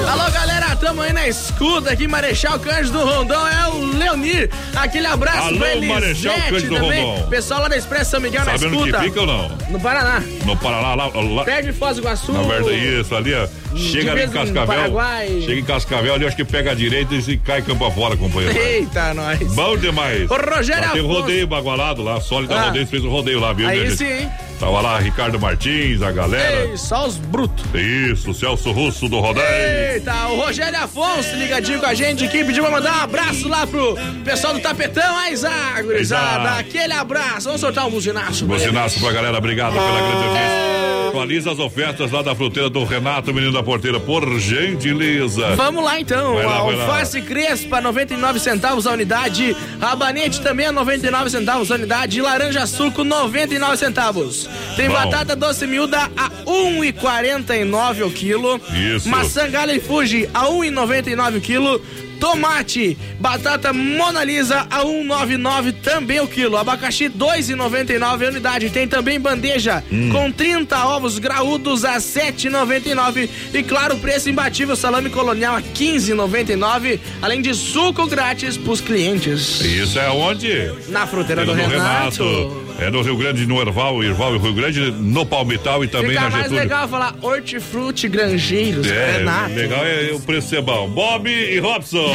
Alô, 0.08 0.30
galera, 0.32 0.74
tamo 0.76 1.02
aí 1.02 1.12
na 1.12 1.28
escuta 1.28 1.90
aqui, 1.92 2.06
Marechal 2.08 2.58
Cândido 2.58 2.98
do 2.98 3.04
Rondon, 3.04 3.46
é 3.46 3.68
o 3.68 3.84
Leonir. 3.96 4.50
Aquele 4.74 5.06
abraço 5.06 5.48
Alô, 5.48 5.58
pra 5.58 5.72
Elisete 5.76 5.92
Marechal 6.00 6.34
Cândido 6.48 6.74
também. 6.76 7.04
Rondon. 7.04 7.28
Pessoal 7.28 7.60
lá 7.62 7.68
da 7.68 7.76
Expresso 7.76 8.10
São 8.12 8.20
Miguel 8.20 8.44
Sabe 8.44 8.60
na 8.60 8.66
escuta. 8.66 8.98
que 8.98 9.04
fica 9.04 9.20
ou 9.20 9.26
não? 9.26 9.48
No 9.70 9.80
Paraná. 9.80 10.22
No 10.44 10.56
Paraná, 10.56 10.94
lá, 10.94 11.06
lá, 11.08 11.44
Perto 11.44 11.66
de 11.66 11.72
Foz 11.72 11.96
do 11.96 12.02
Iguaçu. 12.02 12.32
Na 12.32 12.42
verdade, 12.42 13.00
isso, 13.00 13.14
ali, 13.14 13.34
ó. 13.34 13.46
Chega 13.76 14.12
ali 14.12 14.22
em 14.24 14.28
Cascavel. 14.30 14.66
Paraguai. 14.66 15.40
Chega 15.44 15.60
em 15.60 15.64
Cascavel 15.64 16.14
ali, 16.14 16.26
acho 16.26 16.36
que 16.36 16.44
pega 16.44 16.70
a 16.72 16.74
direita 16.74 17.14
e 17.14 17.36
cai 17.38 17.62
campo 17.62 17.84
afora, 17.84 18.16
companheiro. 18.16 18.56
Eita, 18.58 19.14
nós. 19.14 19.38
Bom 19.54 19.76
demais. 19.76 20.30
Ô, 20.30 20.34
Rogério 20.36 20.82
Lá 20.86 20.92
tem 20.92 21.02
um 21.02 21.06
Afonso. 21.06 21.20
rodeio 21.22 21.46
bagualado 21.46 22.02
lá, 22.02 22.20
sólida 22.20 22.54
Ah. 22.54 22.64
rodeio, 22.66 22.86
fez 22.86 23.04
um 23.04 23.10
rodeio 23.10 23.40
lá, 23.40 23.52
viu? 23.52 23.68
Aí 23.68 23.90
sim, 23.96 24.04
hein? 24.06 24.30
Tava 24.58 24.80
lá 24.80 24.98
Ricardo 24.98 25.38
Martins, 25.38 26.00
a 26.00 26.10
galera. 26.12 26.66
Ei, 26.70 26.76
só 26.76 27.06
os 27.06 27.16
brutos. 27.16 27.64
Isso, 27.74 28.32
Celso 28.32 28.70
Russo 28.72 29.08
do 29.08 29.18
rodeio. 29.20 29.44
Eita, 29.46 30.14
o 30.28 30.36
Rogério 30.40 30.78
Afonso 30.78 31.34
ligadinho 31.36 31.80
com 31.80 31.86
a 31.86 31.94
gente 31.94 32.24
aqui, 32.24 32.44
pediu 32.44 32.62
pra 32.64 32.72
mandar 32.72 32.92
um 33.00 33.02
abraço 33.02 33.48
lá 33.48 33.66
pro 33.66 33.94
pessoal 34.24 34.54
do 34.54 34.60
Tapetão, 34.60 35.16
Aizá, 35.18 35.50
gurizada, 35.82 36.48
Aizá. 36.50 36.58
aquele 36.60 36.92
abraço. 36.92 37.46
Vamos 37.46 37.60
soltar 37.60 37.86
um 37.86 37.90
buzinaço. 37.90 38.46
Buzinaço 38.46 39.00
pra 39.00 39.12
galera, 39.12 39.36
obrigado 39.36 39.72
pela 39.74 40.00
grande 40.00 40.24
audiência. 40.24 40.64
Atualiza 41.08 41.52
as 41.52 41.58
ofertas 41.60 42.10
lá 42.10 42.22
da 42.22 42.34
fruteira 42.34 42.68
do 42.68 42.82
Renato, 42.84 43.32
menino 43.32 43.52
da 43.52 43.62
porteira, 43.62 44.00
por 44.00 44.26
gentileza. 44.40 45.54
Vamos 45.54 45.84
lá 45.84 46.00
então, 46.00 46.34
Vai 46.34 46.44
lá, 46.44 46.60
vai 46.62 46.74
lá. 46.74 46.82
alface 46.86 47.20
crespa 47.22 47.80
99 47.80 48.40
centavos 48.40 48.84
a 48.84 48.92
unidade, 48.92 49.56
rabanete 49.80 50.40
também 50.40 50.66
a 50.66 50.72
99 50.72 51.30
centavos 51.30 51.70
a 51.70 51.76
unidade 51.76 52.20
laranja 52.20 52.66
suco 52.66 53.04
99 53.04 53.76
centavos. 53.76 54.43
Tem 54.76 54.88
Bom. 54.88 54.94
batata 54.94 55.34
doce 55.36 55.66
miúda 55.66 56.10
a 56.16 56.30
1,49 56.46 58.02
o 58.06 58.10
quilo. 58.10 58.60
Isso. 58.96 59.08
Maçã 59.08 59.48
galha 59.48 59.72
e 59.74 59.80
fuji 59.80 60.28
a 60.32 60.44
1,99 60.46 61.38
o 61.38 61.40
quilo. 61.40 61.80
Tomate, 62.20 62.96
batata 63.20 63.72
Mona 63.72 64.24
Lisa 64.24 64.66
a 64.70 64.82
1,99 64.82 65.74
também 65.82 66.20
o 66.20 66.26
quilo. 66.28 66.56
Abacaxi 66.56 67.10
2,99 67.10 68.02
a 68.26 68.28
unidade. 68.30 68.70
Tem 68.70 68.88
também 68.88 69.20
bandeja 69.20 69.82
Hum. 69.92 70.10
com 70.10 70.30
30 70.32 70.86
ovos 70.86 71.18
graúdos 71.18 71.84
a 71.84 71.96
7,99 71.96 73.28
e 73.52 73.62
claro, 73.62 73.96
preço 73.96 74.30
imbatível 74.30 74.74
salame 74.76 75.10
colonial 75.10 75.56
a 75.56 75.60
15,99, 75.60 76.98
além 77.20 77.42
de 77.42 77.52
suco 77.52 78.06
grátis 78.06 78.56
pros 78.56 78.80
clientes. 78.80 79.60
Isso 79.60 79.98
é 79.98 80.08
onde? 80.08 80.72
Na 80.88 81.06
fruteira 81.06 81.42
É 81.42 81.44
do 81.44 81.54
no 81.54 81.66
Renato. 81.68 82.63
É 82.78 82.90
no 82.90 83.02
Rio 83.02 83.16
Grande, 83.16 83.46
no 83.46 83.60
Erval, 83.60 84.02
Erval 84.02 84.34
e 84.34 84.38
Rio 84.38 84.52
Grande, 84.52 84.90
no 84.90 85.24
Palmital 85.24 85.84
e 85.84 85.88
também 85.88 86.10
Fica 86.10 86.22
na 86.22 86.30
mais 86.30 86.42
Getúlio. 86.44 86.62
legal 86.62 86.88
falar 86.88 87.14
hortifruti 87.22 88.08
granjeiros, 88.08 88.86
É, 88.90 89.18
Renato. 89.18 89.54
legal 89.54 89.84
é 89.86 90.10
o 90.12 90.20
preço 90.20 90.48
ser 90.48 90.60
bom. 90.62 90.88
Bob 90.88 91.28
e 91.30 91.58
Robson. 91.60 92.12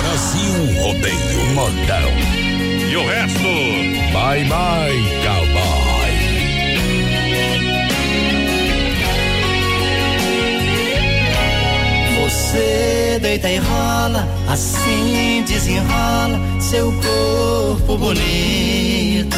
Brasil 0.00 0.80
Rodeio 0.82 1.46
Modão. 1.54 2.10
E 2.90 2.96
o 2.96 3.06
resto? 3.06 4.12
Bye 4.12 4.44
bye, 4.44 5.02
cowboy. 5.24 5.55
Deita 13.20 13.50
e 13.50 13.56
rola, 13.56 14.28
assim 14.46 15.42
desenrola 15.46 16.38
seu 16.60 16.92
corpo 16.92 17.96
bonito. 17.96 19.36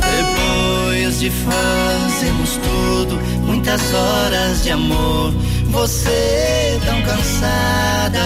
Depois 0.00 1.20
de 1.20 1.30
fazermos 1.30 2.56
tudo, 2.56 3.20
muitas 3.46 3.82
horas 3.92 4.64
de 4.64 4.70
amor, 4.70 5.34
você 5.66 6.80
tão 6.86 7.02
cansada. 7.02 8.20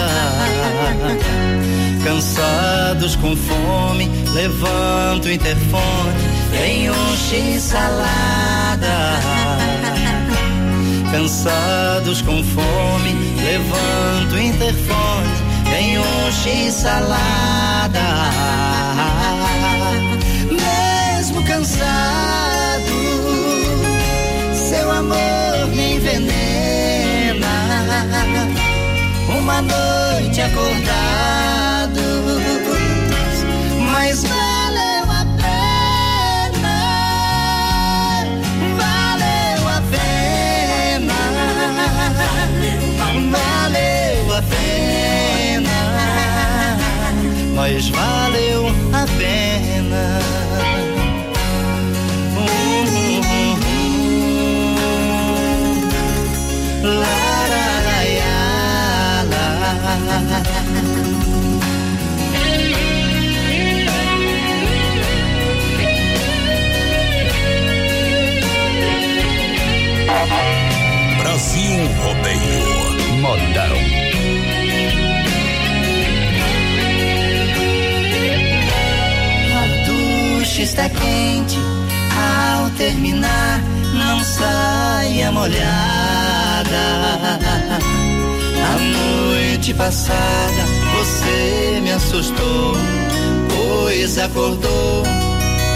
Cansados 2.05 3.17
com 3.17 3.35
fome, 3.35 4.09
levanta 4.33 5.27
o 5.27 5.31
interfone, 5.31 6.13
tem 6.51 6.89
um 6.89 7.17
X 7.17 7.63
salada. 7.63 9.84
Cansados 11.15 12.21
com 12.23 12.43
fome, 12.43 13.13
levanto 13.41 14.33
o 14.33 14.37
interfone, 14.37 15.29
tem 15.63 15.95
X 16.29 16.73
salada. 16.73 18.01
Mesmo 20.51 21.41
cansado, 21.45 22.83
seu 24.53 24.91
amor 24.91 25.67
me 25.73 25.95
envenena. 25.95 27.47
Uma 29.39 29.61
noite 29.61 30.41
acordados, 30.41 31.54
Mas 47.65 47.89
valeu 47.89 48.67
a 48.93 49.07
pena. 49.17 50.19
La, 56.83 56.91
la, 56.91 56.99
la, 56.99 57.24
terminar, 82.77 83.61
não 83.93 84.23
saia 84.23 85.31
molhada. 85.31 85.65
A 88.63 88.77
noite 88.79 89.73
passada 89.73 90.63
você 90.97 91.79
me 91.81 91.91
assustou, 91.91 92.75
pois 93.49 94.17
acordou 94.17 95.03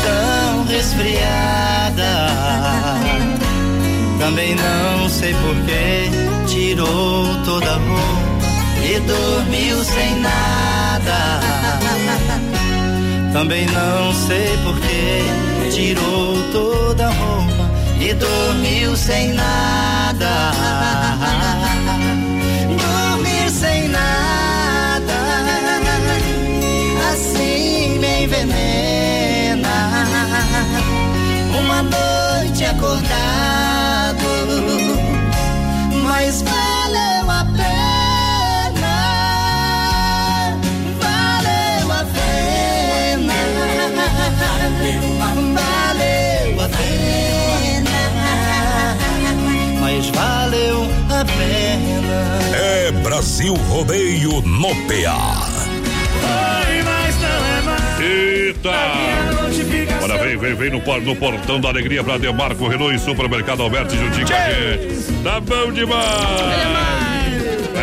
tão 0.04 0.66
resfriada. 0.66 2.30
Também 4.20 4.56
não 4.56 5.10
sei 5.10 5.34
porquê, 5.34 6.10
tirou 6.48 7.26
toda 7.46 7.72
a 7.72 7.78
roupa 7.78 8.30
e 8.84 9.00
dormiu 9.00 9.84
sem 9.84 10.20
nada. 10.20 11.40
Também 13.32 13.66
não 13.68 14.14
sei 14.14 14.58
porquê, 14.64 15.22
tirou 15.70 16.36
toda 16.52 17.08
a 17.08 17.12
roupa 17.12 17.70
e 18.00 18.14
dormiu 18.14 18.96
sem 18.96 19.34
nada. 19.34 20.52
Dormir 22.78 23.50
sem 23.50 23.88
nada, 23.90 25.14
assim 27.12 28.00
me 28.00 28.24
envenena. 28.24 29.70
Uma 31.60 31.84
noite 31.84 32.66
acordado, 32.66 34.28
mas 36.04 36.42
valeu 36.42 37.30
a 37.30 37.46
pena. 37.56 38.98
Valeu 41.00 41.92
a 41.92 42.04
pena. 42.06 42.30
Favela. 50.14 50.90
É 52.54 52.92
Brasil 52.92 53.54
Rodeio 53.54 54.42
no 54.42 54.70
PA. 54.88 55.48
Oi, 56.24 56.84
mas 56.84 57.16
não 57.22 57.46
é 57.46 57.62
mais. 57.62 58.00
Eita! 58.00 58.70
Olha, 60.02 60.18
vem, 60.18 60.38
vem, 60.38 60.56
vem 60.56 60.70
no, 60.72 61.00
no 61.02 61.16
portão 61.16 61.60
da 61.60 61.70
alegria 61.70 62.04
pra 62.04 62.18
Demarco 62.18 62.68
Renault 62.68 62.96
e 62.96 63.00
Supermercado 63.00 63.62
Alberto 63.62 63.96
juntinho 63.96 64.28
com 64.28 64.34
a 64.34 64.50
gente. 64.50 65.24
Tá 65.24 65.40
bom 65.40 65.72
demais! 65.72 67.09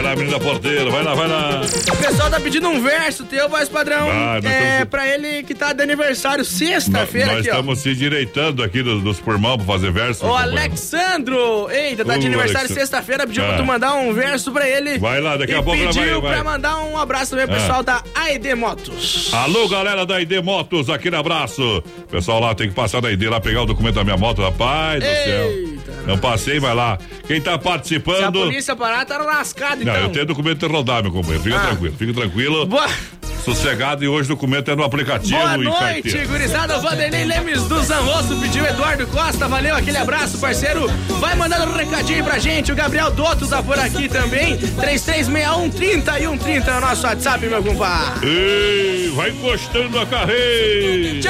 Vai 0.06 0.14
lá, 0.14 0.20
menina 0.20 0.38
porteira, 0.40 0.88
vai 0.90 1.02
lá, 1.02 1.14
vai 1.14 1.28
lá. 1.28 1.60
O 1.92 1.96
pessoal 1.96 2.30
tá 2.30 2.38
pedindo 2.38 2.68
um 2.68 2.80
verso 2.80 3.24
teu, 3.24 3.48
voz 3.48 3.68
padrão. 3.68 4.06
Vai, 4.06 4.36
é, 4.36 4.38
estamos- 4.38 4.88
pra 4.88 5.08
ele 5.08 5.42
que 5.42 5.52
tá 5.54 5.72
de 5.72 5.82
aniversário 5.82 6.44
sexta-feira 6.44 7.26
Nós 7.32 7.38
aqui, 7.40 7.48
ó. 7.48 7.52
estamos 7.52 7.78
se 7.80 7.92
direitando 7.94 8.62
aqui 8.62 8.82
dos, 8.84 9.02
dos 9.02 9.18
pulmão 9.18 9.56
pra 9.56 9.66
fazer 9.66 9.90
verso. 9.90 10.24
Ô, 10.24 10.34
Alexandro! 10.36 11.68
Eita, 11.70 12.04
tá 12.04 12.16
de 12.16 12.24
Ô, 12.24 12.28
aniversário 12.28 12.72
sexta-feira, 12.72 13.26
pediu 13.26 13.42
Ah. 13.44 13.48
pra 13.48 13.56
tu 13.56 13.64
mandar 13.64 13.94
um 13.94 14.12
verso 14.12 14.52
pra 14.52 14.68
ele. 14.68 14.96
Vai 14.98 15.20
lá, 15.20 15.36
daqui 15.36 15.54
a 15.54 15.62
pouco 15.62 15.78
pediu 15.80 16.20
vai- 16.20 16.20
vai. 16.20 16.34
pra 16.34 16.44
mandar 16.52 16.78
um 16.84 16.96
abraço 16.96 17.30
também 17.32 17.46
pro 17.46 17.56
Ah. 17.56 17.58
pessoal 17.60 17.82
da 17.82 18.02
AED 18.14 18.54
Motos. 18.54 19.30
Alô, 19.32 19.68
galera 19.68 20.06
da 20.06 20.20
ID 20.20 20.40
Motos, 20.42 20.88
aquele 20.88 21.16
abraço. 21.16 21.82
Pessoal 22.10 22.38
lá 22.40 22.54
tem 22.54 22.68
que 22.68 22.74
passar 22.74 23.00
da 23.00 23.10
ID 23.10 23.24
lá, 23.28 23.40
pegar 23.40 23.62
o 23.62 23.66
documento 23.66 23.94
da 23.96 24.04
minha 24.04 24.16
moto, 24.16 24.40
rapaz 24.40 25.02
do 25.02 25.06
céu. 25.10 25.75
Não 26.06 26.18
passei, 26.18 26.58
vai 26.60 26.74
lá. 26.74 26.98
Quem 27.26 27.40
tá 27.40 27.52
Se 27.52 27.56
a 27.56 27.58
participando. 27.58 28.32
polícia 28.40 28.76
parar, 28.76 29.04
tá 29.04 29.18
lascado, 29.18 29.82
então. 29.82 29.92
Não, 29.94 30.00
eu 30.02 30.08
tenho 30.10 30.26
documento 30.26 30.66
de 30.66 30.72
rodar, 30.72 31.02
meu 31.02 31.12
companheiro. 31.12 31.42
Fica 31.42 31.56
Ah. 31.56 31.66
tranquilo, 31.66 31.94
fica 31.98 32.12
tranquilo. 32.14 32.66
Boa, 32.66 32.86
Sossegado 33.44 34.04
e 34.04 34.08
hoje 34.08 34.26
o 34.26 34.34
documento 34.34 34.70
é 34.70 34.76
no 34.76 34.82
aplicativo 34.82 35.38
boa 35.38 35.56
noite, 35.56 36.26
gurizada. 36.26 36.78
Vanderlei 36.78 37.24
Lemes 37.24 37.62
do 37.62 37.82
Zanrosso 37.82 38.36
pediu 38.40 38.64
Eduardo 38.66 39.06
Costa. 39.06 39.46
Valeu, 39.46 39.74
aquele 39.76 39.98
abraço, 39.98 40.38
parceiro. 40.38 40.90
Vai 41.20 41.34
mandando 41.36 41.72
um 41.72 41.76
recadinho 41.76 42.24
pra 42.24 42.38
gente. 42.38 42.72
O 42.72 42.74
Gabriel 42.74 43.10
Dotto 43.10 43.46
tá 43.46 43.62
por 43.62 43.78
aqui 43.78 44.08
também. 44.08 44.56
336130 44.56 46.18
e 46.18 46.26
130 46.26 46.70
é 46.70 46.76
o 46.76 46.80
nosso 46.80 47.06
WhatsApp, 47.06 47.46
meu 47.46 47.62
compadre. 47.62 48.28
Ei, 48.28 49.10
vai 49.14 49.30
encostando 49.30 49.98
a 49.98 50.06
carreira. 50.06 51.20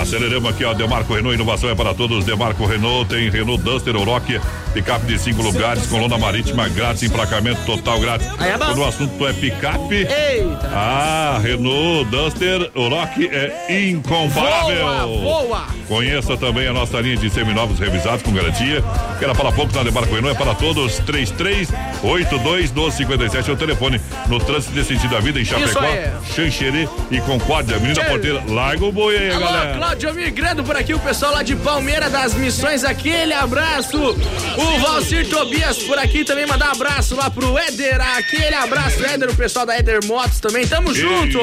Aceleramos 0.00 0.50
aqui, 0.50 0.64
ó. 0.64 0.74
Demarco 0.74 1.14
Renault, 1.14 1.34
inovação 1.34 1.70
é 1.70 1.74
para 1.74 1.94
todos. 1.94 2.24
Demarco 2.24 2.66
Renault 2.66 3.08
tem 3.08 3.30
Renault 3.30 3.62
Duster 3.62 3.96
Oroch, 3.96 4.40
picape 4.72 5.06
de 5.06 5.18
cinco 5.18 5.42
lugares, 5.42 5.86
com 5.86 6.00
lona 6.00 6.18
marítima 6.18 6.68
grátis, 6.68 7.04
emplacamento 7.04 7.64
total 7.64 8.00
grátis. 8.00 8.26
Aí 8.38 8.50
é 8.50 8.58
bom. 8.58 8.66
Quando 8.66 8.78
o 8.78 8.84
assunto 8.84 9.26
é 9.26 9.32
picape. 9.32 9.94
Eita. 9.94 10.70
Ah, 10.72 11.03
Renault 11.42 12.10
Duster 12.10 12.70
Oroch 12.74 13.28
é 13.30 13.88
incomparável. 13.88 15.06
Voa, 15.06 15.42
voa. 15.42 15.66
Conheça 15.88 16.36
também 16.36 16.66
a 16.66 16.72
nossa 16.72 17.00
linha 17.00 17.16
de 17.16 17.28
seminovos 17.28 17.78
revisados 17.78 18.22
com 18.22 18.32
garantia. 18.32 18.82
Que 19.18 19.24
era 19.24 19.34
para 19.34 19.52
pouco 19.52 19.74
na 19.74 19.82
Demarco 19.82 20.14
Renault, 20.14 20.34
é 20.34 20.44
para 20.44 20.54
todos. 20.54 20.98
3382 21.00 22.72
1257 22.72 23.50
é 23.50 23.52
o 23.52 23.56
telefone. 23.56 24.00
No 24.28 24.38
trânsito 24.38 24.72
desse 24.72 24.94
sentido 24.94 25.10
da 25.10 25.20
vida 25.20 25.40
em 25.40 25.44
Chapecó. 25.44 25.80
Xanxerê 26.34 26.88
e 27.10 27.20
Concórdia. 27.20 27.76
Menina 27.78 28.00
Tchê. 28.00 28.10
Porteira, 28.10 28.42
larga 28.48 28.84
o 28.84 28.92
boi 28.92 29.16
aí, 29.16 29.30
Alô, 29.30 29.44
galera. 29.44 29.76
Cláudio 29.76 30.14
migrando 30.14 30.64
por 30.64 30.76
aqui, 30.76 30.94
o 30.94 30.98
pessoal 30.98 31.32
lá 31.32 31.42
de 31.42 31.54
Palmeira 31.56 32.08
das 32.08 32.34
Missões, 32.34 32.84
aquele 32.84 33.32
abraço. 33.32 33.98
O 33.98 34.78
Valcir 34.80 35.28
Tobias 35.28 35.78
por 35.78 35.98
aqui 35.98 36.24
também 36.24 36.46
mandar 36.46 36.68
um 36.68 36.72
abraço 36.72 37.14
lá 37.16 37.28
pro 37.28 37.58
Éder, 37.58 38.00
aquele 38.00 38.54
abraço, 38.54 39.04
Éder, 39.04 39.30
o 39.30 39.36
pessoal 39.36 39.66
da 39.66 39.76
Éder 39.76 40.04
Motos 40.06 40.40
também, 40.40 40.66
tamo 40.66 40.93
junto. 40.94 41.38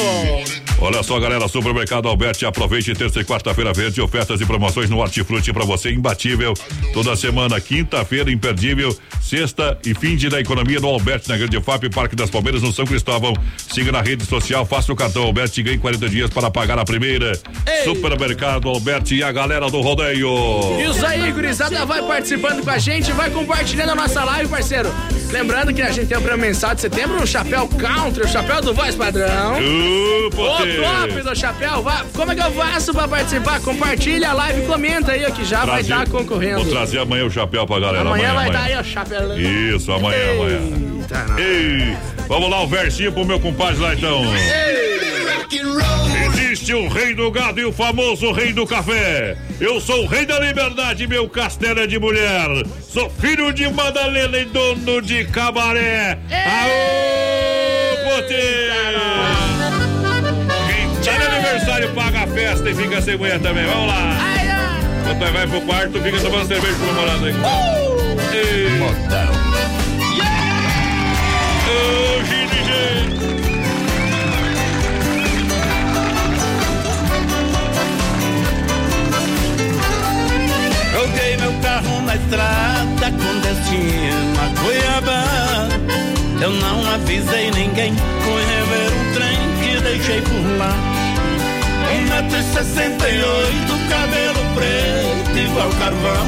Olha 0.83 1.03
só, 1.03 1.19
galera, 1.19 1.47
Supermercado 1.47 2.07
Alberti, 2.07 2.43
aproveite 2.43 2.91
terça 2.95 3.19
e 3.19 3.23
quarta-feira 3.23 3.71
verde, 3.71 4.01
ofertas 4.01 4.41
e 4.41 4.45
promoções 4.47 4.89
no 4.89 4.97
Hortifruti 4.97 5.53
pra 5.53 5.63
você 5.63 5.91
imbatível. 5.91 6.55
Toda 6.91 7.15
semana, 7.15 7.61
quinta-feira, 7.61 8.31
imperdível, 8.31 8.97
sexta 9.21 9.77
e 9.85 9.93
fim 9.93 10.15
de 10.15 10.27
da 10.27 10.39
economia 10.39 10.79
no 10.79 10.87
Alberti, 10.87 11.29
na 11.29 11.37
Grande 11.37 11.61
FAP, 11.61 11.83
Parque 11.93 12.15
das 12.15 12.31
Palmeiras, 12.31 12.63
no 12.63 12.73
São 12.73 12.85
Cristóvão. 12.85 13.33
Siga 13.57 13.91
na 13.91 14.01
rede 14.01 14.25
social, 14.25 14.65
faça 14.65 14.91
o 14.91 14.95
cartão 14.95 15.21
Alberti 15.21 15.59
e 15.59 15.63
ganhe 15.63 15.77
40 15.77 16.09
dias 16.09 16.29
para 16.31 16.49
pagar 16.49 16.79
a 16.79 16.83
primeira. 16.83 17.39
Supermercado 17.83 18.67
Alberti 18.67 19.17
e 19.17 19.23
a 19.23 19.31
galera 19.31 19.69
do 19.69 19.81
rodeio. 19.81 20.27
Isso 20.81 21.05
aí, 21.05 21.31
gurizada, 21.31 21.85
vai 21.85 22.01
participando 22.01 22.63
com 22.63 22.71
a 22.71 22.79
gente, 22.79 23.11
vai 23.11 23.29
compartilhando 23.29 23.91
a 23.91 23.95
nossa 23.95 24.23
live, 24.23 24.49
parceiro. 24.49 24.91
Lembrando 25.29 25.73
que 25.73 25.81
a 25.81 25.91
gente 25.91 26.07
tem 26.07 26.17
o 26.17 26.21
prêmio 26.21 26.41
mensal 26.41 26.73
de 26.73 26.81
setembro, 26.81 27.21
o 27.21 27.27
chapéu 27.27 27.67
country, 27.67 28.23
o 28.23 28.27
chapéu 28.27 28.61
do 28.61 28.73
voz 28.73 28.95
padrão. 28.95 29.40
Ô, 29.49 30.27
O 30.27 30.31
Potter. 30.31 30.81
top 30.81 31.21
do 31.21 31.35
chapéu, 31.35 31.81
vai, 31.81 32.03
como 32.15 32.31
é 32.31 32.35
que 32.35 32.41
eu 32.41 32.51
faço 32.51 32.93
pra 32.93 33.07
participar? 33.07 33.59
Compartilha 33.61 34.29
a 34.29 34.33
live, 34.33 34.61
comenta 34.67 35.11
aí, 35.13 35.25
ó, 35.25 35.31
que 35.31 35.43
já 35.43 35.65
vai 35.65 35.83
Trazer- 35.83 35.93
estar 36.03 36.09
concorrendo. 36.09 36.63
Vou 36.63 36.71
trazer 36.71 36.99
amanhã 36.99 37.25
o 37.25 37.31
chapéu 37.31 37.65
pra 37.65 37.79
galera. 37.79 38.01
Amanhã, 38.01 38.33
vai 38.33 38.47
amanhã. 38.47 38.51
dar 38.53 38.63
aí 38.65 38.77
o 38.79 38.83
chapéu. 38.83 39.39
Isso, 39.39 39.91
amanhã, 39.91 40.17
amanhã. 40.31 40.59
Ei, 41.37 41.97
vamos 42.27 42.49
lá, 42.49 42.61
o 42.63 42.67
versinho 42.67 43.11
pro 43.11 43.25
meu 43.25 43.39
compadre 43.39 43.79
lá 43.81 43.93
então. 43.93 44.21
Existe 46.33 46.73
o 46.73 46.87
rei 46.87 47.13
do 47.13 47.29
gado 47.31 47.59
e 47.59 47.65
o 47.65 47.71
famoso 47.73 48.31
rei 48.31 48.53
do 48.53 48.65
café. 48.65 49.35
Eu 49.59 49.79
sou 49.81 50.03
o 50.03 50.07
rei 50.07 50.25
da 50.25 50.39
liberdade, 50.39 51.05
meu 51.07 51.27
castelo 51.27 51.79
é 51.81 51.87
de 51.87 51.99
mulher. 51.99 52.47
Sou 52.81 53.09
filho 53.09 53.51
de 53.51 53.67
Madalena 53.69 54.37
e 54.37 54.45
dono 54.45 55.01
de 55.01 55.25
cabaré. 55.25 56.17
Aô, 56.31 58.09
Poter! 58.15 59.10
Paga 61.87 62.23
a 62.23 62.27
festa 62.27 62.69
e 62.69 62.75
fica 62.75 63.01
sem 63.01 63.17
mulher 63.17 63.39
também. 63.39 63.65
Vamos 63.65 63.87
lá. 63.87 64.17
Quando 65.03 65.19
nós 65.19 65.31
vai 65.31 65.47
pro 65.47 65.61
quarto, 65.61 66.01
fica 66.01 66.19
tomando 66.19 66.47
cerveja 66.47 66.75
com 66.75 66.83
o 66.83 66.87
namorado 66.87 67.25
aí. 67.25 67.33
Ô, 71.67 72.21
GNG. 72.23 72.71
Joguei 80.93 81.37
meu 81.37 81.53
carro 81.61 82.01
na 82.05 82.15
estrada 82.15 83.11
com 83.11 83.39
destino 83.41 84.33
a 84.39 84.47
Cuiabá. 84.61 85.67
Eu 86.41 86.51
não 86.51 86.93
avisei 86.93 87.51
ninguém, 87.51 87.93
fui 87.95 88.43
rever 88.45 88.91
um 88.97 89.13
trem 89.13 89.37
que 89.61 89.79
deixei 89.83 90.21
por 90.21 90.57
lá. 90.57 90.90
Metro 92.21 92.37
e 92.37 92.43
sessenta 92.43 93.09
e 93.09 93.23
oito, 93.23 93.73
cabelo 93.89 94.39
preto 94.53 95.37
igual 95.39 95.69
carvão. 95.79 96.27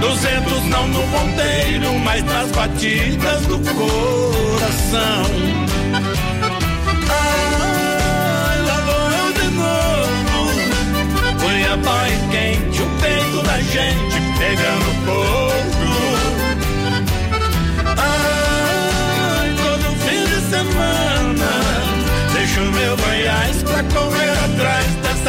Duzentos 0.00 0.64
não 0.66 0.86
no 0.86 1.02
ponteiro, 1.08 1.98
mas 1.98 2.22
nas 2.22 2.48
batidas 2.52 3.42
do 3.46 3.58
coração. 3.58 5.24
Ai, 7.10 8.62
lá 8.62 8.76
vou 8.86 9.10
eu 9.10 9.32
de 9.32 9.48
novo. 9.56 10.52
Cuiabá 11.40 12.08
e 12.08 12.16
quente, 12.30 12.80
o 12.80 12.86
peito 13.00 13.42
da 13.42 13.58
gente 13.62 14.20
pegando 14.38 14.94
fogo. 15.04 15.73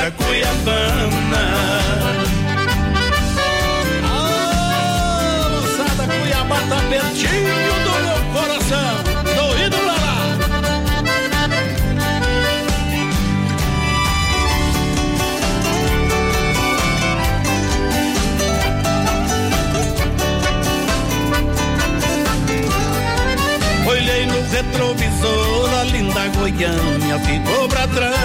Dessa 0.06 0.11
Cuiabana. 0.11 1.45
Ah, 4.03 5.49
moçada, 5.49 6.07
Cuiabá 6.07 6.60
tá 6.69 6.80
pertinho 6.90 7.56
do 7.84 7.91
meu 8.03 8.19
coração, 8.34 8.95
do 9.36 9.45
ídolo 9.65 9.86
lá. 9.86 9.95
Olhei 23.88 24.26
no 24.26 24.41
retrovisor, 24.49 25.69
a 25.80 25.84
linda 25.86 26.27
Goiânia 26.38 27.19
ficou 27.19 27.68
pra 27.69 27.88
trás. 27.88 28.24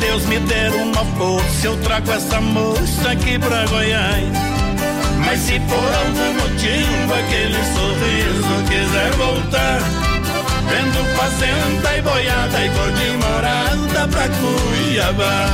Deus 0.00 0.26
me 0.26 0.38
der 0.40 0.72
uma 0.72 1.04
força, 1.16 1.66
eu 1.66 1.76
trago 1.78 2.10
essa 2.12 2.40
moça 2.40 3.10
aqui 3.10 3.38
pra 3.38 3.66
Goiás. 3.66 4.28
Mas 5.24 5.40
se 5.40 5.58
por 5.60 5.94
algum 5.94 6.34
motivo 6.34 7.14
aquele 7.14 7.62
sorriso 7.74 8.62
quiser 8.68 9.10
voltar, 9.12 9.80
vendo 10.68 11.04
fazenda 11.16 11.96
e 11.96 12.02
boiada 12.02 12.64
e 12.64 12.68
vou 12.68 12.90
de 12.92 13.10
morada 13.16 14.08
pra 14.08 14.28
Cuiabá. 14.28 15.46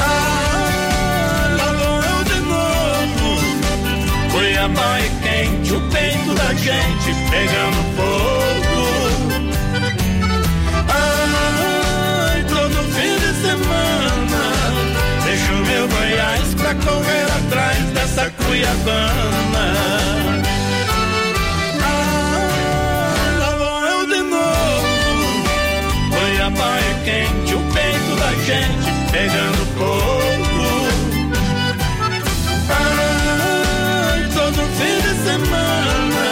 Ah, 0.00 1.56
lá 1.58 1.72
vou 1.72 2.02
eu 2.02 2.24
de 2.24 2.40
novo. 2.48 3.28
Cuiabá 4.30 4.98
é 4.98 5.10
quente, 5.22 5.72
o 5.72 5.80
peito 5.90 6.34
da 6.34 6.54
gente 6.54 7.14
pegando 7.30 7.96
fogo. 7.96 8.69
pra 16.70 16.92
correr 16.92 17.24
atrás 17.24 17.78
dessa 17.90 18.30
cuiabana. 18.30 19.74
Ah, 21.82 23.14
lá 23.38 23.90
eu 23.90 24.06
de 24.06 24.22
novo. 24.22 24.86
Cuiabá 26.10 26.78
é 26.78 26.94
quente, 27.04 27.54
o 27.54 27.60
peito 27.72 28.16
da 28.16 28.32
gente 28.44 28.88
pegando 29.10 29.66
fogo. 29.76 30.64
Ai, 32.70 34.20
todo 34.32 34.60
fim 34.76 34.96
de 35.00 35.14
semana. 35.24 36.24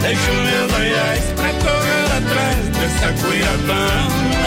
Deixo 0.00 0.32
meu 0.32 0.68
Goiás 0.68 1.24
pra 1.36 1.50
correr 1.52 2.06
atrás 2.16 2.58
dessa 2.68 3.08
cuiabana. 3.22 4.37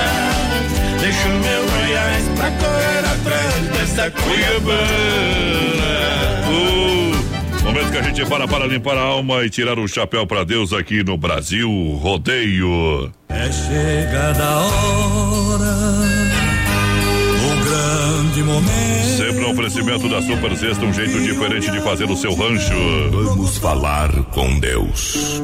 Cuiabana. 1.22 1.22
Deixo 1.22 1.30
meu 1.30 1.65
Goiás 1.65 2.27
pra 2.35 2.52
correr 2.52 3.06
atrás 3.06 3.68
dessa 3.68 4.11
Cuiabana. 4.11 4.81
Uh, 6.49 7.64
momento 7.64 7.91
que 7.91 7.98
a 7.98 8.02
gente 8.02 8.26
para 8.26 8.48
para 8.48 8.65
limpar 8.65 8.98
a 8.98 9.02
alma 9.02 9.43
e 9.45 9.49
tirar 9.49 9.77
o 9.77 9.88
chapéu 9.88 10.26
para 10.26 10.43
Deus 10.43 10.73
aqui 10.73 11.03
no 11.03 11.18
Brasil 11.18 11.69
Rodeio. 12.02 13.11
É 13.30 13.52
chegada 13.52 14.43
a 14.43 14.60
hora, 14.61 15.77
o 17.45 17.56
grande 17.64 18.43
momento. 18.43 19.18
Sempre 19.18 19.45
um 19.45 19.52
oferecimento 19.52 20.10
da 20.10 20.22
Super 20.22 20.56
Sexta, 20.57 20.85
um 20.85 20.93
jeito 20.93 21.19
diferente 21.22 21.69
de 21.72 21.81
fazer 21.81 22.10
o 22.10 22.18
seu 22.18 22.34
rancho. 22.34 22.73
Vamos 23.11 23.57
falar 23.57 24.11
com 24.34 24.60
Deus. 24.60 25.41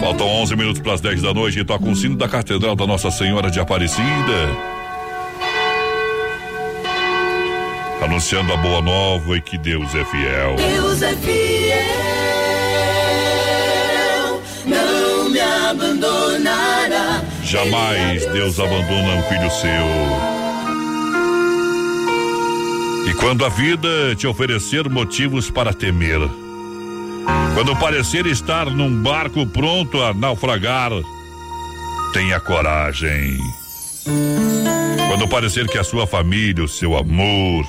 Faltam 0.00 0.26
11 0.26 0.56
minutos 0.56 0.82
para 0.82 0.94
as 0.94 1.00
10 1.00 1.22
da 1.22 1.32
noite 1.32 1.60
e 1.60 1.64
toca 1.64 1.88
o 1.88 1.94
sino 1.94 2.16
da 2.16 2.28
Catedral 2.28 2.74
da 2.74 2.86
Nossa 2.86 3.08
Senhora 3.10 3.50
de 3.50 3.60
Aparecida. 3.60 4.81
Anunciando 8.12 8.52
a 8.52 8.58
boa 8.58 8.82
nova 8.82 9.38
e 9.38 9.40
que 9.40 9.56
Deus 9.56 9.94
é 9.94 10.04
fiel. 10.04 10.56
Deus 10.56 11.00
é 11.00 11.16
fiel, 11.16 11.72
não 14.66 15.30
me 15.30 15.40
abandonará. 15.40 17.22
Jamais 17.42 18.26
Deus 18.26 18.60
abandona 18.60 19.14
um 19.14 19.22
filho 19.22 19.50
seu. 19.50 19.86
E 23.10 23.14
quando 23.14 23.46
a 23.46 23.48
vida 23.48 24.14
te 24.14 24.26
oferecer 24.26 24.90
motivos 24.90 25.50
para 25.50 25.72
temer, 25.72 26.20
quando 27.54 27.74
parecer 27.76 28.26
estar 28.26 28.66
num 28.66 28.94
barco 29.02 29.46
pronto 29.46 30.02
a 30.02 30.12
naufragar, 30.12 30.90
tenha 32.12 32.38
coragem. 32.38 33.38
Quando 35.08 35.26
parecer 35.28 35.66
que 35.66 35.78
a 35.78 35.84
sua 35.84 36.06
família, 36.06 36.62
o 36.62 36.68
seu 36.68 36.94
amor, 36.94 37.64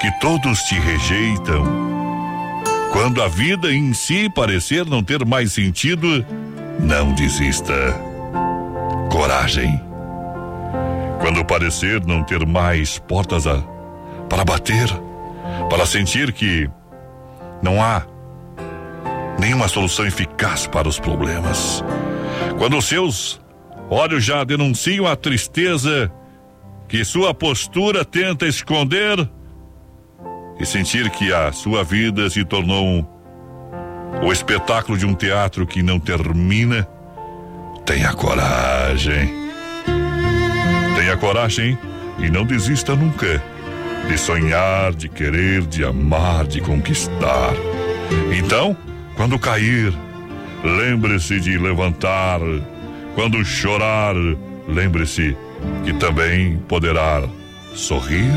que 0.00 0.10
todos 0.12 0.62
te 0.62 0.76
rejeitam, 0.76 1.62
quando 2.90 3.22
a 3.22 3.28
vida 3.28 3.70
em 3.72 3.92
si 3.92 4.30
parecer 4.30 4.86
não 4.86 5.04
ter 5.04 5.24
mais 5.26 5.52
sentido, 5.52 6.24
não 6.80 7.12
desista. 7.12 7.74
Coragem. 9.10 9.80
Quando 11.20 11.44
parecer 11.44 12.04
não 12.06 12.22
ter 12.24 12.46
mais 12.46 12.98
portas 12.98 13.46
a, 13.46 13.62
para 14.28 14.44
bater, 14.44 14.88
para 15.68 15.84
sentir 15.84 16.32
que 16.32 16.68
não 17.62 17.82
há 17.82 18.02
nenhuma 19.38 19.68
solução 19.68 20.06
eficaz 20.06 20.66
para 20.66 20.88
os 20.88 20.98
problemas. 20.98 21.84
Quando 22.58 22.78
os 22.78 22.86
seus 22.86 23.40
olhos 23.90 24.24
já 24.24 24.44
denunciam 24.44 25.06
a 25.06 25.14
tristeza 25.14 26.10
que 26.88 27.04
sua 27.04 27.34
postura 27.34 28.04
tenta 28.04 28.46
esconder 28.46 29.28
e 30.60 30.66
sentir 30.66 31.08
que 31.10 31.32
a 31.32 31.50
sua 31.52 31.82
vida 31.82 32.28
se 32.28 32.44
tornou 32.44 33.08
o 34.22 34.30
espetáculo 34.32 34.98
de 34.98 35.06
um 35.06 35.14
teatro 35.14 35.66
que 35.66 35.82
não 35.82 35.98
termina, 35.98 36.86
tenha 37.86 38.12
coragem. 38.12 39.32
Tenha 40.94 41.16
coragem 41.16 41.78
e 42.18 42.28
não 42.28 42.44
desista 42.44 42.94
nunca 42.94 43.42
de 44.06 44.18
sonhar, 44.18 44.92
de 44.92 45.08
querer, 45.08 45.62
de 45.62 45.84
amar, 45.84 46.46
de 46.46 46.60
conquistar. 46.60 47.54
Então, 48.36 48.76
quando 49.16 49.38
cair, 49.38 49.94
lembre-se 50.62 51.40
de 51.40 51.56
levantar. 51.56 52.40
Quando 53.14 53.42
chorar, 53.44 54.14
lembre-se 54.68 55.36
que 55.84 55.92
também 55.94 56.58
poderá 56.68 57.22
sorrir. 57.74 58.34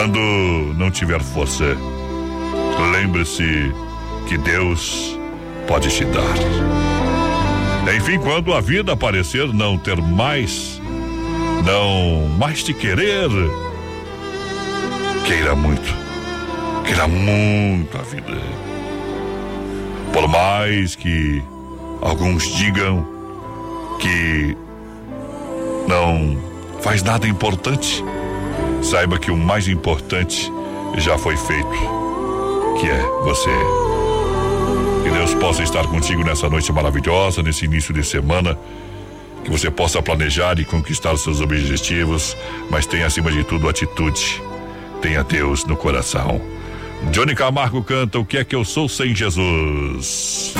Quando 0.00 0.18
não 0.78 0.90
tiver 0.90 1.20
força, 1.20 1.76
lembre-se 2.90 3.70
que 4.26 4.38
Deus 4.38 5.14
pode 5.68 5.90
te 5.90 6.06
dar. 6.06 7.94
Enfim, 7.94 8.18
quando 8.18 8.54
a 8.54 8.62
vida 8.62 8.96
parecer 8.96 9.52
não 9.52 9.76
ter 9.76 10.00
mais, 10.00 10.80
não 11.66 12.26
mais 12.38 12.62
te 12.62 12.72
querer, 12.72 13.28
queira 15.26 15.54
muito, 15.54 15.94
queira 16.86 17.06
muito 17.06 17.98
a 17.98 18.02
vida. 18.02 18.40
Por 20.14 20.26
mais 20.26 20.96
que 20.96 21.44
alguns 22.00 22.44
digam 22.56 23.06
que 24.00 24.56
não 25.86 26.38
faz 26.80 27.02
nada 27.02 27.28
importante, 27.28 28.02
saiba 28.82 29.18
que 29.18 29.30
o 29.30 29.36
mais 29.36 29.68
importante 29.68 30.50
já 30.96 31.16
foi 31.18 31.36
feito, 31.36 31.68
que 32.80 32.88
é 32.88 33.02
você. 33.22 33.50
Que 35.02 35.10
Deus 35.10 35.34
possa 35.34 35.62
estar 35.62 35.86
contigo 35.86 36.22
nessa 36.22 36.48
noite 36.48 36.72
maravilhosa, 36.72 37.42
nesse 37.42 37.64
início 37.64 37.94
de 37.94 38.04
semana. 38.04 38.58
Que 39.44 39.50
você 39.50 39.70
possa 39.70 40.02
planejar 40.02 40.58
e 40.58 40.64
conquistar 40.64 41.12
os 41.12 41.22
seus 41.22 41.40
objetivos, 41.40 42.36
mas 42.68 42.86
tenha 42.86 43.06
acima 43.06 43.32
de 43.32 43.42
tudo 43.44 43.68
atitude. 43.68 44.42
Tenha 45.00 45.24
Deus 45.24 45.64
no 45.64 45.76
coração. 45.76 46.40
Johnny 47.10 47.34
Camargo 47.34 47.82
canta 47.82 48.18
O 48.18 48.24
que 48.24 48.36
é 48.36 48.44
que 48.44 48.54
eu 48.54 48.62
sou 48.64 48.86
sem 48.88 49.16
Jesus? 49.16 50.52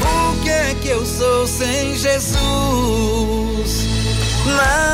O 0.00 0.42
que 0.42 0.50
é 0.50 0.74
que 0.80 0.88
eu 0.88 1.04
sou 1.04 1.46
sem 1.46 1.96
Jesus? 1.96 2.38
Nada, 4.46 4.93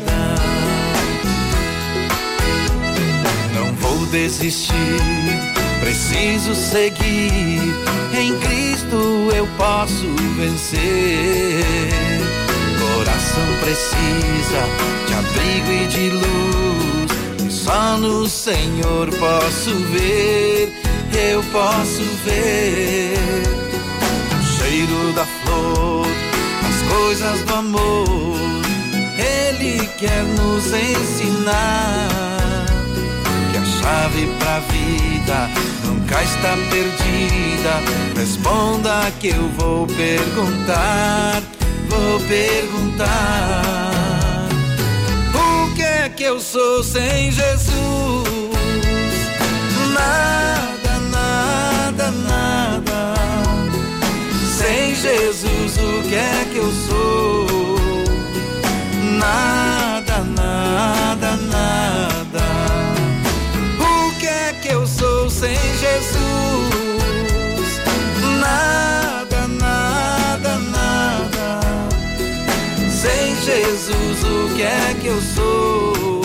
Desistir, 4.11 4.73
preciso 5.79 6.53
seguir. 6.53 7.61
Em 8.13 8.37
Cristo 8.39 9.31
eu 9.33 9.47
posso 9.57 10.05
vencer. 10.35 11.63
Coração 12.77 13.47
precisa 13.61 14.67
de 15.07 15.13
abrigo 15.13 15.71
e 15.71 15.87
de 15.87 16.09
luz. 16.09 17.47
E 17.47 17.51
só 17.51 17.97
no 17.97 18.27
Senhor 18.27 19.09
posso 19.17 19.73
ver, 19.91 20.73
eu 21.31 21.41
posso 21.51 22.03
ver. 22.25 23.13
O 24.39 24.43
cheiro 24.43 25.13
da 25.13 25.25
flor, 25.25 26.05
as 26.67 26.93
coisas 26.93 27.41
do 27.43 27.53
amor. 27.53 28.37
Ele 29.17 29.87
quer 29.97 30.23
nos 30.23 30.65
ensinar 30.67 32.11
chave 33.81 34.27
pra 34.37 34.59
vida 34.59 35.49
nunca 35.83 36.23
está 36.23 36.55
perdida. 36.69 37.81
Responda 38.15 39.11
que 39.19 39.29
eu 39.29 39.49
vou 39.57 39.87
perguntar, 39.87 41.41
vou 41.89 42.19
perguntar. 42.27 43.61
O 45.33 45.73
que 45.75 45.81
é 45.81 46.09
que 46.09 46.23
eu 46.23 46.39
sou 46.39 46.83
sem 46.83 47.31
Jesus? 47.31 47.71
Nada, 49.93 50.99
nada, 51.09 52.11
nada. 52.11 53.13
Sem 54.57 54.95
Jesus, 54.95 55.77
o 55.77 56.07
que 56.07 56.15
é 56.15 56.47
que 56.51 56.57
eu 56.57 56.71
sou? 56.87 57.47
Nada, 59.17 60.23
nada, 60.35 61.37
nada. 61.37 62.00
Sem 65.41 65.55
Jesus? 65.55 66.19
Nada, 68.39 69.47
nada, 69.47 70.59
nada. 70.59 71.59
Sem 72.87 73.35
Jesus, 73.37 74.23
o 74.23 74.53
que 74.55 74.61
é 74.61 74.95
que 75.01 75.07
eu 75.07 75.19
sou? 75.19 76.20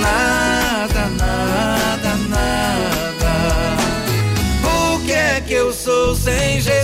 Nada, 0.00 1.08
nada, 1.18 2.14
nada. 2.28 3.32
O 4.94 5.00
que 5.04 5.12
é 5.12 5.40
que 5.40 5.54
eu 5.54 5.72
sou 5.72 6.14
sem 6.14 6.60
Jesus? 6.60 6.83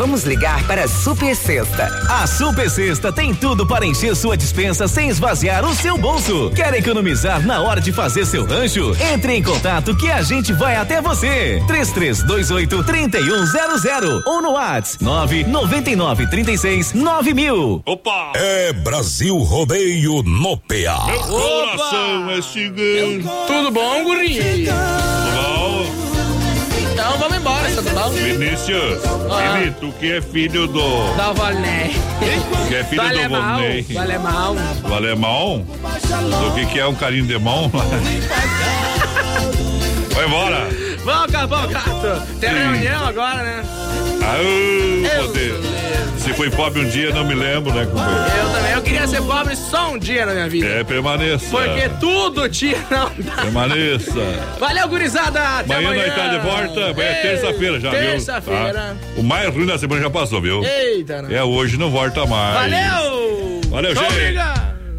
Vamos 0.00 0.24
ligar 0.24 0.66
para 0.66 0.84
a 0.84 0.88
Super 0.88 1.36
Sexta. 1.36 1.84
A 2.08 2.26
Super 2.26 2.70
Sexta 2.70 3.12
tem 3.12 3.34
tudo 3.34 3.66
para 3.66 3.84
encher 3.84 4.16
sua 4.16 4.34
dispensa 4.34 4.88
sem 4.88 5.10
esvaziar 5.10 5.62
o 5.62 5.74
seu 5.74 5.98
bolso. 5.98 6.50
Quer 6.56 6.72
economizar 6.72 7.46
na 7.46 7.60
hora 7.60 7.82
de 7.82 7.92
fazer 7.92 8.24
seu 8.24 8.46
rancho? 8.46 8.96
Entre 9.12 9.34
em 9.34 9.42
contato 9.42 9.94
que 9.94 10.10
a 10.10 10.22
gente 10.22 10.54
vai 10.54 10.74
até 10.74 11.02
você. 11.02 11.62
3328 11.66 12.82
3100 12.82 14.22
ou 14.24 14.40
no 14.40 14.52
WhatsApp 14.52 15.04
999 15.04 16.30
36 16.30 16.94
9000. 16.94 17.82
Opa! 17.84 18.32
É 18.36 18.72
Brasil 18.72 19.36
Rodeio 19.36 20.22
no 20.22 20.56
PA. 20.56 21.04
Meu 21.08 21.20
coração 21.20 22.30
é 22.30 22.40
gigante. 22.40 23.28
Tudo 23.46 23.70
bom, 23.70 24.04
guri? 24.04 24.38
Vamos 27.20 27.36
embora, 27.36 27.68
tá 27.70 27.82
tudo 27.82 27.90
bom? 27.90 28.10
Vinícius, 28.10 28.98
Ah. 29.30 29.58
Vini, 29.58 29.70
tu 29.78 29.92
que 30.00 30.12
é 30.12 30.20
filho 30.22 30.66
do. 30.66 31.14
Da 31.16 31.32
Valné. 31.32 31.90
Que 32.68 32.74
é 32.76 32.84
filho 32.84 33.02
Do 33.02 33.08
do. 33.08 33.28
Volney. 33.28 33.82
Do 33.82 33.98
alemão. 33.98 34.56
Do 34.86 34.94
alemão? 34.94 35.66
Do 35.66 36.54
que, 36.54 36.66
que 36.66 36.80
é 36.80 36.86
um 36.86 36.94
carinho 36.94 37.26
de 37.26 37.38
mão? 37.38 37.70
Vai 40.14 40.26
embora. 40.26 40.68
Vamos, 41.04 41.34
acabou, 41.34 41.68
gato. 41.68 42.22
Tem 42.40 42.50
Sim. 42.50 42.56
reunião 42.56 43.06
agora, 43.06 43.42
né? 43.42 43.62
Aô, 44.22 45.26
poder. 45.26 45.54
Se 46.20 46.34
foi 46.34 46.50
pobre 46.50 46.82
um 46.82 46.88
dia, 46.88 47.10
não 47.14 47.24
me 47.24 47.34
lembro, 47.34 47.72
né, 47.72 47.86
companheiro? 47.86 48.20
Eu 48.38 48.50
também. 48.52 48.72
Eu 48.72 48.82
queria 48.82 49.06
ser 49.06 49.22
pobre 49.22 49.56
só 49.56 49.90
um 49.92 49.98
dia 49.98 50.26
na 50.26 50.32
minha 50.34 50.48
vida. 50.48 50.66
É, 50.66 50.84
permaneça. 50.84 51.46
Porque 51.50 51.88
tudo 51.98 52.48
tinha 52.48 52.76
não 52.90 53.10
dá. 53.18 53.42
Permaneça. 53.42 54.12
Valeu, 54.58 54.88
gurizada. 54.88 55.40
Até 55.60 55.74
Amanhã 55.74 55.88
amanhã. 55.88 56.06
nós 56.06 56.14
tá 56.14 56.28
de 56.28 56.38
volta. 56.38 56.90
Amanhã 56.90 57.08
é 57.08 57.16
Ei, 57.16 57.22
terça-feira 57.22 57.80
já, 57.80 57.90
viu? 57.90 58.00
Terça-feira. 58.00 58.72
Tá? 58.74 58.94
O 59.16 59.22
mais 59.22 59.54
ruim 59.54 59.66
da 59.66 59.78
semana 59.78 60.02
já 60.02 60.10
passou, 60.10 60.40
viu? 60.42 60.62
Eita, 60.62 61.22
né? 61.22 61.34
É 61.34 61.42
hoje, 61.42 61.78
não 61.78 61.90
volta 61.90 62.26
mais. 62.26 62.54
Valeu! 62.70 63.60
Valeu, 63.68 63.94
Tchau, 63.94 64.04
gente. 64.10 64.14
briga! 64.14 64.69